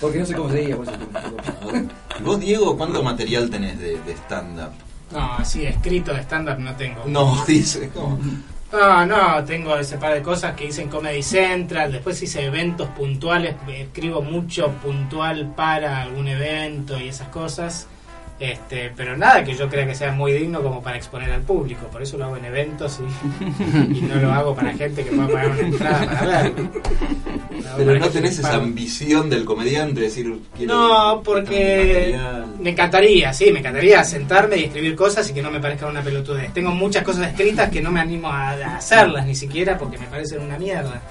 Porque 0.00 0.18
no 0.18 0.26
sé 0.26 0.34
cómo 0.34 0.50
se 0.50 0.56
diga, 0.56 0.76
por 0.76 0.88
eso 0.88 0.96
tengo 0.98 1.20
fotocopias. 1.20 1.84
¿Y 2.18 2.22
vos, 2.24 2.40
Diego, 2.40 2.76
cuánto 2.76 3.02
material 3.02 3.48
tenés 3.48 3.78
de, 3.78 4.00
de 4.00 4.12
stand-up? 4.12 4.72
No, 5.12 5.34
así 5.34 5.64
escrito 5.64 6.12
de 6.12 6.20
stand-up 6.22 6.58
no 6.58 6.74
tengo. 6.74 7.04
No, 7.06 7.44
dice. 7.46 7.90
no. 7.94 8.18
No, 8.74 9.06
no, 9.06 9.44
tengo 9.44 9.76
ese 9.76 9.98
par 9.98 10.14
de 10.14 10.20
cosas 10.20 10.56
que 10.56 10.64
hice 10.64 10.82
en 10.82 10.88
Comedy 10.88 11.22
Central, 11.22 11.92
después 11.92 12.20
hice 12.20 12.44
eventos 12.44 12.88
puntuales, 12.88 13.54
escribo 13.68 14.20
mucho 14.20 14.68
puntual 14.82 15.52
para 15.54 16.02
algún 16.02 16.26
evento 16.26 16.98
y 16.98 17.06
esas 17.06 17.28
cosas, 17.28 17.86
este, 18.44 18.92
pero 18.96 19.16
nada 19.16 19.44
que 19.44 19.54
yo 19.54 19.68
crea 19.68 19.86
que 19.86 19.94
sea 19.94 20.12
muy 20.12 20.32
digno 20.32 20.62
como 20.62 20.82
para 20.82 20.96
exponer 20.96 21.30
al 21.32 21.42
público, 21.42 21.86
por 21.88 22.02
eso 22.02 22.16
lo 22.16 22.24
hago 22.24 22.36
en 22.36 22.44
eventos 22.44 23.00
y, 23.00 23.98
y 23.98 24.00
no 24.02 24.16
lo 24.16 24.32
hago 24.32 24.54
para 24.54 24.72
gente 24.72 25.04
que 25.04 25.10
pueda 25.10 25.28
pagar 25.28 25.50
una 25.50 25.60
entrada 25.60 26.06
para 26.06 26.42
verlo. 26.42 26.70
Pero 27.76 27.98
no 27.98 28.08
tenés 28.08 28.38
esa 28.38 28.54
ambición 28.54 29.30
del 29.30 29.44
comediante, 29.44 30.00
decir, 30.00 30.40
quiero. 30.56 30.74
No, 30.74 31.22
porque 31.24 32.16
me 32.60 32.70
encantaría, 32.70 33.32
sí, 33.32 33.50
me 33.52 33.60
encantaría 33.60 34.04
sentarme 34.04 34.58
y 34.58 34.64
escribir 34.64 34.94
cosas 34.94 35.28
y 35.30 35.34
que 35.34 35.42
no 35.42 35.50
me 35.50 35.60
parezcan 35.60 35.90
una 35.90 36.02
pelotudez. 36.02 36.52
Tengo 36.52 36.70
muchas 36.70 37.02
cosas 37.02 37.28
escritas 37.28 37.70
que 37.70 37.80
no 37.80 37.90
me 37.90 38.00
animo 38.00 38.28
a 38.28 38.76
hacerlas 38.76 39.26
ni 39.26 39.34
siquiera 39.34 39.78
porque 39.78 39.98
me 39.98 40.06
parecen 40.06 40.40
una 40.42 40.58
mierda. 40.58 41.02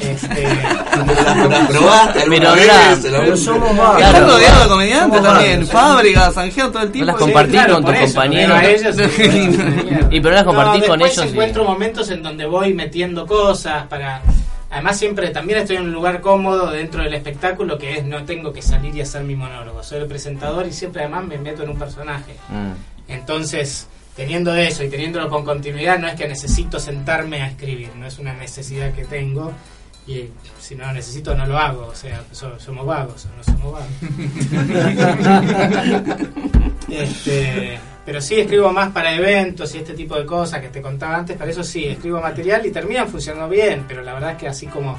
Este, 0.00 0.48
Para 0.48 1.68
probar 1.68 2.12
Pero 2.12 2.32
alguna 2.32 2.54
vez, 2.54 2.98
pero 3.02 3.36
somos 3.36 3.72
más. 3.74 3.96
Estás 3.98 4.10
Claro. 4.10 4.26
rodeado 4.32 4.62
de 4.64 4.68
comediantes 4.68 5.22
también. 5.22 5.66
Fábrica, 5.66 6.30
Sanjeo 6.32 6.70
todo 6.70 6.82
el 6.82 6.88
No 6.88 6.92
tiempo. 6.92 7.06
las 7.12 7.16
Sí, 7.16 7.22
compartís 7.24 7.52
claro, 7.54 7.74
con 7.74 7.84
tus 7.84 7.98
compañeros. 8.00 8.58
Y 10.10 10.20
pero 10.20 10.34
las 10.34 10.44
compartís 10.44 10.82
No, 10.82 10.88
con 10.88 11.02
ellos. 11.02 11.24
y- 11.24 11.28
encuentro 11.28 11.64
momentos 11.64 12.10
en 12.10 12.22
donde 12.22 12.46
voy 12.46 12.74
metiendo 12.74 13.26
cosas 13.26 13.86
para 13.86 14.22
además 14.70 14.96
siempre 14.98 15.28
también 15.30 15.60
estoy 15.60 15.76
en 15.76 15.82
un 15.82 15.92
lugar 15.92 16.20
cómodo 16.20 16.70
dentro 16.70 17.02
del 17.04 17.14
espectáculo 17.14 17.78
que 17.78 17.98
es 17.98 18.04
no 18.04 18.24
tengo 18.24 18.52
que 18.52 18.60
salir 18.60 18.94
y 18.96 19.00
hacer 19.02 19.22
mi 19.22 19.36
monólogo 19.36 19.82
soy 19.84 19.98
el 20.00 20.06
presentador 20.06 20.66
y 20.66 20.72
siempre 20.72 21.02
además 21.02 21.24
me 21.26 21.38
meto 21.38 21.62
en 21.62 21.70
un 21.70 21.78
personaje 21.78 22.34
Mm. 22.48 22.72
entonces 23.12 23.86
teniendo 24.16 24.54
eso 24.54 24.84
y 24.84 24.88
teniéndolo 24.88 25.28
con 25.28 25.44
continuidad 25.44 25.98
no 25.98 26.06
es 26.08 26.14
que 26.14 26.28
necesito 26.28 26.78
sentarme 26.78 27.42
a 27.42 27.48
escribir 27.48 27.90
no 27.96 28.06
es 28.06 28.18
una 28.18 28.32
necesidad 28.34 28.92
que 28.92 29.04
tengo 29.04 29.52
y 30.06 30.28
si 30.60 30.74
no 30.76 30.86
lo 30.86 30.92
necesito 30.92 31.34
no 31.34 31.46
lo 31.46 31.58
hago. 31.58 31.86
O 31.86 31.94
sea 31.94 32.22
so- 32.30 32.58
somos 32.60 32.84
vagos 32.86 33.26
o 33.26 33.28
no 33.36 33.42
somos 33.44 33.72
vagos. 33.72 33.88
Este, 36.88 37.78
pero 38.04 38.20
sí 38.20 38.36
escribo 38.38 38.70
más 38.72 38.92
para 38.92 39.14
eventos 39.14 39.74
y 39.74 39.78
este 39.78 39.94
tipo 39.94 40.16
de 40.16 40.24
cosas 40.26 40.60
que 40.60 40.68
te 40.68 40.80
contaba 40.82 41.16
antes, 41.16 41.36
para 41.36 41.50
eso 41.50 41.64
sí, 41.64 41.86
escribo 41.86 42.20
material 42.20 42.64
y 42.66 42.70
terminan 42.70 43.08
funcionando 43.08 43.48
bien, 43.48 43.84
pero 43.88 44.02
la 44.02 44.12
verdad 44.14 44.32
es 44.32 44.36
que 44.36 44.48
así 44.48 44.66
como 44.66 44.96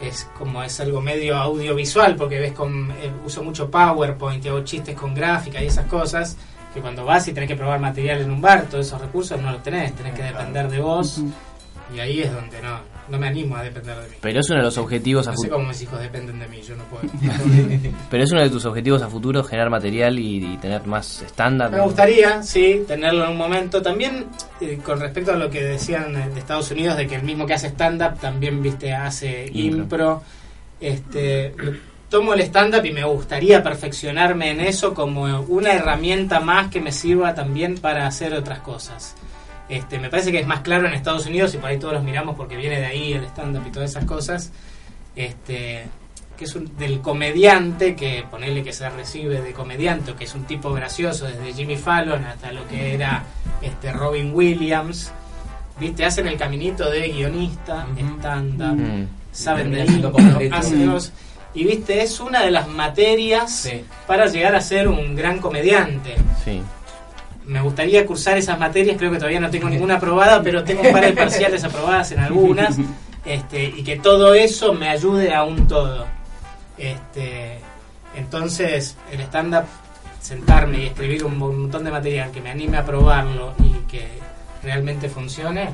es 0.00 0.28
como 0.38 0.62
es 0.62 0.78
algo 0.80 1.00
medio 1.00 1.36
audiovisual, 1.36 2.14
porque 2.16 2.38
ves 2.38 2.52
con 2.52 2.90
eh, 2.92 3.10
uso 3.26 3.42
mucho 3.42 3.68
PowerPoint 3.68 4.44
y 4.44 4.48
hago 4.48 4.62
chistes 4.62 4.94
con 4.94 5.12
gráfica 5.14 5.60
y 5.62 5.66
esas 5.66 5.86
cosas, 5.86 6.36
que 6.78 6.82
cuando 6.82 7.04
vas 7.04 7.26
y 7.28 7.32
tenés 7.32 7.48
que 7.48 7.56
probar 7.56 7.80
material 7.80 8.20
en 8.22 8.30
un 8.30 8.40
bar, 8.40 8.66
todos 8.70 8.86
esos 8.86 9.00
recursos 9.00 9.40
no 9.40 9.52
los 9.52 9.62
tenés, 9.62 9.92
tenés 9.94 10.14
que 10.14 10.22
depender 10.22 10.68
de 10.68 10.78
vos 10.80 11.20
y 11.94 12.00
ahí 12.00 12.20
es 12.20 12.30
donde 12.30 12.60
no, 12.60 12.80
no 13.08 13.18
me 13.18 13.28
animo 13.28 13.56
a 13.56 13.62
depender 13.62 13.96
de 13.96 14.08
mí. 14.08 14.14
Pero 14.20 14.40
es 14.40 14.50
uno 14.50 14.58
de 14.58 14.64
los 14.66 14.76
objetivos 14.76 15.26
a 15.26 15.30
No 15.30 15.36
sé 15.38 15.46
futuro. 15.46 15.56
cómo 15.56 15.68
mis 15.68 15.80
hijos 15.82 16.00
dependen 16.00 16.38
de 16.38 16.48
mí, 16.48 16.60
yo 16.60 16.76
no 16.76 16.84
puedo. 16.84 17.04
Pero 18.10 18.24
es 18.24 18.30
uno 18.30 18.42
de 18.42 18.50
tus 18.50 18.66
objetivos 18.66 19.00
a 19.00 19.08
futuro 19.08 19.42
generar 19.42 19.70
material 19.70 20.18
y, 20.18 20.52
y 20.52 20.56
tener 20.58 20.86
más 20.86 21.22
estándar. 21.22 21.70
Me 21.70 21.80
gustaría, 21.80 22.42
sí, 22.42 22.84
tenerlo 22.86 23.24
en 23.24 23.30
un 23.30 23.38
momento. 23.38 23.80
También 23.80 24.26
eh, 24.60 24.78
con 24.84 25.00
respecto 25.00 25.32
a 25.32 25.36
lo 25.36 25.48
que 25.48 25.62
decían 25.62 26.12
de 26.12 26.38
Estados 26.38 26.70
Unidos, 26.70 26.96
de 26.98 27.06
que 27.06 27.14
el 27.14 27.22
mismo 27.22 27.46
que 27.46 27.54
hace 27.54 27.68
stand-up 27.68 28.18
también, 28.20 28.62
viste, 28.62 28.92
hace 28.92 29.46
Impro. 29.54 29.78
impro. 29.82 30.22
Este, 30.80 31.54
tomo 32.08 32.34
el 32.34 32.40
stand-up 32.40 32.84
y 32.84 32.92
me 32.92 33.04
gustaría 33.04 33.62
perfeccionarme 33.62 34.50
en 34.50 34.60
eso 34.60 34.94
como 34.94 35.22
una 35.48 35.72
herramienta 35.72 36.40
más 36.40 36.68
que 36.70 36.80
me 36.80 36.92
sirva 36.92 37.34
también 37.34 37.76
para 37.76 38.06
hacer 38.06 38.32
otras 38.34 38.60
cosas. 38.60 39.14
Este, 39.68 39.98
me 39.98 40.08
parece 40.08 40.32
que 40.32 40.40
es 40.40 40.46
más 40.46 40.60
claro 40.60 40.86
en 40.88 40.94
Estados 40.94 41.26
Unidos 41.26 41.54
y 41.54 41.58
por 41.58 41.68
ahí 41.68 41.78
todos 41.78 41.92
los 41.94 42.02
miramos 42.02 42.34
porque 42.36 42.56
viene 42.56 42.80
de 42.80 42.86
ahí 42.86 43.12
el 43.12 43.24
stand-up 43.24 43.62
y 43.66 43.70
todas 43.70 43.90
esas 43.90 44.04
cosas. 44.06 44.50
Este, 45.14 45.84
que 46.36 46.44
es 46.44 46.54
un- 46.54 46.76
del 46.78 47.00
comediante, 47.00 47.96
que 47.96 48.24
ponerle 48.30 48.62
que 48.62 48.72
se 48.72 48.88
recibe 48.88 49.40
de 49.42 49.52
comediante, 49.52 50.14
que 50.14 50.24
es 50.24 50.34
un 50.34 50.44
tipo 50.44 50.72
gracioso, 50.72 51.26
desde 51.26 51.52
Jimmy 51.52 51.76
Fallon 51.76 52.24
hasta 52.24 52.52
lo 52.52 52.66
que 52.68 52.94
era 52.94 53.24
este 53.60 53.92
Robin 53.92 54.32
Williams. 54.34 55.10
¿Viste? 55.80 56.04
Hacen 56.04 56.26
el 56.28 56.36
caminito 56.36 56.90
de 56.90 57.08
guionista, 57.08 57.86
stand-up, 58.18 58.76
Mm. 58.76 59.06
saben 59.32 59.70
de 59.72 60.10
completo. 60.10 60.54
hacen 60.56 60.86
los- 60.86 61.12
Y 61.54 61.64
viste, 61.64 62.02
es 62.02 62.20
una 62.20 62.42
de 62.42 62.50
las 62.50 62.68
materias 62.68 63.50
Sí. 63.52 63.84
para 64.06 64.26
llegar 64.26 64.54
a 64.54 64.60
ser 64.60 64.86
un 64.88 65.16
gran 65.16 65.38
comediante. 65.38 66.14
Sí. 66.44 66.62
Me 67.46 67.60
gustaría 67.62 68.04
cursar 68.06 68.36
esas 68.36 68.58
materias, 68.58 68.96
creo 68.98 69.10
que 69.10 69.16
todavía 69.16 69.40
no 69.40 69.50
tengo 69.50 69.68
ninguna 69.70 69.96
aprobada, 69.96 70.42
pero 70.42 70.62
tengo 70.64 70.82
un 70.82 70.92
par 70.92 71.04
de 71.04 71.12
parciales 71.12 71.64
aprobadas 71.64 72.12
en 72.12 72.20
algunas, 72.20 72.76
este, 73.24 73.64
y 73.64 73.82
que 73.82 73.96
todo 73.98 74.34
eso 74.34 74.72
me 74.74 74.88
ayude 74.88 75.34
a 75.34 75.44
un 75.44 75.66
todo. 75.66 76.06
Este, 76.76 77.58
entonces, 78.16 78.96
el 79.10 79.20
stand-up, 79.22 79.64
sentarme 80.20 80.78
y 80.82 80.86
escribir 80.86 81.24
un 81.24 81.38
montón 81.38 81.84
de 81.84 81.90
material 81.90 82.30
que 82.30 82.40
me 82.40 82.50
anime 82.50 82.76
a 82.76 82.84
probarlo 82.84 83.54
y 83.64 83.70
que 83.90 84.06
realmente 84.62 85.08
funcione, 85.08 85.64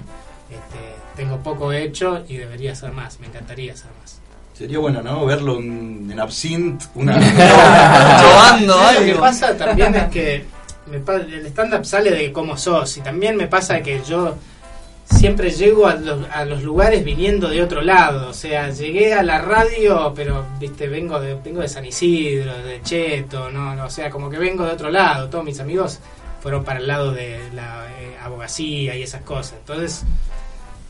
este, 0.50 0.94
tengo 1.16 1.38
poco 1.38 1.72
hecho 1.72 2.24
y 2.28 2.36
debería 2.36 2.72
hacer 2.72 2.92
más, 2.92 3.18
me 3.20 3.26
encantaría 3.26 3.72
hacer 3.72 3.90
más. 4.00 4.20
Sería 4.54 4.78
bueno, 4.78 5.02
¿no? 5.02 5.26
Verlo 5.26 5.58
en, 5.58 6.08
en 6.12 6.20
Absinthe, 6.20 6.86
una... 6.94 7.14
Probando 8.20 8.76
Lo 8.76 9.00
que 9.00 9.10
algo. 9.10 9.20
pasa 9.20 9.56
también 9.56 9.94
es 9.94 10.04
que 10.10 10.44
me 10.86 10.98
pa- 11.00 11.16
el 11.16 11.46
stand-up 11.46 11.84
sale 11.84 12.10
de 12.10 12.32
cómo 12.32 12.56
sos 12.56 12.96
y 12.96 13.00
también 13.00 13.36
me 13.36 13.46
pasa 13.48 13.80
que 13.82 14.00
yo 14.08 14.36
siempre 15.10 15.50
llego 15.50 15.86
a 15.86 15.94
los, 15.96 16.18
a 16.30 16.44
los 16.44 16.62
lugares 16.62 17.04
viniendo 17.04 17.48
de 17.48 17.62
otro 17.62 17.82
lado, 17.82 18.28
o 18.30 18.32
sea, 18.32 18.70
llegué 18.70 19.12
a 19.14 19.22
la 19.22 19.38
radio, 19.38 20.12
pero 20.14 20.44
viste, 20.58 20.88
vengo 20.88 21.20
de 21.20 21.34
vengo 21.34 21.60
de 21.60 21.68
San 21.68 21.84
Isidro, 21.84 22.56
de 22.62 22.80
Cheto, 22.82 23.50
no, 23.50 23.74
no, 23.74 23.84
o 23.86 23.90
sea, 23.90 24.08
como 24.08 24.30
que 24.30 24.38
vengo 24.38 24.64
de 24.64 24.72
otro 24.72 24.90
lado, 24.90 25.28
todos 25.28 25.44
mis 25.44 25.60
amigos 25.60 25.98
fueron 26.40 26.64
para 26.64 26.78
el 26.80 26.86
lado 26.86 27.12
de 27.12 27.38
la 27.54 27.86
eh, 28.00 28.16
abogacía 28.22 28.96
y 28.96 29.02
esas 29.02 29.22
cosas. 29.22 29.54
Entonces, 29.60 30.02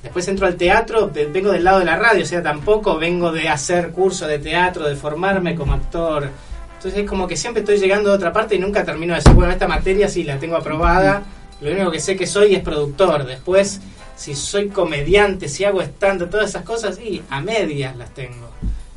Después 0.05 0.29
entro 0.29 0.47
al 0.47 0.55
teatro, 0.55 1.11
ve- 1.13 1.27
vengo 1.27 1.51
del 1.51 1.65
lado 1.65 1.81
de 1.81 1.87
la 1.87 1.97
radio, 1.97 2.23
o 2.23 2.27
sea, 2.27 2.43
tampoco 2.43 2.97
vengo 2.99 3.33
de 3.33 3.49
hacer 3.49 3.91
curso 3.91 4.27
de 4.29 4.39
teatro, 4.39 4.87
de 4.89 4.95
formarme 4.95 5.57
como 5.57 5.73
actor. 5.73 6.29
Entonces 6.77 7.01
es 7.03 7.09
como 7.09 7.27
que 7.27 7.37
siempre 7.37 7.61
estoy 7.63 7.79
llegando 7.79 8.11
de 8.11 8.17
otra 8.17 8.33
parte 8.33 8.55
y 8.55 8.59
nunca 8.59 8.85
termino 8.85 9.15
de 9.15 9.21
decir, 9.21 9.33
bueno, 9.33 9.51
esta 9.53 9.67
materia 9.67 10.07
sí 10.09 10.23
la 10.23 10.39
tengo 10.39 10.57
aprobada, 10.57 11.23
lo 11.61 11.73
único 11.73 11.91
que 11.91 11.99
sé 12.01 12.15
que 12.17 12.27
soy 12.27 12.55
es 12.55 12.63
productor. 12.63 13.25
Después, 13.27 13.81
si 14.15 14.35
soy 14.37 14.69
comediante, 14.69 15.49
si 15.49 15.65
hago 15.65 15.81
stand 15.83 16.29
todas 16.31 16.51
esas 16.51 16.63
cosas, 16.65 17.01
y 17.01 17.23
a 17.31 17.41
medias 17.41 17.97
las 17.97 18.13
tengo. 18.13 18.51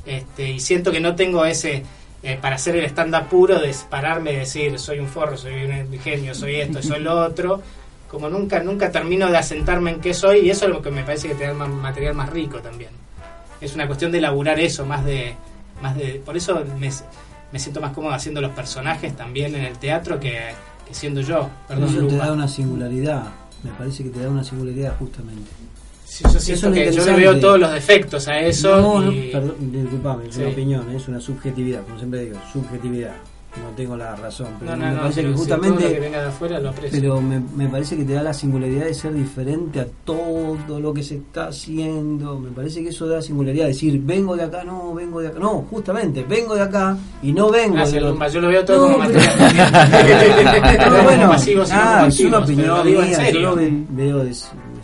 Este, 0.06 0.50
y 0.52 0.60
siento 0.60 0.92
que 0.92 1.00
no 1.00 1.16
tengo 1.16 1.46
ese, 1.46 1.84
eh, 2.24 2.38
para 2.42 2.56
hacer 2.56 2.76
el 2.76 2.86
stand-up 2.86 3.28
puro, 3.30 3.60
de 3.60 3.74
pararme 3.90 4.34
y 4.34 4.36
decir, 4.38 4.78
soy 4.78 5.00
un 5.00 5.08
forro, 5.08 5.38
soy 5.38 5.54
un 5.64 6.00
genio, 6.00 6.36
soy 6.36 6.58
esto, 6.58 6.82
soy 6.84 7.00
lo 7.00 7.18
otro 7.26 7.62
como 8.10 8.30
nunca 8.30 8.62
nunca 8.64 8.92
termino 8.92 9.30
de 9.30 9.38
asentarme 9.38 9.92
en 9.92 10.00
qué 10.02 10.14
soy 10.14 10.40
y 10.40 10.50
eso 10.50 10.66
es 10.66 10.72
lo 10.72 10.82
que 10.82 10.92
me 10.92 11.04
parece 11.04 11.28
que 11.30 11.36
te 11.36 11.46
da 11.48 11.54
ma- 11.54 11.68
material 11.68 12.14
más 12.16 12.30
rico 12.30 12.60
también 12.60 12.92
es 13.60 13.74
una 13.76 13.86
cuestión 13.88 14.12
de 14.12 14.20
elaborar 14.20 14.60
eso 14.60 14.86
más 14.86 15.04
de 15.06 15.36
más 15.82 15.96
de 15.98 16.22
por 16.26 16.36
eso 16.38 16.64
me, 16.80 16.90
me 17.52 17.60
siento 17.60 17.82
más 17.82 17.92
cómodo 17.94 18.14
haciendo 18.14 18.40
los 18.42 18.52
personajes 18.52 19.16
también 19.16 19.54
en 19.56 19.64
el 19.66 19.78
teatro 19.78 20.20
que, 20.20 20.38
que 20.88 20.94
siendo 20.94 21.22
yo 21.22 21.50
perdón 21.68 21.90
eso 21.90 21.96
te 22.08 22.14
Lupa. 22.14 22.26
da 22.28 22.34
una 22.34 22.48
singularidad. 22.48 23.24
Me 23.64 23.72
parece 23.72 24.04
que 24.04 24.10
te 24.12 24.20
da 24.22 24.30
una 24.30 24.44
singularidad 24.44 24.96
justamente. 25.00 25.50
Sí, 26.06 26.24
yo 26.24 26.30
eso 26.30 26.40
siento 26.40 26.68
es 26.68 26.70
lo 26.70 26.92
que 26.92 26.92
yo 26.98 27.06
le 27.06 27.14
veo 27.18 27.40
todos 27.40 27.60
los 27.60 27.74
defectos 27.74 28.28
a 28.28 28.40
eso 28.40 28.80
no, 28.80 29.02
no, 29.02 29.12
y- 29.12 29.30
perdón, 29.32 29.56
disculpame, 29.72 30.28
es 30.30 30.36
Sí. 30.36 30.42
una 30.42 30.50
opinión, 30.52 30.96
es 30.96 31.08
una 31.08 31.20
subjetividad, 31.20 31.84
como 31.84 31.98
siempre 31.98 32.22
digo, 32.26 32.38
subjetividad. 32.54 33.16
No 33.64 33.76
tengo 33.76 33.96
la 33.98 34.16
razón, 34.16 34.48
pero 34.60 34.72
no, 34.72 34.78
no, 34.78 34.86
me 34.86 34.92
no, 34.96 35.02
parece 35.02 35.22
pero 35.22 35.32
que 35.34 35.38
justamente 35.38 36.00
venga 36.00 36.22
de 36.22 36.28
afuera 36.28 36.60
lo 36.60 36.70
aprecio 36.70 37.00
pero 37.00 37.22
me, 37.22 37.40
me 37.56 37.68
parece 37.70 37.96
que 37.98 38.04
te 38.06 38.14
da 38.14 38.24
la 38.24 38.34
singularidad 38.34 38.86
de 38.86 38.94
ser 38.94 39.14
diferente 39.14 39.80
a 39.82 39.88
todo 40.04 40.80
lo 40.80 40.94
que 40.94 41.04
se 41.04 41.16
está 41.18 41.48
haciendo. 41.48 42.40
Me 42.40 42.50
parece 42.52 42.82
que 42.84 42.90
eso 42.90 43.08
da 43.08 43.22
singularidad. 43.22 43.68
Decir, 43.68 44.00
vengo 44.04 44.36
de 44.36 44.44
acá, 44.44 44.64
no, 44.64 44.94
vengo 44.96 45.20
de 45.22 45.28
acá. 45.28 45.40
No, 45.40 45.66
justamente, 45.70 46.24
vengo 46.28 46.56
de 46.56 46.62
acá 46.62 46.98
y 47.22 47.32
no 47.34 47.50
vengo 47.52 47.76
Gracias, 47.76 47.94
de 47.96 48.02
lo- 48.02 48.28
yo 48.30 48.42
lo 48.42 48.48
veo 48.48 48.66
todo 48.66 48.92
como 48.94 48.98
pero- 49.08 49.20
material 49.20 50.92
No, 50.92 51.04
bueno, 51.04 51.32
ah, 51.72 52.06
es 52.08 52.20
una 52.22 52.30
pero 52.32 52.44
opinión 52.44 52.86
mía, 52.86 53.32
yo 53.32 53.40
lo 53.40 53.56
ve- 53.56 53.84
veo 53.90 54.18
de- 54.24 54.34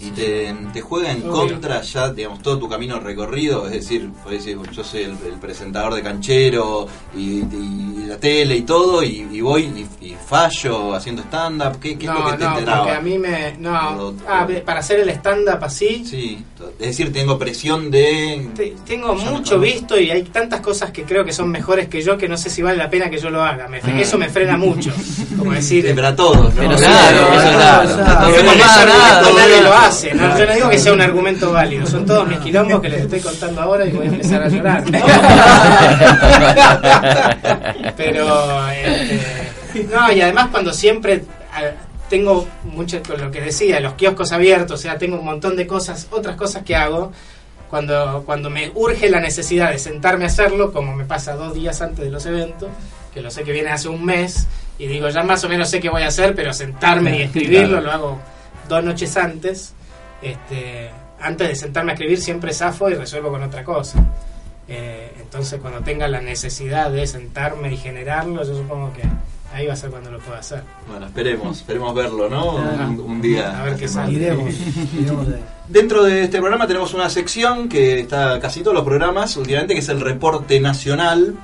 y 0.07 0.11
te, 0.11 0.55
te 0.73 0.81
juega 0.81 1.11
en 1.11 1.19
Obvio. 1.21 1.31
contra 1.31 1.81
ya, 1.81 2.09
digamos, 2.11 2.41
todo 2.41 2.57
tu 2.59 2.67
camino 2.69 2.99
recorrido, 2.99 3.65
es 3.67 3.73
decir, 3.73 4.09
podés 4.23 4.45
decir, 4.45 4.59
yo 4.71 4.83
soy 4.83 5.03
el, 5.03 5.11
el 5.25 5.39
presentador 5.39 5.93
de 5.93 6.01
canchero 6.03 6.87
y, 7.15 7.39
y 7.39 8.05
la 8.07 8.17
tele 8.17 8.57
y 8.57 8.61
todo, 8.63 9.01
y, 9.03 9.27
y 9.31 9.41
voy 9.41 9.87
y, 10.01 10.05
y 10.07 10.15
fallo 10.27 10.93
haciendo 10.93 11.21
stand-up, 11.23 11.79
¿qué, 11.79 11.97
qué 11.97 12.05
es 12.07 12.11
lo 12.13 12.19
no, 12.19 12.25
que 12.31 12.37
te, 12.37 12.43
no, 12.43 12.49
te 12.49 12.53
porque 12.55 12.65
traba? 12.65 12.97
a 12.97 13.01
mí 13.01 13.17
me... 13.17 13.55
No, 13.59 13.71
Lo- 13.95 14.13
ah, 14.27 14.47
para 14.65 14.79
hacer 14.81 14.99
el 14.99 15.09
stand-up 15.09 15.59
así, 15.63 16.03
Sí, 16.05 16.43
es 16.79 16.87
decir, 16.87 17.11
tengo 17.13 17.37
presión 17.37 17.89
de... 17.91 18.49
Te- 18.55 18.75
tengo 18.85 19.15
mucho 19.15 19.59
visto 19.59 19.99
y 19.99 20.09
hay 20.11 20.23
tantas 20.23 20.59
cosas 20.61 20.91
que 20.91 21.03
creo 21.03 21.23
que 21.23 21.31
son 21.33 21.49
mejores 21.49 21.87
que 21.87 22.01
yo 22.01 22.17
que 22.17 22.27
no 22.27 22.37
sé 22.37 22.49
si 22.49 22.61
vale 22.61 22.77
la 22.77 22.89
pena 22.89 23.09
que 23.09 23.17
yo 23.17 23.29
lo 23.29 23.41
haga. 23.43 23.67
Me, 23.67 23.83
Mm. 23.83 23.99
Eso 23.99 24.17
me 24.17 24.29
frena 24.29 24.57
mucho. 24.57 24.91
Como 25.37 25.51
decir, 25.53 25.85
Sí, 25.87 25.93
para 25.93 26.15
todos, 26.15 26.37
¿no? 26.37 26.49
Pero 26.55 26.75
Claro, 26.77 27.27
claro, 27.27 27.51
claro. 27.53 27.95
claro. 27.95 27.95
claro. 27.95 28.45
porque 28.45 29.31
No 29.31 29.37
nadie 29.37 29.61
lo 29.61 29.73
hace. 29.73 29.92
¿No? 30.13 30.37
Yo 30.37 30.45
no 30.45 30.53
digo 30.53 30.69
que 30.69 30.79
sea 30.79 30.93
un 30.93 31.01
argumento 31.01 31.51
válido. 31.51 31.85
Son 31.85 32.05
todos 32.05 32.27
mis 32.27 32.39
quilombos 32.39 32.81
que 32.81 32.89
les 32.89 33.01
estoy 33.01 33.19
contando 33.19 33.61
ahora 33.61 33.85
y 33.85 33.91
voy 33.91 34.07
a 34.07 34.09
empezar 34.09 34.43
a 34.43 34.47
llorar. 34.47 34.83
Pero, 37.97 38.67
este, 38.69 39.87
no, 39.91 40.11
y 40.11 40.21
además 40.21 40.47
cuando 40.51 40.73
siempre 40.73 41.23
tengo 42.09 42.47
mucho, 42.63 43.01
con 43.03 43.21
lo 43.21 43.31
que 43.31 43.41
decía, 43.41 43.79
los 43.79 43.93
kioscos 43.93 44.31
abiertos, 44.31 44.79
o 44.79 44.81
sea, 44.81 44.97
tengo 44.97 45.17
un 45.17 45.25
montón 45.25 45.55
de 45.55 45.65
cosas, 45.65 46.07
otras 46.11 46.35
cosas 46.35 46.63
que 46.63 46.75
hago. 46.75 47.11
Cuando, 47.69 48.21
cuando 48.23 48.51
me 48.51 48.71
urge 48.75 49.09
la 49.09 49.19
necesidad 49.19 49.71
de 49.71 49.79
sentarme 49.79 50.25
a 50.25 50.27
hacerlo, 50.27 50.71
como 50.71 50.95
me 50.95 51.05
pasa 51.05 51.33
dos 51.33 51.55
días 51.55 51.81
antes 51.81 52.05
de 52.05 52.11
los 52.11 52.23
eventos, 52.27 52.69
que 53.11 53.19
lo 53.19 53.31
sé 53.31 53.43
que 53.43 53.51
viene 53.51 53.71
hace 53.71 53.89
un 53.89 54.05
mes, 54.05 54.45
y 54.77 54.85
digo, 54.85 55.09
ya 55.09 55.23
más 55.23 55.43
o 55.43 55.49
menos 55.49 55.69
sé 55.69 55.79
qué 55.79 55.89
voy 55.89 56.03
a 56.03 56.09
hacer, 56.09 56.35
pero 56.35 56.53
sentarme 56.53 57.17
y 57.17 57.21
escribirlo 57.23 57.81
lo 57.81 57.91
hago 57.91 58.19
dos 58.69 58.83
noches 58.83 59.17
antes. 59.17 59.73
Este, 60.23 60.89
antes 61.19 61.47
de 61.49 61.55
sentarme 61.55 61.91
a 61.91 61.95
escribir 61.95 62.19
siempre 62.19 62.53
zafo 62.53 62.89
y 62.89 62.93
resuelvo 62.93 63.29
con 63.29 63.43
otra 63.43 63.63
cosa. 63.63 64.03
Eh, 64.67 65.13
entonces 65.19 65.59
cuando 65.59 65.81
tenga 65.81 66.07
la 66.07 66.21
necesidad 66.21 66.89
de 66.89 67.05
sentarme 67.05 67.73
y 67.73 67.77
generarlo, 67.77 68.43
yo 68.45 68.55
supongo 68.55 68.93
que 68.93 69.01
ahí 69.53 69.67
va 69.67 69.73
a 69.73 69.75
ser 69.75 69.89
cuando 69.89 70.09
lo 70.09 70.19
pueda 70.19 70.39
hacer. 70.39 70.63
Bueno, 70.87 71.05
esperemos, 71.05 71.57
esperemos 71.57 71.93
verlo, 71.93 72.29
¿no? 72.29 72.57
Ah. 72.57 72.87
Un, 72.87 72.99
un 72.99 73.21
día. 73.21 73.59
A 73.59 73.65
ver 73.65 73.75
qué 73.75 73.87
sale. 73.87 74.13
Iremos, 74.13 74.53
iremos 74.93 75.27
ahí. 75.27 75.43
Dentro 75.67 76.03
de 76.03 76.23
este 76.23 76.39
programa 76.39 76.67
tenemos 76.67 76.93
una 76.93 77.09
sección 77.09 77.69
que 77.69 77.99
está 77.99 78.39
casi 78.39 78.61
todos 78.61 78.75
los 78.75 78.83
programas 78.83 79.35
últimamente, 79.37 79.73
que 79.73 79.81
es 79.81 79.89
el 79.89 80.01
reporte 80.01 80.59
nacional, 80.59 81.35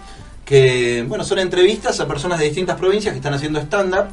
que 0.46 1.06
bueno 1.08 1.24
son 1.24 1.40
entrevistas 1.40 2.00
a 2.00 2.08
personas 2.08 2.40
de 2.40 2.46
distintas 2.46 2.78
provincias 2.78 3.14
que 3.14 3.18
están 3.20 3.34
haciendo 3.34 3.60
stand-up, 3.60 4.08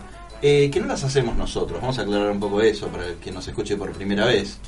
eh, 0.47 0.71
que 0.71 0.81
no 0.81 0.87
las 0.87 1.03
hacemos 1.05 1.37
nosotros. 1.37 1.81
Vamos 1.81 1.99
a 1.99 2.03
aclarar 2.03 2.31
un 2.31 2.41
poco 2.41 2.61
eso 2.61 2.89
para 2.89 3.07
el 3.07 3.15
que 3.17 3.31
nos 3.33 3.47
escuche 3.49 3.77
por 3.77 3.91
primera 3.93 4.25
vez. 4.27 4.59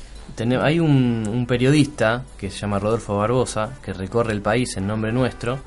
Hay 0.61 0.79
un, 0.79 1.27
un 1.27 1.45
periodista 1.45 2.23
que 2.37 2.49
se 2.49 2.59
llama 2.59 2.79
Rodolfo 2.79 3.17
Barbosa 3.17 3.71
que 3.83 3.91
recorre 3.93 4.31
el 4.33 4.41
país 4.41 4.77
en 4.77 4.87
nombre 4.87 5.11
nuestro 5.11 5.59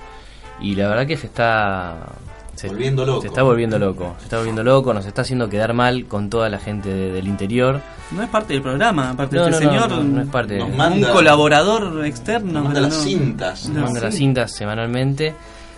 y 0.61 0.75
la 0.77 0.89
verdad 0.89 1.07
que 1.07 1.17
se 1.17 1.27
está 1.27 2.07
se, 2.55 2.69
Volviendo 2.69 3.05
loco. 3.05 3.23
se 3.23 3.27
está 3.29 3.43
volviendo 3.43 3.79
loco 3.79 4.15
se 4.19 4.25
está 4.25 4.37
volviendo 4.37 4.63
loco 4.63 4.95
nos 4.95 5.05
está 5.07 5.23
haciendo 5.23 5.49
quedar 5.49 5.73
mal 5.75 6.05
con 6.07 6.31
toda 6.31 6.49
la 6.49 6.59
gente 6.59 6.89
de- 6.91 7.11
del 7.13 7.27
interior 7.27 7.81
No 8.13 8.23
es 8.23 8.29
parte 8.29 8.53
del 8.53 8.63
programa, 8.63 9.11
aparte 9.11 9.37
no, 9.37 9.45
de 9.47 9.51
no, 9.51 9.57
este 9.57 9.67
no, 9.67 9.73
señor. 9.73 9.91
no, 9.91 10.03
no 10.05 10.23
es 10.23 10.29
parte 10.29 10.59
Nos 10.59 10.71
manda- 10.75 11.09
Un 11.09 11.13
colaborador 11.13 12.07
externo. 12.07 12.53
Nos 12.53 12.65
manda 12.65 12.81
las 12.83 12.95
no. 12.97 13.01
cintas. 13.03 13.69
No, 13.69 13.81
manda 13.83 14.01
las 14.01 14.15
cintas 14.15 14.53
semanalmente 14.53 15.35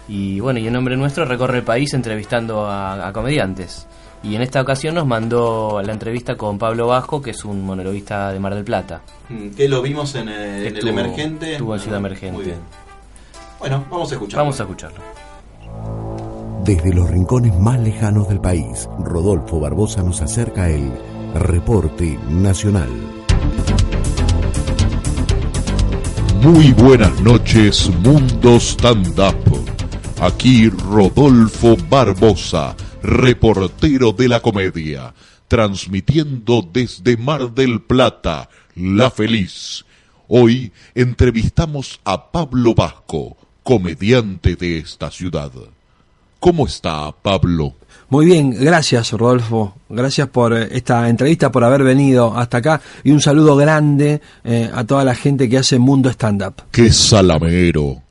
y 0.09 0.39
bueno 0.41 0.61
y 0.61 0.67
en 0.67 0.73
nombre 0.73 0.97
nuestro 0.97 1.25
recorre 1.25 1.59
el 1.59 1.65
país 1.65 1.95
entrevistando 1.95 2.67
a, 2.67 3.09
a 3.09 3.13
comediantes 3.13 3.87
y 4.25 4.35
en 4.35 4.43
esta 4.43 4.61
ocasión 4.63 4.95
nos 4.95 5.07
mandó 5.07 5.81
la 5.85 5.93
entrevista 5.93 6.35
con 6.37 6.59
Pablo 6.59 6.87
Vasco 6.89 7.21
que 7.23 7.31
es 7.31 7.45
un 7.45 7.65
monologuista 7.65 8.33
de 8.33 8.41
Mar 8.41 8.55
del 8.55 8.65
Plata 8.65 9.03
Mm, 9.29 9.51
Que 9.51 9.69
lo 9.69 9.81
vimos 9.83 10.15
en, 10.17 10.29
eh, 10.29 10.33
en 10.59 10.67
el 10.67 10.75
Estuvo- 10.77 10.91
emergente. 10.91 11.53
estuvo 11.53 11.75
en 11.75 11.81
Ciudad 11.81 12.01
Muy 12.01 12.07
Emergente. 12.09 12.43
bien. 12.43 12.59
Bueno, 13.59 13.85
vamos 13.91 14.11
a 14.11 14.15
escuchar. 14.15 14.39
vamos 14.41 14.61
a 14.61 14.63
escucharlo 14.65 14.99
Desde 16.65 16.93
los 16.95 17.11
rincones 17.11 17.59
más 17.59 17.79
lejanos 17.81 18.29
del 18.29 18.41
país, 18.41 18.89
Rodolfo 19.01 19.61
Barbosa 19.61 20.03
nos 20.03 20.21
acerca 20.23 20.69
el 20.71 20.91
reporte 21.35 22.19
nacional. 22.31 22.89
Muy 26.43 26.73
buenas 26.73 27.19
noches, 27.23 27.91
Mundo 28.03 28.57
Stand 28.57 29.19
Up. 29.19 29.65
Aquí 30.21 30.69
Rodolfo 30.71 31.77
Barbosa, 31.89 32.75
reportero 33.05 34.13
de 34.13 34.29
la 34.29 34.41
comedia, 34.41 35.15
transmitiendo 35.47 36.67
desde 36.73 37.19
Mar 37.19 37.53
del 37.53 37.83
Plata, 37.83 38.49
La 38.75 39.11
Feliz. 39.11 39.85
Hoy 40.27 40.73
entrevistamos 40.95 42.01
a 42.05 42.33
Pablo 42.33 42.75
Vasco, 42.75 43.37
comediante 43.63 44.57
de 44.57 44.79
esta 44.79 45.11
ciudad. 45.11 45.53
¿Cómo 46.41 46.67
está 46.67 47.13
Pablo? 47.13 47.75
Muy 48.09 48.27
bien, 48.27 48.51
gracias 48.51 49.13
Rodolfo, 49.13 49.77
gracias 49.89 50.29
por 50.29 50.57
eh, 50.57 50.69
esta 50.73 51.09
entrevista, 51.09 51.51
por 51.51 51.65
haber 51.65 51.83
venido 51.83 52.37
hasta 52.37 52.59
acá 52.59 52.81
y 53.03 53.11
un 53.11 53.21
saludo 53.21 53.57
grande 53.57 54.21
eh, 54.45 54.71
a 54.73 54.85
toda 54.85 55.05
la 55.05 55.15
gente 55.15 55.49
que 55.49 55.59
hace 55.59 55.79
Mundo 55.79 56.09
Stand 56.11 56.43
Up. 56.43 56.55
¡Qué 56.71 56.91
salamero! 56.91 58.04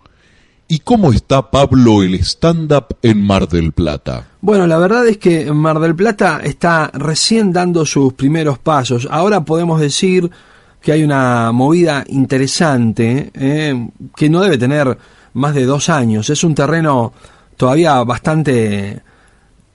¿Y 0.74 0.80
cómo 0.80 1.14
está 1.14 1.52
Pablo 1.52 2.02
el 2.02 2.16
stand-up 2.16 2.98
en 3.04 3.22
Mar 3.24 3.48
del 3.48 3.74
Plata? 3.74 4.26
Bueno, 4.42 4.66
la 4.66 4.80
verdad 4.80 5.08
es 5.08 5.20
que 5.20 5.52
Mar 5.52 5.80
del 5.80 5.94
Plata 5.94 6.42
está 6.44 6.90
recién 6.96 7.54
dando 7.54 7.86
sus 7.86 8.14
primeros 8.14 8.58
pasos. 8.58 9.08
Ahora 9.12 9.46
podemos 9.46 9.80
decir 9.80 10.32
que 10.82 10.92
hay 10.92 11.04
una 11.04 11.52
movida 11.52 12.04
interesante 12.08 13.30
eh, 13.36 13.88
que 14.16 14.32
no 14.32 14.42
debe 14.42 14.58
tener 14.58 14.98
más 15.34 15.54
de 15.54 15.66
dos 15.66 15.90
años. 15.90 16.32
Es 16.32 16.44
un 16.44 16.56
terreno 16.56 17.14
todavía 17.56 18.04
bastante 18.04 19.00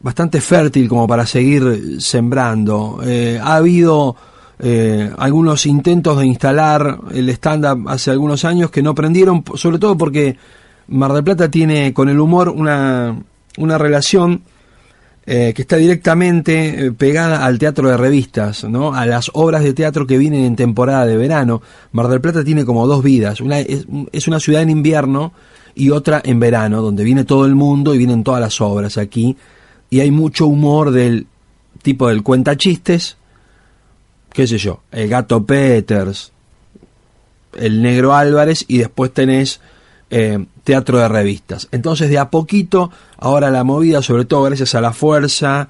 bastante 0.01 0.41
fértil 0.41 0.89
como 0.89 1.07
para 1.07 1.25
seguir 1.27 2.03
sembrando. 2.03 2.99
Eh, 3.05 3.39
ha 3.41 3.55
habido 3.55 4.17
eh, 4.59 5.13
algunos 5.17 5.65
intentos 5.65 6.19
de 6.19 6.27
instalar 6.27 6.99
el 7.13 7.29
stand-up 7.29 7.89
hace 7.89 8.11
algunos 8.11 8.45
años 8.45 8.73
que 8.73 8.83
no 8.83 8.97
prendieron, 8.97 9.45
sobre 9.55 9.79
todo 9.79 9.97
porque 9.97 10.37
Mar 10.89 11.13
del 11.13 11.25
Plata 11.25 11.51
tiene 11.51 11.93
con 11.93 12.09
el 12.09 12.19
humor 12.19 12.49
una, 12.49 13.17
una 13.57 13.79
relación 13.79 14.43
eh, 15.27 15.53
que 15.55 15.63
está 15.63 15.77
directamente 15.77 16.87
eh, 16.87 16.93
pegada 16.93 17.45
al 17.45 17.59
teatro 17.59 17.91
de 17.91 17.99
revistas, 17.99 18.65
¿no? 18.65 18.95
a 18.95 19.05
las 19.05 19.31
obras 19.35 19.63
de 19.63 19.75
teatro 19.75 20.07
que 20.07 20.17
vienen 20.17 20.45
en 20.45 20.57
temporada 20.57 21.05
de 21.05 21.19
verano. 21.19 21.61
Mar 21.93 22.09
del 22.09 22.23
Plata 22.23 22.43
tiene 22.43 22.65
como 22.65 22.87
dos 22.87 23.03
vidas. 23.03 23.43
Una 23.43 23.61
es, 23.61 23.87
es 24.13 24.27
una 24.27 24.41
ciudad 24.41 24.63
en 24.63 24.71
invierno 24.71 25.33
y 25.75 25.91
otra 25.91 26.23
en 26.25 26.41
verano, 26.41 26.81
donde 26.81 27.05
viene 27.05 27.25
todo 27.25 27.45
el 27.45 27.55
mundo 27.55 27.95
y 27.95 27.99
vienen 27.99 28.25
todas 28.25 28.41
las 28.41 28.61
obras 28.61 28.97
aquí. 28.97 29.37
Y 29.91 30.01
hay 30.01 30.11
mucho 30.11 30.47
humor 30.47 30.91
del 30.91 31.27
tipo 31.83 32.09
del 32.09 32.23
cuentachistes, 32.23 33.19
qué 34.33 34.47
sé 34.47 34.57
yo, 34.57 34.81
el 34.93 35.09
gato 35.09 35.45
Peters, 35.45 36.33
el 37.57 37.83
negro 37.83 38.15
Álvarez 38.15 38.65
y 38.67 38.79
después 38.79 39.13
tenés 39.13 39.61
eh, 40.11 40.45
teatro 40.65 40.99
de 40.99 41.09
revistas. 41.09 41.69
Entonces 41.73 42.11
de 42.11 42.19
a 42.19 42.31
poquito, 42.31 42.91
ahora 43.19 43.51
la 43.51 43.65
movida, 43.65 44.03
sobre 44.03 44.25
todo 44.25 44.45
gracias 44.45 44.75
a 44.75 44.81
la 44.81 44.93
fuerza 44.93 45.69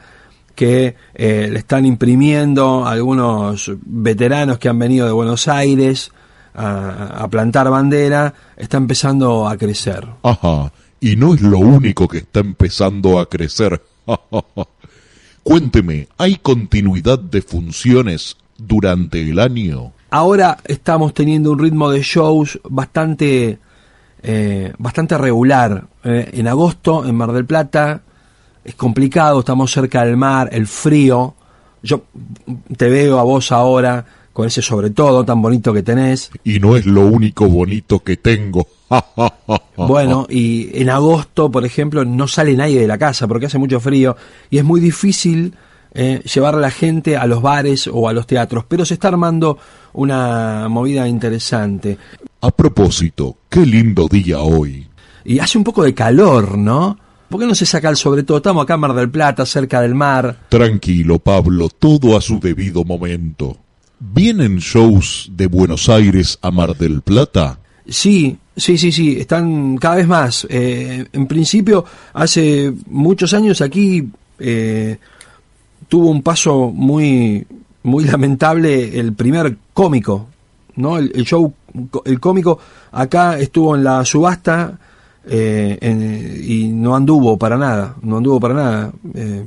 que 0.54 0.96
eh, 1.14 1.48
le 1.50 1.58
están 1.58 1.86
imprimiendo 1.86 2.86
algunos 2.86 3.70
veteranos 3.80 4.58
que 4.58 4.68
han 4.68 4.78
venido 4.78 5.06
de 5.06 5.12
Buenos 5.12 5.46
Aires 5.46 6.10
a, 6.54 7.22
a 7.22 7.28
plantar 7.28 7.70
bandera, 7.70 8.34
está 8.56 8.76
empezando 8.76 9.48
a 9.48 9.56
crecer. 9.56 10.06
Ajá, 10.22 10.72
y 11.00 11.14
no 11.16 11.34
es 11.34 11.40
lo 11.40 11.58
único 11.58 12.08
que 12.08 12.18
está 12.18 12.40
empezando 12.40 13.20
a 13.20 13.28
crecer. 13.28 13.80
Cuénteme, 15.42 16.08
¿hay 16.18 16.36
continuidad 16.36 17.18
de 17.18 17.40
funciones 17.40 18.36
durante 18.58 19.22
el 19.22 19.38
año? 19.38 19.92
Ahora 20.10 20.58
estamos 20.64 21.14
teniendo 21.14 21.52
un 21.52 21.58
ritmo 21.58 21.90
de 21.90 22.02
shows 22.02 22.58
bastante, 22.68 23.58
eh, 24.22 24.72
bastante 24.78 25.16
regular. 25.18 25.84
Eh, 26.04 26.30
en 26.34 26.48
agosto, 26.48 27.04
en 27.06 27.14
Mar 27.14 27.32
del 27.32 27.44
Plata, 27.44 28.02
es 28.64 28.74
complicado, 28.74 29.40
estamos 29.40 29.72
cerca 29.72 30.04
del 30.04 30.16
mar, 30.16 30.48
el 30.52 30.66
frío. 30.66 31.34
Yo 31.82 32.02
te 32.76 32.88
veo 32.88 33.18
a 33.18 33.22
vos 33.22 33.52
ahora 33.52 34.04
con 34.32 34.46
ese 34.46 34.62
sobre 34.62 34.90
todo 34.90 35.24
tan 35.24 35.42
bonito 35.42 35.72
que 35.72 35.82
tenés. 35.82 36.30
Y 36.44 36.60
no 36.60 36.76
es 36.76 36.86
lo 36.86 37.06
único 37.06 37.48
bonito 37.48 38.00
que 38.00 38.16
tengo. 38.16 38.66
Bueno, 39.76 40.26
y 40.28 40.70
en 40.80 40.90
agosto, 40.90 41.52
por 41.52 41.64
ejemplo, 41.64 42.04
no 42.04 42.26
sale 42.26 42.56
nadie 42.56 42.80
de 42.80 42.88
la 42.88 42.98
casa 42.98 43.28
porque 43.28 43.46
hace 43.46 43.58
mucho 43.58 43.78
frío 43.78 44.16
y 44.50 44.58
es 44.58 44.64
muy 44.64 44.80
difícil 44.80 45.54
eh, 46.00 46.22
llevar 46.32 46.54
a 46.54 46.58
la 46.58 46.70
gente 46.70 47.16
a 47.16 47.26
los 47.26 47.42
bares 47.42 47.90
o 47.92 48.08
a 48.08 48.12
los 48.12 48.24
teatros, 48.24 48.64
pero 48.68 48.84
se 48.84 48.94
está 48.94 49.08
armando 49.08 49.58
una 49.94 50.68
movida 50.68 51.08
interesante. 51.08 51.98
A 52.40 52.52
propósito, 52.52 53.38
qué 53.48 53.66
lindo 53.66 54.06
día 54.06 54.38
hoy. 54.38 54.86
Y 55.24 55.40
hace 55.40 55.58
un 55.58 55.64
poco 55.64 55.82
de 55.82 55.94
calor, 55.94 56.56
¿no? 56.56 56.96
¿Por 57.28 57.40
qué 57.40 57.46
no 57.48 57.54
se 57.56 57.66
saca 57.66 57.88
el 57.88 57.96
sobre 57.96 58.22
todo? 58.22 58.36
Estamos 58.36 58.62
acá 58.62 58.74
en 58.74 58.80
Mar 58.80 58.94
del 58.94 59.10
Plata, 59.10 59.44
cerca 59.44 59.80
del 59.80 59.96
mar. 59.96 60.46
Tranquilo, 60.48 61.18
Pablo, 61.18 61.68
todo 61.68 62.16
a 62.16 62.20
su 62.20 62.38
debido 62.38 62.84
momento. 62.84 63.56
¿Vienen 63.98 64.58
shows 64.58 65.28
de 65.32 65.48
Buenos 65.48 65.88
Aires 65.88 66.38
a 66.42 66.52
Mar 66.52 66.76
del 66.76 67.02
Plata? 67.02 67.58
Sí, 67.88 68.38
sí, 68.56 68.78
sí, 68.78 68.92
sí, 68.92 69.18
están 69.18 69.76
cada 69.78 69.96
vez 69.96 70.06
más. 70.06 70.46
Eh, 70.48 71.06
en 71.12 71.26
principio, 71.26 71.84
hace 72.12 72.72
muchos 72.86 73.34
años 73.34 73.60
aquí 73.60 74.08
eh, 74.38 74.98
tuvo 75.88 76.10
un 76.10 76.22
paso 76.22 76.70
muy, 76.72 77.46
muy 77.82 78.04
lamentable 78.04 78.98
el 78.98 79.12
primer 79.14 79.56
cómico, 79.72 80.28
¿no? 80.76 80.98
El, 80.98 81.24
show, 81.24 81.52
el 82.04 82.20
cómico 82.20 82.58
acá 82.92 83.38
estuvo 83.38 83.74
en 83.74 83.84
la 83.84 84.04
subasta 84.04 84.78
eh, 85.26 86.42
y 86.44 86.68
no 86.68 86.94
anduvo 86.94 87.36
para 87.36 87.56
nada, 87.56 87.96
no 88.02 88.18
anduvo 88.18 88.38
para 88.40 88.54
nada. 88.54 88.92
Eh, 89.14 89.44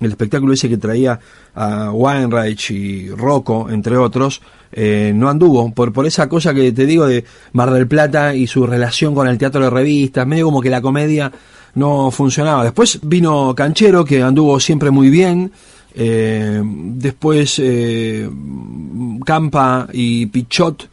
el 0.00 0.10
espectáculo 0.10 0.52
ese 0.52 0.68
que 0.68 0.76
traía 0.76 1.18
a 1.54 1.90
Weinreich 1.92 2.70
y 2.70 3.08
Rocco, 3.10 3.70
entre 3.70 3.96
otros, 3.96 4.42
eh, 4.72 5.12
no 5.14 5.30
anduvo 5.30 5.72
por, 5.72 5.92
por 5.92 6.06
esa 6.06 6.28
cosa 6.28 6.52
que 6.52 6.72
te 6.72 6.84
digo 6.84 7.06
de 7.06 7.24
Mar 7.52 7.70
del 7.70 7.86
Plata 7.86 8.34
y 8.34 8.46
su 8.46 8.66
relación 8.66 9.14
con 9.14 9.28
el 9.28 9.38
teatro 9.38 9.62
de 9.62 9.70
revistas, 9.70 10.26
medio 10.26 10.46
como 10.46 10.60
que 10.60 10.70
la 10.70 10.82
comedia 10.82 11.32
no 11.74 12.10
funcionaba. 12.10 12.62
Después 12.64 13.00
vino 13.02 13.54
Canchero, 13.54 14.04
que 14.04 14.22
anduvo 14.22 14.58
siempre 14.60 14.90
muy 14.90 15.10
bien. 15.10 15.50
eh, 15.96 16.60
después 16.64 17.60
eh, 17.62 18.28
Campa 19.24 19.86
y 19.92 20.26
Pichot 20.26 20.88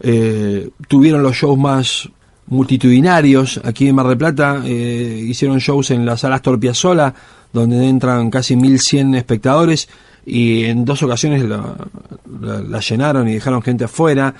eh, 0.00 0.68
tuvieron 0.88 1.22
los 1.22 1.34
shows 1.36 1.58
más 1.58 2.08
multitudinarios 2.46 3.60
aquí 3.64 3.88
en 3.88 3.94
Mar 3.94 4.06
del 4.08 4.18
Plata. 4.18 4.60
eh, 4.64 5.24
hicieron 5.26 5.58
shows 5.58 5.90
en 5.90 6.04
la 6.04 6.16
sala 6.16 6.36
Astor 6.36 6.58
Piazzolla, 6.60 7.14
donde 7.52 7.88
entran 7.88 8.30
casi 8.30 8.56
1100 8.56 9.14
espectadores. 9.14 9.88
y 10.26 10.64
en 10.64 10.84
dos 10.84 11.02
ocasiones 11.02 11.42
la, 11.44 11.76
la- 12.40 12.60
la 12.62 12.80
llenaron 12.80 13.28
y 13.28 13.34
dejaron 13.34 13.60
gente 13.62 13.84
afuera. 13.84 14.34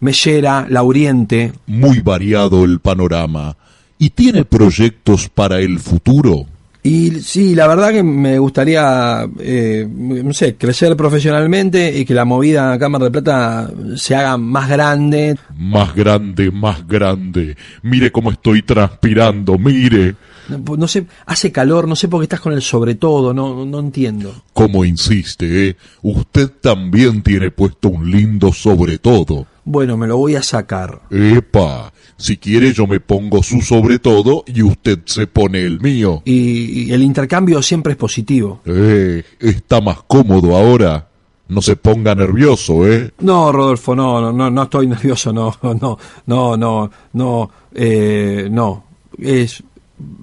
Mellera, 0.00 0.66
La 0.68 0.82
Oriente. 0.82 1.52
Muy 1.66 2.00
variado 2.00 2.64
el 2.64 2.80
panorama. 2.80 3.56
¿Y 3.98 4.10
tiene 4.10 4.44
proyectos 4.44 5.28
para 5.28 5.60
el 5.60 5.78
futuro? 5.78 6.46
Y 6.86 7.12
sí, 7.22 7.54
la 7.54 7.66
verdad 7.66 7.92
que 7.92 8.02
me 8.02 8.38
gustaría, 8.38 9.26
eh, 9.38 9.88
no 9.90 10.34
sé, 10.34 10.56
crecer 10.56 10.94
profesionalmente 10.94 11.98
y 11.98 12.04
que 12.04 12.12
la 12.12 12.26
movida 12.26 12.78
Cámara 12.78 13.06
de 13.06 13.10
Plata 13.10 13.70
se 13.96 14.14
haga 14.14 14.36
más 14.36 14.68
grande. 14.68 15.34
Más 15.56 15.94
grande, 15.94 16.50
más 16.50 16.86
grande. 16.86 17.56
Mire 17.82 18.12
cómo 18.12 18.30
estoy 18.30 18.60
transpirando, 18.60 19.56
mire. 19.56 20.14
No, 20.50 20.76
no 20.76 20.86
sé, 20.86 21.06
hace 21.24 21.50
calor, 21.50 21.88
no 21.88 21.96
sé 21.96 22.08
por 22.08 22.20
qué 22.20 22.24
estás 22.24 22.40
con 22.40 22.52
el 22.52 22.60
sobre 22.60 22.96
todo, 22.96 23.32
no, 23.32 23.64
no 23.64 23.78
entiendo. 23.78 24.42
Como 24.52 24.84
insiste, 24.84 25.68
¿eh? 25.68 25.76
Usted 26.02 26.50
también 26.60 27.22
tiene 27.22 27.50
puesto 27.50 27.88
un 27.88 28.10
lindo 28.10 28.52
sobre 28.52 28.98
todo. 28.98 29.46
Bueno, 29.64 29.96
me 29.96 30.06
lo 30.06 30.16
voy 30.18 30.34
a 30.36 30.42
sacar. 30.42 31.00
Epa, 31.10 31.92
si 32.16 32.36
quiere 32.36 32.72
yo 32.72 32.86
me 32.86 33.00
pongo 33.00 33.42
su 33.42 33.60
sobre 33.62 33.98
todo 33.98 34.44
y 34.46 34.62
usted 34.62 35.00
se 35.06 35.26
pone 35.26 35.60
el 35.62 35.80
mío. 35.80 36.22
Y, 36.24 36.84
y 36.88 36.92
el 36.92 37.02
intercambio 37.02 37.62
siempre 37.62 37.92
es 37.92 37.96
positivo. 37.98 38.60
Eh, 38.66 39.22
está 39.40 39.80
más 39.80 40.02
cómodo 40.06 40.56
ahora. 40.56 41.08
No 41.48 41.60
se 41.60 41.76
ponga 41.76 42.14
nervioso, 42.14 42.86
¿eh? 42.90 43.12
No, 43.20 43.52
Rodolfo, 43.52 43.94
no, 43.94 44.20
no, 44.20 44.32
no, 44.32 44.50
no 44.50 44.62
estoy 44.62 44.86
nervioso, 44.88 45.32
no, 45.32 45.54
no, 45.62 45.98
no, 46.26 46.56
no, 46.56 46.90
no, 47.12 47.50
eh, 47.74 48.48
no. 48.50 48.84
Es 49.18 49.62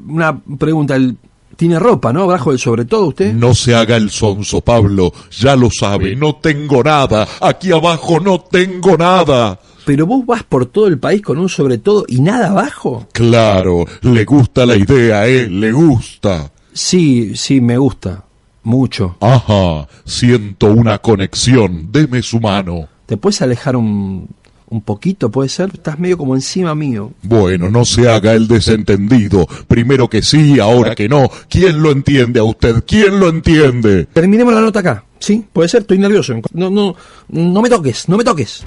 una 0.08 0.40
pregunta, 0.40 0.96
el- 0.96 1.18
¿tiene 1.56 1.80
ropa, 1.80 2.12
no? 2.14 2.24
Abajo 2.24 2.52
del 2.52 2.60
sobre 2.60 2.86
todo 2.86 3.08
usted. 3.08 3.34
No 3.34 3.54
se 3.54 3.76
haga 3.76 3.98
el 3.98 4.10
sonso, 4.10 4.62
Pablo. 4.62 5.14
Ya 5.40 5.56
lo 5.56 5.70
sabe, 5.72 6.16
no 6.16 6.36
tengo 6.36 6.84
nada. 6.84 7.28
Aquí 7.40 7.72
abajo 7.72 8.20
no 8.20 8.40
tengo 8.42 8.98
nada. 8.98 9.60
Pero 9.86 10.06
vos 10.06 10.26
vas 10.26 10.44
por 10.44 10.68
todo 10.68 10.88
el 10.88 11.00
país 11.00 11.22
con 11.22 11.38
un 11.38 11.50
sobre 11.50 11.78
todo 11.78 12.06
y 12.08 12.22
nada 12.22 12.50
abajo. 12.50 13.08
Claro, 13.12 13.86
le 14.02 14.26
gusta 14.26 14.66
la 14.66 14.76
idea, 14.76 15.28
¿eh? 15.28 15.50
Le 15.50 15.72
gusta. 15.72 16.52
Sí, 16.74 17.36
sí, 17.36 17.62
me 17.62 17.78
gusta. 17.78 18.24
Mucho. 18.64 19.18
Ajá, 19.20 19.88
siento 20.06 20.68
una 20.68 21.00
conexión. 21.00 21.92
Deme 21.92 22.22
su 22.22 22.40
mano. 22.40 22.88
¿Te 23.08 23.18
puedes 23.18 23.42
alejar 23.42 23.76
un, 23.76 24.30
un 24.72 24.82
poquito, 24.82 25.30
puede 25.30 25.50
ser? 25.50 25.70
Estás 25.74 26.00
medio 26.00 26.18
como 26.18 26.34
encima 26.34 26.74
mío. 26.74 27.12
Bueno, 27.24 27.70
no 27.70 27.84
se 27.84 28.10
haga 28.10 28.34
el 28.34 28.48
desentendido. 28.48 29.46
Primero 29.68 30.10
que 30.10 30.22
sí, 30.22 30.60
ahora 30.60 30.96
que 30.96 31.10
no. 31.10 31.30
¿Quién 31.50 31.84
lo 31.84 31.92
entiende 31.92 32.40
a 32.40 32.44
usted? 32.44 32.84
¿Quién 32.88 33.20
lo 33.20 33.28
entiende? 33.28 34.06
Terminemos 34.14 34.54
la 34.54 34.62
nota 34.62 34.80
acá. 34.80 35.04
Sí, 35.20 35.46
puede 35.52 35.68
ser, 35.68 35.82
estoy 35.82 36.00
nervioso. 36.00 36.36
No, 36.54 36.70
no, 36.70 36.96
no 37.28 37.62
me 37.62 37.70
toques, 37.70 38.08
no 38.08 38.18
me 38.18 38.24
toques. 38.24 38.64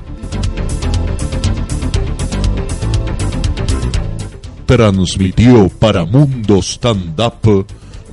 Transmitió 4.67 5.69
para 5.69 6.05
Mundo 6.05 6.59
Stand 6.59 7.19
Up 7.21 7.67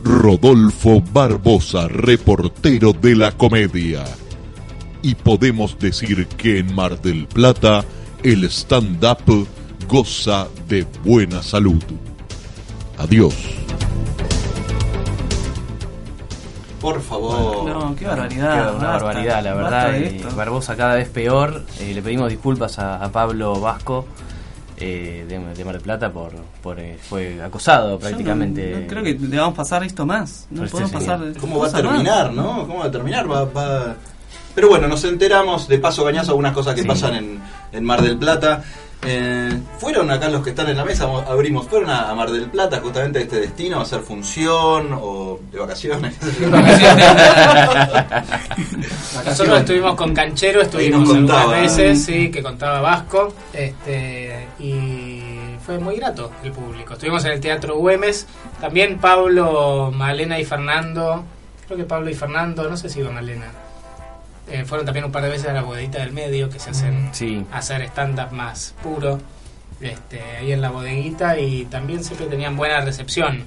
Rodolfo 0.03 1.03
Barbosa, 1.13 1.87
reportero 1.87 2.93
de 2.93 3.15
la 3.15 3.31
comedia. 3.33 4.05
Y 5.01 5.15
podemos 5.15 5.77
decir 5.79 6.27
que 6.27 6.59
en 6.59 6.73
Mar 6.75 7.01
del 7.01 7.27
Plata 7.27 7.83
el 8.23 8.43
stand-up 8.45 9.47
goza 9.87 10.47
de 10.67 10.85
buena 11.03 11.41
salud. 11.41 11.81
Adiós. 12.97 13.33
Por 16.79 17.01
favor. 17.01 17.69
No, 17.69 17.95
qué 17.95 18.05
barbaridad. 18.05 18.53
Qué 18.71 18.75
una 18.77 18.87
basta, 18.87 19.05
barbaridad, 19.05 19.43
la 19.43 19.53
verdad. 19.53 20.35
Barbosa 20.35 20.75
cada 20.75 20.95
vez 20.95 21.09
peor. 21.09 21.63
Eh, 21.79 21.93
le 21.93 22.01
pedimos 22.01 22.29
disculpas 22.29 22.79
a, 22.79 22.95
a 23.03 23.11
Pablo 23.11 23.59
Vasco 23.59 24.05
eh, 24.77 25.25
de, 25.27 25.39
de 25.53 25.65
Mar 25.65 25.73
del 25.75 25.81
Plata 25.83 26.11
por, 26.11 26.31
por 26.63 26.79
eh, 26.79 26.97
fue 26.99 27.41
acosado 27.41 27.99
prácticamente. 27.99 28.71
No- 28.71 28.79
no 28.81 28.87
creo 28.87 29.03
que 29.03 29.13
le 29.13 29.37
vamos 29.37 29.53
a 29.53 29.57
pasar 29.57 29.83
esto 29.83 30.05
más. 30.07 30.47
No 30.49 30.63
este 30.63 30.71
podemos 30.71 30.91
señor. 31.03 31.19
pasar. 31.19 31.41
¿Cómo 31.41 31.59
va 31.59 31.67
a 31.67 31.71
más. 31.71 31.81
terminar, 31.81 32.33
no? 32.33 32.65
¿Cómo 32.67 32.79
va 32.79 32.85
a 32.85 32.91
terminar? 32.91 33.31
Va, 33.31 33.45
va- 33.45 33.95
Pero 34.55 34.69
bueno, 34.69 34.87
nos 34.87 35.03
enteramos, 35.03 35.67
de 35.67 35.77
paso 35.79 36.03
cañazo, 36.03 36.31
algunas 36.31 36.53
cosas 36.53 36.73
que 36.75 36.81
Sí. 36.81 36.87
pasan 36.87 37.15
en, 37.15 37.39
en 37.71 37.83
Mar 37.83 38.01
del 38.01 38.17
Plata. 38.17 38.63
Eh, 39.03 39.59
fueron 39.79 40.11
acá 40.11 40.29
los 40.29 40.43
que 40.43 40.51
están 40.51 40.69
en 40.69 40.77
la 40.77 40.85
mesa, 40.85 41.07
mo- 41.07 41.23
abrimos, 41.27 41.67
fueron 41.67 41.89
a, 41.89 42.11
a 42.11 42.13
Mar 42.13 42.29
del 42.29 42.45
Plata 42.51 42.79
justamente 42.83 43.17
a 43.17 43.21
este 43.23 43.39
destino, 43.39 43.79
a 43.79 43.81
hacer 43.81 44.01
función 44.01 44.89
o 44.93 45.39
de 45.51 45.57
vacaciones. 45.57 46.15
Nosotros 49.25 49.59
estuvimos 49.59 49.95
con 49.95 50.13
Canchero, 50.13 50.61
estuvimos 50.61 51.09
algunas 51.09 51.49
veces, 51.49 52.03
sí, 52.05 52.29
que 52.31 52.41
contaba 52.43 52.81
Vasco, 52.81 53.33
este, 53.53 54.47
y 54.59 55.21
fue 55.65 55.79
muy 55.79 55.95
grato 55.95 56.31
el 56.43 56.51
público. 56.51 56.93
Estuvimos 56.93 57.23
en 57.25 57.31
el 57.31 57.39
Teatro 57.39 57.77
Güemes, 57.77 58.27
también 58.59 58.99
Pablo, 58.99 59.91
Malena 59.93 60.39
y 60.39 60.45
Fernando, 60.45 61.23
creo 61.65 61.77
que 61.77 61.83
Pablo 61.85 62.09
y 62.09 62.13
Fernando, 62.13 62.69
no 62.69 62.77
sé 62.77 62.89
si 62.89 62.99
iba 62.99 63.11
Malena, 63.11 63.45
eh, 64.49 64.63
fueron 64.65 64.85
también 64.85 65.05
un 65.05 65.11
par 65.11 65.23
de 65.23 65.29
veces 65.29 65.47
a 65.47 65.53
la 65.53 65.61
bodeguita 65.61 65.99
del 65.99 66.11
medio, 66.11 66.49
que 66.49 66.59
se 66.59 66.71
hacen 66.71 67.09
Sí. 67.13 67.45
hacer 67.51 67.81
stand-up 67.83 68.31
más 68.31 68.73
puro, 68.83 69.19
este, 69.79 70.21
ahí 70.39 70.51
en 70.51 70.61
la 70.61 70.69
bodeguita, 70.69 71.37
y 71.39 71.65
también 71.65 72.03
siempre 72.03 72.27
tenían 72.27 72.55
buena 72.55 72.81
recepción. 72.81 73.45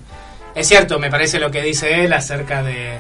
Es 0.55 0.69
cierto, 0.69 0.99
me 0.99 1.11
parece 1.11 1.39
lo 1.41 1.51
que 1.51 1.63
dice 1.63 2.05
él 2.05 2.13
acerca 2.13 2.63
de 2.63 2.99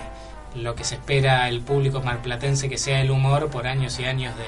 lo 0.57 0.75
que 0.75 0.85
se 0.85 0.97
espera 0.97 1.49
el 1.49 1.61
público 1.63 2.01
marplatense 2.01 2.69
que 2.69 2.79
sea 2.79 3.01
el 3.01 3.11
humor 3.11 3.49
por 3.51 3.67
años 3.67 3.99
y 3.99 4.05
años 4.05 4.35
de 4.37 4.45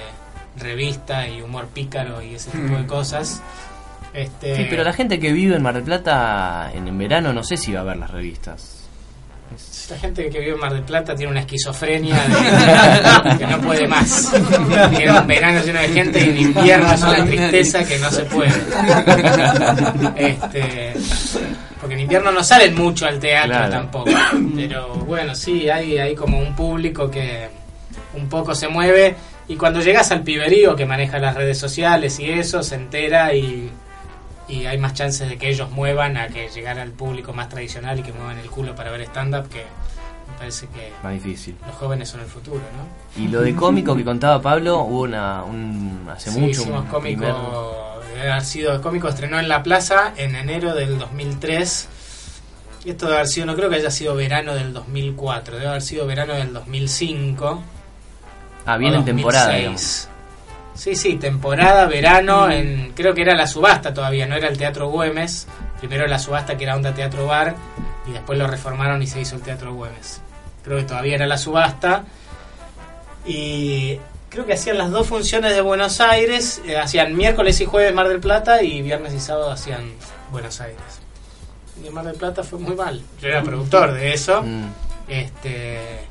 revista 0.65 1.29
y 1.29 1.43
humor 1.43 1.67
pícaro 1.67 2.23
y 2.23 2.35
ese 2.37 2.51
tipo 2.51 2.77
de 2.77 2.87
cosas. 2.87 3.43
Este, 4.15 4.57
Sí, 4.57 4.67
pero 4.71 4.85
la 4.85 4.93
gente 4.93 5.19
que 5.19 5.33
vive 5.33 5.57
en 5.57 5.63
Mar 5.63 5.75
del 5.75 5.83
Plata 5.83 6.71
en, 6.75 6.87
en 6.89 6.97
verano 6.97 7.33
no 7.33 7.43
sé 7.45 7.57
si 7.57 7.73
va 7.73 7.81
a 7.81 7.85
ver 7.85 7.97
las 7.97 8.11
revistas. 8.11 8.86
La 9.91 9.97
gente 9.99 10.29
que 10.29 10.41
vive 10.41 10.53
en 10.55 10.59
Mar 10.59 10.73
del 10.73 10.83
Plata 10.83 11.15
tiene 11.15 11.31
una 11.31 11.41
esquizofrenia 11.41 12.17
de- 12.17 13.39
que 13.39 13.47
no 13.47 13.61
puede 13.61 13.87
más. 13.87 14.33
Tiene 14.97 15.19
un 15.21 15.27
verano 15.27 15.61
lleno 15.65 15.81
de 15.81 15.89
gente 15.89 16.19
y 16.21 16.29
en 16.31 16.37
invierno 16.39 16.93
es 16.93 17.03
una 17.03 17.25
tristeza 17.25 17.85
que 17.85 17.99
no 17.99 18.11
se 18.11 18.23
puede. 18.25 18.53
Este, 20.17 20.93
porque 21.81 21.95
en 21.95 22.01
invierno 22.01 22.33
no 22.33 22.43
salen 22.43 22.75
mucho 22.75 23.07
al 23.07 23.19
teatro 23.19 23.49
Claro. 23.53 23.71
tampoco. 23.73 24.11
Pero 24.57 24.89
bueno, 25.07 25.35
sí, 25.35 25.69
hay, 25.69 25.99
hay 25.99 26.15
como 26.15 26.39
un 26.39 26.55
público 26.55 27.11
que 27.11 27.49
un 28.15 28.29
poco 28.29 28.55
se 28.55 28.69
mueve. 28.69 29.15
Y 29.49 29.55
cuando 29.57 29.81
llegas 29.81 30.11
al 30.11 30.23
piberío 30.23 30.75
que 30.75 30.85
maneja 30.87 31.19
las 31.19 31.35
redes 31.37 31.59
sociales 31.59 32.19
y 32.19 32.31
eso, 32.31 32.63
se 32.63 32.75
entera 32.75 33.33
y, 33.35 33.71
y 34.49 34.67
hay 34.67 34.79
más 34.79 34.95
chances 34.95 35.29
de 35.29 35.39
que 35.39 35.49
ellos 35.49 35.71
muevan 35.71 36.17
a 36.17 36.29
que 36.29 36.49
llegar 36.49 36.79
al 36.79 36.91
público 36.93 37.33
más 37.33 37.49
tradicional 37.49 37.99
y 37.99 38.03
que 38.03 38.13
muevan 38.13 38.39
el 38.39 38.49
culo 38.51 38.75
para 38.75 38.91
ver 38.91 39.01
stand-up, 39.03 39.49
que 39.49 39.65
me 40.29 40.39
parece 40.39 40.67
que 40.69 40.93
Más 41.03 41.13
difícil. 41.15 41.57
los 41.67 41.75
jóvenes 41.77 42.09
son 42.09 42.21
el 42.21 42.27
futuro, 42.27 42.61
¿no? 42.61 43.23
Y 43.23 43.29
lo 43.29 43.41
de 43.43 43.55
cómico 43.55 43.97
que 43.97 44.05
contaba 44.05 44.41
Pablo, 44.41 44.81
hubo 44.81 45.03
una, 45.03 45.43
un, 45.45 46.07
hace 46.13 46.31
Sí, 46.31 46.39
mucho 46.41 46.61
hicimos 46.63 46.83
un 46.83 46.87
cómico, 46.89 47.19
primer- 47.21 47.35
debe 48.17 48.31
haber 48.31 48.45
sido 48.45 48.81
cómico, 48.83 49.09
estrenó 49.09 49.39
en 49.39 49.49
La 49.49 49.63
Plaza 49.63 50.13
en 50.17 50.35
enero 50.37 50.75
del 50.75 50.99
2003. 50.99 51.89
Y 52.85 52.91
esto 52.91 53.07
debe 53.07 53.19
haber 53.19 53.29
sido, 53.29 53.47
no 53.47 53.57
creo 53.57 53.69
que 53.69 53.77
haya 53.77 53.91
sido 53.91 54.15
verano 54.15 54.55
del 54.55 54.73
2004, 54.73 55.57
debe 55.57 55.69
haber 55.69 55.83
sido 55.83 56.07
verano 56.07 56.35
del 56.35 56.53
2005. 56.53 57.63
Ah, 58.65 58.77
bien 58.79 58.95
en 58.95 59.05
temporada, 59.05 59.47
2006. 59.53 60.09
Sí, 60.77 60.95
sí, 60.95 61.17
temporada, 61.17 61.87
verano, 61.87 62.51
en 62.51 62.93
creo 62.95 63.15
que 63.15 63.23
era 63.23 63.35
la 63.35 63.47
subasta 63.47 63.95
todavía, 63.95 64.27
no 64.27 64.37
era 64.37 64.49
el 64.49 64.59
Teatro 64.59 64.89
Güemes. 64.89 65.49
Primero 65.79 66.07
la 66.07 66.19
subasta 66.19 66.57
que 66.57 66.65
era 66.65 66.77
Onda 66.77 66.95
Teatro 66.95 67.27
Bar 67.27 67.55
y 68.07 68.13
después 68.13 68.39
lo 68.39 68.47
reformaron 68.47 69.03
y 69.03 69.07
se 69.07 69.21
hizo 69.21 69.37
el 69.37 69.43
Teatro 69.43 69.75
Güemes. 69.75 70.21
Creo 70.63 70.79
que 70.79 70.85
todavía 70.85 71.15
era 71.17 71.27
la 71.27 71.39
subasta. 71.39 72.05
Y 73.25 73.99
creo 74.29 74.47
que 74.47 74.53
hacían 74.53 74.79
las 74.79 74.91
dos 74.91 75.07
funciones 75.07 75.55
de 75.55 75.61
Buenos 75.61 76.01
Aires, 76.01 76.63
eh, 76.67 76.77
hacían 76.77 77.17
miércoles 77.17 77.61
y 77.61 77.65
jueves 77.65 77.95
Mar 77.95 78.09
del 78.09 78.21
Plata 78.21 78.63
y 78.63 78.83
viernes 78.83 79.15
y 79.15 79.21
sábado 79.21 79.51
hacían 79.51 79.93
Buenos 80.31 80.61
Aires. 80.61 81.01
Y 81.85 81.91
Mar 81.91 82.05
del 82.05 82.17
Plata 82.17 82.43
fue 82.43 82.59
muy 82.59 82.75
mal. 82.75 83.03
Yo 83.21 83.29
era 83.29 83.43
productor 83.43 83.93
de 83.93 84.13
eso. 84.13 84.43
Mm. 84.43 84.69
Este 85.09 86.07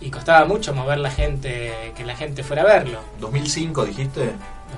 y 0.00 0.10
costaba 0.10 0.46
mucho 0.46 0.74
mover 0.74 0.98
la 0.98 1.10
gente, 1.10 1.92
que 1.96 2.04
la 2.04 2.14
gente 2.16 2.42
fuera 2.44 2.62
a 2.62 2.66
verlo. 2.66 3.00
2005 3.20 3.84
dijiste. 3.86 4.32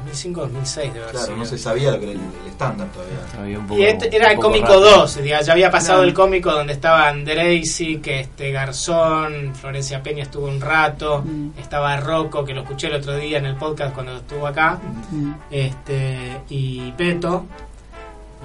2005-2006 0.06 0.76
debe 0.92 1.00
haber 1.00 1.10
Claro, 1.10 1.26
sido. 1.26 1.36
no 1.36 1.44
se 1.44 1.58
sabía 1.58 1.90
lo 1.90 1.98
que 1.98 2.04
era 2.04 2.12
el, 2.12 2.20
estándar 2.48 2.86
todavía. 2.92 3.16
Había 3.40 3.58
un 3.58 3.66
poco- 3.66 3.80
Y 3.80 3.84
este 3.86 4.14
era 4.16 4.26
un 4.26 4.30
el 4.30 4.36
poco 4.36 4.48
cómico 4.48 4.66
rápido. 4.68 4.90
2, 4.98 5.22
diga, 5.22 5.40
ya 5.42 5.52
había 5.52 5.70
pasado 5.70 5.94
Claro. 5.98 6.08
el 6.08 6.14
cómico 6.14 6.52
donde 6.52 6.72
estaba 6.74 7.08
Andreisi, 7.08 7.96
que 7.98 8.20
este 8.20 8.52
Garzón, 8.52 9.52
Florencia 9.56 10.00
Peña 10.00 10.22
estuvo 10.22 10.46
un 10.46 10.60
rato, 10.60 11.22
Mm. 11.26 11.58
estaba 11.58 11.96
Rocco, 11.96 12.44
que 12.44 12.54
lo 12.54 12.60
escuché 12.62 12.86
el 12.86 12.94
otro 12.94 13.16
día 13.16 13.38
en 13.38 13.46
el 13.46 13.56
podcast 13.56 13.92
cuando 13.92 14.16
estuvo 14.16 14.46
acá, 14.46 14.78
Mm. 15.10 15.32
este 15.50 16.36
y 16.48 16.92
Peto, 16.92 17.46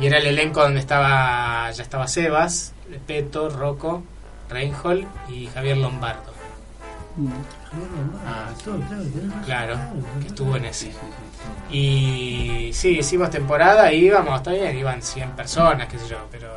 y 0.02 0.07
era 0.07 0.18
el 0.18 0.26
elenco 0.26 0.61
donde 0.61 0.80
estaba 0.80 1.69
ya 1.72 1.84
estaba 1.84 2.07
Sebas, 2.07 2.73
Peto, 3.06 3.49
Rocco, 3.49 4.02
Reinhold 4.49 5.06
y 5.30 5.45
Javier 5.47 5.77
Lombardo. 5.77 6.34
Ah, 8.25 8.49
claro, 9.45 9.77
que 10.21 10.27
estuvo 10.27 10.57
en 10.57 10.65
ese. 10.65 10.91
Y 11.71 12.71
sí, 12.73 12.99
hicimos 12.99 13.29
temporada 13.29 13.91
y 13.93 14.05
íbamos, 14.05 14.35
está 14.37 14.51
bien, 14.51 14.77
iban 14.77 15.01
100 15.01 15.31
personas, 15.31 15.87
qué 15.87 15.97
sé 15.97 16.09
yo, 16.09 16.17
pero 16.29 16.49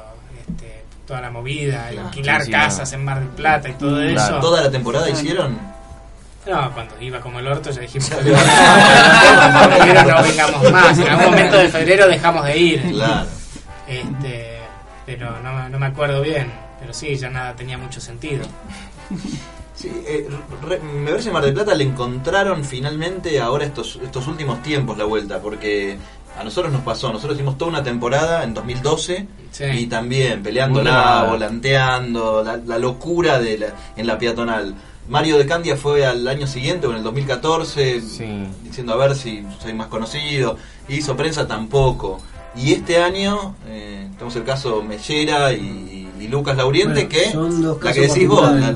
este, 0.49 0.85
toda 1.07 1.21
la 1.21 1.31
movida, 1.31 1.91
el 1.91 2.01
alquilar 2.01 2.41
Sí, 2.41 2.47
sí, 2.47 2.53
casas 2.53 2.93
en 2.93 3.05
Mar 3.05 3.21
del 3.21 3.29
Plata 3.29 3.69
y 3.69 3.75
todo 3.75 4.03
eso. 4.03 4.41
¿Toda 4.41 4.63
la 4.63 4.71
temporada 4.71 5.09
hicieron? 5.09 5.57
No, 6.47 6.73
cuando 6.73 7.01
iba 7.01 7.21
como 7.21 7.39
el 7.41 7.47
orto 7.47 7.71
ya 7.71 7.83
dijimos 7.83 8.09
que 8.09 8.17
no 10.07 10.23
vengamos 10.23 10.73
más. 10.73 10.99
En 10.99 11.09
algún 11.09 11.27
momento 11.27 11.59
de 11.59 11.69
febrero 11.69 12.09
dejamos 12.09 12.45
de 12.45 12.57
ir. 12.59 12.91
Claro. 12.91 13.29
Este, 13.87 14.59
pero 15.05 15.39
no, 15.41 15.69
no 15.69 15.79
me 15.79 15.87
acuerdo 15.87 16.23
bien. 16.23 16.51
Pero 16.81 16.95
sí, 16.95 17.15
ya 17.17 17.29
nada 17.29 17.55
tenía 17.55 17.77
mucho 17.77 18.01
sentido. 18.01 18.47
Sí, 19.79 19.89
eh, 20.07 20.29
re- 20.67 20.81
me 20.81 21.11
parece 21.11 21.29
que 21.29 21.33
Mar 21.35 21.45
del 21.45 21.55
Plata 21.55 21.73
le 21.75 21.85
encontraron 21.85 22.65
finalmente 22.65 23.41
ahora 23.41 23.65
estos, 23.65 24.01
estos 24.03 24.27
últimos 24.27 24.61
tiempos 24.63 24.99
la 24.99 25.05
vuelta, 25.05 25.41
porque 25.41 25.97
a 26.37 26.43
nosotros 26.43 26.73
nos 26.73 26.83
pasó, 26.83 27.13
nosotros 27.13 27.37
hicimos 27.37 27.57
toda 27.59 27.71
una 27.71 27.83
temporada 27.85 28.43
en 28.45 28.55
2012 28.55 29.27
Sí. 29.53 29.65
y 29.65 29.87
también 29.87 30.43
peleándola, 30.43 30.91
Una- 31.23 31.31
volanteando, 31.31 32.43
la, 32.45 32.57
la 32.59 32.79
locura 32.79 33.39
de 33.39 33.59
la, 33.59 33.67
en 33.97 34.07
la 34.07 34.19
peatonal. 34.19 34.75
Mario 35.09 35.39
de 35.39 35.47
Candia 35.47 35.77
fue 35.77 36.05
al 36.05 36.27
año 36.29 36.47
siguiente, 36.47 36.87
o 36.87 36.91
en 36.91 36.99
el 36.99 37.03
2014, 37.03 38.01
diciendo 38.63 38.93
a 38.93 38.97
ver 38.97 39.15
si 39.15 39.43
soy 39.63 39.73
más 39.75 39.87
conocido, 39.87 40.57
hizo 40.89 41.17
prensa 41.17 41.47
tampoco. 41.47 42.21
Y 42.57 42.73
este 42.73 43.01
año, 43.03 43.55
eh, 43.69 44.09
tenemos 44.13 44.35
el 44.37 44.45
caso 44.45 44.83
Mellera 44.83 45.53
y, 45.53 46.09
y 46.21 46.29
Lucas 46.29 46.57
Lauriente, 46.57 47.05
Bueno, 47.07 47.09
que 47.09 47.31
son 47.33 47.63
dos 47.63 47.83
la 47.83 47.93
que 47.93 48.01
casos 48.01 48.15
decís 48.15 48.29
vos, 48.29 48.43
la- 48.53 48.75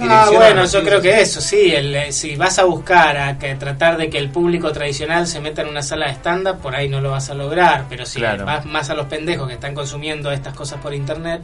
Ah, 0.00 0.30
bueno, 0.32 0.64
yo 0.64 0.82
creo 0.82 1.00
que 1.00 1.20
eso, 1.20 1.40
sí. 1.40 1.74
El, 1.74 1.94
eh, 1.94 2.12
si 2.12 2.36
vas 2.36 2.58
a 2.58 2.64
buscar 2.64 3.16
a 3.16 3.38
que 3.38 3.54
tratar 3.54 3.96
de 3.96 4.10
que 4.10 4.18
el 4.18 4.30
público 4.30 4.72
tradicional 4.72 5.26
se 5.26 5.40
meta 5.40 5.62
en 5.62 5.68
una 5.68 5.82
sala 5.82 6.06
de 6.06 6.12
stand-up, 6.12 6.58
por 6.60 6.74
ahí 6.74 6.88
no 6.88 7.00
lo 7.00 7.10
vas 7.10 7.30
a 7.30 7.34
lograr. 7.34 7.86
Pero 7.88 8.04
si 8.06 8.18
Claro. 8.18 8.44
vas 8.44 8.64
más 8.66 8.90
a 8.90 8.94
los 8.94 9.06
pendejos 9.06 9.46
que 9.48 9.54
están 9.54 9.74
consumiendo 9.74 10.30
estas 10.32 10.54
cosas 10.54 10.80
por 10.80 10.94
internet 10.94 11.42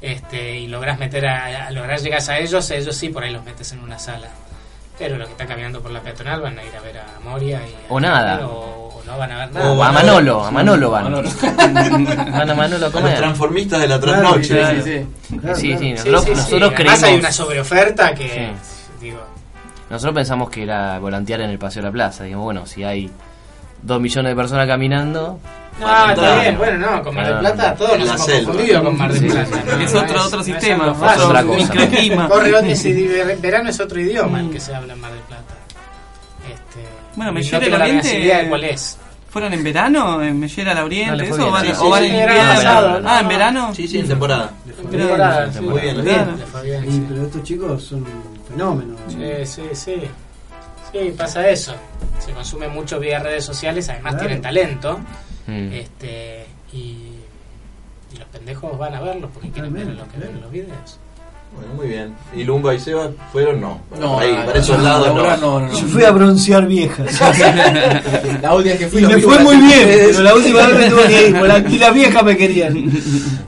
este, 0.00 0.56
y 0.58 0.66
lográs 0.66 0.98
meter 0.98 1.26
a, 1.26 1.66
a 1.66 1.70
lograr 1.70 1.98
llegar 2.00 2.20
a 2.28 2.38
ellos, 2.38 2.70
ellos 2.70 2.96
sí, 2.96 3.08
por 3.08 3.24
ahí 3.24 3.32
los 3.32 3.44
metes 3.44 3.72
en 3.72 3.80
una 3.80 3.98
sala. 3.98 4.28
Pero 4.98 5.16
los 5.16 5.26
que 5.26 5.32
están 5.32 5.48
caminando 5.48 5.80
por 5.80 5.90
la 5.90 6.00
peatonal 6.00 6.40
van 6.40 6.58
a 6.58 6.62
ir 6.64 6.74
a 6.76 6.80
ver 6.80 6.98
a 6.98 7.06
Moria 7.24 7.60
y 7.66 7.72
a- 7.72 7.92
O 7.92 7.98
nada. 8.00 8.46
O 8.46 8.83
no 9.06 9.18
van 9.18 9.32
a 9.32 9.38
ver 9.38 9.52
nada. 9.52 9.72
O 9.72 9.82
a 9.82 9.92
Manolo, 9.92 10.44
a 10.44 10.50
Manolo 10.50 10.90
van. 10.90 11.12
Van 12.32 12.50
a 12.50 12.54
Manolo 12.54 12.86
a 12.86 12.88
A 12.88 12.90
los 12.90 12.92
comer. 12.92 13.16
transformistas 13.16 13.80
de 13.80 13.88
la 13.88 14.00
trasnoche. 14.00 14.48
claro. 14.58 14.82
Sí, 14.82 14.82
sí. 14.82 15.06
Claro, 15.40 15.56
Sí, 15.56 15.68
claro. 15.68 15.78
sí, 15.78 15.78
Sí, 15.78 15.90
nosotros, 15.92 16.20
sí, 16.24 16.26
sí. 16.26 16.30
nosotros 16.34 16.72
Además 16.74 16.74
creímos. 16.76 17.02
hay 17.04 17.14
una 17.18 17.32
sobreoferta 17.32 18.14
que, 18.14 18.50
digo, 19.00 19.20
Nosotros 19.90 20.14
pensamos 20.14 20.50
que 20.50 20.62
era 20.62 20.98
volantear 20.98 21.40
en 21.42 21.50
el 21.50 21.58
Paseo 21.58 21.82
de 21.82 21.88
la 21.88 21.92
Plaza. 21.92 22.24
Digamos, 22.24 22.44
bueno, 22.44 22.66
si 22.66 22.82
hay 22.84 23.10
dos 23.82 24.00
millones 24.00 24.30
de 24.32 24.36
personas 24.36 24.66
caminando. 24.66 25.38
Ah, 25.84 26.06
está 26.14 26.40
bien, 26.40 26.56
bueno, 26.56 26.78
no, 26.90 27.02
con 27.02 27.14
Mar 27.16 27.26
del 27.26 27.38
Plata 27.38 27.74
todos 27.74 27.98
nos 27.98 28.08
hemos 28.08 28.44
confundido 28.46 28.84
con 28.84 28.96
Mar 28.96 29.12
del 29.12 29.26
Plata. 29.26 29.46
sí, 29.46 29.60
¿no? 29.66 29.80
Es 29.84 29.92
No 29.92 30.00
otro- 30.00 30.24
otro 30.24 30.38
no 30.38 30.44
sistema, 30.44 30.84
algo 30.84 30.94
fácil. 30.96 31.22
otra 31.24 31.42
cosa. 31.42 31.74
microclima. 31.74 32.28
Corre, 32.28 32.70
ese 32.72 33.36
verano 33.42 33.68
es 33.70 33.80
otro 33.80 34.00
idioma 34.00 34.40
el 34.40 34.50
que 34.50 34.60
se 34.60 34.72
habla 34.74 34.92
en 34.94 35.00
Mar 35.00 35.10
del 35.12 35.20
Plata. 35.22 35.54
Bueno, 37.16 37.32
me 37.32 37.40
no 37.42 37.60
tengo 37.60 37.76
la 37.78 37.88
idea 37.88 38.42
de 38.42 38.48
cuál 38.48 38.64
es. 38.64 38.98
¿Fueron 39.30 39.52
en 39.52 39.64
verano? 39.64 40.22
¿En 40.22 40.38
Mellera 40.38 40.74
la 40.74 40.80
No, 40.80 40.86
Oriente? 40.86 41.32
¿O 41.32 41.50
van, 41.50 41.64
sí, 41.66 41.72
o 41.72 41.74
sí, 41.74 41.90
van 41.90 42.02
sí, 42.02 42.06
en 42.08 42.14
invierno? 42.20 43.08
Ah, 43.08 43.18
en 43.18 43.22
no. 43.24 43.28
verano. 43.28 43.74
Sí, 43.74 43.88
sí, 43.88 43.98
en 43.98 44.06
temporada. 44.08 44.52
Temporada, 44.90 45.52
sí. 45.52 45.60
Muy 45.60 45.80
bien, 45.80 46.04
bien. 46.04 46.38
le 46.38 46.46
fue 46.46 46.62
bien, 46.62 46.84
Y, 46.84 46.92
sí. 46.92 47.06
pero 47.08 47.22
estos 47.24 47.42
chicos 47.42 47.82
son 47.82 48.06
fenómenos. 48.48 48.96
Sí, 49.08 49.44
sí, 49.44 49.62
sí. 49.72 49.94
Sí, 50.92 51.14
pasa 51.18 51.48
eso. 51.48 51.74
Se 52.20 52.30
consume 52.32 52.68
mucho 52.68 53.00
vía 53.00 53.18
redes 53.18 53.44
sociales, 53.44 53.88
además 53.88 54.12
Claro. 54.12 54.26
tienen 54.28 54.42
talento. 54.42 55.00
Mm. 55.48 55.72
Este, 55.72 56.46
y, 56.72 56.76
y 58.12 58.16
los 58.16 58.28
pendejos 58.28 58.78
van 58.78 58.94
a 58.94 59.00
verlos 59.00 59.30
porque 59.34 59.50
quieren 59.50 59.72
ver 59.72 59.86
lo 59.88 60.06
que 60.08 60.18
ven 60.18 60.30
en 60.30 60.40
los 60.42 60.50
videos. 60.52 61.00
Bueno, 61.54 61.74
muy 61.74 61.86
bien. 61.88 62.14
¿Y 62.34 62.42
Lumba 62.44 62.74
y 62.74 62.80
Seba 62.80 63.10
fueron? 63.32 63.60
No. 63.60 63.80
No, 64.00 64.18
Ahí, 64.18 64.32
no, 64.32 64.44
para 64.46 64.58
esos 64.58 64.76
no, 64.78 64.84
lados 64.84 65.08
no. 65.14 65.36
no, 65.36 65.60
no, 65.60 65.72
Yo 65.72 65.86
fui 65.86 66.02
a 66.04 66.10
broncear 66.10 66.66
viejas. 66.66 67.20
La 68.42 68.54
última 68.54 68.74
que 68.76 68.86
fui 68.88 69.02
y 69.02 69.06
me 69.06 69.18
fue 69.20 69.38
muy 69.40 69.56
bien, 69.56 69.88
pero 69.88 70.22
la 70.22 70.34
última 70.34 70.66
vez 70.66 70.76
me 70.78 70.90
tuve 70.90 71.06
que 71.08 71.28
ir, 71.28 71.32
la- 71.36 71.58
y 71.58 71.78
las 71.78 71.94
viejas 71.94 72.22
me 72.24 72.36
querían. 72.36 72.92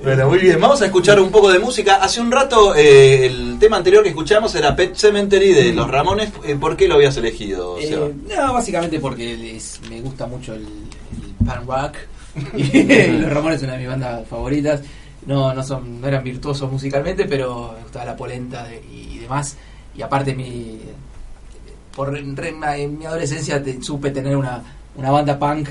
Bueno, 0.03 0.28
muy 0.28 0.39
bien. 0.39 0.61
Vamos 0.61 0.81
a 0.83 0.87
escuchar 0.87 1.20
un 1.20 1.31
poco 1.31 1.51
de 1.53 1.59
música. 1.59 1.97
Hace 1.97 2.20
un 2.20 2.31
rato 2.31 2.74
eh, 2.74 3.27
el 3.27 3.59
tema 3.59 3.77
anterior 3.77 4.03
que 4.03 4.11
escuchamos 4.11 4.55
era 4.55 4.74
Pet 4.77 4.95
Cemetery 4.95 5.53
de 5.53 5.73
Los 5.73 5.91
Ramones. 5.91 6.31
Eh, 6.45 6.57
¿Por 6.59 6.77
qué 6.77 6.89
lo 6.89 6.95
habías 6.95 7.16
elegido, 7.16 7.77
Seba? 7.81 8.07
Eh, 8.07 8.15
no, 8.37 8.53
básicamente 8.55 8.99
porque 9.01 9.37
les- 9.37 9.81
me 9.91 10.01
gusta 10.01 10.27
mucho 10.27 10.55
el, 10.55 10.62
el 10.62 11.47
pan 11.47 11.66
rock 11.66 11.97
y 12.57 13.07
los 13.19 13.33
Ramones 13.33 13.59
es 13.59 13.62
una 13.65 13.73
de 13.74 13.78
mis 13.81 13.89
bandas 13.89 14.27
favoritas. 14.28 14.81
No, 15.27 15.53
no 15.53 15.62
son, 15.62 16.01
no 16.01 16.07
eran 16.09 16.23
virtuosos 16.23 16.70
musicalmente, 16.70 17.24
pero 17.27 17.73
me 17.77 17.82
gustaba 17.82 18.05
la 18.05 18.16
polenta 18.16 18.69
y, 18.74 19.19
demás. 19.19 19.57
Y 19.94 20.03
aparte 20.03 20.35
mi 20.35 20.81
por 21.94 22.11
en, 22.48 22.62
en 22.62 22.98
mi 22.98 23.07
adolescencia 23.07 23.62
te- 23.62 23.82
supe 23.82 24.11
tener 24.11 24.36
una, 24.36 24.62
una 24.97 25.11
banda 25.11 25.39
punk. 25.39 25.69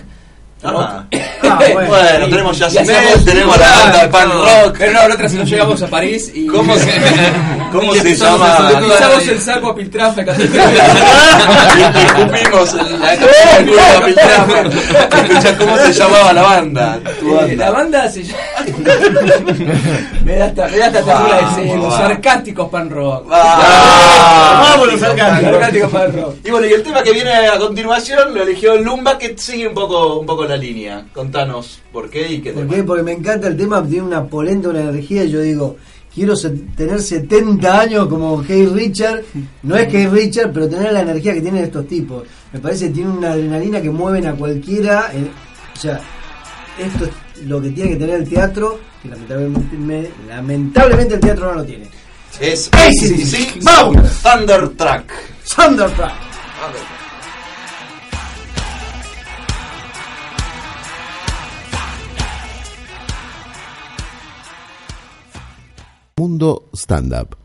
Rock. 0.64 0.90
Ah, 1.48 1.60
bueno. 1.74 1.90
Bueno, 1.90 2.26
tenemos 2.28 2.58
y 2.58 2.60
Yacimel, 2.62 2.96
hacíamos- 2.96 3.26
tenemos 3.26 3.58
la 3.60 3.70
banda 3.70 4.02
de 4.02 4.08
punk 4.10 4.34
rock. 4.34 4.76
Pero 4.80 4.92
no, 4.94 5.04
nosotros 5.08 5.34
nos 5.34 5.50
llegamos 5.50 5.82
a 5.84 5.88
París 5.88 6.32
y 6.34 6.48
¿Cómo 6.48 6.76
se, 6.76 6.92
cómo 7.72 7.96
y 7.96 8.00
se 8.00 8.16
llama? 8.16 8.72
Utilizamos 8.74 9.28
el 9.28 9.42
saco 9.42 9.70
a 9.70 9.76
Piltrafa 9.76 10.22
Y 10.26 10.26
escupimos 12.06 12.74
en 12.74 13.00
la 13.00 14.06
Piltrafa. 14.06 14.62
Escucha, 15.24 15.58
¿cómo 15.58 15.78
se 15.78 15.94
llamaba 15.94 16.34
la 16.34 16.42
banda? 16.42 17.00
Tu 17.20 17.40
Eh, 17.40 17.56
la 17.56 17.70
banda. 17.72 18.10
se 18.10 18.24
llama. 18.24 18.40
me 20.24 20.36
da 20.38 20.46
hasta, 20.46 20.68
me 20.68 20.78
da 20.78 20.86
hasta 20.88 21.00
decir, 21.58 21.76
los 21.78 21.94
sarcásticos 21.96 22.70
pan 22.70 22.90
rock. 22.90 23.28
Ah, 23.32 24.64
Vamos, 24.72 24.88
los 24.94 25.00
sarcásticos. 25.00 25.52
Sarcásticos 25.52 25.92
pan 25.92 26.14
rock. 26.14 26.36
Y 26.44 26.50
bueno, 26.50 26.66
y 26.68 26.74
el 26.74 26.82
tema 26.84 27.04
que 27.04 27.12
viene 27.12 27.32
a 27.34 27.58
continuación 27.60 28.34
lo 28.34 28.42
eligió 28.44 28.76
Lumba, 28.78 29.18
que 29.20 29.36
sigue 29.38 29.68
un 29.68 29.74
poco, 29.76 30.16
un 30.20 30.26
poco 30.26 30.45
la 30.48 30.58
línea. 30.58 31.06
Contanos 31.14 31.80
por 31.92 32.10
qué 32.10 32.32
y 32.34 32.42
qué 32.42 32.52
¿Por 32.52 32.64
tema. 32.64 32.76
qué? 32.76 32.84
Porque 32.84 33.04
me 33.04 33.12
encanta 33.14 33.48
el 33.48 33.58
tema, 33.58 33.86
tiene 33.86 34.06
una 34.06 34.26
polenta, 34.26 34.70
una 34.70 34.82
energía. 34.82 35.24
y 35.24 35.32
Yo 35.32 35.42
digo, 35.42 35.78
quiero 36.14 36.34
tener 36.76 37.02
70 37.02 37.80
años 37.82 38.08
como 38.08 38.44
Kay 38.44 38.66
Richard. 38.68 39.22
No 39.64 39.76
es 39.76 39.92
Kay 39.92 40.08
Richard, 40.08 40.52
pero 40.54 40.68
tener 40.70 40.92
la 40.94 41.02
energía 41.02 41.34
que 41.34 41.42
tienen 41.42 41.64
estos 41.64 41.88
tipos. 41.88 42.24
Me 42.54 42.60
parece 42.60 42.88
que 42.88 42.94
tiene 42.96 43.10
una 43.12 43.32
adrenalina 43.34 43.82
que 43.82 43.90
mueven 43.90 44.28
a 44.28 44.34
cualquiera. 44.34 45.12
eh, 45.14 45.28
o 45.76 45.80
sea, 45.80 46.00
esto 46.80 47.06
es 47.06 47.46
lo 47.48 47.62
que 47.62 47.70
tiene 47.72 47.92
que 47.92 47.96
tener 47.98 48.16
el 48.22 48.30
teatro, 48.30 48.80
que 49.04 49.10
lamentablemente, 49.10 49.76
me- 49.78 50.10
lamentablemente 50.28 51.16
el 51.16 51.20
teatro 51.20 51.48
no 51.48 51.56
lo 51.56 51.66
tiene. 51.66 51.88
Es 52.40 52.70
ACDC, 52.74 53.34
ACDC 53.60 53.64
vamos. 53.64 53.96
Thundertrack. 54.22 55.12
Thundercrack. 55.56 56.14
Mundo 66.18 66.70
Stand 66.74 67.14
Up. 67.14 67.36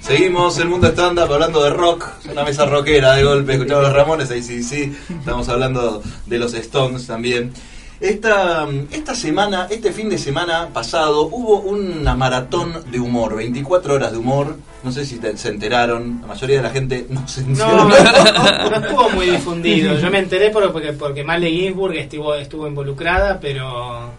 Seguimos 0.00 0.58
el 0.58 0.70
mundo 0.70 0.88
stand-up 0.88 1.30
hablando 1.30 1.62
de 1.64 1.68
rock, 1.68 2.06
una 2.32 2.44
mesa 2.44 2.64
rockera 2.64 3.12
de 3.12 3.24
golpe, 3.24 3.52
escuchamos 3.52 3.82
los 3.82 3.92
Ramones, 3.92 4.30
ahí 4.30 4.42
sí, 4.42 4.62
sí, 4.62 4.96
estamos 5.06 5.50
hablando 5.50 6.02
de 6.24 6.38
los 6.38 6.54
Stones 6.54 7.06
también. 7.06 7.52
Esta, 8.00 8.68
esta 8.92 9.14
semana, 9.14 9.66
este 9.70 9.90
fin 9.92 10.08
de 10.08 10.18
semana 10.18 10.68
pasado, 10.72 11.22
hubo 11.32 11.58
una 11.62 12.14
maratón 12.14 12.72
de 12.92 13.00
humor, 13.00 13.34
24 13.36 13.94
horas 13.94 14.12
de 14.12 14.18
humor, 14.18 14.56
no 14.84 14.92
sé 14.92 15.04
si 15.04 15.16
te- 15.18 15.36
se 15.36 15.48
enteraron, 15.48 16.18
la 16.22 16.28
mayoría 16.28 16.58
de 16.58 16.62
la 16.62 16.70
gente 16.70 17.06
no 17.10 17.26
se 17.26 17.40
enteró. 17.40 17.66
No, 17.66 17.88
no, 17.88 18.70
no 18.70 18.76
estuvo 18.76 19.10
muy 19.10 19.26
difundido. 19.26 19.98
Yo 19.98 20.10
me 20.12 20.20
enteré 20.20 20.50
por- 20.50 20.70
porque, 20.72 20.92
porque 20.92 21.24
Male 21.24 21.50
Ginsburg 21.50 21.96
estuvo, 21.96 22.34
estuvo 22.36 22.68
involucrada, 22.68 23.40
pero 23.40 24.10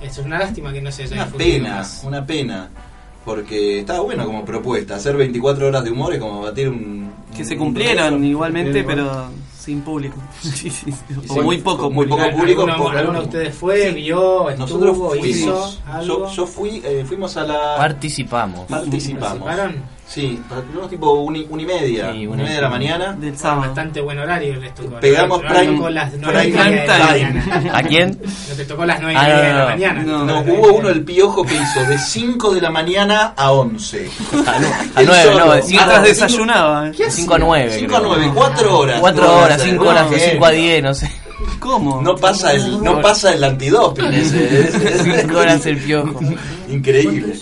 es 0.00 0.16
una 0.18 0.38
lástima 0.38 0.72
que 0.72 0.80
no 0.80 0.92
se 0.92 1.02
haya 1.02 1.14
Una 1.16 1.24
difundido 1.24 1.52
pena, 1.64 1.76
más. 1.78 2.02
una 2.04 2.24
pena. 2.24 2.68
Porque 3.24 3.80
estaba 3.80 4.00
bueno 4.02 4.24
como 4.24 4.44
propuesta. 4.44 4.94
Hacer 4.94 5.16
24 5.16 5.66
horas 5.66 5.82
de 5.82 5.90
humor 5.90 6.12
es 6.12 6.20
como 6.20 6.42
batir 6.42 6.68
un. 6.68 7.10
Que 7.36 7.44
se 7.44 7.58
un 7.58 7.74
récord. 7.74 8.22
igualmente, 8.22 8.84
pero 8.84 9.30
sin 9.66 9.82
público. 9.82 10.16
Sí, 10.42 10.70
sí, 10.70 10.94
o 11.28 11.34
Sí, 11.34 11.40
muy 11.40 11.58
poco 11.58 11.90
muy 11.90 12.06
poco 12.06 12.22
público. 12.30 12.62
¿Alguno, 12.62 12.76
poco- 12.78 12.90
alguno 12.90 13.18
de 13.20 13.24
ustedes 13.26 13.54
fue, 13.54 13.90
vio, 13.90 14.48
estuvo, 14.48 14.78
Nosotros 14.78 15.26
hizo 15.26 15.44
fuimos. 15.54 15.82
algo? 15.86 16.26
Yo, 16.28 16.32
yo 16.32 16.46
fui, 16.46 16.82
eh, 16.84 17.04
fuimos 17.06 17.36
a 17.36 17.42
la. 17.44 17.76
Participamos. 17.76 18.60
Participamos. 18.66 19.38
¿Participaron? 19.42 19.95
Sí, 20.08 20.40
terminamos 20.48 20.88
tipo 20.88 21.12
una 21.14 21.38
y, 21.38 21.46
una 21.50 21.62
y 21.62 21.66
media, 21.66 22.12
Sí, 22.12 22.26
una 22.28 22.36
y 22.42 22.44
media 22.44 22.56
de 22.56 22.62
la 22.62 22.68
mañana. 22.68 23.12
Del 23.18 23.36
sábado. 23.36 23.62
bastante 23.62 24.00
buen 24.00 24.18
horario 24.18 24.54
les 24.60 24.72
tocó. 24.74 25.00
Pegamos 25.00 25.42
no, 25.42 25.48
no 25.48 25.54
prime- 25.54 25.76
tocó 25.76 25.90
las 25.90 26.12
nueve 26.20 26.42
prime 26.44 26.70
de 26.80 26.86
la 26.86 26.98
mañana. 27.06 27.70
¿A 27.76 27.82
quién? 27.82 28.18
No 28.48 28.54
te 28.54 28.64
tocó 28.64 28.86
las 28.86 29.00
nueve 29.00 29.14
y 29.14 29.16
Ah, 29.16 29.22
media 29.22 29.36
no, 29.36 29.42
de 29.42 29.52
la 29.52 29.58
no, 29.58 29.66
mañana. 29.66 30.02
no. 30.04 30.24
No, 30.24 30.44
tocó 30.44 30.52
hubo 30.60 30.72
uno, 30.78 30.88
el 30.90 31.04
piojo, 31.04 31.42
que 31.44 31.54
hizo 31.56 31.84
de 31.86 31.98
5 31.98 32.54
de 32.54 32.60
la 32.60 32.70
mañana 32.70 33.34
a 33.36 33.50
11. 33.50 34.08
A 34.94 35.00
Él 35.00 35.06
9, 35.06 35.22
solo. 35.24 35.38
no, 35.46 35.52
de 35.52 35.62
Mientras 35.62 35.66
5 35.66 35.82
Ah, 35.92 36.00
desayunaba. 36.00 36.90
5 37.08 37.34
a 37.34 37.38
9. 37.38 37.76
5 37.78 37.96
a 37.96 38.00
9, 38.00 38.30
4 38.32 38.78
horas. 38.78 39.00
4 39.00 39.36
horas, 39.38 39.62
5 39.62 39.84
horas, 39.88 40.04
No, 40.04 40.10
de 40.10 40.20
5 40.30 40.46
a 40.46 40.50
10, 40.50 40.82
no 40.84 40.94
sé. 40.94 41.10
¿Cómo? 41.58 42.00
No 42.00 42.14
pasa 42.16 42.52
el, 42.52 42.82
no 42.82 43.00
pasa 43.00 43.34
el 43.34 43.42
antidoping 43.42 44.04
ese. 44.12 44.60
es- 44.60 44.74
es- 44.74 45.02
5 45.22 45.36
horas 45.38 45.66
el 45.66 45.78
piojo. 45.78 46.12
¿Cuánto 46.12 46.40
Increíble. 46.68 47.34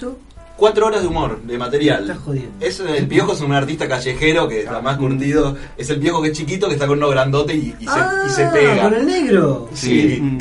4 0.56 0.86
horas 0.86 1.02
de 1.02 1.08
humor, 1.08 1.40
de 1.42 1.58
material. 1.58 2.02
Estás 2.02 2.18
jodiendo. 2.24 2.64
Es, 2.64 2.78
el 2.80 3.06
piojo 3.08 3.32
es 3.32 3.40
un 3.40 3.52
artista 3.52 3.88
callejero 3.88 4.46
que 4.48 4.60
está 4.60 4.80
más 4.80 4.96
curtido. 4.98 5.56
Es 5.76 5.90
el 5.90 5.98
piojo 6.00 6.22
que 6.22 6.28
es 6.30 6.38
chiquito 6.38 6.68
que 6.68 6.74
está 6.74 6.86
con 6.86 6.98
uno 6.98 7.08
grandote 7.08 7.54
y, 7.54 7.74
y 7.80 7.84
se, 7.86 8.00
y 8.26 8.30
se 8.30 8.44
Ah, 8.44 8.50
pega. 8.52 8.82
con 8.82 8.94
el 8.94 9.06
negro. 9.06 9.68
Sí. 9.74 10.18
Mm. 10.20 10.38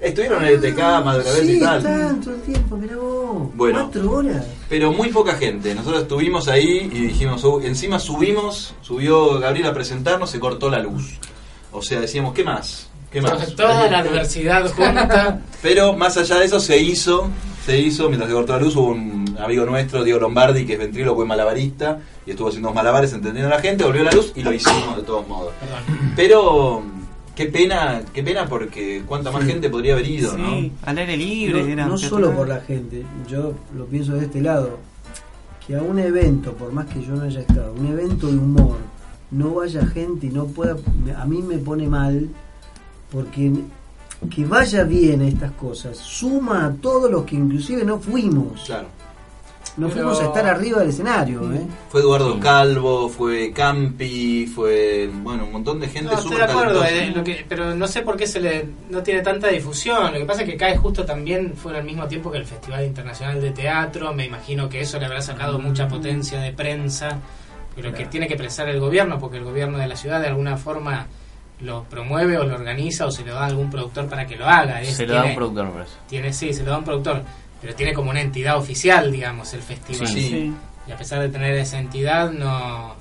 Estuvieron 0.00 0.44
en 0.44 0.48
el 0.52 0.60
TK, 0.60 0.78
Madre 1.04 1.24
Sí, 1.44 1.52
y 1.56 1.60
tal. 1.60 1.78
están 1.78 2.20
todo 2.20 2.34
el 2.34 2.40
tiempo, 2.42 2.76
mirá 2.76 2.96
vos. 2.96 3.48
Bueno. 3.54 3.90
Cuatro 3.90 4.10
horas. 4.12 4.46
Pero 4.68 4.92
muy 4.92 5.08
poca 5.08 5.34
gente. 5.34 5.74
Nosotros 5.74 6.02
estuvimos 6.02 6.46
ahí 6.46 6.88
y 6.92 7.00
dijimos, 7.08 7.42
"Uh", 7.42 7.60
encima 7.64 7.98
subimos, 7.98 8.74
subió 8.80 9.40
Gabriel 9.40 9.66
a 9.66 9.74
presentarnos, 9.74 10.30
se 10.30 10.38
cortó 10.38 10.70
la 10.70 10.78
luz. 10.78 11.18
O 11.72 11.82
sea, 11.82 12.00
decíamos, 12.00 12.32
¿qué 12.32 12.44
más? 12.44 12.86
¿Qué 13.10 13.20
más? 13.20 13.54
Toda 13.56 13.90
la 13.90 13.98
adversidad 14.00 14.70
junta. 14.70 15.40
Pero 15.62 15.94
más 15.94 16.16
allá 16.16 16.38
de 16.38 16.44
eso 16.44 16.60
se 16.60 16.78
hizo, 16.78 17.28
se 17.66 17.78
hizo, 17.80 18.06
mientras 18.08 18.28
se 18.30 18.34
cortó 18.36 18.52
la 18.52 18.60
luz, 18.60 18.76
hubo 18.76 18.88
un 18.90 19.27
amigo 19.38 19.64
nuestro, 19.66 20.04
Diego 20.04 20.20
Lombardi, 20.20 20.64
que 20.66 20.74
es 20.74 20.78
ventríloco 20.78 21.22
y 21.24 21.26
malabarista, 21.26 22.00
y 22.26 22.30
estuvo 22.30 22.48
haciendo 22.48 22.68
unos 22.68 22.76
malabares 22.76 23.12
entendiendo 23.12 23.52
a 23.52 23.56
la 23.56 23.62
gente, 23.62 23.84
volvió 23.84 24.02
la 24.04 24.12
luz 24.12 24.32
y 24.34 24.42
lo 24.42 24.52
hicimos 24.52 24.96
de 24.96 25.02
todos 25.02 25.26
modos. 25.28 25.52
Pero 26.16 26.82
qué 27.34 27.46
pena, 27.46 28.02
qué 28.12 28.22
pena 28.22 28.46
porque 28.48 29.02
cuánta 29.06 29.30
más 29.30 29.44
gente 29.44 29.70
podría 29.70 29.92
haber 29.94 30.06
ido, 30.08 30.32
Sí, 30.32 30.36
¿no? 30.38 30.70
al 30.88 30.98
aire 30.98 31.16
libre. 31.16 31.62
No, 31.62 31.68
era 31.68 31.86
no 31.86 31.98
solo 31.98 32.32
por 32.34 32.48
la 32.48 32.60
gente, 32.60 33.04
yo 33.28 33.54
lo 33.76 33.86
pienso 33.86 34.14
de 34.14 34.24
este 34.26 34.40
lado, 34.40 34.78
que 35.66 35.76
a 35.76 35.82
un 35.82 35.98
evento, 35.98 36.52
por 36.54 36.72
más 36.72 36.86
que 36.86 37.00
yo 37.02 37.14
no 37.14 37.22
haya 37.22 37.40
estado, 37.40 37.72
un 37.74 37.86
evento 37.86 38.26
de 38.26 38.38
humor, 38.38 38.76
no 39.30 39.50
vaya 39.54 39.86
gente 39.86 40.26
y 40.26 40.30
no 40.30 40.46
pueda, 40.46 40.76
me- 41.04 41.12
a 41.12 41.24
mí 41.26 41.42
me 41.42 41.58
pone 41.58 41.86
mal, 41.86 42.28
porque 43.12 43.52
que 44.34 44.44
vaya 44.44 44.82
bien 44.82 45.22
estas 45.22 45.52
cosas 45.52 45.96
suma 45.96 46.66
a 46.66 46.72
todos 46.72 47.08
los 47.10 47.24
que 47.24 47.36
inclusive 47.36 47.84
no 47.84 48.00
fuimos, 48.00 48.62
Claro. 48.66 48.88
No 49.78 49.88
Pero- 49.88 49.90
fuimos 50.10 50.20
a 50.20 50.24
estar 50.26 50.44
arriba 50.46 50.80
del 50.80 50.90
escenario, 50.90 51.40
¿eh? 51.52 51.60
Fue 51.88 52.00
Eduardo 52.00 52.38
Calvo, 52.40 53.08
fue 53.08 53.52
Campi, 53.52 54.46
fue, 54.46 55.08
bueno, 55.22 55.44
un 55.44 55.52
montón 55.52 55.80
de 55.80 55.88
gente 55.88 56.12
No, 56.12 56.18
estoy 56.18 56.36
de 56.36 56.42
acuerdo, 56.44 56.80
talentosa. 56.80 57.04
eh, 57.04 57.12
lo 57.14 57.24
que- 57.24 57.46
pero 57.48 57.74
no 57.74 57.86
sé 57.86 58.02
por 58.02 58.16
qué 58.16 58.26
se 58.26 58.40
le 58.40 58.68
no 58.90 59.02
tiene 59.02 59.22
tanta 59.22 59.48
difusión. 59.48 60.12
Lo 60.12 60.18
que 60.18 60.24
pasa 60.24 60.42
es 60.42 60.48
que 60.50 60.56
cae 60.56 60.76
justo 60.76 61.04
también 61.04 61.54
fue 61.54 61.76
al 61.76 61.84
mismo 61.84 62.06
tiempo 62.06 62.30
que 62.30 62.38
el 62.38 62.44
Festival 62.46 62.84
Internacional 62.84 63.40
de 63.40 63.50
Teatro. 63.52 64.12
Me 64.12 64.26
imagino 64.26 64.68
que 64.68 64.80
eso 64.80 64.98
le 64.98 65.06
habrá 65.06 65.22
sacado 65.22 65.58
mucha 65.58 65.86
potencia 65.88 66.40
de 66.40 66.52
prensa, 66.52 67.18
pero 67.74 67.92
que 67.92 68.06
tiene 68.06 68.26
que 68.26 68.36
presar 68.36 68.68
el 68.68 68.80
gobierno, 68.80 69.18
porque 69.18 69.36
el 69.38 69.44
gobierno 69.44 69.78
de 69.78 69.86
la 69.86 69.94
ciudad 69.96 70.20
de 70.20 70.26
alguna 70.26 70.56
forma 70.56 71.06
lo 71.60 71.84
promueve 71.84 72.36
o 72.38 72.44
lo 72.44 72.54
organiza 72.54 73.06
o 73.06 73.10
se 73.10 73.24
lo 73.24 73.34
da 73.34 73.42
a 73.42 73.46
algún 73.46 73.68
productor 73.70 74.08
para 74.08 74.26
que 74.26 74.36
lo 74.36 74.46
haga. 74.46 74.80
Es- 74.80 74.94
Se 74.96 75.06
lo 75.06 75.14
da 75.14 75.20
tiene- 75.22 75.32
un 75.34 75.36
productor, 75.36 75.66
me 75.66 75.72
parece. 75.72 75.94
Tiene, 76.08 76.32
sí, 76.32 76.52
se 76.52 76.62
lo 76.62 76.70
da 76.70 76.76
a 76.76 76.78
un 76.78 76.84
productor, 76.84 77.22
pero 77.60 77.74
tiene 77.74 77.92
como 77.94 78.10
una 78.10 78.20
entidad 78.20 78.56
oficial, 78.56 79.10
digamos, 79.12 79.52
el 79.54 79.62
festival. 79.62 80.06
Sí. 80.08 80.20
Sí. 80.28 80.52
Y 80.86 80.92
a 80.92 80.96
pesar 80.96 81.20
de 81.20 81.28
tener 81.28 81.54
esa 81.54 81.78
entidad, 81.78 82.30
no, 82.30 82.94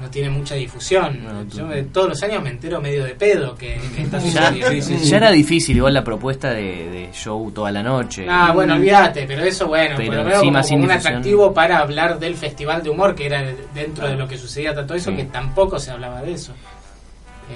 no 0.00 0.10
tiene 0.10 0.30
mucha 0.30 0.54
difusión. 0.54 1.24
No, 1.24 1.44
Yo 1.48 1.86
todos 1.86 2.10
los 2.10 2.22
años 2.22 2.40
me 2.42 2.50
entero 2.50 2.80
medio 2.80 3.02
de 3.04 3.14
pedo 3.16 3.56
que, 3.56 3.80
que 3.96 4.02
está 4.02 4.18
Ya, 4.20 4.52
sucediendo. 4.52 5.04
ya 5.04 5.16
era 5.16 5.30
difícil 5.32 5.76
igual 5.76 5.94
la 5.94 6.04
propuesta 6.04 6.50
de, 6.50 6.88
de 6.90 7.08
show 7.12 7.50
toda 7.50 7.72
la 7.72 7.82
noche. 7.82 8.24
Ah, 8.28 8.52
bueno, 8.54 8.74
olvídate, 8.74 9.24
pero 9.26 9.42
eso, 9.42 9.66
bueno, 9.66 9.94
Pero 9.96 10.08
por 10.10 10.16
lo 10.18 10.24
veo 10.26 10.34
encima 10.36 10.62
como, 10.62 10.84
un 10.84 10.90
atractivo 10.92 11.52
para 11.52 11.78
hablar 11.78 12.20
del 12.20 12.36
festival 12.36 12.84
de 12.84 12.90
humor, 12.90 13.16
que 13.16 13.26
era 13.26 13.42
dentro 13.74 14.06
de 14.06 14.14
lo 14.14 14.28
que 14.28 14.38
sucedía 14.38 14.72
todo 14.74 14.94
eso, 14.94 15.10
Sí. 15.10 15.16
que 15.16 15.24
tampoco 15.24 15.80
se 15.80 15.90
hablaba 15.90 16.22
de 16.22 16.34
eso. 16.34 16.52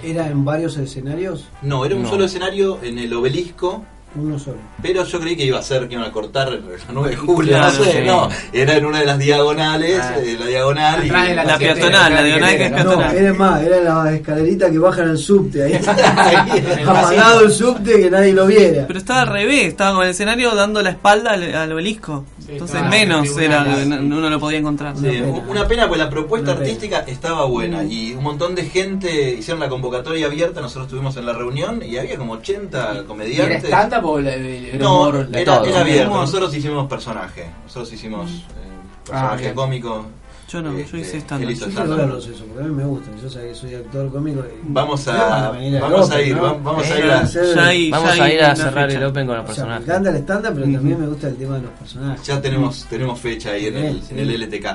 Era 0.02 0.26
en 0.26 0.44
varios 0.44 0.76
escenarios, 0.78 1.48
No, 1.60 1.84
era 1.84 1.94
un 1.94 2.02
No. 2.02 2.08
solo 2.08 2.24
escenario 2.24 2.80
en 2.82 2.98
el 2.98 3.12
obelisco, 3.12 3.84
uno 4.14 4.38
solo. 4.38 4.58
pero 4.82 5.04
yo 5.04 5.20
creí 5.20 5.36
que 5.36 5.44
iba 5.44 5.58
a 5.58 5.62
ser 5.62 5.88
que 5.88 5.94
iban 5.94 6.06
a 6.06 6.12
cortar 6.12 6.50
la 6.52 6.58
9 6.92 7.10
de 7.10 7.16
julio, 7.16 7.50
Claro, 7.56 7.72
no 7.78 7.84
sé, 7.84 7.92
sí. 7.92 7.98
no, 8.06 8.28
era 8.52 8.76
en 8.76 8.84
una 8.86 9.00
de 9.00 9.06
las 9.06 9.18
diagonales, 9.18 10.00
Ah. 10.02 10.16
eh, 10.18 10.36
la 10.38 10.46
diagonal 10.46 11.00
y 11.06 11.08
de 11.10 11.34
La 11.34 11.56
Siete, 11.58 11.74
peatonal, 11.74 12.12
la 12.14 12.20
la 12.20 12.22
diagonal 12.26 12.48
que 12.50 12.54
es 12.64 12.70
piquetera, 12.70 12.84
No, 12.84 12.90
peatonal. 12.98 13.16
era 13.16 13.34
más, 13.34 13.62
era 13.62 13.80
la 13.80 14.12
escalerita 14.14 14.70
que 14.70 14.78
bajan 14.78 15.08
al 15.08 15.18
subte 15.18 15.62
ahí. 15.64 15.74
Apagado 16.86 17.40
el 17.44 17.50
subte 17.52 18.00
que 18.00 18.10
nadie 18.10 18.32
lo 18.32 18.46
viera. 18.46 18.86
Pero 18.86 18.98
estaba 18.98 19.22
al 19.22 19.28
revés, 19.28 19.68
estaba 19.68 19.94
con 19.96 20.04
el 20.04 20.10
escenario 20.10 20.54
dando 20.54 20.82
la 20.82 20.90
espalda 20.90 21.32
al, 21.32 21.54
al 21.54 21.72
obelisco. 21.72 22.24
Entonces 22.52 22.76
estaba 22.76 22.90
menos 22.90 23.36
en 23.36 23.42
era, 23.42 23.64
no- 23.64 24.16
uno 24.16 24.30
lo 24.30 24.40
podía 24.40 24.58
encontrar. 24.58 24.96
Sí, 24.96 25.06
Una 25.06 25.12
pena. 25.34 25.44
una 25.50 25.68
pena, 25.68 25.88
pues 25.88 25.98
la 26.00 26.10
propuesta 26.10 26.50
Una 26.52 26.58
pena. 26.60 26.66
artística 26.72 26.98
estaba 27.00 27.44
buena 27.46 27.84
y 27.84 28.12
un 28.14 28.22
montón 28.24 28.54
de 28.54 28.64
gente 28.64 29.34
hicieron 29.34 29.60
la 29.60 29.68
convocatoria 29.68 30.26
abierta, 30.26 30.60
nosotros 30.60 30.86
estuvimos 30.86 31.16
en 31.16 31.26
la 31.26 31.32
reunión 31.32 31.82
y 31.84 31.96
había 31.98 32.16
como 32.16 32.34
80 32.34 32.78
¿Y 32.92 32.96
era 32.96 33.04
comediantes. 33.04 33.64
stand-up 33.64 34.04
o 34.04 34.20
la- 34.20 34.34
era 34.34 34.78
No, 34.78 35.00
humor? 35.08 35.28
era, 35.32 35.56
todo. 35.58 35.64
era 35.66 35.80
abierto, 35.80 36.14
nosotros 36.14 36.54
hicimos 36.54 36.88
personaje, 36.88 37.46
nosotros 37.64 37.92
hicimos 37.92 38.30
eh, 38.30 39.04
personaje 39.04 39.42
bien. 39.42 39.54
cómico. 39.54 40.06
Yo 40.52 40.60
no, 40.62 40.72
yo 40.72 40.78
Este, 40.80 40.98
hice 41.00 41.16
él 41.16 41.22
stand-up. 41.22 41.48
Yo 41.50 41.56
quiero 41.56 41.70
stand-up. 41.72 41.96
verlos 41.96 42.26
eso, 42.26 42.44
porque 42.44 42.62
a 42.62 42.66
mí 42.66 42.74
me 42.74 42.84
gustan. 42.84 43.14
Yo 43.22 43.30
sé 43.30 43.40
que 43.48 43.54
soy 43.54 43.74
actor 43.74 44.12
cómico. 44.12 44.40
y- 44.40 44.60
Vamos 44.64 45.08
a, 45.08 45.48
al 45.48 45.80
vamos 45.80 46.10
a 46.10 46.22
ir, 46.22 46.36
vamos 46.36 46.90
a 46.90 46.98
ir 46.98 47.04
a, 47.04 47.24
Ya 47.24 47.90
Vamos 47.90 48.16
ya 48.16 48.24
a 48.24 48.32
ir 48.32 48.42
a 48.42 48.56
cerrar 48.56 48.86
fecha. 48.88 48.98
el 49.00 49.04
Open 49.06 49.26
con 49.26 49.36
los 49.38 49.50
o 49.50 49.54
sea, 49.54 49.64
me 49.64 49.70
personajes. 49.70 49.88
encanta 49.88 50.10
el 50.10 50.16
stand-up, 50.16 50.52
pero 50.54 50.72
también 50.72 51.00
me 51.00 51.06
gusta 51.06 51.28
el 51.28 51.36
tema 51.36 51.56
de 51.56 51.62
los 51.62 51.70
personajes. 51.72 52.26
Ya 52.26 52.42
tenemos, 52.42 52.86
tenemos 52.90 53.18
fecha 53.20 53.50
ahí 53.52 53.66
en 53.66 53.76
el, 53.78 54.02
Sí, 54.02 54.08
en 54.10 54.18
el 54.18 54.30
LTK. 54.42 54.66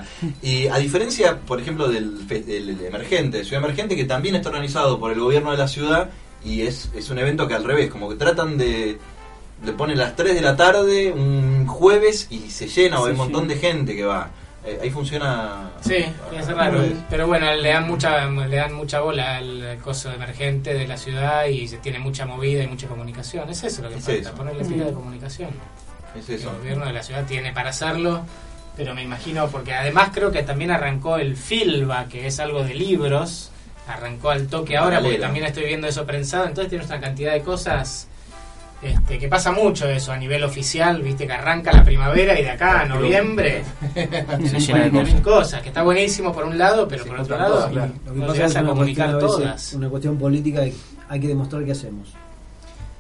Y 0.42 0.68
a 0.68 0.78
diferencia, 0.78 1.38
por 1.40 1.60
ejemplo, 1.62 1.88
del, 1.90 2.18
fe- 2.28 2.42
del 2.44 2.70
emergente, 2.84 3.44
Ciudad 3.44 3.64
Emergente, 3.64 3.96
que 3.96 4.06
también 4.06 4.36
está 4.36 4.50
organizado 4.50 5.00
por 5.00 5.12
el 5.12 5.20
gobierno 5.20 5.52
de 5.52 5.58
la 5.58 5.68
ciudad 5.68 6.10
y 6.44 6.62
es, 6.62 6.90
es 6.96 7.10
un 7.12 7.20
evento 7.20 7.48
que 7.48 7.54
al 7.54 7.64
revés, 7.64 7.90
como 7.92 8.10
que 8.10 8.16
tratan 8.16 8.58
de, 8.58 8.98
de 9.64 9.72
poner 9.74 9.98
las 9.98 10.16
3 10.16 10.34
de 10.36 10.42
la 10.42 10.56
tarde 10.56 11.12
un 11.12 11.68
jueves 11.68 12.28
y 12.32 12.50
se 12.50 12.68
llena 12.68 13.00
o 13.00 13.06
hay 13.06 13.12
un 13.12 13.18
montón 13.18 13.48
de 13.48 13.58
gente 13.58 13.96
que 13.96 14.04
va. 14.06 14.32
Eh, 14.68 14.80
ahí 14.84 14.90
funciona... 14.90 15.72
Sí, 15.82 15.96
es 16.38 16.48
raro. 16.50 16.84
Pero 17.10 17.26
bueno, 17.28 17.54
le 17.56 17.70
dan 17.70 17.88
mucha 17.88 18.26
le 18.26 18.56
dan 18.58 18.74
mucha 18.74 19.00
bola 19.00 19.38
al 19.38 19.78
coso 19.82 20.12
emergente 20.12 20.74
de 20.74 20.86
la 20.88 20.98
ciudad 20.98 21.46
y 21.46 21.68
se 21.68 21.78
tiene 21.78 22.00
mucha 22.00 22.26
movida 22.26 22.64
y 22.64 22.68
mucha 22.68 22.88
comunicación. 22.88 23.50
Es 23.50 23.64
eso 23.64 23.82
lo 23.82 23.90
que 23.90 23.96
Es 23.96 24.04
falta, 24.04 24.30
eso. 24.30 24.34
ponerle 24.36 24.66
pila 24.66 24.86
de 24.86 24.94
comunicación. 24.94 25.50
Es 26.20 26.28
eso. 26.30 26.52
El 26.52 26.58
gobierno 26.58 26.86
de 26.86 26.94
la 26.94 27.04
ciudad 27.04 27.26
tiene 27.26 27.54
para 27.54 27.70
hacerlo, 27.70 28.22
pero 28.76 28.94
me 28.94 29.04
imagino, 29.04 29.48
porque 29.48 29.74
además 29.74 30.10
creo 30.14 30.32
que 30.32 30.44
también 30.44 30.72
arrancó 30.72 31.16
el 31.18 31.38
Filba, 31.38 32.08
que 32.10 32.28
es 32.28 32.40
algo 32.42 32.64
de 32.64 32.74
libros, 32.74 33.52
arrancó 33.88 34.32
al 34.32 34.48
toque 34.48 34.76
ahora, 34.76 35.00
porque 35.00 35.18
también 35.18 35.46
estoy 35.46 35.64
viendo 35.66 35.88
eso 35.88 36.06
prensado, 36.06 36.46
entonces 36.46 36.70
tiene 36.70 36.84
una 36.84 37.00
cantidad 37.00 37.32
de 37.32 37.42
cosas 37.42 38.08
este, 38.82 39.18
que 39.18 39.28
pasa 39.28 39.52
mucho 39.52 39.88
eso 39.90 40.12
a 40.12 40.18
nivel 40.18 40.44
oficial, 40.44 41.02
viste 41.02 41.26
que 41.26 41.34
arranca 41.34 41.72
la 41.74 41.84
primavera 41.84 42.40
y 42.40 42.44
de 42.44 42.52
acá 42.52 42.82
a 42.82 42.86
noviembre 42.86 43.64
Se 43.96 44.60
llena 44.60 44.84
de 44.84 44.92
mil 44.92 45.02
cosas. 45.04 45.22
cosas, 45.22 45.62
que 45.64 45.70
está 45.70 45.82
buenísimo 45.84 46.32
por 46.32 46.46
un 46.46 46.58
lado, 46.58 46.88
pero 46.88 47.04
Sí, 47.04 47.10
por 47.10 47.20
otro 47.20 47.38
lado 47.38 47.70
claro. 47.70 47.92
Lo 48.06 48.14
que 48.14 48.20
no 48.20 48.28
pasa 48.28 48.46
es 48.46 48.56
a 48.56 48.60
una 48.62 48.70
comunicar 48.70 49.10
a 49.10 49.20
todas. 49.20 49.74
una 49.74 49.90
cuestión 49.90 50.18
política 50.18 50.66
y 50.66 50.74
hay 51.10 51.20
que 51.20 51.28
demostrar 51.28 51.64
qué 51.66 51.72
hacemos. 51.72 52.14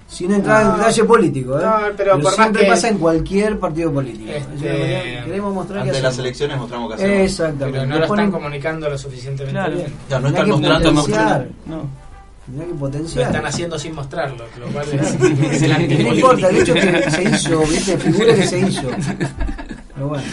Sin 0.10 0.32
entrar 0.32 0.66
en 0.66 0.78
detalle 0.78 1.04
político, 1.04 1.60
¿eh? 1.60 1.64
No, 1.66 1.78
pero 1.98 2.14
por 2.14 2.24
más 2.24 2.36
siempre 2.36 2.62
que- 2.64 2.70
pasa 2.70 2.88
en 2.88 2.98
cualquier 2.98 3.60
partido 3.60 3.92
político. 3.92 4.32
Este, 4.32 5.22
queremos 5.26 5.54
mostrar 5.54 5.86
de 5.86 6.02
las 6.02 6.18
elecciones 6.18 6.58
mostramos 6.58 6.88
que 6.88 6.94
hacemos. 6.96 7.20
Exactamente. 7.30 7.80
Pero 7.80 7.86
no 7.86 8.00
lo 8.00 8.08
Ponen- 8.08 8.20
están 8.28 8.32
comunicando 8.32 8.90
lo 8.90 8.98
suficientemente 8.98 9.52
Claro. 9.60 9.76
bien. 9.76 9.94
Ya, 10.10 10.20
no 10.22 10.30
Mirá 10.30 10.40
están 10.40 10.82
que 10.82 10.92
mostrando. 10.92 11.46
No. 11.66 12.07
Mirá 12.48 12.64
que 12.66 12.72
Lo 12.72 12.78
potenciar. 12.78 13.26
están 13.28 13.46
haciendo 13.46 13.78
sin 13.78 13.94
mostrarlo, 13.94 14.46
lo 14.60 14.68
cual 14.68 14.88
es, 14.94 15.16
es 15.52 15.62
el 15.64 16.04
No 16.04 16.14
importa, 16.14 16.50
el 16.50 16.58
hecho 16.58 16.76
es 16.76 16.86
que 17.04 17.12
se 17.12 17.24
hizo, 17.24 17.60
¿viste? 17.62 17.98
Figura 17.98 18.36
que 18.36 18.48
se 18.48 18.60
hizo. 18.60 18.90
Pero 19.94 20.08
bueno. 20.08 20.24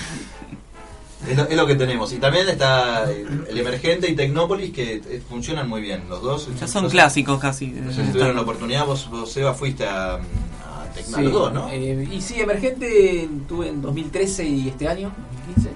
Es 1.29 1.37
lo, 1.39 1.45
es 1.49 1.57
lo 1.57 1.67
que 1.67 1.75
tenemos. 1.75 2.13
Y 2.13 2.19
también 2.19 2.49
está 2.49 3.11
el, 3.11 3.57
Emergente 3.59 4.11
y 4.11 4.15
Tecnópolis 4.15 4.73
que 4.73 4.97
eh, 4.97 5.23
funcionan 5.27 5.69
muy 5.69 5.81
bien. 5.81 6.03
Los 6.09 6.23
dos. 6.23 6.49
Ya 6.61 6.69
son 6.69 6.89
clásicos 6.91 7.41
casi. 7.41 7.69
No 7.69 7.91
sé 7.93 8.05
si 8.05 8.13
tuvieron 8.13 8.37
la 8.37 8.43
oportunidad. 8.43 8.85
Vos, 8.87 9.09
vos 9.11 9.35
Eva, 9.37 9.55
fuiste 9.55 9.87
a, 9.87 10.15
a 10.17 11.21
los 11.21 11.33
dos, 11.33 11.53
¿no? 11.53 11.69
eh, 11.73 12.07
y 12.13 12.21
sí, 12.21 12.41
Emergente 12.41 13.29
tuve 13.49 13.69
en 13.71 13.81
2013 13.83 14.45
y 14.45 14.69
este 14.69 14.87
año, 14.87 15.11
2015. 15.57 15.71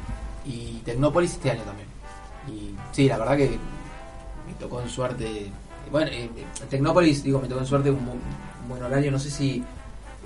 Y 0.47 0.83
Tecnópolis 0.85 1.33
este 1.33 1.51
año 1.51 1.63
también. 1.63 1.89
Y 2.49 2.75
sí, 2.95 3.09
la 3.09 3.17
verdad 3.19 3.37
que 3.39 3.49
me 3.49 4.55
tocó 4.61 4.81
en 4.83 4.89
suerte. 4.89 5.51
Bueno, 5.91 6.11
eh, 6.13 6.29
Tecnópolis, 6.71 7.23
digo, 7.25 7.41
me 7.41 7.49
tocó 7.49 7.61
en 7.61 7.67
suerte 7.67 7.91
un, 7.91 7.99
bu- 8.01 8.13
un 8.63 8.69
buen 8.69 8.83
horario. 8.83 9.11
No 9.11 9.19
sé 9.19 9.31
si 9.31 9.63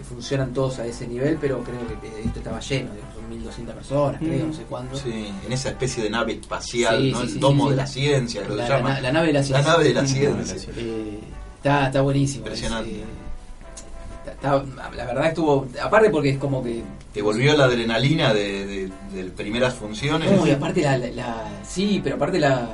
funcionan 0.09 0.53
todos 0.53 0.79
a 0.81 0.87
ese 0.87 1.07
nivel, 1.07 1.39
pero 1.41 1.63
creo 1.63 1.79
que 2.01 2.09
eh, 2.09 2.23
esto 2.25 2.39
estaba 2.41 2.59
lleno, 2.61 2.91
digamos, 2.93 3.15
son 3.15 3.29
1200 3.31 3.75
personas, 3.77 4.19
creo, 4.21 4.47
no 4.47 4.53
sé 4.53 4.63
cuándo. 4.63 4.97
Sí, 4.97 5.33
en 5.47 5.53
esa 5.53 5.69
especie 5.69 6.03
de 6.03 6.11
nave 6.11 6.33
espacial, 6.33 6.99
Sí, 7.01 7.13
¿no? 7.13 7.19
sí, 7.19 7.23
el 7.25 7.31
sí, 7.35 7.39
domo 7.39 7.65
sí, 7.65 7.71
de 7.71 7.77
la 7.77 7.87
ciencia, 7.87 8.41
lo 8.49 8.55
La- 8.57 8.65
que 8.65 8.71
la- 8.71 8.77
llaman. 8.79 9.03
la 9.03 9.13
nave 9.13 9.27
de 9.29 9.33
la 9.35 9.43
ciencia. 9.45 9.65
La 9.65 9.73
nave 9.73 9.85
de 9.85 9.95
la 9.95 10.07
ciencia. 10.07 10.57
Eh, 10.77 11.21
está, 11.57 11.87
está 11.87 12.01
buenísimo. 12.01 12.45
Impresionante. 12.47 12.91
es, 12.91 12.97
eh, 13.01 14.63
la 14.97 15.05
verdad 15.05 15.27
estuvo, 15.27 15.69
aparte 15.81 16.11
porque 16.11 16.31
es 16.31 16.39
como 16.39 16.63
que 16.65 16.83
Te 17.13 17.23
volvió 17.23 17.57
la 17.57 17.65
adrenalina 17.67 18.33
de, 18.35 18.67
de- 18.67 18.91
de 19.15 19.25
primeras 19.31 19.75
funciones. 19.75 20.31
No, 20.33 20.47
y 20.47 20.51
aparte 20.51 20.83
la, 20.83 20.99
la- 20.99 21.11
la- 21.11 21.45
sí, 21.65 22.01
pero 22.03 22.17
aparte 22.17 22.41
la 22.41 22.71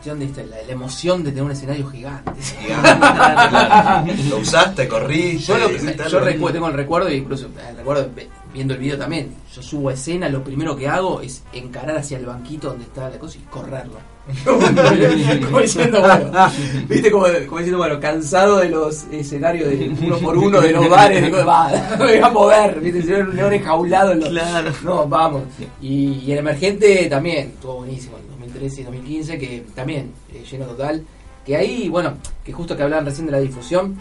cuestión 0.00 0.18
de 0.18 0.24
esta, 0.24 0.42
la, 0.44 0.62
la 0.66 0.72
emoción 0.72 1.22
de 1.22 1.30
tener 1.30 1.44
un 1.44 1.50
escenario 1.50 1.86
gigante. 1.88 2.30
Claro. 2.66 4.06
Lo 4.30 4.38
usaste, 4.38 4.88
corriste. 4.88 5.52
Yo, 5.52 5.58
lo- 5.58 6.30
yo 6.30 6.52
tengo 6.52 6.68
el 6.68 6.72
recuerdo, 6.74 7.10
y 7.10 7.16
incluso 7.16 7.46
eh, 7.46 7.74
recuerdo 7.76 8.08
ve- 8.14 8.28
viendo 8.52 8.72
el 8.74 8.80
video 8.80 8.96
también. 8.96 9.34
Yo 9.54 9.62
subo 9.62 9.90
a 9.90 9.92
escena, 9.94 10.28
lo 10.28 10.42
primero 10.42 10.74
que 10.76 10.88
hago 10.88 11.20
es 11.20 11.42
encarar 11.52 11.98
hacia 11.98 12.16
el 12.18 12.24
banquito 12.26 12.68
donde 12.68 12.84
está 12.84 13.10
la 13.10 13.18
cosa 13.18 13.36
y 13.38 13.42
correrlo. 13.50 13.94
como 14.44 15.60
diciendo, 15.60 16.00
bueno, 16.00 16.48
viste, 16.88 17.10
como, 17.10 17.24
como 17.46 17.58
diciendo, 17.58 17.78
bueno, 17.78 17.98
cansado 18.00 18.58
de 18.58 18.68
los 18.68 19.04
escenarios 19.10 19.68
de 19.68 19.94
uno 20.02 20.18
por 20.18 20.38
uno 20.38 20.60
de 20.60 20.72
los 20.72 20.88
bares, 20.88 21.22
digo, 21.24 21.44
va, 21.44 21.70
me 21.98 22.04
voy 22.04 22.18
a 22.18 22.28
mover, 22.28 22.80
viste, 22.80 23.02
si 23.02 23.08
no, 23.08 23.18
un 23.20 23.36
león 23.36 23.52
enjaulado 23.52 24.12
en 24.12 24.20
los, 24.20 24.82
no, 24.82 25.06
vamos. 25.08 25.42
Y, 25.82 26.22
y 26.24 26.32
el 26.32 26.38
emergente 26.38 27.06
también, 27.10 27.48
estuvo 27.54 27.76
buenísimo, 27.78 28.18
en 28.18 28.29
2013 28.60 28.80
y 28.80 28.84
2015, 28.84 29.38
que 29.38 29.64
también, 29.74 30.12
eh, 30.32 30.44
lleno 30.50 30.66
total. 30.66 31.04
Que 31.44 31.56
ahí, 31.56 31.88
bueno, 31.88 32.14
que 32.44 32.52
justo 32.52 32.76
que 32.76 32.82
hablaban 32.82 33.06
recién 33.06 33.26
de 33.26 33.32
la 33.32 33.40
difusión, 33.40 33.96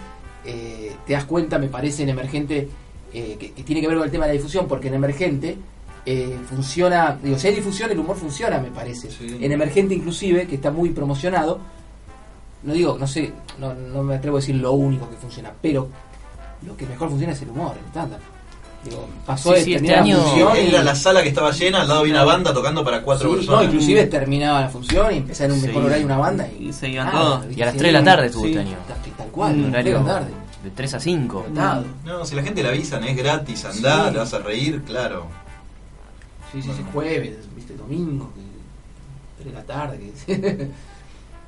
eh, 0.46 0.94
te 1.06 1.14
das 1.14 1.26
cuenta, 1.26 1.58
me 1.58 1.68
parece, 1.68 2.04
en 2.04 2.10
emergente, 2.10 2.68
eh, 3.14 3.38
que, 3.40 3.52
que 3.52 3.64
tiene 3.64 3.82
que 3.82 3.88
ver 3.88 3.98
con 3.98 4.06
el 4.06 4.12
tema 4.12 4.26
de 4.26 4.34
la 4.34 4.38
difusión, 4.38 4.68
porque 4.68 4.90
en 4.90 4.96
emergente 4.96 5.58
eh, 6.06 6.38
funciona, 6.48 7.18
digo, 7.22 7.38
si 7.38 7.48
hay 7.48 7.56
difusión, 7.56 7.92
el 7.92 8.00
humor 8.00 8.16
funciona, 8.16 8.60
me 8.60 8.72
parece. 8.72 9.10
En 9.22 9.52
emergente, 9.52 9.94
inclusive, 9.94 10.48
que 10.48 10.56
está 10.56 10.72
muy 10.72 10.90
promocionado, 10.90 11.60
no 12.64 12.74
digo, 12.74 12.98
no 12.98 13.08
sé, 13.08 13.32
no, 13.60 13.74
no 13.74 14.04
me 14.04 14.16
atrevo 14.16 14.38
a 14.38 14.40
decir 14.40 14.56
lo 14.56 14.74
único 14.74 15.10
que 15.10 15.16
funciona, 15.16 15.52
pero 15.62 15.88
lo 16.66 16.76
que 16.76 16.86
mejor 16.86 17.10
funciona 17.10 17.34
es 17.34 17.42
el 17.42 17.50
humor, 17.50 17.76
el 17.80 17.86
estándar. 17.86 18.20
Digo, 18.84 19.08
pasó 19.26 19.50
Sí, 19.50 19.56
de 19.60 19.64
sí, 19.66 19.74
este 19.76 19.88
terminar 19.88 20.08
la 20.08 20.14
año- 20.16 20.24
función 20.30 20.56
y- 20.58 20.70
Era 20.70 20.84
la 20.84 20.96
sala 20.96 21.22
que 21.22 21.30
estaba 21.30 21.52
llena, 21.52 21.82
al 21.82 21.88
lado 21.90 22.00
había 22.00 22.14
una 22.14 22.24
banda 22.24 22.54
tocando 22.54 22.84
para 22.84 23.02
cuatro 23.02 23.30
Sí, 23.30 23.36
personas. 23.36 23.60
no, 23.62 23.66
inclusive 23.68 24.06
terminaba 24.06 24.62
la 24.62 24.70
función 24.70 25.14
y 25.14 25.18
empezaba 25.18 25.46
en 25.48 25.52
un 25.60 25.62
mejor 25.62 25.84
horario 25.84 26.06
una 26.06 26.18
banda 26.18 26.48
y, 26.58 26.72
seguían 26.72 27.08
Ah, 27.08 27.12
todos. 27.12 27.46
Y 27.58 27.62
a 27.62 27.66
las 27.66 27.74
Sí, 27.74 27.80
3 27.80 27.94
de 27.94 28.00
la 28.00 28.04
tarde 28.06 28.26
estuvo 28.28 28.44
sí, 28.44 28.50
este 28.52 28.60
año. 28.62 28.78
Tal, 28.88 28.98
tal 29.18 29.28
cual, 29.28 29.54
Un 29.54 29.60
a 29.60 29.64
las 29.64 29.72
3 29.72 29.84
de 29.86 29.92
horario 29.96 30.08
la 30.08 30.14
tarde. 30.20 30.32
de 30.64 30.70
3 30.72 30.94
a 30.94 31.00
5. 31.02 31.46
Nada. 31.52 31.84
No, 32.06 32.26
si 32.26 32.36
la 32.36 32.44
gente 32.44 32.64
le 32.64 32.70
avisan, 32.70 33.04
es 33.04 33.18
gratis, 33.18 33.66
andá, 33.66 34.06
Sí. 34.08 34.12
te 34.14 34.18
vas 34.18 34.34
a 34.34 34.40
reír, 34.40 34.82
claro. 34.84 35.26
Sí, 36.54 36.62
sí, 36.62 36.70
sí, 36.76 36.84
jueves, 36.94 37.38
viste, 37.56 37.76
domingo, 37.76 38.32
que 38.34 39.44
3 39.44 39.54
de 39.54 39.60
la 39.60 39.66
tarde. 39.66 40.12
Que... 40.26 40.72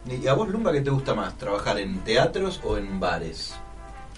¿Y 0.22 0.28
a 0.28 0.34
vos, 0.34 0.50
Lumba, 0.50 0.72
qué 0.74 0.82
te 0.82 0.90
gusta 0.90 1.14
más? 1.14 1.38
¿Trabajar 1.38 1.78
en 1.80 2.00
teatros 2.00 2.60
o 2.66 2.76
en 2.78 3.00
bares? 3.00 3.54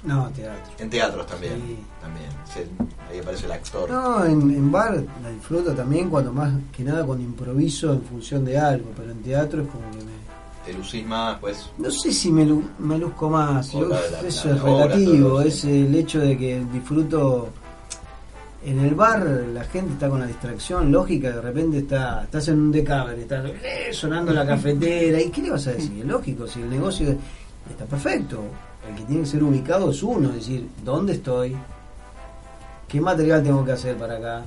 No, 0.04 0.28
teatro. 0.30 0.74
En 0.80 0.90
teatros 0.90 1.26
también. 1.28 1.54
Sí. 1.54 1.78
También. 2.02 2.30
Sí, 2.54 2.60
ahí 3.10 3.20
aparece 3.20 3.46
el 3.46 3.52
actor. 3.54 3.90
No, 3.90 4.26
en, 4.26 4.42
en 4.52 4.72
bar 4.72 5.02
la 5.24 5.30
disfruto 5.30 5.74
también 5.74 6.10
cuando 6.10 6.34
más 6.34 6.52
que 6.76 6.84
nada 6.84 7.06
cuando 7.06 7.24
improviso 7.24 7.94
en 7.94 8.02
función 8.04 8.44
de 8.44 8.58
algo, 8.58 8.92
pero 8.98 9.12
en 9.12 9.22
teatro 9.24 9.62
es 9.62 9.68
como 9.70 9.90
que 9.92 9.98
me... 10.00 10.12
Te 10.66 10.74
lucís 10.74 11.06
más, 11.06 11.40
pues. 11.40 11.70
No 11.78 11.90
sé 11.92 12.12
si 12.12 12.32
me, 12.32 12.46
lu- 12.46 12.64
me 12.80 12.98
luzco 12.98 13.30
más, 13.30 13.74
O 13.76 13.82
yo- 13.82 13.88
la- 13.90 14.00
la- 14.22 14.28
eso 14.28 14.50
la 14.50 14.56
es 14.56 14.62
obra, 14.62 14.86
relativo, 14.88 15.42
sí. 15.42 15.48
es 15.48 15.64
el 15.66 15.96
hecho 15.96 16.20
de 16.20 16.38
que 16.38 16.66
disfruto... 16.72 17.50
En 18.66 18.80
el 18.80 18.96
bar 18.96 19.26
la 19.54 19.66
gente 19.66 19.92
está 19.94 20.08
con 20.10 20.22
la 20.22 20.26
distracción 20.26 20.90
lógica, 20.90 21.32
de 21.32 21.42
repente 21.42 21.80
está 21.80 22.24
estás 22.24 22.48
en 22.48 22.60
un 22.62 22.72
decabre, 22.72 23.22
está 23.22 23.44
eh, 23.46 23.90
sonando 23.92 24.32
la 24.32 24.46
cafetera, 24.48 25.20
¿y 25.22 25.30
qué 25.30 25.42
le 25.42 25.50
vas 25.50 25.68
a 25.68 25.74
decir? 25.74 26.00
Es 26.00 26.06
lógico, 26.06 26.48
si 26.48 26.62
el 26.62 26.70
negocio 26.70 27.14
está 27.70 27.84
perfecto, 27.84 28.42
el 28.90 28.96
que 28.96 29.04
tiene 29.04 29.24
que 29.24 29.30
ser 29.30 29.44
ubicado 29.44 29.92
es 29.92 30.04
uno, 30.04 30.30
es 30.30 30.36
decir, 30.36 30.68
¿dónde 30.84 31.14
estoy? 31.14 31.56
¿Qué 32.88 33.00
material 33.00 33.44
tengo 33.44 33.64
que 33.64 33.72
hacer 33.72 33.96
para 33.98 34.18
acá? 34.18 34.44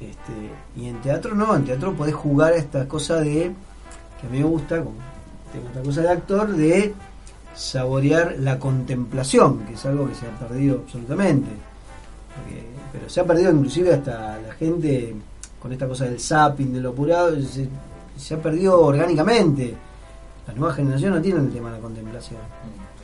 Este, 0.00 0.32
y 0.76 0.88
en 0.88 1.00
teatro 1.02 1.34
no, 1.34 1.54
en 1.54 1.64
teatro 1.64 1.94
podés 1.94 2.14
jugar 2.14 2.54
a 2.54 2.56
esta 2.56 2.88
cosa 2.88 3.20
de, 3.20 3.52
que 4.20 4.26
a 4.26 4.30
mí 4.30 4.38
me 4.38 4.44
gusta, 4.44 4.76
tengo 4.76 5.68
esta 5.68 5.82
cosa 5.82 6.00
de 6.00 6.08
actor, 6.08 6.52
de 6.52 6.94
saborear 7.54 8.36
la 8.38 8.58
contemplación, 8.58 9.66
que 9.66 9.74
es 9.74 9.84
algo 9.84 10.08
que 10.08 10.14
se 10.14 10.26
ha 10.26 10.30
perdido 10.38 10.80
absolutamente. 10.84 11.50
Pero 12.92 13.08
se 13.08 13.20
ha 13.20 13.24
perdido 13.24 13.52
inclusive 13.52 13.94
hasta 13.94 14.38
la 14.38 14.54
gente 14.54 15.14
con 15.60 15.72
esta 15.72 15.86
cosa 15.86 16.06
del 16.06 16.18
zapping, 16.18 16.72
del 16.72 16.86
apurado, 16.86 17.40
se, 17.42 17.68
se 18.16 18.34
ha 18.34 18.42
perdido 18.42 18.80
orgánicamente. 18.80 19.74
Las 20.46 20.56
nuevas 20.56 20.76
generaciones 20.76 21.18
no 21.18 21.22
tienen 21.22 21.44
el 21.44 21.52
tema 21.52 21.70
de 21.70 21.76
la 21.76 21.82
contemplación. 21.82 22.40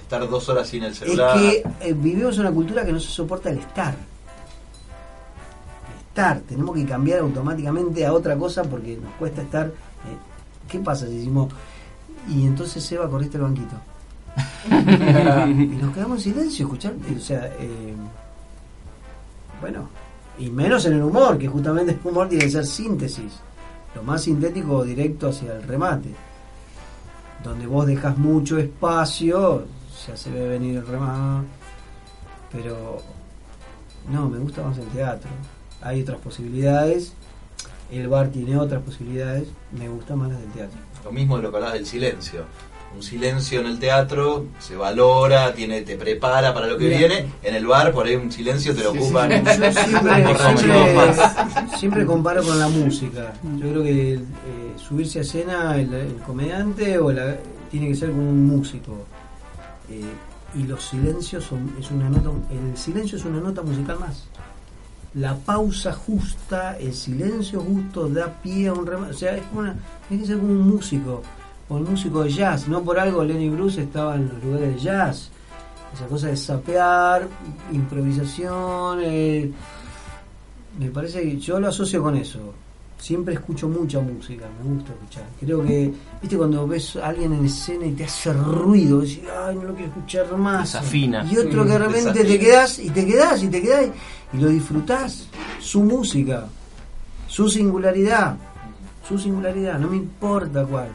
Estar 0.07 0.31
dos 0.31 0.49
horas 0.49 0.69
sin 0.69 0.85
el 0.85 0.95
celular. 0.95 1.37
Es 1.37 1.43
que 1.43 1.65
eh, 1.81 1.93
vivimos 1.93 2.39
una 2.39 2.53
cultura 2.53 2.87
que 2.87 2.93
no 2.93 3.01
se 3.01 3.09
soporta 3.09 3.51
el 3.51 3.59
estar. 3.59 3.93
El 3.93 3.99
estar, 6.07 6.39
tenemos 6.43 6.77
que 6.77 6.87
cambiar 6.87 7.19
automáticamente 7.19 8.07
a 8.07 8.13
otra 8.13 8.37
cosa 8.37 8.63
porque 8.63 8.97
nos 9.03 9.13
cuesta 9.15 9.43
estar. 9.43 9.67
eh, 9.67 9.71
¿Qué 10.69 10.79
pasa 10.79 11.09
si 11.09 11.17
decimos, 11.17 11.53
y 12.29 12.47
entonces 12.47 12.85
Seba 12.85 13.11
corriste 13.11 13.37
el 13.37 13.43
banquito? 13.43 13.75
y 14.69 14.71
nos 15.83 15.93
quedamos 15.93 16.25
en 16.25 16.35
silencio, 16.35 16.67
escuchar, 16.67 16.93
eh, 16.93 17.17
o 17.17 17.21
sea, 17.21 17.47
eh, 17.59 17.95
bueno, 19.61 19.89
y 20.39 20.51
menos 20.51 20.87
en 20.87 20.93
el 20.93 21.03
humor, 21.03 21.37
que 21.37 21.49
justamente 21.49 21.93
el 21.93 21.99
humor 22.09 22.29
tiene 22.29 22.45
que 22.45 22.51
ser 22.53 22.67
síntesis, 22.67 23.33
lo 23.97 24.05
más 24.05 24.23
sintético 24.23 24.85
directo 24.85 25.31
hacia 25.31 25.57
el 25.57 25.65
remate 25.65 26.15
donde 27.47 27.67
vos 27.67 27.87
dejas 27.87 28.19
mucho 28.19 28.59
espacio, 28.59 29.65
ya 30.07 30.17
se 30.17 30.31
ve 30.31 30.49
venir 30.49 30.77
el 30.79 30.87
remate, 30.87 31.47
pero 32.53 33.03
no, 34.11 34.29
me 34.29 34.39
gusta 34.39 34.63
más 34.63 34.79
el 34.79 34.87
teatro. 34.89 35.31
Hay 35.83 36.03
otras 36.03 36.19
posibilidades, 36.19 37.13
el 37.91 38.09
bar 38.09 38.29
tiene 38.29 38.57
otras 38.57 38.83
posibilidades, 38.83 39.49
me 39.73 39.89
gusta 39.89 40.17
más 40.17 40.31
las 40.31 40.41
del 40.41 40.51
teatro. 40.51 40.79
Lo 41.05 41.13
mismo 41.13 41.37
de 41.37 41.43
lo 41.45 41.51
que 41.51 41.57
hablabas 41.57 41.75
del 41.79 41.87
silencio. 41.87 42.45
Un 42.95 43.03
silencio 43.03 43.61
en 43.61 43.67
el 43.67 43.79
teatro 43.79 44.47
se 44.59 44.75
valora, 44.75 45.53
tiene, 45.53 45.83
te 45.83 45.97
prepara 45.97 46.55
para 46.55 46.67
lo 46.67 46.79
que 46.79 46.85
Mira. 46.87 46.99
viene. 46.99 47.27
En 47.43 47.55
el 47.55 47.67
bar, 47.67 47.93
por 47.93 48.07
ahí 48.07 48.15
un 48.17 48.33
silencio 48.33 48.75
te 48.75 48.83
lo 48.85 48.93
Sí, 48.93 48.99
ocupan. 48.99 49.31
sí. 49.31 49.37
Yo 49.61 49.73
siempre, 49.73 50.25
Borracho. 50.27 50.59
siempre- 50.59 51.77
siempre 51.79 52.07
comparo 52.07 52.43
con 52.43 52.59
la 52.59 52.69
música. 52.69 53.35
Yo 53.59 53.69
creo 53.71 53.83
que 53.83 54.15
eh, 54.15 54.21
subirse 54.79 55.19
a 55.19 55.23
escena 55.23 55.77
el, 55.79 55.93
el 55.93 56.15
comediante 56.25 56.99
o 56.99 57.13
la- 57.13 57.37
tiene 57.71 57.89
que 57.89 57.97
ser 57.97 58.11
como 58.13 58.31
un 58.31 58.47
músico. 58.47 59.05
Eh, 59.91 60.13
y 60.55 60.63
los 60.65 60.85
silencios 60.85 61.45
son 61.45 61.75
es 61.79 61.91
una 61.91 62.09
nota, 62.09 62.31
el 62.51 62.77
silencio 62.77 63.19
es 63.19 63.25
una 63.25 63.41
nota 63.41 63.63
musical 63.63 63.99
más. 63.99 64.27
La 65.15 65.35
pausa 65.35 65.93
justa, 65.93 66.77
el 66.79 66.95
silencio 66.95 67.61
justo 67.61 68.09
da 68.09 68.29
pie 68.43 68.69
a 68.69 68.73
un 68.73 68.87
remate. 68.87 69.13
O 69.13 69.17
sea, 69.17 69.37
es 69.37 69.45
como 69.47 69.61
una, 69.61 69.77
tiene 70.09 70.23
que 70.23 70.29
ser 70.29 70.39
como 70.39 70.53
un 70.53 70.69
músico, 70.69 71.23
o 71.69 71.75
un 71.77 71.91
músico 71.91 72.23
de 72.23 72.31
jazz. 72.31 72.69
No 72.69 72.83
por 72.83 72.99
algo 72.99 73.25
Lenny 73.25 73.49
Bruce 73.49 73.83
estaba 73.83 74.17
en 74.17 74.29
los 74.29 74.45
lugares 74.45 74.75
de 74.75 74.81
jazz 74.81 75.31
esa 75.97 76.07
cosa 76.07 76.29
de 76.29 76.37
sapear, 76.37 77.27
improvisación, 77.73 79.01
eh, 79.03 79.51
me 80.79 80.91
parece 80.91 81.23
que 81.23 81.39
yo 81.39 81.59
lo 81.59 81.69
asocio 81.69 82.03
con 82.03 82.17
eso. 82.17 82.55
Siempre 82.99 83.35
escucho 83.35 83.69
mucha 83.69 84.01
música, 84.01 84.47
me 84.63 84.75
gusta 84.75 84.93
escuchar. 84.93 85.25
Creo 85.39 85.63
que, 85.63 85.93
viste, 86.21 86.37
cuando 86.37 86.67
ves 86.67 86.97
a 86.97 87.09
alguien 87.09 87.33
en 87.35 87.45
escena 87.45 87.87
y 87.87 87.93
te 87.93 88.05
hace 88.05 88.33
ruido, 88.33 89.01
decís, 89.01 89.21
ay, 89.45 89.55
no 89.55 89.65
lo 89.65 89.75
quiero 89.75 89.91
escuchar 89.91 90.37
más. 90.37 90.73
Desafina. 90.73 91.25
Y 91.31 91.37
otro 91.37 91.65
que 91.65 91.71
de 91.71 91.79
repente 91.79 92.25
te 92.25 92.39
quedas 92.39 92.79
y 92.79 92.91
te 92.91 93.07
quedas 93.07 93.43
y 93.43 93.49
te 93.49 93.63
quedas 93.63 93.87
y 94.33 94.37
lo 94.39 94.49
disfrutás. 94.49 95.29
Su 95.61 95.83
música, 95.83 96.47
su 97.29 97.49
singularidad, 97.49 98.37
su 99.07 99.19
singularidad, 99.19 99.79
no 99.79 99.89
me 99.89 99.97
importa 99.97 100.65
cuál. 100.65 100.89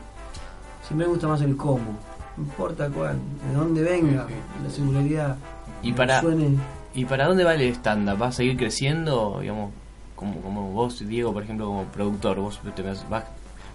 Siempre 0.85 1.07
me 1.07 1.13
gusta 1.13 1.27
más 1.27 1.41
el 1.41 1.55
cómo, 1.55 1.97
no 2.35 2.43
importa 2.43 2.89
cuál, 2.89 3.17
de 3.47 3.55
dónde 3.55 3.83
venga 3.83 4.27
la 4.63 4.69
singularidad. 4.69 5.37
Y 5.83 5.93
para, 5.93 6.19
Suene. 6.19 6.57
¿Y 6.93 7.05
para 7.05 7.27
dónde 7.27 7.43
va 7.43 7.53
el 7.53 7.61
stand-up? 7.75 8.21
¿Va 8.21 8.27
a 8.27 8.31
seguir 8.31 8.57
creciendo? 8.57 9.37
Digamos, 9.39 9.71
como, 10.21 10.39
como 10.41 10.71
vos, 10.71 11.05
Diego, 11.05 11.33
por 11.33 11.43
ejemplo, 11.43 11.65
como 11.65 11.83
productor. 11.85 12.39
Vos 12.39 12.61
te 12.75 12.81
vas- 12.83 13.03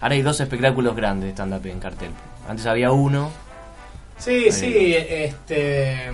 ahora 0.01 0.15
hay 0.15 0.21
dos 0.23 0.39
espectáculos 0.39 0.95
grandes 0.95 1.27
de 1.27 1.31
stand-up 1.33 1.65
en 1.67 1.79
cartel. 1.79 2.09
Antes 2.49 2.65
había 2.65 2.91
uno. 2.91 3.29
Sí, 4.17 4.45
Ahí. 4.45 4.51
sí, 4.51 4.95
este. 4.95 6.09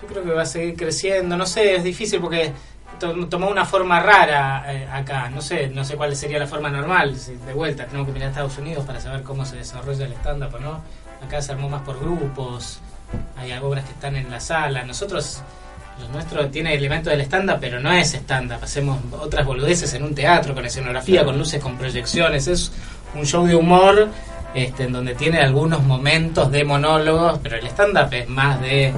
Yo 0.00 0.08
creo 0.08 0.24
que 0.24 0.30
va 0.32 0.42
a 0.42 0.46
seguir 0.46 0.74
creciendo. 0.76 1.36
No 1.36 1.46
sé, 1.46 1.76
es 1.76 1.84
difícil 1.84 2.20
porque 2.20 2.52
to- 2.98 3.28
tomó 3.28 3.48
una 3.48 3.64
forma 3.64 4.00
rara 4.00 4.64
eh, 4.72 4.88
acá. 4.90 5.28
No 5.30 5.40
sé, 5.40 5.68
no 5.68 5.84
sé 5.84 5.96
cuál 5.96 6.16
sería 6.16 6.38
la 6.40 6.46
forma 6.48 6.68
normal. 6.70 7.14
De 7.46 7.52
vuelta, 7.54 7.84
tenemos 7.86 8.06
que 8.08 8.12
mirar 8.14 8.28
a 8.28 8.30
Estados 8.30 8.58
Unidos 8.58 8.84
para 8.84 9.00
saber 9.00 9.22
cómo 9.22 9.44
se 9.44 9.56
desarrolla 9.56 10.04
el 10.06 10.12
stand-up 10.14 10.58
no. 10.60 10.80
Acá 11.24 11.40
se 11.40 11.52
armó 11.52 11.68
más 11.68 11.82
por 11.82 12.00
grupos. 12.00 12.80
hay 13.36 13.52
obras 13.52 13.84
que 13.84 13.92
están 13.92 14.16
en 14.16 14.28
la 14.30 14.40
sala. 14.40 14.82
Nosotros, 14.84 15.40
lo 16.00 16.08
nuestro 16.08 16.46
tiene 16.48 16.74
elementos 16.74 17.10
del 17.12 17.20
stand-up, 17.22 17.58
pero 17.60 17.78
no 17.80 17.92
es 17.92 18.14
stand-up. 18.14 18.58
Hacemos 18.62 18.98
otras 19.20 19.46
boludeces 19.46 19.92
en 19.94 20.02
un 20.04 20.14
teatro, 20.14 20.54
con 20.54 20.64
escenografía, 20.64 21.24
con 21.24 21.38
luces, 21.38 21.62
con 21.62 21.76
proyecciones. 21.76 22.46
Es 22.48 22.72
un 23.14 23.24
show 23.24 23.46
de 23.46 23.54
humor 23.54 24.08
este, 24.54 24.84
en 24.84 24.92
donde 24.92 25.14
tiene 25.14 25.38
algunos 25.40 25.82
momentos 25.82 26.50
de 26.50 26.64
monólogos, 26.64 27.38
pero 27.42 27.56
el 27.56 27.66
stand-up 27.68 28.12
es 28.12 28.28
más 28.28 28.60
de 28.60 28.92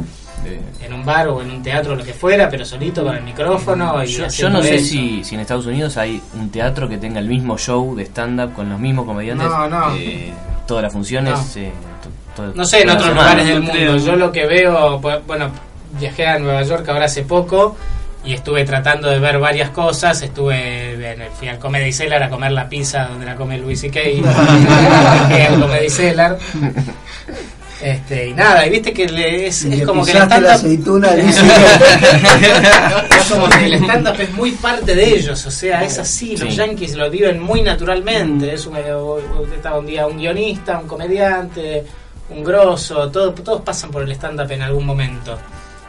en 0.83 0.93
un 0.93 1.07
bar 1.07 1.29
o 1.29 1.41
en 1.41 1.51
un 1.51 1.62
teatro, 1.62 1.97
lo 1.97 2.05
que 2.05 2.12
fuera, 2.12 2.51
pero 2.51 2.66
solito 2.66 3.03
con 3.03 3.16
el 3.16 3.23
micrófono. 3.23 4.05
Y 4.05 4.09
Yo, 4.09 4.51
no 4.51 4.62
sé 4.62 4.79
si, 4.79 5.25
si 5.25 5.35
en 5.37 5.41
Estados 5.41 5.65
Unidos 5.65 5.97
hay 5.97 6.21
un 6.35 6.51
teatro 6.51 6.87
que 6.87 6.99
tenga 6.99 7.19
el 7.19 7.29
mismo 7.29 7.57
show 7.57 7.97
de 7.97 8.03
stand-up 8.05 8.53
con 8.53 8.69
los 8.69 8.79
mismos 8.79 9.07
comediantes. 9.07 9.49
No, 9.49 9.66
no. 9.69 9.95
eh, 9.97 10.33
todas 10.66 10.83
las 10.83 10.93
funciones. 10.93 11.33
No. 11.33 11.62
eh, 11.62 11.73
to- 12.37 12.43
to- 12.43 12.55
No 12.55 12.65
sé, 12.66 12.83
en 12.83 12.91
otros 12.91 13.09
lugares 13.15 13.47
del 13.47 13.57
mundo. 13.61 13.73
creo. 13.73 13.97
Yo 13.97 14.16
lo 14.16 14.31
que 14.31 14.45
veo, 14.47 14.99
bueno, 14.99 15.49
viajé 15.99 16.27
a 16.27 16.39
Nueva 16.39 16.62
York 16.62 16.89
ahora 16.89 17.07
hace 17.07 17.23
poco 17.23 17.77
y 18.25 18.33
estuve 18.35 18.65
tratando 18.65 19.11
de 19.11 19.19
ver 19.19 19.39
varias 19.39 19.71
cosas. 19.71 20.23
Estuve 20.23 20.95
en 21.12 21.23
el, 21.23 21.31
fui 21.31 21.49
al 21.49 21.59
Comedy 21.59 21.93
Cellar 21.93 22.23
a 22.23 22.31
comer 22.31 22.53
la 22.53 22.69
pizza 22.69 23.05
donde 23.07 23.27
la 23.27 23.35
come 23.37 23.59
Luis 23.59 23.81
C.K. 23.81 24.01
Viajé 24.01 25.47
al 25.49 25.61
Comedy 25.61 25.91
Cellar. 25.91 26.39
Este, 27.83 28.29
y 28.29 28.33
nada, 28.33 28.65
y 28.66 28.71
viste 28.71 28.95
que 28.95 29.07
le- 29.07 29.49
es, 29.49 29.65
Y 29.66 29.83
como 29.83 30.07
que 30.07 30.15
la 30.15 30.25
stand-up 30.25 30.51
aceituna 30.53 31.09
es 31.16 31.37
como 33.31 33.47
que 33.49 33.65
el 33.66 33.75
stand-up 33.75 34.21
es 34.21 34.33
muy 34.33 34.53
parte 34.53 34.95
de 34.95 35.05
ellos, 35.05 35.45
o 35.45 35.51
sea, 35.51 35.83
es 35.83 35.99
así, 35.99 36.35
los 36.37 36.55
yankees 36.57 36.95
lo 36.95 37.11
viven 37.11 37.43
muy 37.43 37.61
naturalmente, 37.62 38.55
es 38.55 38.65
un, 38.65 38.77
usted 38.79 39.57
estaba 39.57 39.79
un 39.81 39.87
día 39.87 40.07
un 40.07 40.16
guionista, 40.16 40.79
un 40.79 40.87
comediante, 40.89 41.85
un 42.31 42.43
grosso, 42.43 43.11
todo, 43.11 43.33
todos 43.35 43.61
pasan 43.62 43.91
por 43.91 44.03
el 44.03 44.12
stand-up 44.12 44.51
en 44.51 44.62
algún 44.62 44.87
momento. 44.87 45.37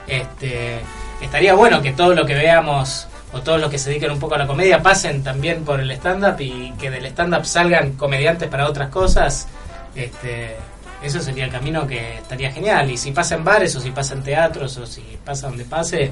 Este, 0.07 0.79
estaría 1.21 1.53
bueno 1.55 1.81
que 1.81 1.93
todo 1.93 2.13
lo 2.13 2.25
que 2.25 2.35
veamos 2.35 3.07
o 3.33 3.41
todos 3.41 3.59
los 3.59 3.69
que 3.69 3.77
se 3.79 3.89
dediquen 3.89 4.11
un 4.11 4.19
poco 4.19 4.35
a 4.35 4.37
la 4.37 4.47
comedia 4.47 4.81
pasen 4.81 5.23
también 5.23 5.65
por 5.65 5.79
el 5.79 5.91
stand-up 5.91 6.39
y 6.39 6.71
que 6.79 6.89
del 6.91 7.05
stand-up 7.07 7.45
salgan 7.45 7.93
comediantes 7.93 8.47
para 8.49 8.67
otras 8.69 8.89
cosas. 8.89 9.47
Este, 9.95 10.55
eso 11.03 11.19
sería 11.21 11.45
el 11.45 11.51
camino 11.51 11.85
que 11.87 12.17
estaría 12.19 12.51
genial. 12.51 12.89
Y 12.91 12.97
si 12.97 13.11
pasa 13.11 13.35
en 13.35 13.43
bares 13.43 13.75
o 13.75 13.79
si 13.81 13.91
pasa 13.91 14.13
en 14.13 14.23
teatros 14.23 14.77
o 14.77 14.85
si 14.85 15.01
pasa 15.25 15.47
donde 15.47 15.65
pase, 15.65 16.11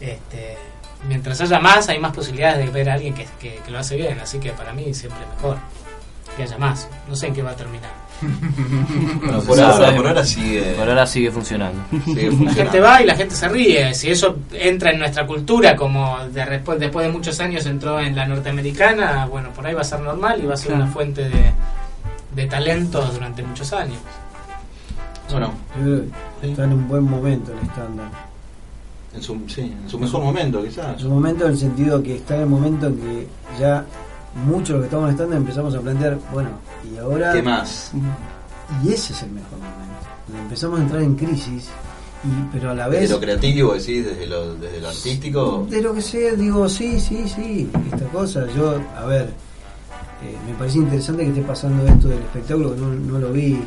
este, 0.00 0.56
mientras 1.06 1.40
haya 1.40 1.58
más, 1.58 1.88
hay 1.88 1.98
más 1.98 2.12
posibilidades 2.14 2.58
de 2.64 2.70
ver 2.70 2.88
a 2.90 2.94
alguien 2.94 3.14
que, 3.14 3.26
que- 3.38 3.56
que 3.64 3.70
lo 3.70 3.78
hace 3.78 3.96
bien. 3.96 4.18
Así 4.20 4.38
que 4.38 4.52
para 4.52 4.72
mí 4.72 4.94
siempre 4.94 5.20
mejor 5.36 5.58
que 6.36 6.44
haya 6.44 6.56
más. 6.58 6.88
No 7.08 7.16
sé 7.16 7.26
en 7.26 7.34
qué 7.34 7.42
va 7.42 7.50
a 7.50 7.56
terminar. 7.56 7.90
Bueno, 9.20 9.32
No 9.38 9.42
por 9.42 9.60
ahora, 9.60 9.76
sabe. 9.86 9.96
por 9.96 10.06
ahora 10.08 10.24
sigue, 10.24 10.62
Por 10.76 10.88
ahora 10.88 11.06
sigue 11.06 11.30
funcionando. 11.30 11.80
sigue 12.04 12.30
La 12.44 12.52
gente 12.52 12.80
va 12.80 13.02
y 13.02 13.06
la 13.06 13.14
gente 13.14 13.34
se 13.34 13.48
ríe. 13.48 13.94
Si 13.94 14.10
eso 14.10 14.36
entra 14.52 14.90
en 14.92 14.98
nuestra 14.98 15.26
cultura, 15.26 15.76
como 15.76 16.18
de, 16.32 16.44
después, 16.44 16.78
después 16.80 17.06
de 17.06 17.12
muchos 17.12 17.38
años 17.40 17.64
entró 17.66 18.00
en 18.00 18.16
la 18.16 18.26
norteamericana, 18.26 19.26
bueno, 19.26 19.50
por 19.50 19.66
ahí 19.66 19.74
va 19.74 19.82
a 19.82 19.84
ser 19.84 20.00
normal 20.00 20.40
y 20.42 20.46
va 20.46 20.54
a 20.54 20.56
ser 20.56 20.68
Claro. 20.68 20.84
una 20.84 20.92
fuente 20.92 21.28
de, 21.28 21.52
de 22.34 22.46
talentos 22.46 23.12
durante 23.14 23.42
muchos 23.42 23.72
años. 23.72 23.98
Bueno, 25.30 25.52
está 26.42 26.64
en 26.64 26.72
un 26.72 26.88
buen 26.88 27.04
momento 27.04 27.52
el 27.52 27.58
estándar. 27.66 28.08
en 29.14 29.22
su, 29.22 29.38
sí, 29.48 29.60
en 29.82 29.88
su 29.88 29.98
mejor 29.98 30.22
momento, 30.22 30.62
quizás. 30.64 30.94
En 30.94 30.98
su 31.00 31.10
momento, 31.10 31.44
en 31.44 31.52
el 31.52 31.58
sentido 31.58 32.02
que 32.02 32.16
está 32.16 32.34
en 32.36 32.40
el 32.42 32.46
momento 32.48 32.86
en 32.86 32.96
que 32.96 33.26
ya 33.60 33.84
muchos 34.46 34.68
de 34.68 34.72
los 34.74 34.80
que 34.82 34.86
estamos 34.86 35.08
en 35.08 35.14
estándar 35.14 35.38
empezamos 35.38 35.74
a 35.74 35.80
plantear, 35.80 36.18
bueno, 36.32 36.50
y 36.92 36.98
ahora. 36.98 37.32
¿Qué 37.32 37.42
más? 37.42 37.92
Y 38.84 38.92
ese 38.92 39.12
es 39.12 39.22
el 39.22 39.30
mejor 39.30 39.58
momento. 39.58 40.42
Empezamos 40.44 40.78
a 40.78 40.82
entrar 40.82 41.02
en 41.02 41.14
crisis, 41.14 41.68
y, 42.24 42.52
pero 42.52 42.70
a 42.70 42.74
la 42.74 42.88
Desde 42.88 43.00
vez. 43.00 43.10
lo 43.10 43.20
creativo, 43.20 43.74
decís, 43.74 44.04
desde 44.04 44.26
lo, 44.26 44.54
desde 44.54 44.80
lo 44.80 44.88
artístico. 44.88 45.66
De 45.70 45.80
lo 45.80 45.94
que 45.94 46.02
sea, 46.02 46.34
digo, 46.34 46.68
sí, 46.68 47.00
sí, 47.00 47.24
sí, 47.34 47.70
esta 47.92 48.06
cosa. 48.08 48.46
Yo, 48.54 48.78
a 48.96 49.06
ver, 49.06 49.30
eh, 50.22 50.36
me 50.46 50.54
parece 50.54 50.78
interesante 50.78 51.22
que 51.22 51.28
esté 51.30 51.42
pasando 51.42 51.86
esto 51.86 52.08
del 52.08 52.18
espectáculo, 52.18 52.74
no, 52.76 52.88
no 52.88 53.18
lo 53.18 53.32
vi, 53.32 53.58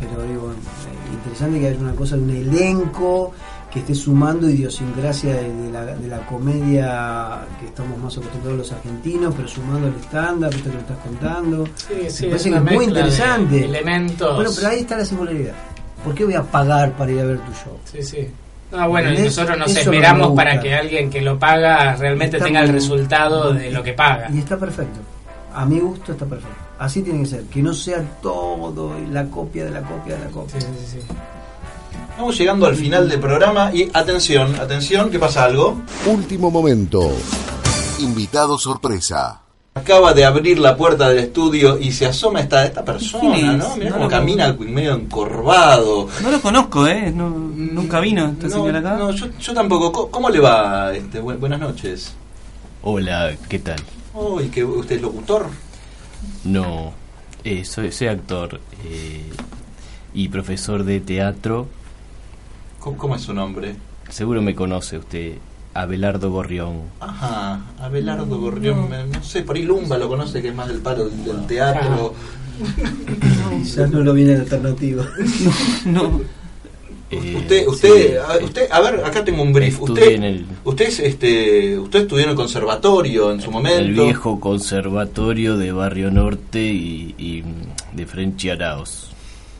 pero 0.00 0.22
digo, 0.28 0.50
eh, 0.52 1.14
interesante 1.14 1.60
que 1.60 1.68
haya 1.68 1.78
una 1.78 1.94
cosa 1.94 2.16
un 2.16 2.30
elenco 2.30 3.32
que 3.70 3.80
esté 3.80 3.94
sumando 3.94 4.48
idiosincrasia 4.48 5.34
de, 5.34 5.52
de 5.52 5.70
la, 5.70 5.84
de 5.84 6.08
la 6.08 6.18
comedia 6.26 7.40
que 7.60 7.66
estamos 7.66 7.98
más 7.98 8.16
acostumbrados 8.16 8.58
los 8.58 8.72
argentinos, 8.72 9.34
pero 9.36 9.48
sumando 9.48 9.88
el 9.88 9.94
estándar, 9.94 10.54
esto 10.54 10.70
que 10.70 10.76
lo 10.76 10.80
estás 10.80 10.98
contando. 10.98 11.66
Sí, 11.76 12.10
sí, 12.10 12.24
me 12.24 12.30
parece 12.30 12.48
una 12.50 12.64
que 12.64 12.70
es 12.70 12.76
muy 12.76 12.84
interesante. 12.86 13.64
Elementos. 13.64 14.36
Bueno, 14.36 14.50
pero 14.54 14.68
ahí 14.68 14.80
está 14.80 14.96
la 14.96 15.04
singularidad. 15.04 15.54
¿Por 16.02 16.14
qué 16.14 16.24
voy 16.24 16.34
a 16.34 16.42
pagar 16.42 16.92
para 16.92 17.12
ir 17.12 17.20
a 17.20 17.24
ver 17.24 17.38
tu 17.40 17.52
show? 17.52 17.78
Sí, 17.84 18.02
sí. 18.02 18.28
No, 18.70 18.88
bueno, 18.88 19.12
y 19.12 19.18
nosotros 19.18 19.58
nos 19.58 19.70
Eso 19.70 19.80
es 19.80 19.86
esperamos 19.86 20.32
para 20.34 20.60
que 20.60 20.74
alguien 20.74 21.10
que 21.10 21.22
lo 21.22 21.38
paga 21.38 21.96
realmente 21.96 22.36
Está 22.36 22.46
tenga 22.46 22.60
el 22.60 22.68
resultado 22.68 23.52
de 23.52 23.70
lo 23.70 23.82
que 23.82 23.92
paga. 23.92 24.30
Y 24.32 24.38
está 24.38 24.58
perfecto. 24.58 25.00
A 25.54 25.64
mi 25.64 25.78
gusto 25.78 26.12
está 26.12 26.26
perfecto. 26.26 26.56
Así 26.78 27.02
tiene 27.02 27.20
que 27.20 27.26
ser. 27.26 27.44
Que 27.44 27.62
no 27.62 27.72
sea 27.74 28.02
todo 28.22 28.94
la 29.10 29.24
copia 29.24 29.64
de 29.64 29.70
la 29.70 29.82
copia 29.82 30.16
de 30.16 30.24
la 30.24 30.30
copia. 30.30 30.60
Sí, 30.60 30.66
sí, 30.80 31.00
sí. 31.00 31.06
Vamos 32.18 32.36
llegando 32.36 32.66
al 32.66 32.74
final 32.74 33.08
del 33.08 33.20
programa 33.20 33.70
y 33.72 33.88
atención, 33.94 34.54
atención, 34.56 35.08
que 35.10 35.18
pasa 35.20 35.44
algo. 35.44 35.80
Último 36.06 36.50
momento. 36.50 37.12
Invitado 38.00 38.58
sorpresa. 38.58 39.40
Acaba 39.74 40.12
de 40.12 40.24
abrir 40.24 40.58
la 40.58 40.76
puerta 40.76 41.08
del 41.08 41.18
estudio 41.18 41.78
y 41.78 41.92
se 41.92 42.06
asoma 42.06 42.40
esta, 42.40 42.64
esta 42.66 42.82
¿Quién 42.84 42.96
persona, 42.96 43.36
es? 43.36 43.58
¿no? 43.58 43.76
Mira 43.76 43.90
No 43.90 43.96
cómo 43.96 44.08
camina 44.08 44.52
medio 44.58 44.94
encorvado. 44.94 46.08
No 46.20 46.30
lo 46.32 46.40
conozco, 46.40 46.88
¿eh? 46.88 47.12
No, 47.14 47.30
nunca 47.30 48.00
vino 48.00 48.26
este 48.30 48.48
No, 48.48 48.54
señor 48.56 48.76
acá. 48.76 48.96
no, 48.96 49.10
yo, 49.12 49.26
yo 49.38 49.54
tampoco. 49.54 49.92
¿Cómo, 49.92 50.10
cómo 50.10 50.30
le 50.30 50.40
va? 50.40 50.92
Este, 50.92 51.22
bu- 51.22 51.38
buenas 51.38 51.60
noches. 51.60 52.12
Hola, 52.82 53.32
¿qué 53.48 53.60
tal? 53.60 53.78
Uy, 54.14 54.48
que 54.48 54.64
usted 54.64 54.96
es 54.96 55.02
locutor. 55.02 55.46
No, 56.42 56.92
eh, 57.44 57.64
soy, 57.64 57.92
soy 57.92 58.08
actor 58.08 58.60
eh, 58.84 59.30
y 60.14 60.28
profesor 60.28 60.82
de 60.82 60.98
teatro. 60.98 61.68
¿Cómo, 62.80 62.96
cómo 62.96 63.16
es 63.16 63.22
su 63.22 63.32
nombre? 63.34 63.74
Seguro 64.08 64.40
me 64.42 64.54
conoce 64.54 64.98
usted, 64.98 65.34
Abelardo 65.74 66.30
Gorrión. 66.30 66.82
Ajá, 67.00 67.60
Abelardo 67.80 68.38
Gorrión, 68.38 68.88
me- 68.88 69.04
no 69.06 69.22
sé, 69.22 69.42
por 69.42 69.56
ahí 69.56 69.62
Lumba 69.62 69.98
lo 69.98 70.08
conoce, 70.08 70.40
que 70.40 70.48
es 70.48 70.54
más 70.54 70.68
del 70.68 70.78
palo 70.78 71.08
del, 71.08 71.24
del 71.24 71.46
teatro. 71.46 72.14
Quizás 73.62 73.90
no 73.90 74.00
lo 74.00 74.12
viene 74.12 74.32
en 74.34 74.40
alternativa. 74.40 75.04
No. 75.86 76.20
Eh, 77.10 77.36
usted, 77.38 77.60
sí, 77.62 77.66
usted, 77.68 78.16
a, 78.18 78.36
sí. 78.36 78.44
usted, 78.44 78.68
a 78.70 78.80
ver, 78.80 79.02
acá 79.02 79.24
tengo 79.24 79.40
un 79.42 79.50
brief. 79.50 79.80
Usted, 79.80 80.08
en 80.10 80.24
el, 80.24 80.46
usted, 80.62 80.88
es, 80.88 81.00
este, 81.00 81.78
usted 81.78 82.00
estudió 82.02 82.24
en 82.24 82.30
el 82.30 82.36
conservatorio 82.36 83.32
en 83.32 83.40
su 83.40 83.50
momento. 83.50 83.78
el 83.78 83.92
viejo 83.94 84.38
conservatorio 84.38 85.56
de 85.56 85.72
Barrio 85.72 86.10
Norte 86.10 86.60
y, 86.62 87.14
y, 87.16 87.44
de 87.96 88.04
Frenchy 88.06 88.50
Araos. 88.50 89.08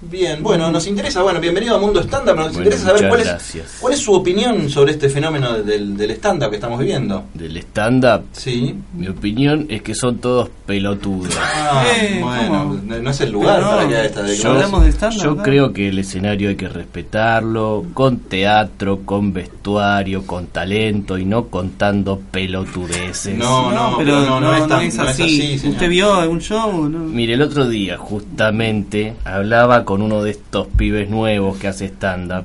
Bien, 0.00 0.44
bueno, 0.44 0.70
nos 0.70 0.86
interesa, 0.86 1.22
bueno, 1.22 1.40
bienvenido 1.40 1.74
a 1.74 1.80
Mundo 1.80 2.00
Stand-Up, 2.00 2.36
nos 2.36 2.44
Bueno, 2.52 2.58
interesa 2.58 2.84
saber 2.86 3.08
cuál 3.08 3.20
es, 3.20 3.58
cuál 3.80 3.92
es 3.94 3.98
su 3.98 4.12
opinión 4.12 4.70
sobre 4.70 4.92
este 4.92 5.08
fenómeno 5.08 5.54
del, 5.54 5.96
del 5.96 6.12
stand-up 6.12 6.50
que 6.50 6.54
estamos 6.56 6.78
viviendo. 6.78 7.24
Del 7.34 7.56
stand-up, 7.56 8.22
Sí. 8.30 8.76
mi 8.94 9.08
opinión 9.08 9.66
es 9.68 9.82
que 9.82 9.96
son 9.96 10.18
todos 10.18 10.50
pelotudos. 10.66 11.34
Ah, 11.36 11.84
Eh, 12.00 12.20
bueno, 12.22 12.58
¿cómo? 12.58 12.74
no, 12.84 12.98
no 13.02 13.10
es 13.10 13.20
el 13.22 13.32
lugar 13.32 13.56
Pero 13.56 13.70
para 13.70 13.82
no, 13.82 13.88
que 13.88 14.04
esta 14.06 14.26
yo- 14.34 14.50
hablamos 14.52 14.84
de 14.84 14.92
stand-up. 14.92 15.22
Yo 15.24 15.34
¿no? 15.34 15.42
creo 15.42 15.72
que 15.72 15.88
el 15.88 15.98
escenario 15.98 16.48
hay 16.50 16.56
que 16.56 16.68
respetarlo, 16.68 17.84
con 17.92 18.18
teatro, 18.20 19.00
con 19.04 19.32
vestuario, 19.32 20.24
con 20.24 20.46
talento 20.46 21.18
y 21.18 21.24
no 21.24 21.46
contando 21.48 22.20
pelotudeces. 22.30 23.36
No, 23.36 23.72
no, 23.72 23.96
pero 23.98 24.20
no, 24.20 24.40
no 24.40 24.52
es 24.54 24.60
tan- 24.68 24.78
no 24.78 24.84
es 24.84 24.98
así. 25.00 25.60
¿Usted 25.66 25.88
vio 25.88 26.14
algún 26.14 26.40
show? 26.40 26.88
No. 26.88 27.00
Mire, 27.00 27.34
el 27.34 27.42
otro 27.42 27.68
día 27.68 27.96
justamente 27.98 29.14
hablaba 29.24 29.84
con 29.88 30.02
uno 30.02 30.22
de 30.22 30.32
estos 30.32 30.66
pibes 30.66 31.08
nuevos 31.08 31.56
que 31.56 31.66
hace 31.66 31.86
stand-up. 31.86 32.44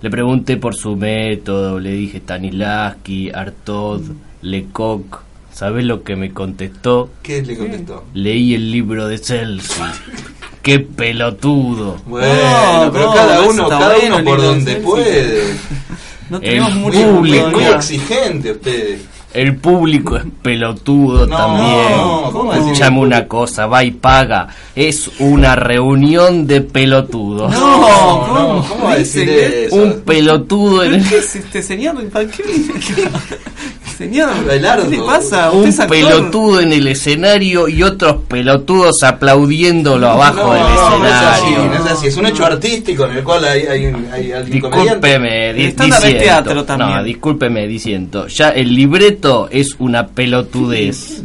Le 0.00 0.10
pregunté 0.10 0.56
por 0.56 0.74
su 0.74 0.96
método, 0.96 1.78
le 1.78 1.92
dije 1.92 2.18
Stanislavski, 2.18 3.30
Artaud, 3.32 4.00
Lecoq. 4.42 5.20
¿Sabes 5.52 5.84
lo 5.84 6.02
que 6.02 6.16
me 6.16 6.32
contestó? 6.32 7.08
¿Qué 7.22 7.40
le 7.40 7.56
contestó? 7.56 8.02
Leí 8.14 8.54
el 8.54 8.72
libro 8.72 9.06
de 9.06 9.20
Chelsea. 9.20 9.92
¡Qué 10.62 10.80
pelotudo! 10.80 11.98
Bueno, 12.04 12.86
No, 12.86 12.92
pero 12.92 13.04
no, 13.06 13.14
cada 13.14 13.42
uno, 13.42 13.68
cada 13.68 13.94
bueno, 13.94 14.16
uno 14.16 14.24
por 14.24 14.42
donde 14.42 14.74
puede. 14.78 15.42
No 16.30 16.38
El 16.38 16.42
tenemos 16.42 16.74
mucho 16.74 16.98
Muy, 16.98 17.38
público. 17.38 17.60
exigente 17.76 18.52
usted. 18.52 18.98
El 19.34 19.56
público 19.56 20.16
es 20.16 20.24
pelotudo 20.42 21.26
No, 21.26 21.36
también. 21.36 22.32
¿cómo 22.32 22.52
decir? 22.52 22.66
Escuchame 22.72 23.00
una 23.00 23.26
cosa, 23.26 23.66
va 23.66 23.82
y 23.82 23.90
paga. 23.92 24.48
Es 24.76 25.10
una 25.20 25.56
reunión 25.56 26.46
de 26.46 26.60
pelotudos. 26.60 27.50
No, 27.52 27.58
No, 27.80 28.26
¿cómo? 28.26 28.38
no, 28.38 28.64
¿cómo 28.68 28.84
va 28.84 28.92
a 28.92 28.96
decir 28.98 29.24
que- 29.26 29.66
eso? 29.66 29.76
Un 29.76 30.00
pelotudo 30.02 30.82
en 30.84 30.90
¿Pero 30.92 31.02
el... 31.04 31.08
qué 31.08 31.16
es 31.18 31.36
este 31.36 31.62
señor? 31.62 32.04
¿Para 32.10 32.26
qué 32.28 32.42
viene 34.08 34.22
acá? 34.24 34.32
Señor, 34.34 34.44
Belardo. 34.46 34.90
¿qué 34.90 34.96
le 34.96 35.02
pasa? 35.02 35.50
Un 35.50 35.76
pelotudo 35.88 36.60
en 36.60 36.72
el 36.72 36.86
escenario 36.88 37.68
y 37.68 37.82
otros 37.82 38.16
pelotudos 38.28 39.02
aplaudiéndolo 39.02 40.08
abajo 40.08 40.48
No, 40.48 40.52
del 40.54 40.62
no, 40.62 40.98
no 40.98 41.06
es 41.06 41.12
así, 41.12 41.46
escenario. 41.46 41.64
no 41.78 41.84
es 41.86 41.92
así. 41.92 42.06
Es 42.08 42.16
un 42.16 42.26
hecho 42.26 42.44
artístico 42.46 43.04
en 43.06 43.16
el 43.18 43.24
cual 43.24 43.44
hay, 43.44 43.60
hay, 43.66 43.84
hay 44.12 44.32
alguien. 44.32 44.60
Discúlpeme, 44.62 45.52
di- 45.54 45.66
diciendo. 45.72 45.98
teatro 46.18 46.64
también. 46.64 46.90
No, 46.96 47.02
discúlpeme 47.04 47.66
diciendo. 47.66 48.26
Ya 48.28 48.50
el 48.50 48.74
libreto 48.74 49.48
es 49.50 49.74
una 49.78 50.06
pelotudez. 50.06 51.22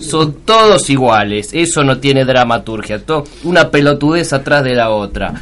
Son 0.00 0.32
todos 0.44 0.88
iguales. 0.90 1.50
Eso 1.52 1.82
no 1.84 1.98
tiene 1.98 2.24
dramaturgia. 2.24 3.04
To- 3.04 3.24
una 3.44 3.70
pelotudez 3.70 4.32
atrás 4.32 4.64
de 4.64 4.74
la 4.74 4.90
otra. 4.90 5.32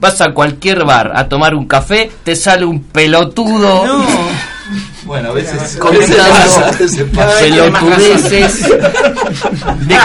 Vas 0.00 0.20
a 0.20 0.32
cualquier 0.32 0.84
bar 0.84 1.12
a 1.14 1.28
tomar 1.28 1.54
un 1.54 1.66
café, 1.66 2.10
te 2.24 2.34
sale 2.36 2.64
un 2.64 2.82
pelotudo. 2.84 3.86
No, 3.86 4.04
Bueno, 5.08 5.30
a 5.30 5.32
veces, 5.32 5.76
Comentando. 5.80 6.22
pasa, 6.22 6.70
pelotudeces 7.40 8.68
de- 8.68 9.98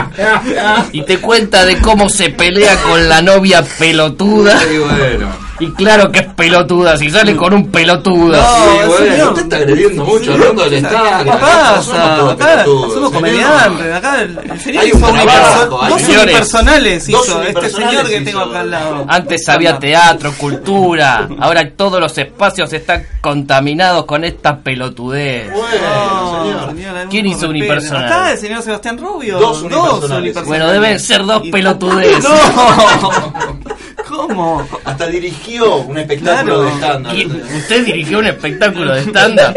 y 0.93 1.01
te 1.03 1.19
cuenta 1.19 1.65
de 1.65 1.77
cómo 1.79 2.07
se 2.07 2.29
pelea 2.29 2.75
con 2.83 3.09
la 3.09 3.21
novia 3.21 3.63
pelotuda. 3.77 4.57
Bueno. 4.65 5.42
Y 5.63 5.71
claro 5.71 6.11
que 6.11 6.19
es 6.19 6.27
pelotuda 6.33 6.97
si 6.97 7.09
sale 7.09 7.35
con 7.35 7.53
un 7.53 7.67
pelotudo 7.69 8.35
Sí, 8.35 8.41
No, 8.81 8.87
bueno, 8.87 9.11
señor. 9.11 9.27
usted 9.29 9.41
está 9.43 9.55
agrediendo 9.57 10.05
mucho 10.05 10.33
hablando 10.33 10.61
del 10.63 10.69
¿qué 10.71 10.77
estadio. 10.87 11.31
pasa? 11.39 12.29
Acá 12.31 12.65
somos 12.65 13.11
comediantes. 13.11 13.93
Acá 13.95 14.21
el, 14.21 14.59
señor 14.59 14.83
Hay 14.83 14.91
un 14.91 14.97
hizo 14.99 15.11
trabajo, 15.11 15.81
dos 15.89 16.01
unipersonales 16.07 17.09
hizo 17.09 17.41
este 17.43 17.69
señor 17.69 18.07
que 18.07 18.15
hizo. 18.17 18.25
tengo 18.25 18.39
acá 18.41 18.59
al 18.61 18.71
lado. 18.71 19.05
Antes 19.07 19.49
había 19.49 19.79
teatro, 19.79 20.33
cultura, 20.37 21.27
ahora 21.39 21.61
todos 21.75 21.99
los 21.99 22.17
espacios 22.17 22.71
están 22.73 23.05
contaminados 23.21 24.05
con 24.05 24.23
esta 24.23 24.57
pelotudez. 24.59 25.51
Bueno, 25.51 26.43
No, 26.43 26.69
señor. 26.71 27.07
¿Quién 27.09 27.25
hizo 27.27 27.47
unipersonal? 27.49 28.05
Acá 28.05 28.31
el 28.31 28.37
señor 28.37 28.61
Sebastián 28.61 28.97
Rubio. 28.97 29.39
Dos 29.39 29.61
unipersonales. 29.61 30.45
Bueno, 30.45 30.67
deben 30.71 30.99
ser 30.99 31.25
dos 31.25 31.41
pelotudeces. 31.51 32.23
No. 32.33 33.33
¿Cómo? 34.15 34.67
Hasta 34.85 35.07
dirigió 35.07 35.77
un 35.77 35.97
espectáculo 35.97 36.59
Claro. 36.59 36.63
de 36.63 36.71
stand-up. 36.73 37.13
¿Y 37.15 37.57
¿Usted 37.57 37.85
dirigió 37.85 38.19
un 38.19 38.27
espectáculo 38.27 38.93
de 38.93 39.01
stand-up? 39.01 39.55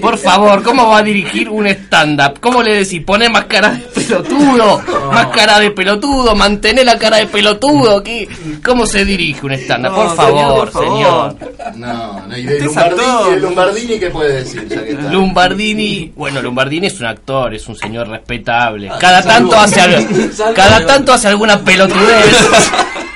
Por 0.00 0.16
favor, 0.16 0.62
¿cómo 0.62 0.88
va 0.88 0.98
a 0.98 1.02
dirigir 1.02 1.48
un 1.48 1.66
stand-up? 1.66 2.38
¿Cómo 2.40 2.62
le 2.62 2.76
decís? 2.76 3.02
Poné 3.04 3.28
más 3.28 3.44
cara 3.46 3.70
de 3.72 3.78
pelotudo, 3.78 4.82
más 5.12 5.26
cara 5.26 5.58
de 5.60 5.70
pelotudo, 5.72 6.34
mantener 6.34 6.86
la 6.86 6.98
cara 6.98 7.18
de 7.18 7.26
pelotudo. 7.26 8.02
¿Qué? 8.02 8.28
¿Cómo 8.64 8.86
se 8.86 9.04
dirige 9.04 9.44
un 9.44 9.52
stand-up? 9.52 9.90
No, 9.90 9.96
Por 9.96 10.16
favor, 10.16 10.32
señor, 10.32 10.70
por 10.70 10.70
favor. 10.70 11.76
No, 11.76 12.26
no, 12.26 12.36
y 12.38 12.44
de 12.44 12.60
Lombardini, 12.60 13.30
de 13.30 13.40
Lombardini, 13.40 13.98
¿qué 13.98 14.10
puede 14.10 14.32
decir? 14.36 14.66
Ya 14.68 14.82
que 14.84 14.90
está? 14.92 15.12
Lombardini, 15.12 16.12
bueno, 16.16 16.40
Lombardini 16.40 16.86
es 16.86 16.98
un 17.00 17.06
actor, 17.06 17.54
es 17.54 17.66
un 17.68 17.76
señor 17.76 18.08
respetable. 18.08 18.88
Ah, 18.88 18.96
Cada 19.00 19.20
salud. 19.22 19.50
tanto 19.50 19.56
hace 19.60 19.80
cada 20.54 20.86
tanto 20.86 21.12
hace 21.12 21.28
alguna 21.28 21.58
pelotudez. 21.60 22.50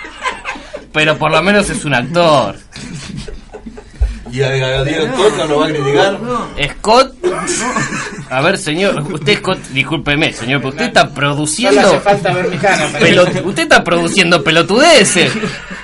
Pero 0.94 1.18
por 1.18 1.30
lo 1.32 1.42
menos 1.42 1.68
es 1.68 1.84
un 1.84 1.92
actor. 1.92 2.56
¿Y 4.32 4.42
a, 4.42 4.48
Scott 4.84 5.36
no 5.38 5.44
lo 5.46 5.58
va 5.60 5.66
a 5.66 5.68
criticar? 5.68 6.18
Scott, 6.72 7.14
a 8.30 8.40
ver, 8.40 8.58
señor, 8.58 9.00
usted 9.12 9.38
Scott, 9.38 9.58
discúlpeme, 9.68 10.32
señor, 10.32 10.60
pero 10.60 10.70
usted 10.70 10.86
está 10.86 11.00
Solo 11.02 11.10
hace 11.12 11.20
produciendo 11.20 12.00
falta 12.00 12.32
ver 12.32 12.50
pelot- 12.50 13.44
usted 13.44 13.62
está 13.64 13.84
produciendo 13.84 14.42
pelotudeces. 14.42 15.30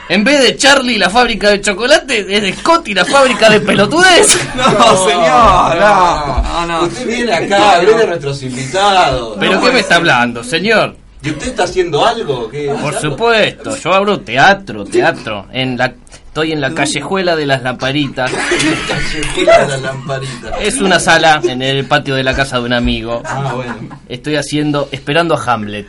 En 0.09 0.25
vez 0.25 0.41
de 0.43 0.57
Charlie 0.57 0.99
la 0.99 1.11
fábrica 1.11 1.51
de 1.51 1.61
chocolate, 1.61 2.21
es 2.29 2.43
de 2.43 2.53
Scott 2.55 2.89
y 2.89 2.95
la 2.95 3.05
fábrica 3.05 3.51
de 3.51 3.61
pelotudeces. 3.61 4.41
No, 4.57 4.65
señor. 5.09 5.77
No, 5.79 6.43
no, 6.43 6.67
no. 6.67 6.83
Usted 6.85 7.07
viene 7.07 7.33
acá 7.33 7.73
agrede 7.73 8.03
a 8.03 8.07
nuestros 8.07 8.43
invitados. 8.43 9.37
¿Pero 9.39 9.53
No 9.55 9.63
qué 9.63 9.71
me 9.71 9.81
está 9.81 9.97
hablando, 9.97 10.43
señor? 10.43 10.97
¿Y 11.23 11.31
usted 11.31 11.49
está 11.49 11.65
haciendo 11.65 12.05
algo? 12.05 12.49
¿Qué, 12.49 12.75
Por 12.81 12.95
supuesto, 12.95 13.77
yo 13.77 13.93
abro 13.93 14.21
teatro, 14.21 14.85
teatro. 14.85 15.47
En 15.53 15.77
la, 15.77 15.93
estoy 16.13 16.53
en 16.53 16.61
la 16.63 16.73
callejuela 16.73 17.37
de 17.37 17.47
las 17.47 17.63
lamparitas. 17.63 18.33
Callejera 18.89 19.67
la 19.67 19.77
lamparita. 19.77 20.59
Es 20.61 20.81
una 20.81 20.99
sala 20.99 21.41
en 21.45 21.61
el 21.61 21.85
patio 21.85 22.15
de 22.15 22.25
la 22.25 22.35
casa 22.35 22.59
de 22.59 22.65
un 22.65 22.73
amigo. 22.73 23.23
Ah, 23.27 23.53
bueno. 23.55 23.77
Estoy 24.09 24.37
haciendo, 24.37 24.89
esperando 24.93 25.35
a 25.35 25.45
Hamlet. 25.45 25.89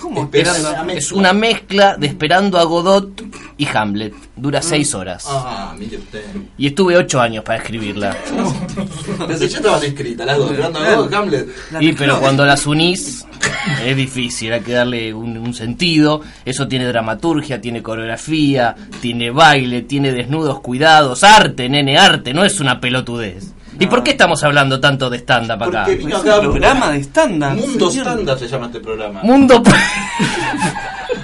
¿Cómo? 0.00 0.24
Esperando. 0.24 0.90
Es, 0.90 1.04
es 1.04 1.12
una 1.12 1.32
mezcla 1.32 1.96
de 1.96 2.08
esperando 2.08 2.58
a 2.58 2.64
Godot 2.64 3.22
y 3.58 3.66
Hamlet. 3.66 4.14
Dura 4.36 4.62
seis 4.62 4.94
horas. 4.94 5.24
Ah, 5.28 5.74
mire 5.78 5.98
usted. 5.98 6.24
Y 6.56 6.68
estuve 6.68 6.96
ocho 6.96 7.20
años 7.20 7.44
para 7.44 7.58
escribirla. 7.58 8.16
Desde 9.28 9.48
ya 9.48 9.58
estaban 9.58 9.82
escritas 9.84 10.26
las 10.26 10.38
dos. 10.38 10.50
Esperando 10.52 10.78
a 10.78 10.90
dos, 10.92 11.12
Hamlet. 11.12 11.48
Y 11.80 11.92
pero 11.92 12.20
cuando 12.20 12.46
las 12.46 12.66
unís 12.66 13.26
es 13.84 13.96
difícil, 13.96 14.52
hay 14.52 14.60
que 14.60 14.72
darle 14.72 15.12
un, 15.12 15.36
un 15.36 15.52
sentido. 15.52 16.22
Eso 16.44 16.66
tiene 16.68 16.86
dramaturgia, 16.86 17.60
tiene 17.60 17.82
coreografía, 17.82 18.74
tiene 19.00 19.30
baile, 19.30 19.82
tiene 19.82 20.12
desnudos, 20.12 20.60
cuidados, 20.60 21.24
arte, 21.24 21.68
nene, 21.68 21.98
arte. 21.98 22.32
No 22.32 22.44
es 22.44 22.60
una 22.60 22.80
pelotudez. 22.80 23.52
¿Y 23.80 23.86
por 23.86 24.02
qué 24.02 24.12
estamos 24.12 24.42
hablando 24.42 24.80
tanto 24.80 25.08
de 25.10 25.18
stand-up 25.18 25.62
acá? 25.62 25.84
Porque 25.84 25.96
vino 25.96 26.16
Es 26.16 26.22
un 26.24 26.30
acá. 26.30 26.40
programa 26.40 26.90
de 26.90 26.98
stand-up. 27.00 27.54
Mundo 27.60 27.90
señor. 27.90 28.06
Stand-up 28.06 28.38
se 28.38 28.48
llama 28.48 28.66
este 28.66 28.80
programa. 28.80 29.20
Mundo. 29.22 29.62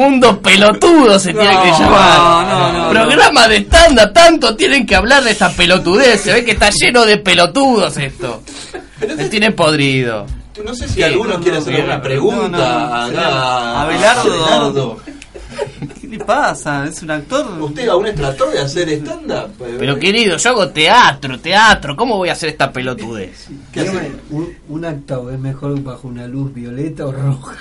Mundo 0.00 0.40
pelotudo 0.40 1.18
se 1.18 1.32
tiene 1.34 1.50
que 1.62 1.70
llamar. 1.78 2.46
no, 2.48 2.72
no, 2.72 2.84
no. 2.84 2.90
Programa 2.90 3.48
de 3.48 3.56
stand-up, 3.58 4.12
tanto 4.14 4.56
tienen 4.56 4.86
que 4.86 4.96
hablar 4.96 5.22
de 5.22 5.32
esta 5.32 5.50
pelotudez. 5.50 6.22
Se 6.22 6.32
ve 6.32 6.42
que 6.44 6.52
está 6.52 6.70
lleno 6.70 7.04
de 7.04 7.18
pelotudos 7.18 7.96
esto. 7.98 8.42
Me 9.06 9.28
tiene 9.28 9.52
podrido. 9.52 10.26
No 10.64 10.74
sé 10.74 10.88
si 10.88 11.02
alguno 11.02 11.38
quiere 11.40 11.58
hacer 11.58 11.74
alguna 11.76 12.00
pregunta 12.02 12.48
No, 12.48 13.12
no. 13.12 13.18
acá 13.18 13.80
Abelardo. 13.82 14.44
Abelardo. 14.44 15.00
¿Qué 16.00 16.06
le 16.06 16.18
pasa? 16.18 16.86
¿Es 16.86 17.02
un 17.02 17.10
actor? 17.10 17.46
¿Usted 17.60 17.88
aún 17.88 18.06
es 18.06 18.14
trató 18.14 18.50
de 18.50 18.58
hacer 18.58 18.88
stand-up? 18.88 19.52
Pero 19.78 19.98
querido, 19.98 20.36
yo 20.38 20.50
hago 20.50 20.68
teatro, 20.70 21.38
teatro. 21.40 21.94
¿Cómo 21.94 22.16
voy 22.16 22.30
a 22.30 22.32
hacer 22.32 22.48
esta 22.48 22.72
pelotudez? 22.72 23.48
Un, 24.30 24.54
un 24.68 24.84
actao 24.86 25.30
es 25.30 25.38
mejor 25.38 25.78
bajo 25.82 26.08
una 26.08 26.26
luz 26.26 26.54
violeta 26.54 27.04
o 27.06 27.12
roja. 27.12 27.56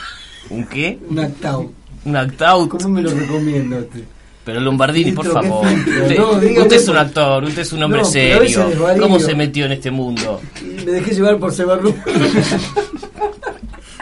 ¿Un 0.50 0.66
qué? 0.68 0.98
Un 1.10 1.20
actao. 1.20 1.72
Un 2.06 2.16
act 2.16 2.42
out. 2.42 2.70
¿Cómo 2.70 2.90
me 2.90 3.02
lo 3.02 3.12
recomienda 3.12 3.78
usted? 3.78 4.04
Pero 4.46 4.62
Lombardini, 4.62 5.12
por 5.12 5.26
Filtro, 5.26 5.42
¿qué 5.42 5.48
favor. 5.48 5.68
filtro? 5.68 6.02
Usted, 6.04 6.18
No, 6.18 6.40
dígame 6.40 6.62
usted 6.62 6.76
es 6.78 6.88
un 6.88 6.98
actor, 6.98 7.44
usted 7.44 7.62
es 7.62 7.74
un 7.74 7.84
hombre 7.84 8.00
No, 8.02 8.06
serio. 8.06 8.72
¿Cómo 9.00 9.20
se 9.20 9.36
metió 9.36 9.66
en 9.66 9.74
este 9.74 9.92
mundo? 9.92 10.42
Y 10.62 10.86
me 10.86 10.92
dejé 10.94 11.14
llevar 11.14 11.38
por 11.38 11.54
Sebarlu. 11.54 11.94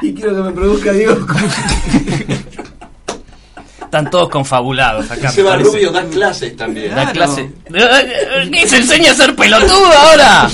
y 0.01 0.13
quiero 0.13 0.35
que 0.35 0.41
me 0.41 0.51
produzca 0.51 0.93
Diego. 0.93 1.17
Están 3.81 4.09
todos 4.09 4.29
confabulados 4.29 5.09
acá. 5.09 5.31
Seba. 5.31 5.55
Rubio 5.57 5.91
da 5.91 6.03
clases 6.05 6.55
también. 6.55 6.89
La 6.89 7.09
Claro. 7.11 7.33
clase. 7.33 7.51
¿Qué 8.51 8.67
se 8.67 8.77
enseña 8.77 9.11
a 9.11 9.15
ser 9.15 9.35
pelotudo 9.35 9.85
ahora? 9.85 10.49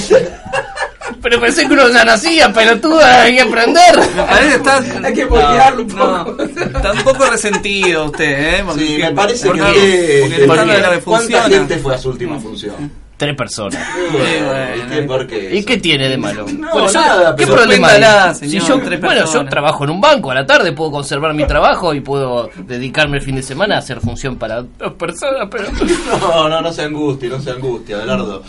Pero 1.24 1.40
pensé 1.40 1.66
que 1.68 1.74
uno 1.74 1.90
ya 1.90 2.04
nacía 2.06 2.52
pelotudo, 2.54 3.00
hay 3.04 3.34
que 3.36 3.42
aprender. 3.42 3.98
Me 4.16 4.24
parece 4.24 4.56
está, 4.58 4.84
Hay 5.04 5.14
que 5.14 5.26
voltearlo 5.26 5.82
un 5.84 5.88
no, 5.88 6.26
poco. 6.26 6.44
está 6.44 6.92
un 6.92 7.04
poco 7.04 7.26
resentido 7.26 8.06
usted, 8.06 8.56
¿eh? 8.60 8.64
Porque- 8.66 8.86
Sí, 8.86 8.98
me 9.02 9.12
parece 9.14 9.48
porque- 9.48 9.62
que 9.62 10.22
usted- 10.26 10.48
porque 10.48 11.02
¿Cuánta 11.06 11.44
gente 11.50 11.78
fue 11.78 11.96
a 11.96 11.98
su 11.98 12.10
última 12.10 12.40
función? 12.40 13.04
Tres 13.16 13.38
personas. 13.38 13.80
¿Y 14.12 14.90
qué? 14.92 15.02
¿Por 15.04 15.28
qué? 15.28 15.56
¿Y 15.56 15.64
qué 15.64 15.78
tiene 15.78 16.10
de 16.10 16.18
malo? 16.18 16.46
No, 16.58 16.88
yo- 16.88 17.00
nada, 17.00 17.36
¿Qué 17.36 17.46
problema 17.48 17.88
hay? 17.88 17.94
sorpréndala, 17.94 18.34
Si 18.34 18.50
señor, 18.50 18.68
yo, 18.68 18.80
tres 18.82 19.00
bueno, 19.00 19.26
yo 19.32 19.46
trabajo 19.46 19.84
en 19.86 19.90
un 19.92 20.02
banco 20.02 20.32
a 20.32 20.36
la 20.36 20.46
tarde, 20.46 20.74
puedo 20.74 20.92
conservar 20.92 21.34
mi 21.34 21.46
trabajo 21.48 21.94
y 21.94 22.02
puedo 22.02 22.50
dedicarme 22.68 23.18
el 23.18 23.24
fin 23.24 23.36
de 23.36 23.44
semana 23.44 23.76
a 23.76 23.80
hacer 23.80 24.02
función 24.02 24.36
para 24.36 24.64
dos 24.64 24.94
personas, 25.00 25.48
pero... 25.50 25.66
No, 26.22 26.50
no, 26.50 26.62
no 26.62 26.74
se 26.74 26.82
angustie, 26.82 27.30
no 27.30 27.40
se 27.40 27.52
angustie, 27.52 27.96
Abelardo. 27.96 28.44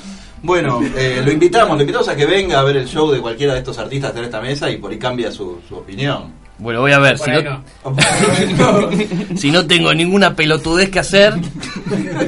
Bueno, 0.44 0.80
eh, 0.94 1.22
lo 1.24 1.32
invitamos, 1.32 1.74
lo 1.74 1.80
invitamos 1.80 2.06
a 2.06 2.14
que 2.14 2.26
venga 2.26 2.60
a 2.60 2.64
ver 2.64 2.76
el 2.76 2.86
show 2.86 3.10
de 3.10 3.18
cualquiera 3.18 3.54
de 3.54 3.60
estos 3.60 3.78
artistas 3.78 4.14
en 4.14 4.24
esta 4.24 4.42
mesa 4.42 4.70
y 4.70 4.76
por 4.76 4.90
ahí 4.90 4.98
cambia 4.98 5.32
su, 5.32 5.58
su 5.66 5.76
opinión. 5.76 6.44
Bueno, 6.58 6.82
voy 6.82 6.92
a 6.92 6.98
ver, 6.98 7.18
si 7.18 7.30
Por 7.30 7.44
no, 7.44 8.90
si 9.36 9.50
no 9.50 9.66
tengo 9.66 9.92
ninguna 9.94 10.36
pelotudez 10.36 10.90
que 10.90 10.98
hacer, 11.00 11.34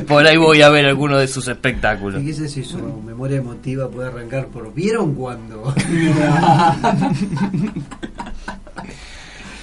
por 0.09 0.27
ahí 0.27 0.39
voy 0.39 0.63
a 0.63 0.71
ver 0.71 0.87
alguno 0.87 1.19
de 1.19 1.29
sus 1.29 1.47
espectáculos. 1.47 2.21
Fíjese 2.21 2.49
si 2.49 2.65
su 2.65 2.79
memoria 2.79 3.37
emotiva 3.37 3.89
puede 3.89 4.09
arrancar 4.09 4.47
por 4.49 4.73
¿Vieron 4.75 5.15
cuando? 5.15 5.75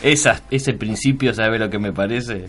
Esa, 0.03 0.41
ese 0.51 0.73
principio, 0.73 1.33
¿sabe 1.33 1.57
lo 1.57 1.69
que 1.69 1.79
me 1.79 1.93
parece? 1.93 2.47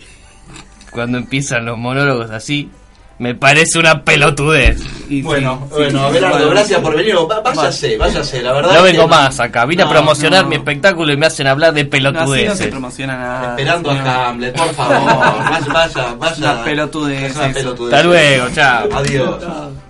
Cuando 0.91 1.19
empiezan 1.19 1.65
los 1.65 1.79
monólogos 1.79 2.33
así, 2.33 2.69
Me 3.17 3.35
parece 3.35 3.79
una 3.79 4.03
pelotudez. 4.03 4.81
Y 5.09 5.23
Bueno, 5.23 5.67
sí, 5.69 5.75
bueno, 5.77 6.11
sí, 6.13 6.19
gracias 6.51 6.81
por 6.81 6.97
venir. 6.97 7.15
Váyase, 7.45 7.97
váyase, 7.97 8.43
la 8.43 8.53
verdad. 8.53 8.73
No 8.75 8.85
que 8.85 8.91
vengo 8.93 9.07
más 9.07 9.39
acá. 9.39 9.65
Vine 9.67 9.85
No, 9.85 9.89
a 9.89 9.93
promocionar 9.93 10.43
no. 10.43 10.49
mi 10.51 10.57
espectáculo 10.57 11.13
y 11.13 11.17
me 11.17 11.27
hacen 11.27 11.47
hablar 11.47 11.73
de 11.75 11.85
No, 11.85 11.89
así 11.89 12.03
no 12.03 12.11
se 12.11 12.17
pelotudeces. 12.27 12.67
promociona 12.69 13.17
nada. 13.17 13.51
Esperando 13.51 13.91
señor. 13.91 14.09
a 14.09 14.29
Hamlet, 14.29 14.57
por 14.57 14.75
favor. 14.75 14.97
Vaya, 15.15 15.67
vaya, 15.73 16.15
vaya. 16.19 16.37
Una 16.53 16.65
pelotudez 16.65 17.23
Es 17.31 17.37
una 17.37 17.47
eso. 17.47 17.55
pelotudez. 17.55 17.95
Hasta 17.95 18.07
luego, 18.09 18.47
chao. 18.53 18.89
Adiós. 18.93 19.45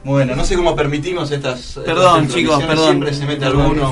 Bueno, 0.05 0.37
no 0.37 0.45
sé 0.45 0.57
cómo 0.57 0.77
permitimos 0.77 1.31
estas. 1.31 1.81
Perdón, 1.85 2.23
estas 2.25 2.37
chicos, 2.37 2.63
perdón. 2.65 2.85
Siempre 2.87 3.15
se 3.15 3.25
mete 3.25 3.47
alguno. 3.47 3.87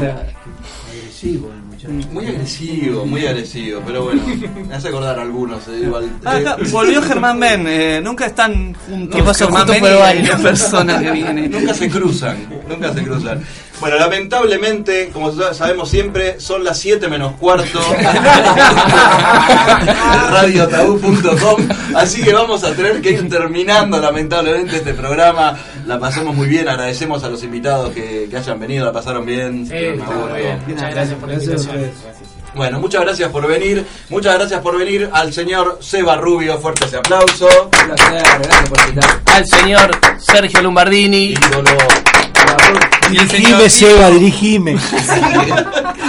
Agresivo. 0.90 1.50
Muy 1.88 2.26
agresivo, 2.26 3.04
muy 3.06 3.26
agresivo, 3.26 3.80
pero 3.84 4.04
bueno, 4.04 4.22
me 4.68 4.74
hace 4.74 4.88
acordar 4.88 5.18
a 5.18 5.22
algunos. 5.22 5.66
eh, 5.68 5.80
igual. 5.82 6.10
Ah, 6.24 6.36
acá, 6.36 6.56
Eh, 6.60 6.68
volvió 6.70 7.02
Germán 7.02 7.40
Ben. 7.40 7.64
eh, 7.66 8.00
nunca 8.02 8.26
están 8.26 8.74
juntos. 8.74 9.16
¿Qué 9.16 9.22
pasó? 9.22 9.46
Germán 9.46 9.66
Ben 9.66 9.84
y 9.84 9.96
varios. 9.98 10.28
la 10.28 10.38
persona 10.38 10.98
que 11.00 11.10
viene. 11.10 11.48
Nunca 11.48 11.74
se 11.74 11.88
cruzan, 11.90 12.36
nunca 12.68 12.92
se 12.92 13.02
cruzan. 13.02 13.42
Bueno, 13.80 13.96
lamentablemente, 13.96 15.10
como 15.12 15.32
sa- 15.32 15.52
sabemos 15.54 15.88
siempre, 15.90 16.38
son 16.38 16.62
las 16.62 16.78
7 16.78 17.08
menos 17.08 17.32
cuarto. 17.32 17.80
radiotabú.com. 20.30 21.68
Así 21.96 22.22
que 22.22 22.32
vamos 22.32 22.62
a 22.64 22.72
tener 22.74 23.00
que 23.02 23.10
ir 23.10 23.28
terminando, 23.28 24.00
lamentablemente, 24.00 24.76
este 24.76 24.94
programa. 24.94 25.56
La 25.86 25.98
pasamos 25.98 26.34
muy 26.36 26.46
bien, 26.46 26.68
agradecemos 26.68 27.24
a 27.24 27.28
los 27.28 27.42
invitados 27.42 27.92
que, 27.92 28.28
que 28.30 28.36
hayan 28.36 28.60
venido, 28.60 28.86
la 28.86 28.92
pasaron 28.92 29.26
bien. 29.26 29.66
Sí, 29.66 29.72
bien. 29.74 30.00
Muchas 30.68 30.94
gracias 30.94 31.18
por 31.18 31.28
la 31.28 31.34
invitación. 31.34 31.71
Bueno, 32.54 32.80
muchas 32.80 33.00
gracias 33.02 33.30
por 33.30 33.46
venir. 33.46 33.86
Muchas 34.10 34.34
gracias 34.34 34.60
por 34.60 34.76
venir 34.76 35.08
al 35.12 35.32
señor 35.32 35.78
Seba 35.80 36.16
Rubio. 36.16 36.58
Fuerte 36.58 36.84
ese 36.84 36.98
aplauso. 36.98 37.48
Un 37.48 37.70
placer, 37.70 38.22
gracias 38.42 38.68
por 38.68 38.78
invitarme. 38.80 39.20
Al 39.26 39.46
señor 39.46 39.90
Sergio 40.18 40.60
Lombardini. 40.62 41.32
Ídolo. 41.32 41.70
Y 43.10 43.16
el 43.18 43.30
señor 43.30 43.58
Dirigime, 43.58 43.70
Seba, 43.70 44.10
dirigime. 44.10 44.76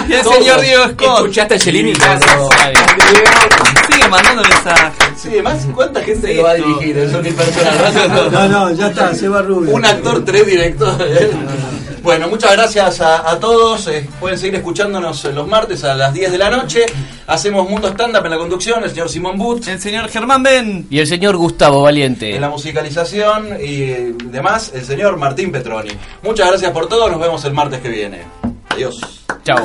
Y 0.08 0.12
el 0.12 0.22
señor 0.22 0.60
Diego 0.60 0.84
Scott. 0.90 1.18
¿Escuchaste 1.20 1.54
a 1.54 1.58
Cellini? 1.58 1.94
Sigue 1.94 2.08
mandando 4.08 4.42
mensajes. 4.42 4.92
Sí, 5.16 5.28
además, 5.30 5.66
¿cuánta 5.74 6.02
gente 6.02 6.34
lo 6.34 6.42
va 6.42 6.50
a 6.50 6.54
dirigir? 6.54 6.98
Eso 6.98 7.22
ni 7.22 7.30
personal. 7.32 7.78
Gracias 7.78 8.10
a 8.10 8.14
todos. 8.14 8.32
No, 8.32 8.48
no, 8.48 8.70
ya 8.72 8.88
está, 8.88 9.14
Seba 9.14 9.40
Rubio. 9.42 9.74
Un 9.74 9.84
actor, 9.84 10.24
tres 10.24 10.46
directores. 10.46 11.28
Bueno, 12.04 12.28
muchas 12.28 12.52
gracias 12.52 13.00
a, 13.00 13.30
a 13.30 13.40
todos. 13.40 13.88
Eh, 13.88 14.06
pueden 14.20 14.38
seguir 14.38 14.56
escuchándonos 14.56 15.24
los 15.24 15.48
martes 15.48 15.84
a 15.84 15.94
las 15.94 16.12
10 16.12 16.32
de 16.32 16.36
la 16.38 16.50
noche. 16.50 16.84
Hacemos 17.26 17.66
Mundo 17.66 17.88
Stand 17.88 18.14
Up 18.14 18.26
en 18.26 18.30
la 18.30 18.36
conducción, 18.36 18.84
el 18.84 18.90
señor 18.90 19.08
Simón 19.08 19.38
Butz. 19.38 19.68
El 19.68 19.80
señor 19.80 20.10
Germán 20.10 20.42
Ben. 20.42 20.86
Y 20.90 20.98
el 20.98 21.06
señor 21.06 21.38
Gustavo 21.38 21.80
Valiente. 21.80 22.34
En 22.34 22.42
la 22.42 22.50
musicalización 22.50 23.56
y 23.58 23.84
eh, 23.84 24.14
demás, 24.26 24.72
el 24.74 24.84
señor 24.84 25.16
Martín 25.16 25.50
Petroni. 25.50 25.92
Muchas 26.22 26.50
gracias 26.50 26.72
por 26.72 26.88
todo. 26.88 27.08
Nos 27.08 27.18
vemos 27.18 27.42
el 27.46 27.54
martes 27.54 27.80
que 27.80 27.88
viene. 27.88 28.20
Adiós. 28.68 29.00
Chao. 29.42 29.64